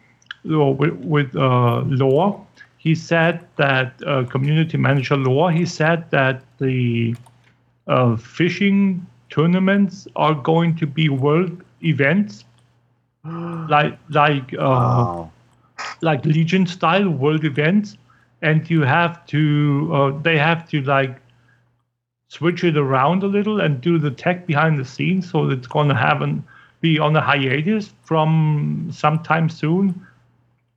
or 0.51 0.75
with, 0.75 0.95
with 0.95 1.35
uh, 1.37 1.81
lore 1.87 2.45
he 2.81 2.95
said 2.95 3.47
that 3.57 3.93
uh, 4.07 4.25
community 4.25 4.79
manager 4.79 5.15
Lore, 5.15 5.53
he 5.53 5.67
said 5.67 6.11
that 6.13 6.43
the 6.59 7.15
uh, 7.87 8.17
fishing 8.17 9.07
tournaments 9.29 10.09
are 10.17 10.35
going 10.35 10.75
to 10.77 10.87
be 10.87 11.11
world 11.11 11.63
events. 11.85 12.45
Like 13.69 13.99
like 14.09 14.55
uh, 14.59 15.27
like 16.01 16.25
legion 16.25 16.67
style 16.67 17.11
world 17.11 17.45
events. 17.45 17.99
And 18.41 18.69
you 18.71 18.81
have 18.81 19.27
to 19.27 19.91
uh, 19.93 20.23
they 20.23 20.39
have 20.39 20.67
to 20.71 20.81
like 20.81 21.21
switch 22.29 22.65
it 22.65 22.79
around 22.79 23.23
a 23.23 23.27
little 23.27 23.61
and 23.61 23.83
do 23.83 23.99
the 23.99 24.11
tech 24.11 24.47
behind 24.47 24.79
the 24.79 24.87
scenes 24.87 25.31
so 25.31 25.51
it's 25.51 25.67
going 25.67 25.89
to 25.89 25.95
have 25.95 26.23
an 26.23 26.43
be 26.81 26.99
on 26.99 27.15
a 27.15 27.21
hiatus 27.21 27.93
from 28.05 28.89
sometime 28.91 29.51
soon. 29.51 30.07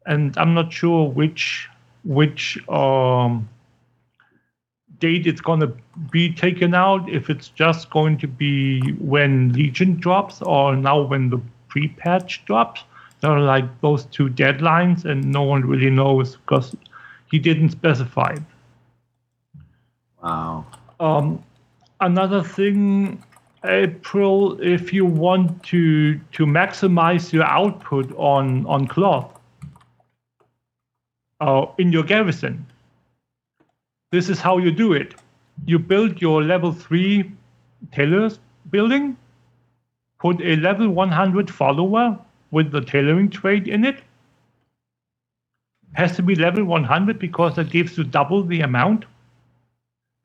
And 0.05 0.37
i'm 0.37 0.53
not 0.53 0.73
sure 0.73 1.09
which 1.09 1.69
which 2.03 2.57
um 2.69 3.47
date 4.99 5.27
it's 5.27 5.41
going 5.41 5.59
to 5.59 5.71
be 6.11 6.31
taken 6.33 6.73
out 6.73 7.09
if 7.09 7.29
it's 7.29 7.49
just 7.49 7.89
going 7.89 8.17
to 8.17 8.27
be 8.27 8.79
when 8.93 9.51
legion 9.53 9.95
drops 9.99 10.41
or 10.41 10.75
now 10.75 11.01
when 11.01 11.29
the 11.29 11.39
pre-patch 11.67 12.43
drops 12.45 12.83
there 13.21 13.31
are 13.31 13.41
like 13.41 13.65
those 13.81 14.05
two 14.05 14.29
deadlines 14.29 15.05
and 15.05 15.23
no 15.31 15.41
one 15.41 15.61
really 15.65 15.89
knows 15.89 16.35
because 16.37 16.75
he 17.31 17.39
didn't 17.39 17.69
specify 17.69 18.35
Wow. 20.21 20.65
um, 20.99 21.43
another 21.99 22.43
thing 22.43 23.21
april 23.65 24.59
if 24.61 24.93
you 24.93 25.05
want 25.05 25.63
to 25.63 26.17
to 26.33 26.45
maximize 26.45 27.31
your 27.33 27.45
output 27.45 28.13
on 28.17 28.65
on 28.67 28.87
cloth 28.87 29.32
uh, 31.43 31.65
in 31.77 31.91
your 31.91 32.03
garrison. 32.03 32.65
This 34.11 34.29
is 34.29 34.39
how 34.39 34.57
you 34.57 34.71
do 34.71 34.93
it. 34.93 35.15
You 35.65 35.79
build 35.79 36.21
your 36.21 36.41
level 36.43 36.71
3 36.71 37.31
tailors 37.91 38.39
building 38.71 39.17
put 40.23 40.41
a 40.41 40.55
level 40.55 40.89
100 40.89 41.51
follower 41.51 42.17
with 42.51 42.71
the 42.71 42.79
tailoring 42.79 43.29
trade 43.29 43.67
in 43.67 43.83
it. 43.83 44.01
Has 45.93 46.15
to 46.15 46.23
be 46.23 46.35
level 46.35 46.63
100 46.63 47.19
because 47.19 47.57
that 47.57 47.69
gives 47.69 47.97
you 47.97 48.05
double 48.05 48.43
the 48.43 48.61
amount. 48.61 49.05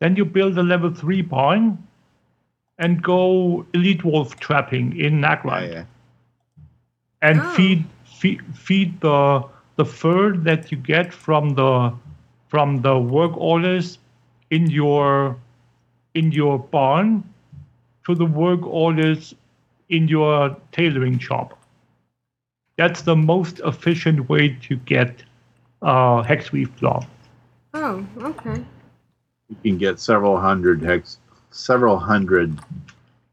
Then 0.01 0.15
you 0.15 0.25
build 0.25 0.57
a 0.57 0.63
level 0.63 0.95
3 0.95 1.23
barn 1.23 1.85
and 2.79 3.03
go 3.03 3.67
elite 3.75 4.05
wolf 4.05 4.39
trapping 4.39 4.97
in 4.97 5.21
Nagrand. 5.21 5.85
And 7.21 7.43
feed, 7.57 7.85
feed 8.05 8.41
feed 8.55 9.01
the 9.01 9.43
the 9.79 9.85
fur 9.85 10.37
that 10.37 10.73
you 10.73 10.77
get 10.77 11.15
from 11.15 11.51
the 11.55 11.95
from 12.49 12.83
the 12.83 12.99
work 12.99 13.35
orders 13.37 13.99
in 14.51 14.69
your 14.69 15.37
in 16.15 16.33
your 16.33 16.59
barn 16.59 17.23
to 18.05 18.15
the 18.15 18.27
work 18.27 18.67
orders 18.67 19.35
in 19.89 20.09
your 20.09 20.57
tailoring 20.73 21.19
shop. 21.19 21.57
That's 22.77 23.03
the 23.03 23.15
most 23.15 23.61
efficient 23.65 24.29
way 24.29 24.57
to 24.63 24.77
get 24.77 25.23
uh, 25.83 26.23
hexweave 26.23 26.77
cloth. 26.79 27.07
Oh, 27.75 28.05
okay. 28.19 28.65
You 29.49 29.57
can 29.63 29.79
get 29.79 30.01
several 30.01 30.37
hundred 30.39 30.83
hex, 30.83 31.19
several 31.51 31.99
hundred 31.99 32.59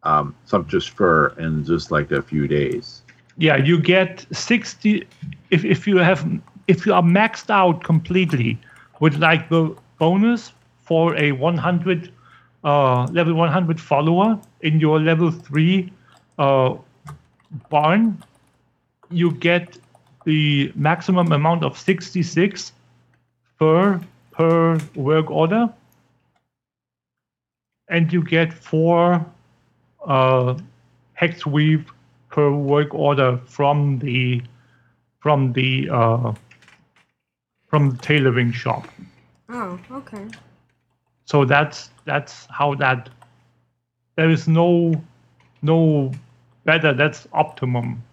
um, 0.03 0.35
sumptuous 0.45 0.85
fur 0.85 1.29
in 1.39 1.65
just 1.65 1.89
like 1.89 2.11
a 2.11 2.21
few 2.21 2.47
days. 2.47 3.01
Yeah 3.37 3.57
you 3.57 3.79
get 3.79 4.25
60 4.31 5.07
if, 5.51 5.65
if 5.65 5.87
you 5.87 5.97
have 5.97 6.27
if 6.67 6.85
you 6.85 6.93
are 6.93 7.03
maxed 7.03 7.49
out 7.49 7.83
completely 7.83 8.57
with 8.99 9.15
like 9.17 9.49
the 9.49 9.75
bonus 9.99 10.51
for 10.81 11.15
a 11.17 11.31
100 11.31 12.11
uh, 12.63 13.05
level 13.11 13.33
100 13.33 13.79
follower 13.79 14.39
in 14.61 14.79
your 14.79 14.99
level 14.99 15.31
3 15.31 15.91
uh, 16.39 16.75
barn 17.69 18.21
you 19.09 19.31
get 19.31 19.77
the 20.25 20.71
maximum 20.75 21.31
amount 21.31 21.63
of 21.63 21.77
66 21.77 22.73
per 23.59 24.01
per 24.31 24.77
work 24.95 25.31
order. 25.31 25.69
And 27.87 28.11
you 28.11 28.23
get 28.23 28.51
four 28.51 29.25
uh, 30.05 30.57
hex 31.13 31.45
weave 31.45 31.85
per 32.35 32.53
work 32.53 32.93
order 32.95 33.41
from 33.47 33.99
the 34.01 34.43
from 35.21 35.53
the 35.53 35.89
uh, 35.91 36.33
from 37.67 37.91
the 37.91 37.97
tailoring 37.97 38.51
shop. 38.53 38.87
Oh, 39.49 39.79
okay. 39.91 40.33
So 41.25 41.45
that's 41.45 41.91
that's 42.05 42.47
how 42.51 42.75
that 42.75 43.09
there 44.17 44.29
is 44.29 44.47
no 44.47 45.03
no 45.63 46.11
better. 46.65 46.93
That's 46.93 47.27
optimum. 47.33 48.03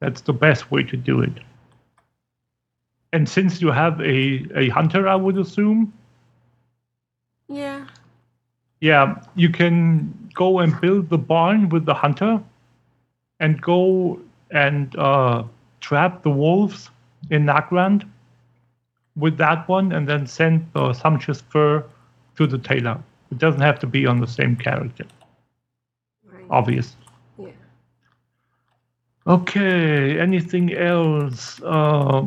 That's 0.00 0.22
the 0.22 0.34
best 0.34 0.70
way 0.72 0.84
to 0.84 0.96
do 0.96 1.22
it. 1.22 1.42
And 3.12 3.28
since 3.28 3.60
you 3.62 3.70
have 3.72 4.00
a, 4.00 4.46
a 4.56 4.68
hunter, 4.70 5.08
I 5.08 5.16
would 5.16 5.38
assume, 5.38 5.92
Yeah. 7.48 7.86
yeah, 8.80 9.22
you 9.34 9.50
can 9.50 10.30
go 10.34 10.60
and 10.60 10.80
build 10.80 11.08
the 11.10 11.18
barn 11.18 11.68
with 11.70 11.86
the 11.86 11.94
hunter 11.94 12.42
and 13.42 13.60
go 13.60 14.20
and 14.52 14.96
uh, 14.96 15.42
trap 15.80 16.22
the 16.22 16.30
wolves 16.30 16.90
in 17.30 17.44
Nagrand 17.44 18.08
with 19.16 19.36
that 19.36 19.68
one 19.68 19.92
and 19.92 20.08
then 20.08 20.26
send 20.26 20.66
the 20.74 20.92
sumptuous 20.92 21.40
fur 21.40 21.84
to 22.36 22.46
the 22.46 22.58
tailor. 22.58 22.98
It 23.32 23.38
doesn't 23.38 23.60
have 23.60 23.78
to 23.80 23.86
be 23.86 24.06
on 24.06 24.20
the 24.20 24.26
same 24.26 24.56
character. 24.56 25.04
Obvious. 26.50 26.96
Yeah. 27.38 27.48
Okay, 29.26 30.20
anything 30.20 30.74
else? 30.74 31.60
Uh, 31.62 32.26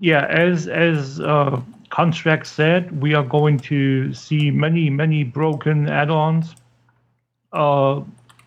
yeah, 0.00 0.26
as 0.26 0.66
as 0.68 1.20
uh, 1.20 1.60
Constrax 1.90 2.46
said, 2.46 3.00
we 3.00 3.14
are 3.14 3.24
going 3.24 3.58
to 3.60 4.12
see 4.12 4.50
many 4.50 4.90
many 4.90 5.24
broken 5.24 5.88
add-ons. 5.88 6.54
Uh, 7.52 8.00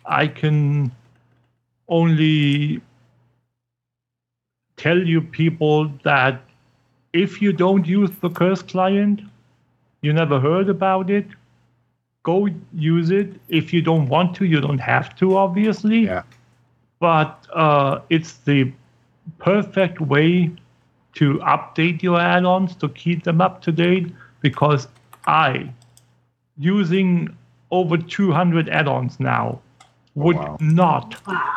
I 0.04 0.26
can 0.26 0.92
only 1.88 2.80
tell 4.76 4.98
you 4.98 5.20
people 5.20 5.90
that 6.04 6.42
if 7.12 7.42
you 7.42 7.52
don't 7.52 7.86
use 7.86 8.10
the 8.20 8.30
curse 8.30 8.62
client, 8.62 9.20
you 10.00 10.12
never 10.12 10.40
heard 10.40 10.68
about 10.68 11.10
it. 11.10 11.26
Go 12.22 12.48
use 12.74 13.10
it. 13.10 13.34
If 13.48 13.72
you 13.72 13.82
don't 13.82 14.08
want 14.08 14.34
to, 14.36 14.44
you 14.44 14.60
don't 14.60 14.78
have 14.78 15.14
to, 15.16 15.36
obviously. 15.36 16.06
Yeah. 16.06 16.22
But 17.00 17.46
uh, 17.52 18.00
it's 18.10 18.38
the 18.38 18.72
perfect 19.38 20.00
way 20.00 20.50
to 21.14 21.34
update 21.38 22.02
your 22.02 22.18
add-ons 22.18 22.74
to 22.76 22.88
keep 22.88 23.24
them 23.24 23.40
up 23.40 23.60
to 23.62 23.72
date 23.72 24.12
because 24.40 24.88
I, 25.26 25.72
using 26.58 27.36
over 27.70 27.96
200 27.96 28.68
add-ons 28.68 29.20
now, 29.20 29.60
would 30.14 30.38
not 30.60 31.16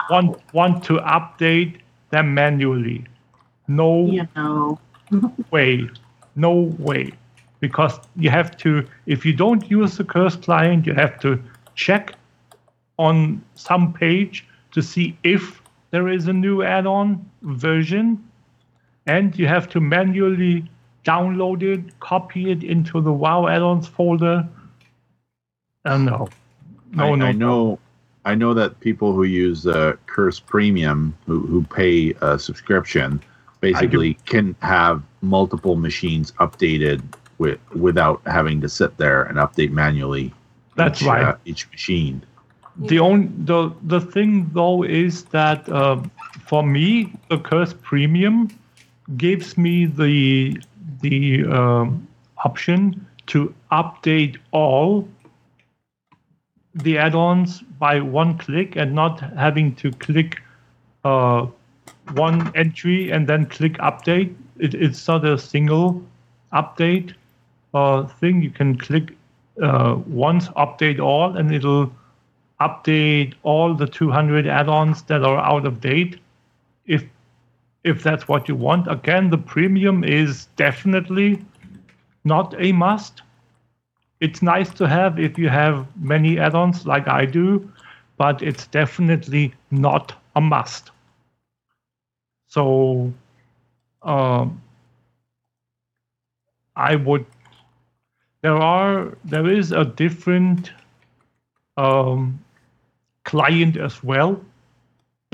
want 0.10 0.38
want 0.54 0.84
to 0.86 0.94
update 1.00 1.78
them 2.12 2.34
manually. 2.34 3.06
No 3.68 4.06
You 4.06 4.28
know. 4.36 4.80
way, 5.52 5.90
no 6.36 6.74
way, 6.80 7.12
because 7.60 8.00
you 8.16 8.30
have 8.30 8.58
to. 8.58 8.86
If 9.06 9.26
you 9.26 9.34
don't 9.34 9.70
use 9.70 9.98
the 9.98 10.04
curse 10.04 10.36
client, 10.36 10.86
you 10.86 10.94
have 10.94 11.20
to 11.22 11.42
check 11.76 12.16
on 12.98 13.44
some 13.56 13.94
page 13.94 14.46
to 14.72 14.82
see 14.82 15.18
if 15.24 15.62
there 15.92 16.08
is 16.08 16.28
a 16.28 16.34
new 16.34 16.64
add-on 16.64 17.30
version, 17.42 18.24
and 19.06 19.38
you 19.38 19.48
have 19.48 19.70
to 19.70 19.80
manually 19.80 20.70
download 21.06 21.62
it, 21.62 22.00
copy 22.00 22.52
it 22.52 22.64
into 22.64 23.00
the 23.02 23.14
WoW 23.14 23.48
add-ons 23.48 23.88
folder. 23.88 24.48
Uh, 25.86 25.98
no, 25.98 26.30
no, 26.92 27.14
I, 27.14 27.16
no, 27.16 27.26
I 27.26 27.32
know. 27.32 27.80
I 28.26 28.34
know 28.34 28.54
that 28.56 28.80
people 28.80 29.14
who 29.14 29.24
use 29.24 29.68
uh, 29.68 29.94
Curse 30.08 30.40
Premium, 30.40 31.16
who 31.28 31.46
who 31.46 31.64
pay 31.64 32.14
a 32.22 32.40
subscription, 32.40 33.22
basically 33.62 34.16
can 34.26 34.56
have 34.62 35.04
multiple 35.22 35.76
machines 35.76 36.32
updated 36.34 37.02
with 37.38 37.60
without 37.74 38.22
having 38.26 38.62
to 38.62 38.70
sit 38.70 38.98
there 38.98 39.24
and 39.24 39.38
update 39.38 39.72
manually. 39.72 40.34
That's 40.76 41.02
each, 41.02 41.08
right. 41.08 41.24
Uh, 41.24 41.38
each 41.46 41.70
machine. 41.72 42.24
The 42.78 43.00
only 43.00 43.30
the 43.38 43.72
the 43.84 44.02
thing 44.02 44.50
though 44.54 44.84
is 44.84 45.24
that 45.26 45.70
uh, 45.70 46.02
for 46.46 46.64
me 46.64 47.14
the 47.30 47.38
Curse 47.38 47.74
Premium 47.82 48.50
gives 49.18 49.58
me 49.58 49.86
the 49.86 50.60
the 51.02 51.46
um, 51.46 52.08
option 52.44 53.06
to 53.28 53.54
update 53.72 54.38
all 54.52 55.08
the 56.76 56.98
add-ons 56.98 57.62
by 57.80 58.00
one 58.00 58.38
click 58.38 58.76
and 58.76 58.94
not 58.94 59.20
having 59.36 59.76
to 59.76 59.92
click 59.92 60.42
uh, 61.04 61.48
one 62.14 62.52
entry 62.56 63.12
and 63.12 63.28
then 63.28 63.46
click 63.46 63.74
update. 63.78 64.36
It, 64.60 64.74
it's 64.74 65.08
not 65.08 65.26
a 65.26 65.38
single 65.38 66.04
update 66.54 67.14
uh, 67.74 68.04
thing. 68.04 68.42
You 68.42 68.50
can 68.50 68.78
click 68.78 69.16
uh, 69.62 69.98
once, 70.06 70.50
update 70.50 71.00
all, 71.00 71.38
and 71.38 71.54
it'll 71.54 71.92
update 72.60 73.34
all 73.44 73.74
the 73.74 73.88
200 73.88 74.48
add-ons 74.48 75.02
that 75.04 75.24
are 75.24 75.38
out 75.40 75.66
of 75.66 75.82
date 75.82 76.20
if 76.86 77.04
if 77.84 78.02
that's 78.02 78.28
what 78.28 78.48
you 78.48 78.56
want 78.56 78.90
again 78.90 79.30
the 79.30 79.38
premium 79.38 80.06
is 80.06 80.46
definitely 80.56 81.44
not 82.24 82.56
a 82.58 82.72
must 82.72 83.22
it's 84.22 84.42
nice 84.42 84.70
to 84.70 84.88
have 84.88 85.20
if 85.20 85.38
you 85.38 85.50
have 85.50 85.88
many 85.98 86.40
add-ons 86.40 86.86
like 86.86 87.08
i 87.08 87.26
do 87.26 87.72
but 88.18 88.42
it's 88.42 88.68
definitely 88.68 89.54
not 89.72 90.14
a 90.36 90.42
must 90.42 90.92
so 92.48 93.12
um, 94.04 94.62
i 96.76 96.96
would 96.96 97.26
there 98.42 98.56
are 98.56 99.18
there 99.24 99.48
is 99.50 99.72
a 99.72 99.84
different 99.84 100.72
um, 101.78 102.40
client 103.24 103.76
as 103.76 104.04
well. 104.04 104.40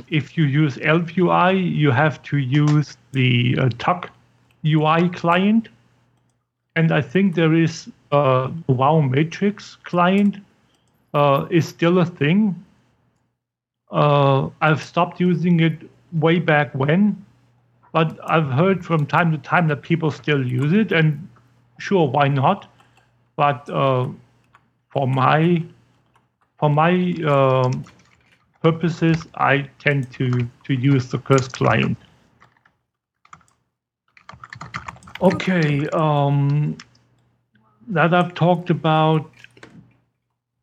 If 0.09 0.37
you 0.37 0.45
use 0.45 0.77
ElvUI, 0.77 1.75
you 1.75 1.91
have 1.91 2.23
to 2.23 2.37
use 2.37 2.97
the 3.11 3.57
uh, 3.59 3.69
Tuck 3.77 4.09
UI 4.65 5.09
client. 5.09 5.69
And 6.75 6.91
I 6.91 7.01
think 7.01 7.35
there 7.35 7.53
is 7.53 7.89
uh, 8.11 8.51
WoW 8.67 9.01
Matrix 9.01 9.77
client 9.83 10.37
uh, 11.13 11.45
is 11.49 11.67
still 11.67 11.99
a 11.99 12.05
thing. 12.05 12.63
Uh, 13.91 14.49
I've 14.61 14.81
stopped 14.81 15.19
using 15.19 15.59
it 15.59 15.89
way 16.13 16.39
back 16.39 16.73
when, 16.73 17.25
but 17.91 18.17
I've 18.29 18.49
heard 18.49 18.85
from 18.85 19.05
time 19.05 19.31
to 19.31 19.37
time 19.37 19.67
that 19.67 19.81
people 19.81 20.11
still 20.11 20.45
use 20.45 20.73
it, 20.73 20.91
and 20.91 21.27
sure, 21.79 22.07
why 22.07 22.27
not? 22.27 22.69
But 23.35 23.69
uh, 23.69 24.07
for 24.89 25.07
my 25.07 25.63
for 26.57 26.69
my 26.69 27.13
um, 27.27 27.83
purposes, 28.61 29.27
I 29.35 29.69
tend 29.79 30.11
to 30.13 30.47
to 30.65 30.73
use 30.73 31.09
the 31.09 31.17
curse 31.17 31.47
client. 31.47 31.97
Okay, 35.21 35.87
um, 35.89 36.77
that 37.91 38.13
I've 38.13 38.33
talked 38.33 38.69
about. 38.69 39.29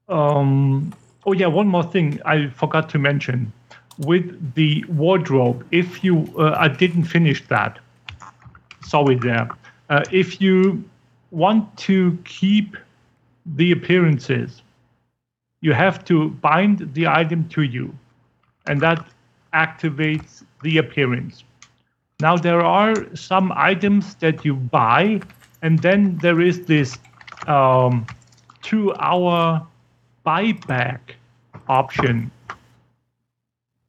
Um, 0.08 0.94
oh 1.26 1.32
yeah, 1.32 1.46
one 1.46 1.68
more 1.68 1.84
thing 1.84 2.20
I 2.24 2.48
forgot 2.48 2.88
to 2.90 2.98
mention 2.98 3.52
with 3.98 4.54
the 4.54 4.84
wardrobe. 4.88 5.66
If 5.70 6.02
you, 6.02 6.32
uh, 6.38 6.56
I 6.58 6.68
didn't 6.68 7.04
finish 7.04 7.46
that. 7.48 7.78
Sorry 8.84 9.16
there. 9.16 9.48
Uh, 9.90 10.04
if 10.10 10.40
you 10.40 10.82
want 11.30 11.76
to 11.78 12.18
keep 12.24 12.76
the 13.56 13.72
appearances, 13.72 14.62
you 15.60 15.72
have 15.72 16.04
to 16.06 16.30
bind 16.30 16.94
the 16.94 17.06
item 17.06 17.48
to 17.50 17.62
you, 17.62 17.92
and 18.66 18.80
that 18.80 19.04
activates 19.52 20.44
the 20.62 20.78
appearance. 20.78 21.44
Now, 22.20 22.36
there 22.36 22.60
are 22.60 22.94
some 23.14 23.52
items 23.54 24.14
that 24.16 24.44
you 24.44 24.54
buy, 24.54 25.20
and 25.62 25.80
then 25.80 26.18
there 26.18 26.40
is 26.40 26.66
this 26.66 26.96
um, 27.46 28.06
two 28.62 28.94
hour 28.94 29.66
buyback 30.26 31.00
option 31.68 32.30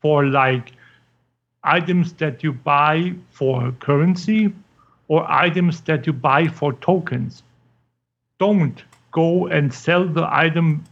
for 0.02 0.26
like 0.26 0.72
items 1.64 2.14
that 2.14 2.44
you 2.44 2.54
buy 2.54 3.14
for 3.32 3.72
currency 3.80 4.54
or 5.08 5.30
items 5.30 5.82
that 5.82 6.08
you 6.08 6.14
buy 6.14 6.48
for 6.48 6.74
tokens. 6.74 7.44
Don't 8.38 8.84
go 9.12 9.48
and 9.48 9.74
sell 9.74 10.06
the 10.06 10.28
item 10.32 10.84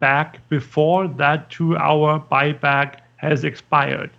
back 0.00 0.46
before 0.48 1.08
that 1.08 1.48
two 1.50 1.76
hour 1.76 2.22
buyback 2.30 3.00
has 3.16 3.44
expired, 3.44 4.10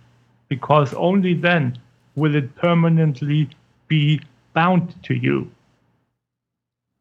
because 0.48 0.94
only 0.94 1.34
then 1.34 1.78
will 2.16 2.34
it 2.34 2.54
permanently 2.56 3.48
be 3.88 4.20
bound 4.54 4.94
to 5.02 5.14
you. 5.14 5.50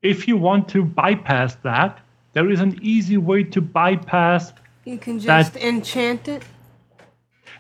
If 0.02 0.28
you 0.28 0.38
want 0.38 0.68
to 0.70 0.84
bypass 0.84 1.56
that, 1.64 2.00
there 2.34 2.50
is 2.50 2.60
an 2.60 2.80
easy 2.82 3.18
way 3.18 3.44
to 3.44 3.62
bypass 3.62 4.54
You 4.86 4.98
can 4.98 5.20
that 5.20 5.44
just 5.54 5.56
enchant 5.58 6.28
it. 6.28 6.44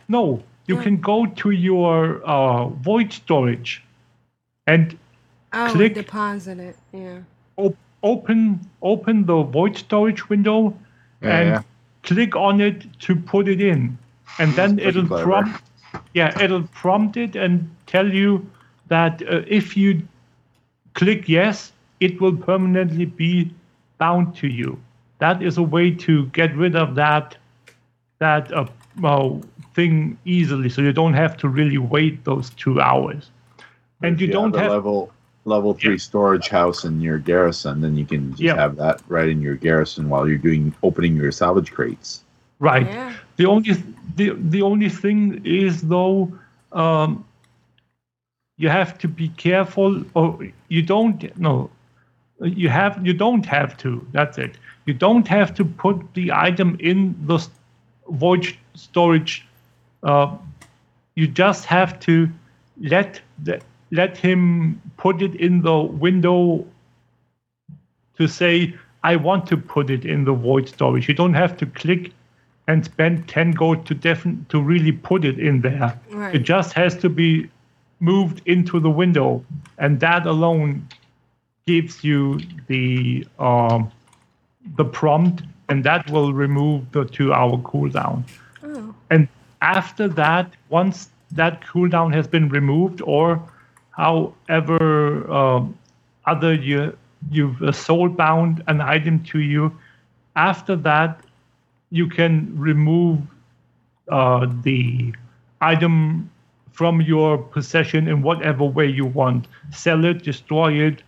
no, 0.07 0.41
you 0.67 0.77
can 0.77 0.97
go 1.01 1.25
to 1.25 1.51
your 1.51 2.21
uh, 2.23 2.67
void 2.67 3.11
storage 3.13 3.83
and 4.67 4.97
Oh, 5.53 5.69
click 5.73 5.95
deposit 5.95 6.59
it. 6.59 6.77
Yeah. 6.93 7.19
op- 7.57 7.75
open 8.03 8.61
open 8.81 9.25
the 9.25 9.43
void 9.43 9.75
storage 9.75 10.29
window 10.29 10.73
Yeah, 11.21 11.37
and 11.39 11.49
yeah. 11.49 11.61
click 12.03 12.35
on 12.37 12.61
it 12.61 12.85
to 13.01 13.15
put 13.17 13.49
it 13.49 13.59
in, 13.59 13.97
and 14.39 14.53
then 14.53 14.79
it'll 14.79 15.05
clever. 15.05 15.23
prompt. 15.25 15.61
Yeah, 16.13 16.41
it'll 16.41 16.63
prompt 16.73 17.17
it 17.17 17.35
and 17.35 17.69
tell 17.85 18.07
you 18.13 18.49
that 18.87 19.21
uh, 19.23 19.41
if 19.45 19.75
you 19.75 20.01
click 20.93 21.27
yes, 21.27 21.73
it 22.01 22.19
will 22.21 22.35
permanently 22.35 23.05
be 23.05 23.53
bound 23.99 24.35
to 24.37 24.47
you. 24.47 24.79
That 25.19 25.41
is 25.41 25.57
a 25.57 25.63
way 25.63 25.91
to 26.07 26.25
get 26.27 26.55
rid 26.55 26.75
of 26.75 26.95
that 26.95 27.37
that 28.19 28.51
uh, 28.53 28.67
well, 28.99 29.41
thing 29.73 30.17
easily, 30.25 30.69
so 30.69 30.81
you 30.81 30.93
don't 30.93 31.13
have 31.13 31.37
to 31.37 31.49
really 31.49 31.77
wait 31.77 32.25
those 32.25 32.49
two 32.51 32.81
hours. 32.81 33.31
And 34.03 34.19
you 34.21 34.27
If 34.27 34.33
don't 34.33 34.55
a 34.55 34.59
have 34.59 34.71
level 34.71 35.11
level 35.45 35.73
three 35.73 35.97
storage 35.97 36.49
house 36.49 36.85
in 36.85 37.01
your 37.01 37.17
garrison, 37.19 37.81
then 37.81 37.95
you 37.97 38.05
can 38.05 38.31
just 38.31 38.41
Yeah. 38.41 38.55
have 38.55 38.75
that 38.77 39.01
right 39.07 39.29
in 39.29 39.41
your 39.41 39.55
garrison 39.55 40.09
while 40.09 40.27
you're 40.27 40.37
doing 40.37 40.73
opening 40.83 41.15
your 41.15 41.31
salvage 41.31 41.71
crates. 41.71 42.23
Right. 42.59 42.87
The 43.37 43.45
only 43.45 43.73
the 44.15 44.29
the 44.37 44.61
only 44.61 44.89
thing 44.89 45.41
is 45.45 45.81
though, 45.81 46.31
um, 46.73 47.25
you 48.57 48.69
have 48.69 48.97
to 48.99 49.07
be 49.07 49.29
careful, 49.29 50.03
or 50.13 50.39
you 50.69 50.81
don't 50.83 51.35
no, 51.37 51.69
you 52.41 52.69
have 52.69 53.05
you 53.05 53.13
don't 53.13 53.45
have 53.45 53.77
to. 53.77 54.05
That's 54.11 54.37
it. 54.37 54.57
You 54.85 54.93
don't 54.93 55.27
have 55.27 55.53
to 55.55 55.65
put 55.65 56.13
the 56.13 56.31
item 56.31 56.77
in 56.79 57.15
the 57.27 57.45
void 58.09 58.55
storage. 58.73 59.45
Uh, 60.03 60.35
you 61.15 61.27
just 61.27 61.65
have 61.65 61.99
to 62.01 62.29
let 62.81 63.21
the, 63.43 63.61
let 63.91 64.17
him 64.17 64.81
put 64.97 65.21
it 65.21 65.35
in 65.35 65.61
the 65.61 65.77
window 65.79 66.65
to 68.17 68.27
say 68.27 68.73
I 69.03 69.15
want 69.15 69.47
to 69.47 69.57
put 69.57 69.89
it 69.89 70.05
in 70.05 70.25
the 70.25 70.33
void 70.33 70.69
storage. 70.69 71.07
You 71.07 71.13
don't 71.13 71.33
have 71.33 71.57
to 71.57 71.65
click 71.65 72.11
and 72.67 72.85
spend 72.85 73.27
10 73.27 73.51
gold 73.51 73.85
to 73.87 73.95
defin- 73.95 74.47
to 74.49 74.61
really 74.61 74.91
put 74.91 75.25
it 75.25 75.39
in 75.39 75.61
there. 75.61 75.99
Right. 76.11 76.35
It 76.35 76.39
just 76.39 76.73
has 76.73 76.95
to 76.97 77.09
be 77.09 77.49
moved 77.99 78.41
into 78.45 78.79
the 78.79 78.89
window, 78.89 79.43
and 79.77 79.99
that 79.99 80.25
alone 80.25 80.87
gives 81.65 82.03
you 82.03 82.39
the 82.67 83.25
um, 83.39 83.91
the 84.77 84.85
prompt, 84.85 85.43
and 85.69 85.83
that 85.83 86.09
will 86.09 86.33
remove 86.33 86.91
the 86.91 87.05
two 87.05 87.33
hour 87.33 87.57
cooldown. 87.59 88.23
Oh. 88.63 88.93
And 89.09 89.27
after 89.61 90.07
that, 90.07 90.51
once 90.69 91.09
that 91.31 91.61
cooldown 91.61 92.13
has 92.13 92.27
been 92.27 92.49
removed, 92.49 93.01
or 93.01 93.41
however 93.91 95.31
um, 95.31 95.77
other 96.25 96.53
you 96.53 96.97
you've 97.29 97.61
uh, 97.61 97.71
soul 97.71 98.09
bound 98.09 98.63
an 98.67 98.81
item 98.81 99.23
to 99.25 99.39
you, 99.39 99.71
after 100.35 100.75
that 100.75 101.21
you 101.91 102.07
can 102.07 102.51
remove 102.57 103.19
uh, 104.09 104.47
the 104.63 105.13
item 105.59 106.29
from 106.71 107.01
your 107.01 107.37
possession 107.37 108.07
in 108.07 108.21
whatever 108.21 108.63
way 108.63 108.87
you 108.87 109.05
want. 109.05 109.45
Sell 109.71 110.05
it, 110.05 110.23
destroy 110.23 110.73
it, 110.73 111.03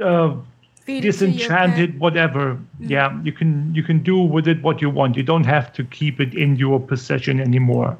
uh, 0.00 0.36
Feed 0.80 1.04
it 1.04 1.18
to 1.18 1.28
your 1.30 1.48
disenchant 1.48 1.74
pet. 1.74 1.80
it, 1.80 1.98
whatever. 1.98 2.58
Yeah, 2.80 3.20
you 3.22 3.32
can 3.32 3.74
you 3.74 3.82
can 3.82 4.02
do 4.02 4.18
with 4.18 4.46
it 4.48 4.62
what 4.62 4.82
you 4.82 4.90
want. 4.90 5.16
You 5.16 5.22
don't 5.22 5.44
have 5.44 5.72
to 5.74 5.84
keep 5.84 6.20
it 6.20 6.34
in 6.34 6.56
your 6.56 6.78
possession 6.80 7.40
anymore. 7.40 7.96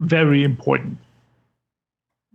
Very 0.00 0.42
important. 0.44 0.98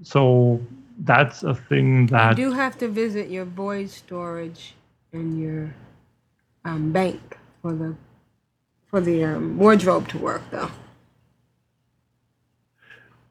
So 0.03 0.59
that's 0.99 1.43
a 1.43 1.55
thing 1.55 2.07
that 2.07 2.37
You 2.37 2.49
do 2.49 2.51
have 2.53 2.77
to 2.79 2.87
visit 2.87 3.29
your 3.29 3.45
void 3.45 3.89
storage 3.89 4.75
and 5.13 5.39
your 5.39 5.73
um, 6.65 6.91
bank 6.91 7.37
for 7.61 7.73
the 7.73 7.95
for 8.87 9.01
the 9.01 9.23
um, 9.23 9.57
wardrobe 9.57 10.07
to 10.09 10.17
work 10.17 10.43
though. 10.51 10.69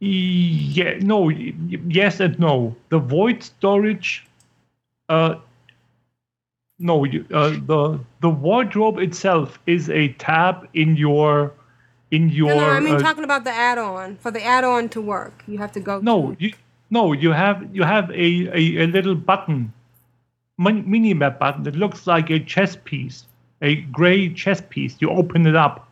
Yeah, 0.00 0.96
no, 1.00 1.28
yes 1.28 2.20
and 2.20 2.38
no. 2.38 2.74
The 2.88 2.98
void 2.98 3.42
storage, 3.42 4.26
uh, 5.10 5.34
no, 6.78 7.04
you, 7.04 7.26
uh, 7.32 7.50
the 7.66 8.00
the 8.20 8.30
wardrobe 8.30 8.98
itself 8.98 9.58
is 9.66 9.90
a 9.90 10.08
tab 10.14 10.66
in 10.72 10.96
your 10.96 11.52
in 12.10 12.28
your. 12.30 12.48
no, 12.54 12.60
no, 12.60 12.70
I 12.70 12.80
mean 12.80 12.94
uh, 12.94 12.98
talking 12.98 13.24
about 13.24 13.44
the 13.44 13.50
add-on. 13.50 14.16
For 14.16 14.30
the 14.30 14.42
add-on 14.42 14.88
to 14.90 15.00
work, 15.00 15.44
you 15.46 15.58
have 15.58 15.72
to 15.72 15.80
go. 15.80 16.00
no, 16.00 16.34
you 16.38 16.52
no, 16.88 17.12
you 17.12 17.32
have 17.32 17.68
you 17.74 17.82
have 17.82 18.10
a 18.10 18.48
a, 18.56 18.84
a 18.84 18.86
little 18.86 19.14
button, 19.14 19.72
mini 20.58 21.12
map 21.12 21.38
button 21.38 21.64
that 21.64 21.76
looks 21.76 22.06
like 22.06 22.30
a 22.30 22.38
chess 22.40 22.76
piece, 22.84 23.26
a 23.60 23.76
gray 23.92 24.32
chess 24.32 24.62
piece. 24.70 24.96
You 25.00 25.10
open 25.10 25.46
it 25.46 25.56
up. 25.56 25.86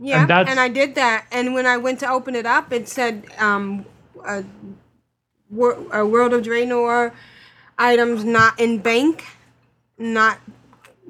Yeah, 0.00 0.22
And 0.22 0.30
that's- 0.30 0.56
I 0.58 0.68
did 0.68 0.94
that. 0.94 1.26
And 1.30 1.52
when 1.52 1.66
I 1.66 1.76
went 1.76 2.00
to 2.00 2.08
open 2.08 2.34
it 2.34 2.46
up, 2.46 2.72
it 2.72 2.88
said 2.88 3.26
um, 3.38 3.84
a, 4.26 4.42
Wor- 5.50 5.76
uh, 5.94 6.04
World 6.06 6.32
of 6.32 6.42
Draenor 6.42 7.12
items 7.78 8.24
not 8.24 8.58
in 8.60 8.78
bank, 8.78 9.24
not 9.98 10.38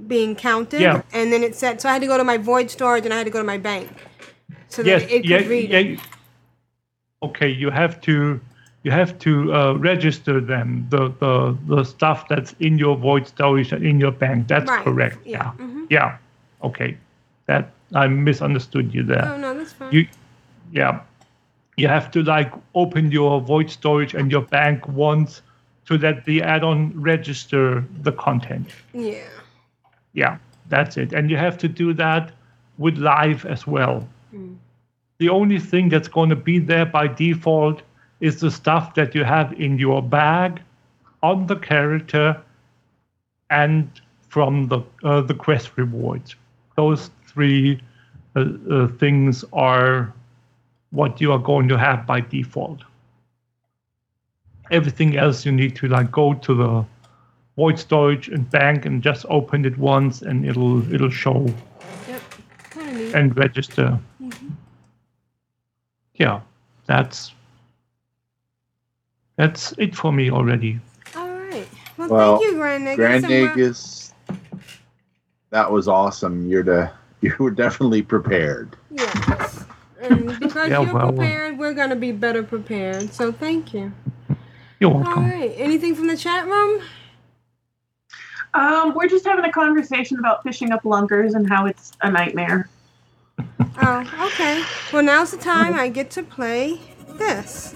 being 0.06 0.34
counted. 0.34 0.80
Yeah. 0.80 1.02
And 1.12 1.32
then 1.32 1.42
it 1.42 1.54
said, 1.54 1.80
so 1.80 1.88
I 1.88 1.92
had 1.94 2.02
to 2.02 2.08
go 2.08 2.18
to 2.18 2.24
my 2.24 2.36
void 2.38 2.70
storage 2.70 3.04
and 3.04 3.14
I 3.14 3.18
had 3.18 3.24
to 3.24 3.30
go 3.30 3.38
to 3.38 3.44
my 3.44 3.58
bank 3.58 3.90
so 4.68 4.82
that 4.82 4.88
yes, 4.88 5.02
it 5.10 5.20
could 5.22 5.26
yeah, 5.30 5.38
read 5.46 5.70
yeah. 5.70 5.96
Okay, 7.22 7.48
you 7.48 7.70
have 7.70 8.00
to 8.02 8.40
you 8.82 8.90
have 8.90 9.18
to 9.20 9.52
uh, 9.54 9.72
register 9.74 10.40
them 10.40 10.86
the, 10.90 11.08
the 11.20 11.56
the 11.66 11.84
stuff 11.84 12.28
that's 12.28 12.54
in 12.60 12.78
your 12.78 12.96
void 12.96 13.26
storage 13.26 13.72
and 13.72 13.84
in 13.84 13.98
your 13.98 14.10
bank. 14.12 14.46
That's 14.48 14.68
Right, 14.70 14.84
correct. 14.84 15.18
yeah, 15.24 15.52
Yeah. 15.58 15.64
mhm. 15.66 15.86
Yeah. 15.90 16.18
Okay. 16.62 16.96
That 17.46 17.70
I 17.94 18.08
misunderstood 18.08 18.92
you 18.92 19.02
there. 19.02 19.24
Oh, 19.26 19.36
no, 19.38 19.54
that's 19.54 19.72
fine. 19.72 19.92
You, 19.92 20.06
yeah. 20.72 21.00
You 21.76 21.88
have 21.88 22.10
to 22.12 22.22
like 22.22 22.52
open 22.74 23.10
your 23.10 23.40
void 23.40 23.70
storage 23.70 24.14
and 24.14 24.30
your 24.30 24.42
bank 24.42 24.86
once 24.88 25.42
to 25.86 25.98
that 25.98 26.24
the 26.24 26.42
add-on 26.42 26.98
register 27.00 27.84
the 28.02 28.12
content. 28.12 28.68
Yeah. 28.92 29.28
Yeah, 30.12 30.38
that's 30.68 30.96
it. 30.96 31.12
And 31.12 31.30
you 31.30 31.36
have 31.36 31.58
to 31.58 31.68
do 31.68 31.92
that 31.94 32.32
with 32.78 32.98
live 32.98 33.44
as 33.44 33.66
well. 33.66 34.08
Mm. 34.34 34.56
The 35.18 35.28
only 35.28 35.58
thing 35.58 35.88
that's 35.88 36.08
going 36.08 36.30
to 36.30 36.36
be 36.36 36.58
there 36.58 36.86
by 36.86 37.08
default 37.08 37.82
is 38.20 38.40
the 38.40 38.50
stuff 38.50 38.94
that 38.94 39.14
you 39.14 39.24
have 39.24 39.52
in 39.60 39.78
your 39.78 40.02
bag, 40.02 40.60
on 41.22 41.46
the 41.46 41.56
character, 41.56 42.40
and 43.50 43.88
from 44.28 44.68
the 44.68 44.80
uh, 45.04 45.20
the 45.20 45.34
quest 45.34 45.70
rewards. 45.76 46.34
Those 46.76 47.10
three 47.26 47.80
uh, 48.34 48.46
uh, 48.70 48.88
things 48.88 49.44
are 49.52 50.12
what 50.90 51.20
you 51.20 51.32
are 51.32 51.38
going 51.38 51.68
to 51.68 51.78
have 51.78 52.06
by 52.06 52.20
default. 52.20 52.82
Everything 54.70 55.16
else 55.16 55.44
you 55.44 55.52
need 55.52 55.76
to 55.76 55.88
like 55.88 56.10
go 56.10 56.34
to 56.34 56.54
the 56.54 56.84
void 57.56 57.78
storage 57.78 58.28
and 58.28 58.50
bank 58.50 58.84
and 58.86 59.02
just 59.02 59.24
open 59.28 59.64
it 59.64 59.76
once 59.78 60.22
and 60.22 60.44
it'll 60.44 60.82
it'll 60.92 61.10
show 61.10 61.46
Yep. 62.08 62.20
Kind 62.70 62.88
of 62.90 62.96
neat. 62.96 63.14
and 63.14 63.36
register. 63.36 63.98
Mhm. 64.22 64.52
Yeah, 66.14 66.40
that's 66.86 67.32
that's 69.36 69.72
it 69.78 69.94
for 69.94 70.12
me 70.12 70.30
already. 70.30 70.80
All 71.16 71.28
right. 71.28 71.68
Well, 71.96 72.08
Well, 72.08 72.38
thank 72.38 72.50
you, 72.52 72.56
Grand 72.58 72.84
Nagus. 72.86 72.96
Grand 72.96 73.24
and 73.24 73.32
we're- 73.32 73.48
Nagus, 73.54 74.12
that 75.50 75.70
was 75.70 75.88
awesome. 75.88 76.48
You're 76.48 76.62
the 76.62 76.90
you 77.20 77.34
were 77.38 77.50
definitely 77.50 78.02
prepared. 78.02 78.76
Yes. 78.90 79.64
And 80.00 80.38
because 80.40 80.70
Yeah, 80.70 80.82
you're 80.82 80.92
well- 80.94 81.12
prepared, 81.12 81.58
we're 81.58 81.72
going 81.74 81.90
to 81.90 81.96
be 81.96 82.12
better 82.12 82.42
prepared. 82.42 83.12
So 83.12 83.30
thank 83.32 83.72
you. 83.74 83.92
You're 84.84 84.92
welcome. 84.92 85.30
right. 85.30 85.54
Anything 85.56 85.94
from 85.94 86.08
the 86.08 86.16
chat 86.16 86.44
room? 86.46 86.82
Um, 88.52 88.92
we're 88.94 89.08
just 89.08 89.24
having 89.24 89.46
a 89.46 89.50
conversation 89.50 90.18
about 90.18 90.42
fishing 90.42 90.72
up 90.72 90.84
lunkers 90.84 91.32
and 91.32 91.48
how 91.48 91.64
it's 91.64 91.92
a 92.02 92.10
nightmare. 92.10 92.68
Oh, 93.58 94.26
okay. 94.26 94.62
Well, 94.92 95.02
now's 95.02 95.30
the 95.30 95.38
time 95.38 95.72
I 95.72 95.88
get 95.88 96.10
to 96.10 96.22
play 96.22 96.78
this. 97.14 97.74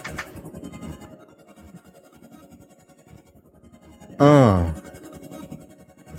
Uh. 4.21 4.71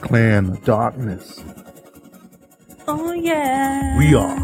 Clan 0.02 0.50
of 0.50 0.64
Darkness. 0.64 1.44
Oh 2.88 3.14
yeah. 3.14 3.96
We 4.00 4.16
are 4.16 4.40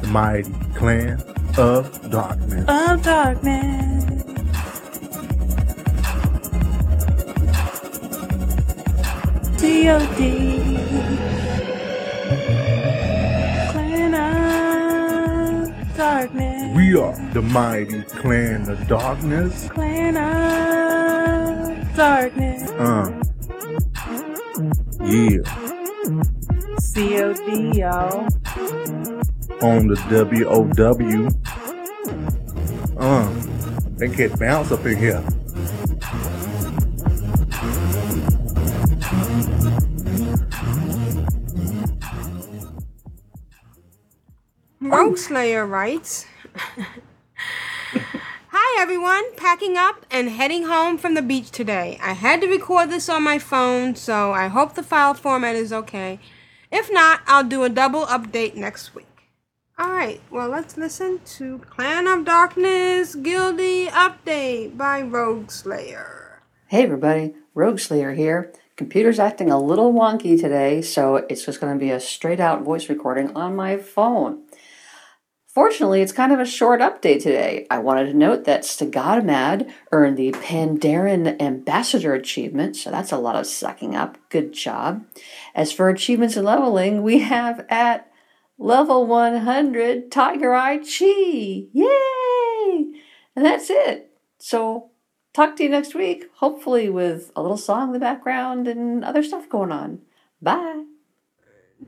the 0.00 0.08
mighty 0.08 0.50
clan 0.74 1.20
of 1.58 2.10
darkness. 2.10 2.64
Of 2.66 3.02
darkness. 3.02 4.07
Clan 13.70 14.12
of 14.12 15.96
darkness. 15.96 16.76
We 16.76 16.94
are 16.94 17.16
the 17.32 17.40
mighty 17.40 18.02
clan 18.02 18.68
of 18.68 18.86
darkness. 18.86 19.66
Clan 19.70 20.18
of 20.18 21.96
darkness. 21.96 22.70
Uh. 22.72 23.22
Yeah. 25.06 25.40
POD, 26.94 27.74
y'all. 27.74 28.28
On 29.62 29.88
the 29.88 29.96
WOW. 30.10 31.28
Uh, 32.98 33.26
they 33.96 34.08
get 34.08 34.38
bounce 34.38 34.70
up 34.70 34.84
in 34.84 34.98
here. 34.98 35.24
Rogue 45.18 45.26
Slayer 45.26 45.66
writes 45.66 46.26
Hi 48.50 48.80
everyone, 48.80 49.34
packing 49.34 49.76
up 49.76 50.06
and 50.12 50.28
heading 50.28 50.66
home 50.66 50.96
from 50.96 51.14
the 51.14 51.22
beach 51.22 51.50
today. 51.50 51.98
I 52.00 52.12
had 52.12 52.40
to 52.42 52.46
record 52.46 52.90
this 52.90 53.08
on 53.08 53.24
my 53.24 53.40
phone, 53.40 53.96
so 53.96 54.30
I 54.30 54.46
hope 54.46 54.76
the 54.76 54.82
file 54.84 55.14
format 55.14 55.56
is 55.56 55.72
okay. 55.72 56.20
If 56.70 56.88
not, 56.92 57.22
I'll 57.26 57.42
do 57.42 57.64
a 57.64 57.68
double 57.68 58.06
update 58.06 58.54
next 58.54 58.94
week. 58.94 59.06
Alright, 59.76 60.20
well, 60.30 60.50
let's 60.50 60.76
listen 60.76 61.18
to 61.38 61.58
Clan 61.68 62.06
of 62.06 62.24
Darkness 62.24 63.16
Guilty 63.16 63.86
Update 63.86 64.76
by 64.76 65.02
Rogue 65.02 65.50
Slayer. 65.50 66.42
Hey 66.68 66.84
everybody, 66.84 67.34
Rogue 67.54 67.80
Slayer 67.80 68.12
here. 68.12 68.52
Computer's 68.76 69.18
acting 69.18 69.50
a 69.50 69.60
little 69.60 69.92
wonky 69.92 70.40
today, 70.40 70.80
so 70.80 71.16
it's 71.28 71.44
just 71.44 71.60
going 71.60 71.72
to 71.72 71.84
be 71.84 71.90
a 71.90 71.98
straight 71.98 72.38
out 72.38 72.62
voice 72.62 72.88
recording 72.88 73.34
on 73.34 73.56
my 73.56 73.76
phone. 73.76 74.44
Fortunately, 75.58 76.02
it's 76.02 76.12
kind 76.12 76.30
of 76.30 76.38
a 76.38 76.46
short 76.46 76.80
update 76.80 77.20
today. 77.20 77.66
I 77.68 77.78
wanted 77.78 78.06
to 78.06 78.16
note 78.16 78.44
that 78.44 78.62
Stegadamad 78.62 79.68
earned 79.90 80.16
the 80.16 80.30
Pandaren 80.30 81.42
Ambassador 81.42 82.14
achievement, 82.14 82.76
so 82.76 82.92
that's 82.92 83.10
a 83.10 83.18
lot 83.18 83.34
of 83.34 83.44
sucking 83.44 83.96
up. 83.96 84.18
Good 84.28 84.52
job. 84.52 85.04
As 85.56 85.72
for 85.72 85.88
achievements 85.88 86.36
and 86.36 86.46
leveling, 86.46 87.02
we 87.02 87.18
have 87.18 87.66
at 87.68 88.08
level 88.56 89.04
100 89.04 90.12
Tiger 90.12 90.54
Eye 90.54 90.78
Chi. 90.78 91.66
Yay! 91.72 92.92
And 93.34 93.44
that's 93.44 93.68
it. 93.68 94.12
So, 94.38 94.92
talk 95.34 95.56
to 95.56 95.64
you 95.64 95.70
next 95.70 95.92
week, 95.92 96.26
hopefully 96.36 96.88
with 96.88 97.32
a 97.34 97.42
little 97.42 97.56
song 97.56 97.88
in 97.88 97.94
the 97.94 97.98
background 97.98 98.68
and 98.68 99.04
other 99.04 99.24
stuff 99.24 99.48
going 99.48 99.72
on. 99.72 100.02
Bye. 100.40 100.84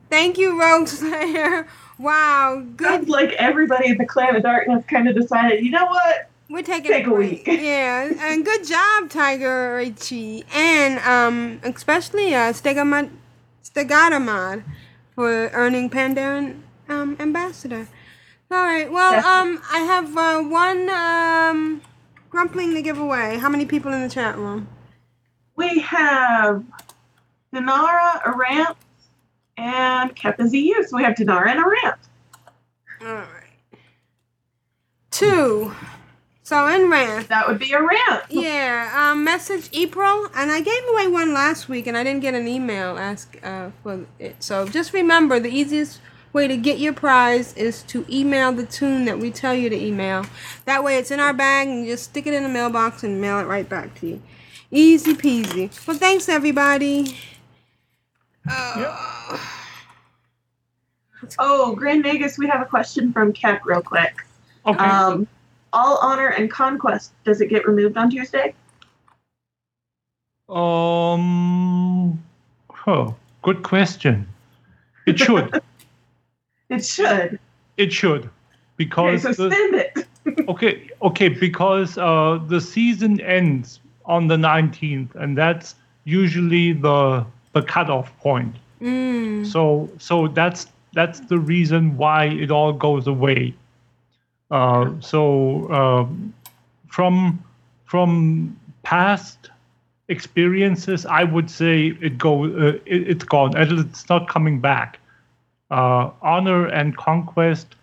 Thank 0.09 0.39
you, 0.39 0.61
Rogue 0.61 0.89
Slayer. 0.89 1.69
Wow, 2.01 2.64
good. 2.77 3.10
Like 3.10 3.32
everybody 3.32 3.89
in 3.90 3.98
the 3.98 4.06
Clan 4.06 4.35
of 4.35 4.43
Darkness 4.43 4.82
kind 4.86 5.06
of 5.06 5.14
decided, 5.14 5.62
you 5.62 5.70
know 5.70 5.85
what? 5.85 6.31
We're 6.48 6.62
taking 6.62 6.90
Take 6.90 7.06
a 7.06 7.12
week. 7.12 7.47
Yeah, 7.47 8.10
and 8.18 8.43
good 8.43 8.66
job, 8.66 9.10
Tiger 9.10 9.78
Ichi, 9.81 10.44
and 10.52 10.98
um, 11.01 11.60
especially 11.62 12.35
uh, 12.35 12.52
for 15.14 15.51
earning 15.52 15.90
Pandaren 15.90 16.62
um, 16.89 17.16
ambassador. 17.20 17.86
All 18.51 18.64
right. 18.64 18.90
Well, 18.90 19.24
um, 19.24 19.60
I 19.70 19.81
have 19.81 20.16
uh, 20.16 20.40
one 20.43 20.89
um, 20.89 21.82
grumpling 22.31 22.74
to 22.74 22.82
give 22.82 22.98
away. 22.98 23.39
How 23.39 23.51
many 23.51 23.66
people 23.66 23.93
in 23.93 24.01
the 24.01 24.09
chat 24.09 24.39
room? 24.39 24.68
We 25.55 25.81
have 25.81 26.64
Dinara, 27.55 28.22
Arant, 28.22 28.77
and 29.61 30.16
Keppa 30.16 30.49
ZU. 30.49 30.82
So 30.87 30.97
we 30.97 31.05
have 31.05 31.15
Dinara 31.15 31.49
and 31.49 31.61
a 31.61 31.62
Arant. 31.62 31.97
All 33.03 33.15
right. 33.15 33.27
Two. 35.11 35.73
So 36.43 36.66
in 36.66 36.91
rant. 36.91 37.28
That 37.28 37.47
would 37.47 37.59
be 37.59 37.73
a 37.73 37.81
rant. 37.81 38.24
Yeah. 38.28 38.93
Um, 38.97 39.23
message 39.23 39.69
April, 39.73 40.28
and 40.35 40.51
I 40.51 40.61
gave 40.61 40.82
away 40.91 41.07
one 41.07 41.32
last 41.32 41.69
week, 41.69 41.87
and 41.87 41.97
I 41.97 42.03
didn't 42.03 42.23
get 42.23 42.35
an 42.35 42.49
email 42.49 42.99
ask 42.99 43.39
uh, 43.43 43.70
for 43.82 44.07
it. 44.19 44.43
So 44.43 44.66
just 44.66 44.93
remember, 44.93 45.39
the 45.39 45.51
easiest 45.51 46.01
way 46.32 46.49
to 46.49 46.57
get 46.57 46.78
your 46.78 46.93
prize 46.93 47.53
is 47.55 47.82
to 47.85 48.05
email 48.09 48.53
the 48.53 48.66
toon 48.66 49.05
that 49.05 49.19
we 49.19 49.31
tell 49.31 49.55
you 49.55 49.69
to 49.69 49.77
email. 49.77 50.27
That 50.65 50.82
way, 50.82 50.97
it's 50.97 51.11
in 51.11 51.20
our 51.20 51.32
bag, 51.32 51.69
and 51.69 51.85
you 51.85 51.93
just 51.93 52.05
stick 52.05 52.27
it 52.27 52.35
in 52.35 52.43
the 52.43 52.49
mailbox 52.49 53.05
and 53.05 53.20
mail 53.20 53.39
it 53.39 53.45
right 53.45 53.69
back 53.69 53.95
to 54.01 54.07
you. 54.07 54.23
Easy 54.73 55.15
peasy. 55.15 55.70
Well, 55.87 55.97
thanks 55.97 56.28
everybody. 56.28 57.16
Oh, 61.39 61.75
Grand 61.77 62.05
Nagus, 62.05 62.39
we 62.39 62.47
have 62.49 62.62
a 62.62 62.65
question 62.65 63.12
from 63.12 63.33
Keck 63.33 63.65
real 63.67 63.83
quick. 63.83 64.15
Okay. 64.67 64.79
Um, 64.79 65.27
all 65.73 65.99
honor 65.99 66.29
and 66.29 66.51
conquest, 66.51 67.12
does 67.25 67.41
it 67.41 67.49
get 67.49 67.67
removed 67.67 67.97
on 67.97 68.11
Tuesday? 68.11 68.55
Um, 70.49 72.23
oh, 72.87 73.15
good 73.43 73.62
question. 73.62 74.27
It 75.07 75.19
should. 75.19 75.61
It 76.71 76.85
should. 76.85 77.41
it 77.79 77.93
should, 77.93 78.27
Okay, 78.27 78.31
because 78.77 79.23
so 79.23 79.49
the- 79.49 79.51
spend 79.51 79.75
it. 79.75 80.07
okay, 80.49 80.89
okay, 81.03 81.29
because 81.29 81.99
uh, 81.99 82.39
the 82.47 82.61
season 82.61 83.21
ends 83.21 83.81
on 84.05 84.29
the 84.29 84.39
nineteenth, 84.39 85.12
and 85.17 85.37
that's 85.37 85.75
usually 86.05 86.73
the 86.73 87.27
the 87.52 87.62
cutoff 87.62 88.16
point. 88.20 88.55
Mm. 88.81 89.47
So 89.47 89.90
so 89.98 90.28
that's 90.28 90.66
that's 90.93 91.20
the 91.20 91.39
reason 91.39 91.97
why 91.97 92.27
it 92.27 92.51
all 92.51 92.72
goes 92.72 93.06
away. 93.06 93.55
Uh, 94.51 94.90
so 95.01 95.70
um, 95.72 96.35
from 96.89 97.43
from 97.85 98.59
past 98.82 99.51
experiences, 100.09 101.06
I 101.06 101.24
would 101.24 101.51
say 101.51 101.97
it 102.01 102.18
go 102.18 102.44
uh, 102.44 102.78
it, 102.86 103.09
it's 103.09 103.24
gone. 103.24 103.56
and 103.56 103.78
It's 103.78 104.09
not 104.09 104.28
coming 104.28 104.60
back. 104.60 104.98
Uh, 105.70 106.10
honor 106.20 106.66
and 106.66 106.97
conquest 106.97 107.77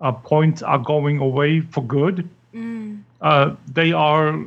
uh, 0.00 0.12
points 0.12 0.62
are 0.62 0.78
going 0.78 1.18
away 1.18 1.60
for 1.60 1.82
good. 1.82 2.28
Mm. 2.54 3.02
Uh, 3.20 3.56
they 3.72 3.92
are 3.92 4.38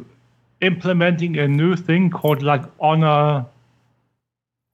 implementing 0.62 1.38
a 1.38 1.48
new 1.48 1.76
thing 1.76 2.10
called 2.10 2.44
like 2.44 2.64
honor 2.80 3.46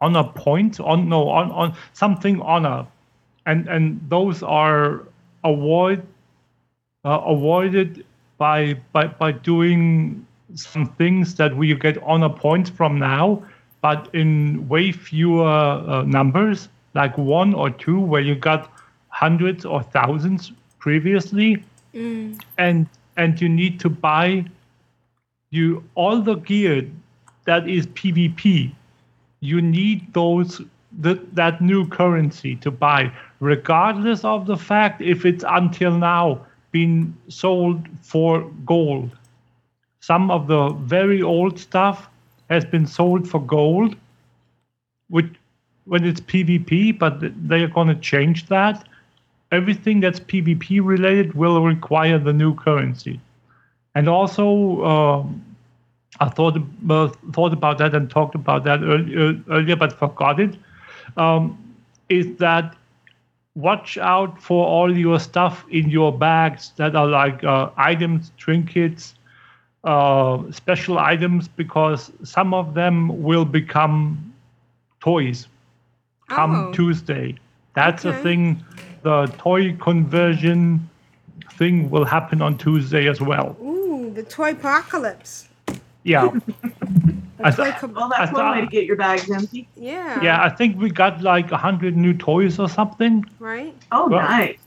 honor 0.01 0.23
point 0.23 0.79
on 0.79 1.09
no 1.09 1.27
on 1.29 1.51
on 1.51 1.73
something 1.93 2.41
on 2.41 2.65
a 2.65 2.87
and 3.45 3.67
and 3.67 3.99
those 4.09 4.43
are 4.43 5.03
avoid 5.43 6.05
uh, 7.05 7.21
avoided 7.25 8.05
by 8.37 8.73
by 8.91 9.07
by 9.07 9.31
doing 9.31 10.25
some 10.53 10.85
things 10.97 11.35
that 11.35 11.55
we 11.55 11.73
get 11.75 11.97
honor 12.03 12.29
points 12.29 12.69
from 12.69 12.99
now 12.99 13.43
but 13.81 14.09
in 14.13 14.67
way 14.67 14.91
fewer 14.91 15.45
uh, 15.45 16.03
numbers 16.03 16.69
like 16.93 17.17
one 17.17 17.53
or 17.53 17.69
two 17.69 17.99
where 17.99 18.21
you 18.21 18.35
got 18.35 18.71
hundreds 19.09 19.65
or 19.65 19.81
thousands 19.83 20.51
previously 20.79 21.63
Mm. 21.93 22.39
and 22.57 22.87
and 23.15 23.41
you 23.41 23.49
need 23.49 23.79
to 23.79 23.89
buy 23.89 24.45
you 25.49 25.83
all 25.95 26.21
the 26.21 26.35
gear 26.35 26.85
that 27.45 27.67
is 27.67 27.87
PvP. 27.87 28.71
You 29.39 29.61
need 29.61 30.13
those 30.13 30.61
that 30.99 31.35
that 31.35 31.61
new 31.61 31.87
currency 31.87 32.55
to 32.57 32.71
buy, 32.71 33.11
regardless 33.39 34.23
of 34.23 34.47
the 34.47 34.57
fact 34.57 35.01
if 35.01 35.25
it's 35.25 35.43
until 35.47 35.91
now 35.91 36.45
been 36.71 37.15
sold 37.27 37.87
for 38.01 38.49
gold. 38.65 39.11
Some 39.99 40.31
of 40.31 40.47
the 40.47 40.69
very 40.69 41.21
old 41.21 41.59
stuff 41.59 42.09
has 42.49 42.65
been 42.65 42.87
sold 42.87 43.27
for 43.27 43.41
gold, 43.41 43.95
which 45.09 45.31
when 45.85 46.03
it's 46.03 46.19
PvP, 46.19 46.97
but 46.97 47.19
they're 47.47 47.67
going 47.67 47.87
to 47.87 47.95
change 47.95 48.47
that. 48.47 48.87
Everything 49.51 50.01
that's 50.01 50.19
PvP 50.19 50.81
related 50.83 51.33
will 51.33 51.61
require 51.61 52.19
the 52.19 52.33
new 52.33 52.53
currency. 52.55 53.19
And 53.95 54.09
also, 54.09 54.83
um, 54.83 55.43
I 56.19 56.29
thought 56.29 56.57
uh, 56.89 57.09
thought 57.33 57.53
about 57.53 57.77
that 57.79 57.93
and 57.93 58.09
talked 58.09 58.35
about 58.35 58.63
that 58.63 58.81
earlier, 58.81 59.39
earlier 59.49 59.75
but 59.75 59.93
forgot 59.93 60.39
it. 60.39 60.55
Um, 61.15 61.57
is 62.09 62.35
that 62.37 62.75
watch 63.55 63.97
out 63.97 64.41
for 64.41 64.65
all 64.65 64.95
your 64.95 65.19
stuff 65.19 65.65
in 65.69 65.89
your 65.89 66.11
bags 66.17 66.71
that 66.77 66.95
are 66.95 67.07
like 67.07 67.43
uh, 67.43 67.69
items, 67.77 68.31
trinkets, 68.37 69.15
uh, 69.83 70.51
special 70.51 70.99
items, 70.99 71.47
because 71.47 72.11
some 72.23 72.53
of 72.53 72.73
them 72.73 73.21
will 73.23 73.45
become 73.45 74.33
toys 74.99 75.47
come 76.29 76.55
Oh. 76.55 76.71
Tuesday. 76.73 77.35
That's 77.73 78.05
a 78.05 78.13
thing. 78.13 78.63
The 79.03 79.27
toy 79.37 79.75
conversion 79.75 80.89
thing 81.53 81.89
will 81.89 82.05
happen 82.05 82.41
on 82.41 82.57
Tuesday 82.57 83.07
as 83.07 83.21
well. 83.21 83.55
Ooh, 83.61 84.11
the 84.13 84.23
toy 84.23 84.51
apocalypse. 84.51 85.47
Yeah. 86.07 86.29
I 87.43 87.51
Toy 87.51 87.65
th- 87.65 87.75
co- 87.75 87.87
Well, 87.87 88.09
that's 88.09 88.31
I 88.31 88.33
one 88.33 88.51
way 88.55 88.61
to 88.61 88.67
get 88.67 88.85
your 88.85 88.95
bags 88.95 89.29
empty. 89.29 89.67
yeah. 89.75 90.21
yeah, 90.23 90.43
I 90.43 90.49
think 90.49 90.79
we 90.81 90.89
got 90.89 91.21
like 91.21 91.51
a 91.51 91.57
hundred 91.57 91.95
new 91.95 92.13
toys 92.13 92.57
or 92.59 92.67
something, 92.69 93.23
Right. 93.39 93.75
Oh, 93.91 94.07
Well- 94.09 94.21
nice. 94.21 94.57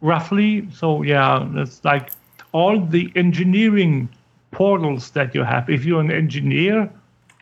roughly. 0.00 0.68
So 0.72 1.02
yeah, 1.02 1.48
it's 1.56 1.84
like 1.84 2.10
all 2.52 2.78
the 2.80 3.10
engineering 3.16 4.08
portals 4.52 5.10
that 5.10 5.34
you 5.34 5.42
have. 5.42 5.68
If 5.70 5.84
you're 5.84 6.00
an 6.00 6.10
engineer, 6.12 6.88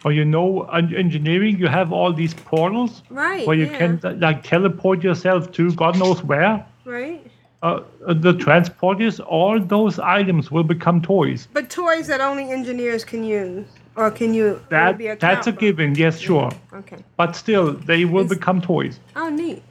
or 0.05 0.13
you 0.13 0.25
know 0.25 0.63
engineering, 1.05 1.59
you 1.59 1.67
have 1.67 1.93
all 1.93 2.13
these 2.13 2.33
portals 2.35 3.03
Right, 3.11 3.47
where 3.47 3.57
you 3.57 3.67
yeah. 3.67 3.79
can 3.99 4.21
like 4.21 4.43
teleport 4.45 5.03
yourself 5.03 5.51
to 5.53 5.73
God 5.75 5.99
knows 5.99 6.23
where. 6.23 6.65
Right? 6.85 7.21
Uh, 7.61 7.81
uh, 8.07 8.15
the 8.15 8.33
transporters, 8.35 9.19
all 9.27 9.59
those 9.59 9.99
items 9.99 10.51
will 10.51 10.63
become 10.63 11.03
toys. 11.03 11.49
But 11.53 11.69
toys 11.69 12.07
that 12.07 12.21
only 12.21 12.51
engineers 12.53 13.05
can 13.05 13.25
use. 13.25 13.67
Or 13.97 14.13
can 14.13 14.33
you 14.33 14.61
That 14.69 14.97
be 14.97 15.09
a 15.09 15.17
that's 15.17 15.49
a 15.49 15.53
given, 15.53 15.97
yes, 15.97 16.21
sure. 16.21 16.53
Okay. 16.73 16.99
But 17.17 17.35
still, 17.35 17.73
they 17.73 18.05
will 18.05 18.25
become 18.25 18.61
toys. 18.61 19.01
Oh 19.17 19.29
neat. 19.29 19.63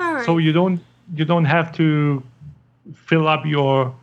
All 0.00 0.14
right. 0.14 0.26
So 0.26 0.38
you 0.38 0.52
don't 0.52 0.80
you 1.14 1.24
don't 1.24 1.44
have 1.44 1.72
to 1.76 2.20
fill 2.94 3.28
up 3.28 3.46
your 3.46 3.94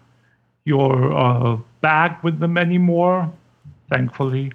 your 0.64 1.12
uh, 1.14 1.58
bag 1.82 2.16
with 2.24 2.40
them 2.40 2.58
anymore. 2.58 3.30
Thankfully, 3.90 4.54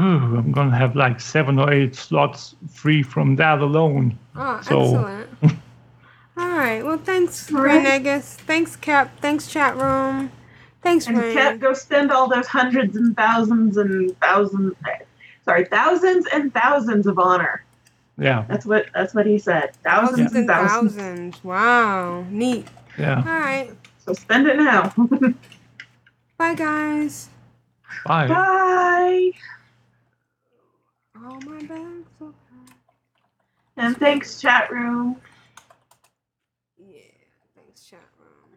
Whew, 0.00 0.38
I'm 0.38 0.52
gonna 0.52 0.76
have 0.76 0.96
like 0.96 1.20
seven 1.20 1.58
or 1.58 1.70
eight 1.70 1.94
slots 1.94 2.54
free 2.70 3.02
from 3.02 3.36
that 3.36 3.58
alone. 3.58 4.18
Oh, 4.34 4.60
so 4.62 4.80
excellent. 4.80 5.58
All 6.36 6.48
right. 6.48 6.82
Well, 6.84 6.98
thanks, 6.98 7.52
All 7.52 7.60
right. 7.62 7.84
Renegus. 7.84 8.34
Thanks, 8.36 8.76
Cap. 8.76 9.18
Thanks, 9.20 9.46
chat 9.48 9.76
room. 9.76 10.30
Thanks, 10.82 11.06
And 11.06 11.18
Rain. 11.18 11.32
can't 11.34 11.60
go 11.60 11.74
spend 11.74 12.10
all 12.10 12.28
those 12.28 12.46
hundreds 12.46 12.96
and 12.96 13.14
thousands 13.16 13.76
and 13.76 14.18
thousands, 14.20 14.74
sorry, 15.44 15.66
thousands 15.66 16.26
and 16.32 16.52
thousands 16.54 17.06
of 17.06 17.18
honor. 17.18 17.64
yeah, 18.18 18.46
That's 18.48 18.64
what 18.64 18.86
that's 18.94 19.14
what 19.14 19.26
he 19.26 19.38
said. 19.38 19.72
Thousands 19.84 20.32
Thousands 20.32 20.32
and 20.32 20.36
and 20.38 20.48
thousands. 20.48 20.94
thousands. 20.96 21.44
Wow. 21.44 22.24
Neat. 22.30 22.66
yeah. 22.98 23.16
All 23.18 23.24
right. 23.24 23.70
So 24.06 24.14
spend 24.14 24.46
it 24.46 24.56
now. 24.56 24.94
Bye, 26.38 26.54
guys. 26.54 27.28
Bye. 28.06 28.28
Bye. 28.28 29.30
Oh, 31.22 31.38
my 31.44 31.62
bags. 31.64 32.08
are- 32.22 32.32
And 33.76 33.94
thanks, 33.98 34.40
chat 34.40 34.70
room. 34.72 35.16
Yeah. 36.78 37.02
Thanks, 37.54 37.84
chat 37.84 38.00
room. 38.18 38.56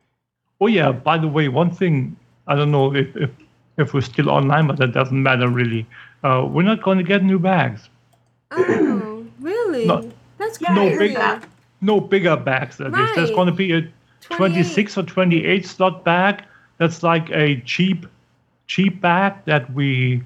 Oh 0.61 0.67
yeah. 0.67 0.91
By 0.91 1.17
the 1.17 1.27
way, 1.27 1.47
one 1.47 1.71
thing 1.71 2.15
I 2.47 2.55
don't 2.55 2.71
know 2.71 2.93
if 2.95 3.15
if, 3.15 3.29
if 3.77 3.93
we're 3.93 4.01
still 4.01 4.29
online, 4.29 4.67
but 4.67 4.77
that 4.77 4.93
doesn't 4.93 5.21
matter 5.21 5.47
really. 5.49 5.85
Uh, 6.23 6.47
we're 6.49 6.63
not 6.63 6.81
going 6.81 6.97
to 6.97 7.03
get 7.03 7.23
new 7.23 7.37
bags. 7.39 7.89
Oh, 8.51 9.25
really? 9.41 9.85
No- 9.85 10.09
That's 10.37 10.61
no 10.61 10.95
crazy. 10.95 11.15
big, 11.15 11.43
no 11.81 11.99
bigger 11.99 12.37
bags. 12.37 12.77
That 12.77 12.93
is. 12.93 13.15
There's 13.15 13.31
going 13.31 13.47
to 13.47 13.53
be 13.53 13.73
a 13.73 13.87
26 14.29 14.97
or 14.97 15.03
28 15.03 15.65
slot 15.65 16.03
bag. 16.05 16.43
That's 16.77 17.03
like 17.03 17.29
a 17.31 17.59
cheap, 17.61 18.05
cheap 18.67 19.01
bag 19.01 19.33
that 19.45 19.71
we 19.73 20.23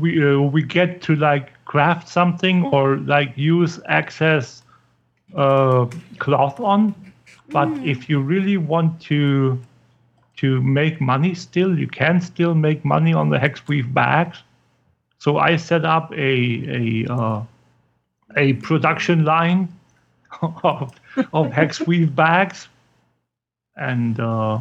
we 0.00 0.22
uh, 0.24 0.40
we 0.40 0.62
get 0.62 1.02
to 1.02 1.16
like 1.16 1.52
craft 1.64 2.08
something 2.08 2.64
or 2.66 2.96
like 2.98 3.32
use 3.36 3.80
excess 3.88 4.62
uh, 5.34 5.86
cloth 6.18 6.60
on. 6.60 6.94
But 7.50 7.68
if 7.84 8.08
you 8.08 8.20
really 8.20 8.56
want 8.56 9.00
to 9.02 9.60
to 10.36 10.60
make 10.62 11.00
money, 11.00 11.34
still 11.34 11.78
you 11.78 11.86
can 11.86 12.20
still 12.20 12.54
make 12.54 12.84
money 12.84 13.12
on 13.14 13.30
the 13.30 13.38
Hexweave 13.38 13.92
bags. 13.92 14.42
So 15.18 15.38
I 15.38 15.56
set 15.56 15.84
up 15.84 16.12
a 16.12 17.06
a 17.06 17.12
uh, 17.12 17.42
a 18.36 18.54
production 18.54 19.24
line 19.24 19.68
of, 20.42 20.92
of 21.32 21.52
hex 21.52 21.80
weave 21.86 22.14
bags, 22.14 22.68
and 23.76 24.18
uh, 24.18 24.60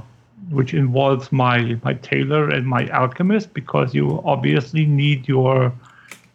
which 0.50 0.74
involves 0.74 1.32
my 1.32 1.80
my 1.84 1.94
tailor 1.96 2.50
and 2.50 2.68
my 2.68 2.88
alchemist 2.90 3.54
because 3.54 3.94
you 3.94 4.22
obviously 4.26 4.86
need 4.86 5.28
your 5.28 5.74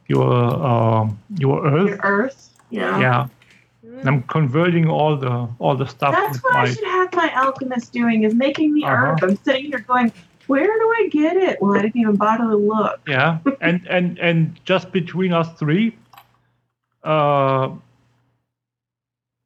your 0.08 0.32
um, 0.66 1.18
your 1.38 1.66
earth. 1.66 1.88
Your 1.88 2.00
earth. 2.02 2.50
Yeah. 2.70 3.00
Yeah. 3.00 3.28
And 4.00 4.08
I'm 4.08 4.22
converting 4.24 4.88
all 4.88 5.16
the 5.16 5.48
all 5.58 5.76
the 5.76 5.86
stuff 5.86 6.14
That's 6.14 6.32
with 6.34 6.44
what 6.44 6.56
I 6.56 6.72
should 6.72 6.84
have 6.84 7.12
my 7.14 7.32
alchemist 7.34 7.92
doing 7.92 8.24
is 8.24 8.34
making 8.34 8.74
the 8.74 8.84
Uh-huh. 8.84 9.06
earth. 9.06 9.22
I'm 9.22 9.36
sitting 9.36 9.66
here 9.66 9.80
going, 9.80 10.12
where 10.46 10.66
do 10.66 10.94
I 11.00 11.08
get 11.10 11.36
it? 11.36 11.60
Well, 11.60 11.76
I 11.78 11.82
didn't 11.82 11.96
even 11.96 12.16
bother 12.16 12.44
to 12.44 12.56
look. 12.56 13.00
yeah 13.08 13.38
and 13.60 13.86
and 13.88 14.18
and 14.18 14.60
just 14.64 14.92
between 14.92 15.32
us 15.32 15.48
three 15.58 15.96
uh 17.04 17.68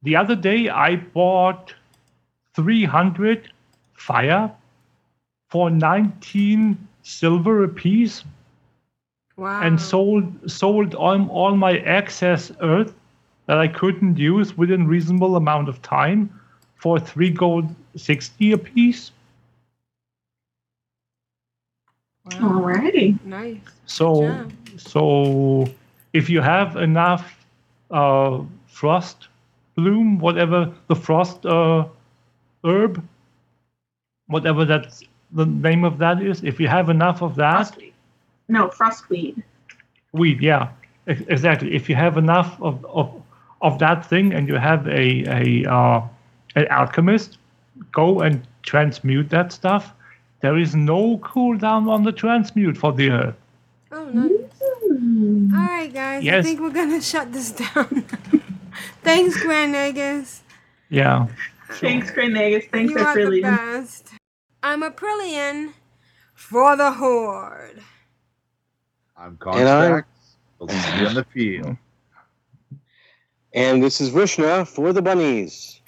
the 0.03 0.17
other 0.17 0.35
day 0.35 0.69
i 0.69 0.97
bought 0.97 1.75
300 2.55 3.51
fire 3.95 4.51
for 5.51 5.71
19 5.71 6.77
silver 7.03 7.65
apiece 7.65 8.25
Wow. 9.37 9.63
and 9.63 9.81
sold 9.81 10.51
sold 10.51 10.95
all, 10.95 11.29
all 11.31 11.57
my 11.57 11.73
excess 11.73 12.53
earth 12.61 12.95
that 13.53 13.69
i 13.69 13.73
couldn't 13.79 14.23
use 14.29 14.67
within 14.67 14.99
reasonable 14.99 15.47
amount 15.47 15.75
of 15.79 15.91
time 15.91 16.41
for 16.81 17.01
3 17.01 17.39
gold 17.41 17.77
60 17.97 18.63
apiece 18.63 19.21
Alrighty. 22.41 23.19
Nice. 23.25 23.61
So, 23.87 24.47
so 24.77 25.67
if 26.13 26.31
you 26.31 26.41
have 26.41 26.77
enough 26.77 27.47
uh, 27.91 28.41
frost 28.67 29.29
bloom, 29.77 30.19
whatever 30.19 30.73
the 30.89 30.97
frost 30.97 31.45
uh, 31.47 31.87
herb, 32.65 33.03
whatever 34.29 34.65
that's 34.65 35.05
the 35.33 35.47
name 35.47 35.85
of 35.85 35.99
that 35.99 36.23
is, 36.23 36.45
if 36.45 36.61
you 36.61 36.69
have 36.69 36.91
enough 36.91 37.23
of 37.23 37.37
that, 37.37 37.77
No, 38.49 38.69
frostweed. 38.69 39.43
weed, 40.13 40.41
yeah, 40.43 40.71
ex- 41.07 41.23
exactly. 41.29 41.75
If 41.75 41.89
you 41.89 41.97
have 41.97 42.17
enough 42.19 42.61
of 42.63 42.85
of, 42.87 43.22
of 43.63 43.79
that 43.79 44.05
thing, 44.05 44.35
and 44.35 44.49
you 44.49 44.57
have 44.57 44.87
a 44.87 45.25
a 45.27 45.71
uh, 45.71 46.03
an 46.55 46.67
alchemist, 46.69 47.39
go 47.93 48.21
and 48.21 48.47
transmute 48.63 49.31
that 49.31 49.53
stuff. 49.53 49.93
There 50.41 50.59
is 50.59 50.75
no 50.75 51.19
cooldown 51.19 51.89
on 51.89 52.03
the 52.03 52.13
transmute 52.13 52.77
for 52.77 52.93
the 52.93 53.11
earth. 53.11 53.37
Oh, 53.93 54.05
nice. 54.07 54.31
All 54.61 55.67
right, 55.67 55.93
guys. 55.93 56.27
I 56.27 56.43
think 56.43 56.61
we're 56.61 56.71
gonna 56.71 57.01
shut 57.13 57.33
this 57.33 57.53
down. 57.53 58.05
Thanks, 59.03 59.41
Grand 59.41 59.75
Nagus. 59.75 60.41
Yeah. 60.89 61.29
Thanks, 61.71 62.11
Grey 62.11 62.29
Nagus. 62.29 62.71
Thanks, 62.71 62.93
you 62.93 62.99
are 62.99 63.31
the 63.31 63.41
best. 63.41 64.11
I'm 64.63 64.83
Aprillian 64.83 65.73
for 66.35 66.77
the 66.77 66.93
Horde. 66.93 67.83
I'm 69.17 69.39
And 69.47 70.05
We'll 70.59 70.69
see 70.69 71.01
you 71.01 71.07
on 71.07 71.15
the 71.15 71.25
field. 71.25 71.77
And 73.55 73.83
this 73.83 74.01
is 74.01 74.11
Vrishna 74.11 74.67
for 74.67 74.93
the 74.93 75.03
bunnies. 75.03 75.81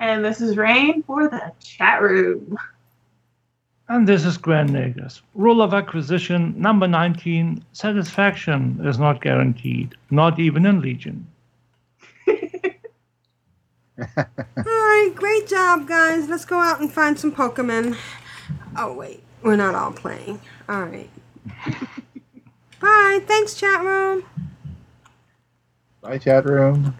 And 0.00 0.24
this 0.24 0.40
is 0.40 0.56
Rain 0.56 1.02
for 1.04 1.28
the 1.28 1.52
chat 1.60 2.02
room. 2.02 2.56
And 3.88 4.08
this 4.08 4.24
is 4.24 4.38
Grand 4.38 4.70
Nagus. 4.70 5.20
Rule 5.34 5.62
of 5.62 5.74
acquisition 5.74 6.54
number 6.60 6.88
19 6.88 7.64
satisfaction 7.72 8.80
is 8.84 8.98
not 8.98 9.20
guaranteed, 9.20 9.94
not 10.10 10.38
even 10.38 10.66
in 10.66 10.80
Legion. 10.80 11.26
All 12.28 12.36
right, 14.56 15.12
great 15.14 15.46
job, 15.46 15.86
guys. 15.86 16.28
Let's 16.28 16.44
go 16.44 16.58
out 16.58 16.80
and 16.80 16.90
find 16.92 17.18
some 17.18 17.32
Pokemon. 17.32 17.96
Oh, 18.76 18.94
wait. 18.94 19.22
We're 19.42 19.56
not 19.56 19.74
all 19.74 19.92
playing. 19.92 20.40
All 20.68 20.84
right. 20.84 21.10
Bye. 22.80 23.20
Thanks, 23.26 23.54
chat 23.54 23.84
room. 23.84 24.24
Bye, 26.02 26.18
chat 26.18 26.46
room. 26.46 26.96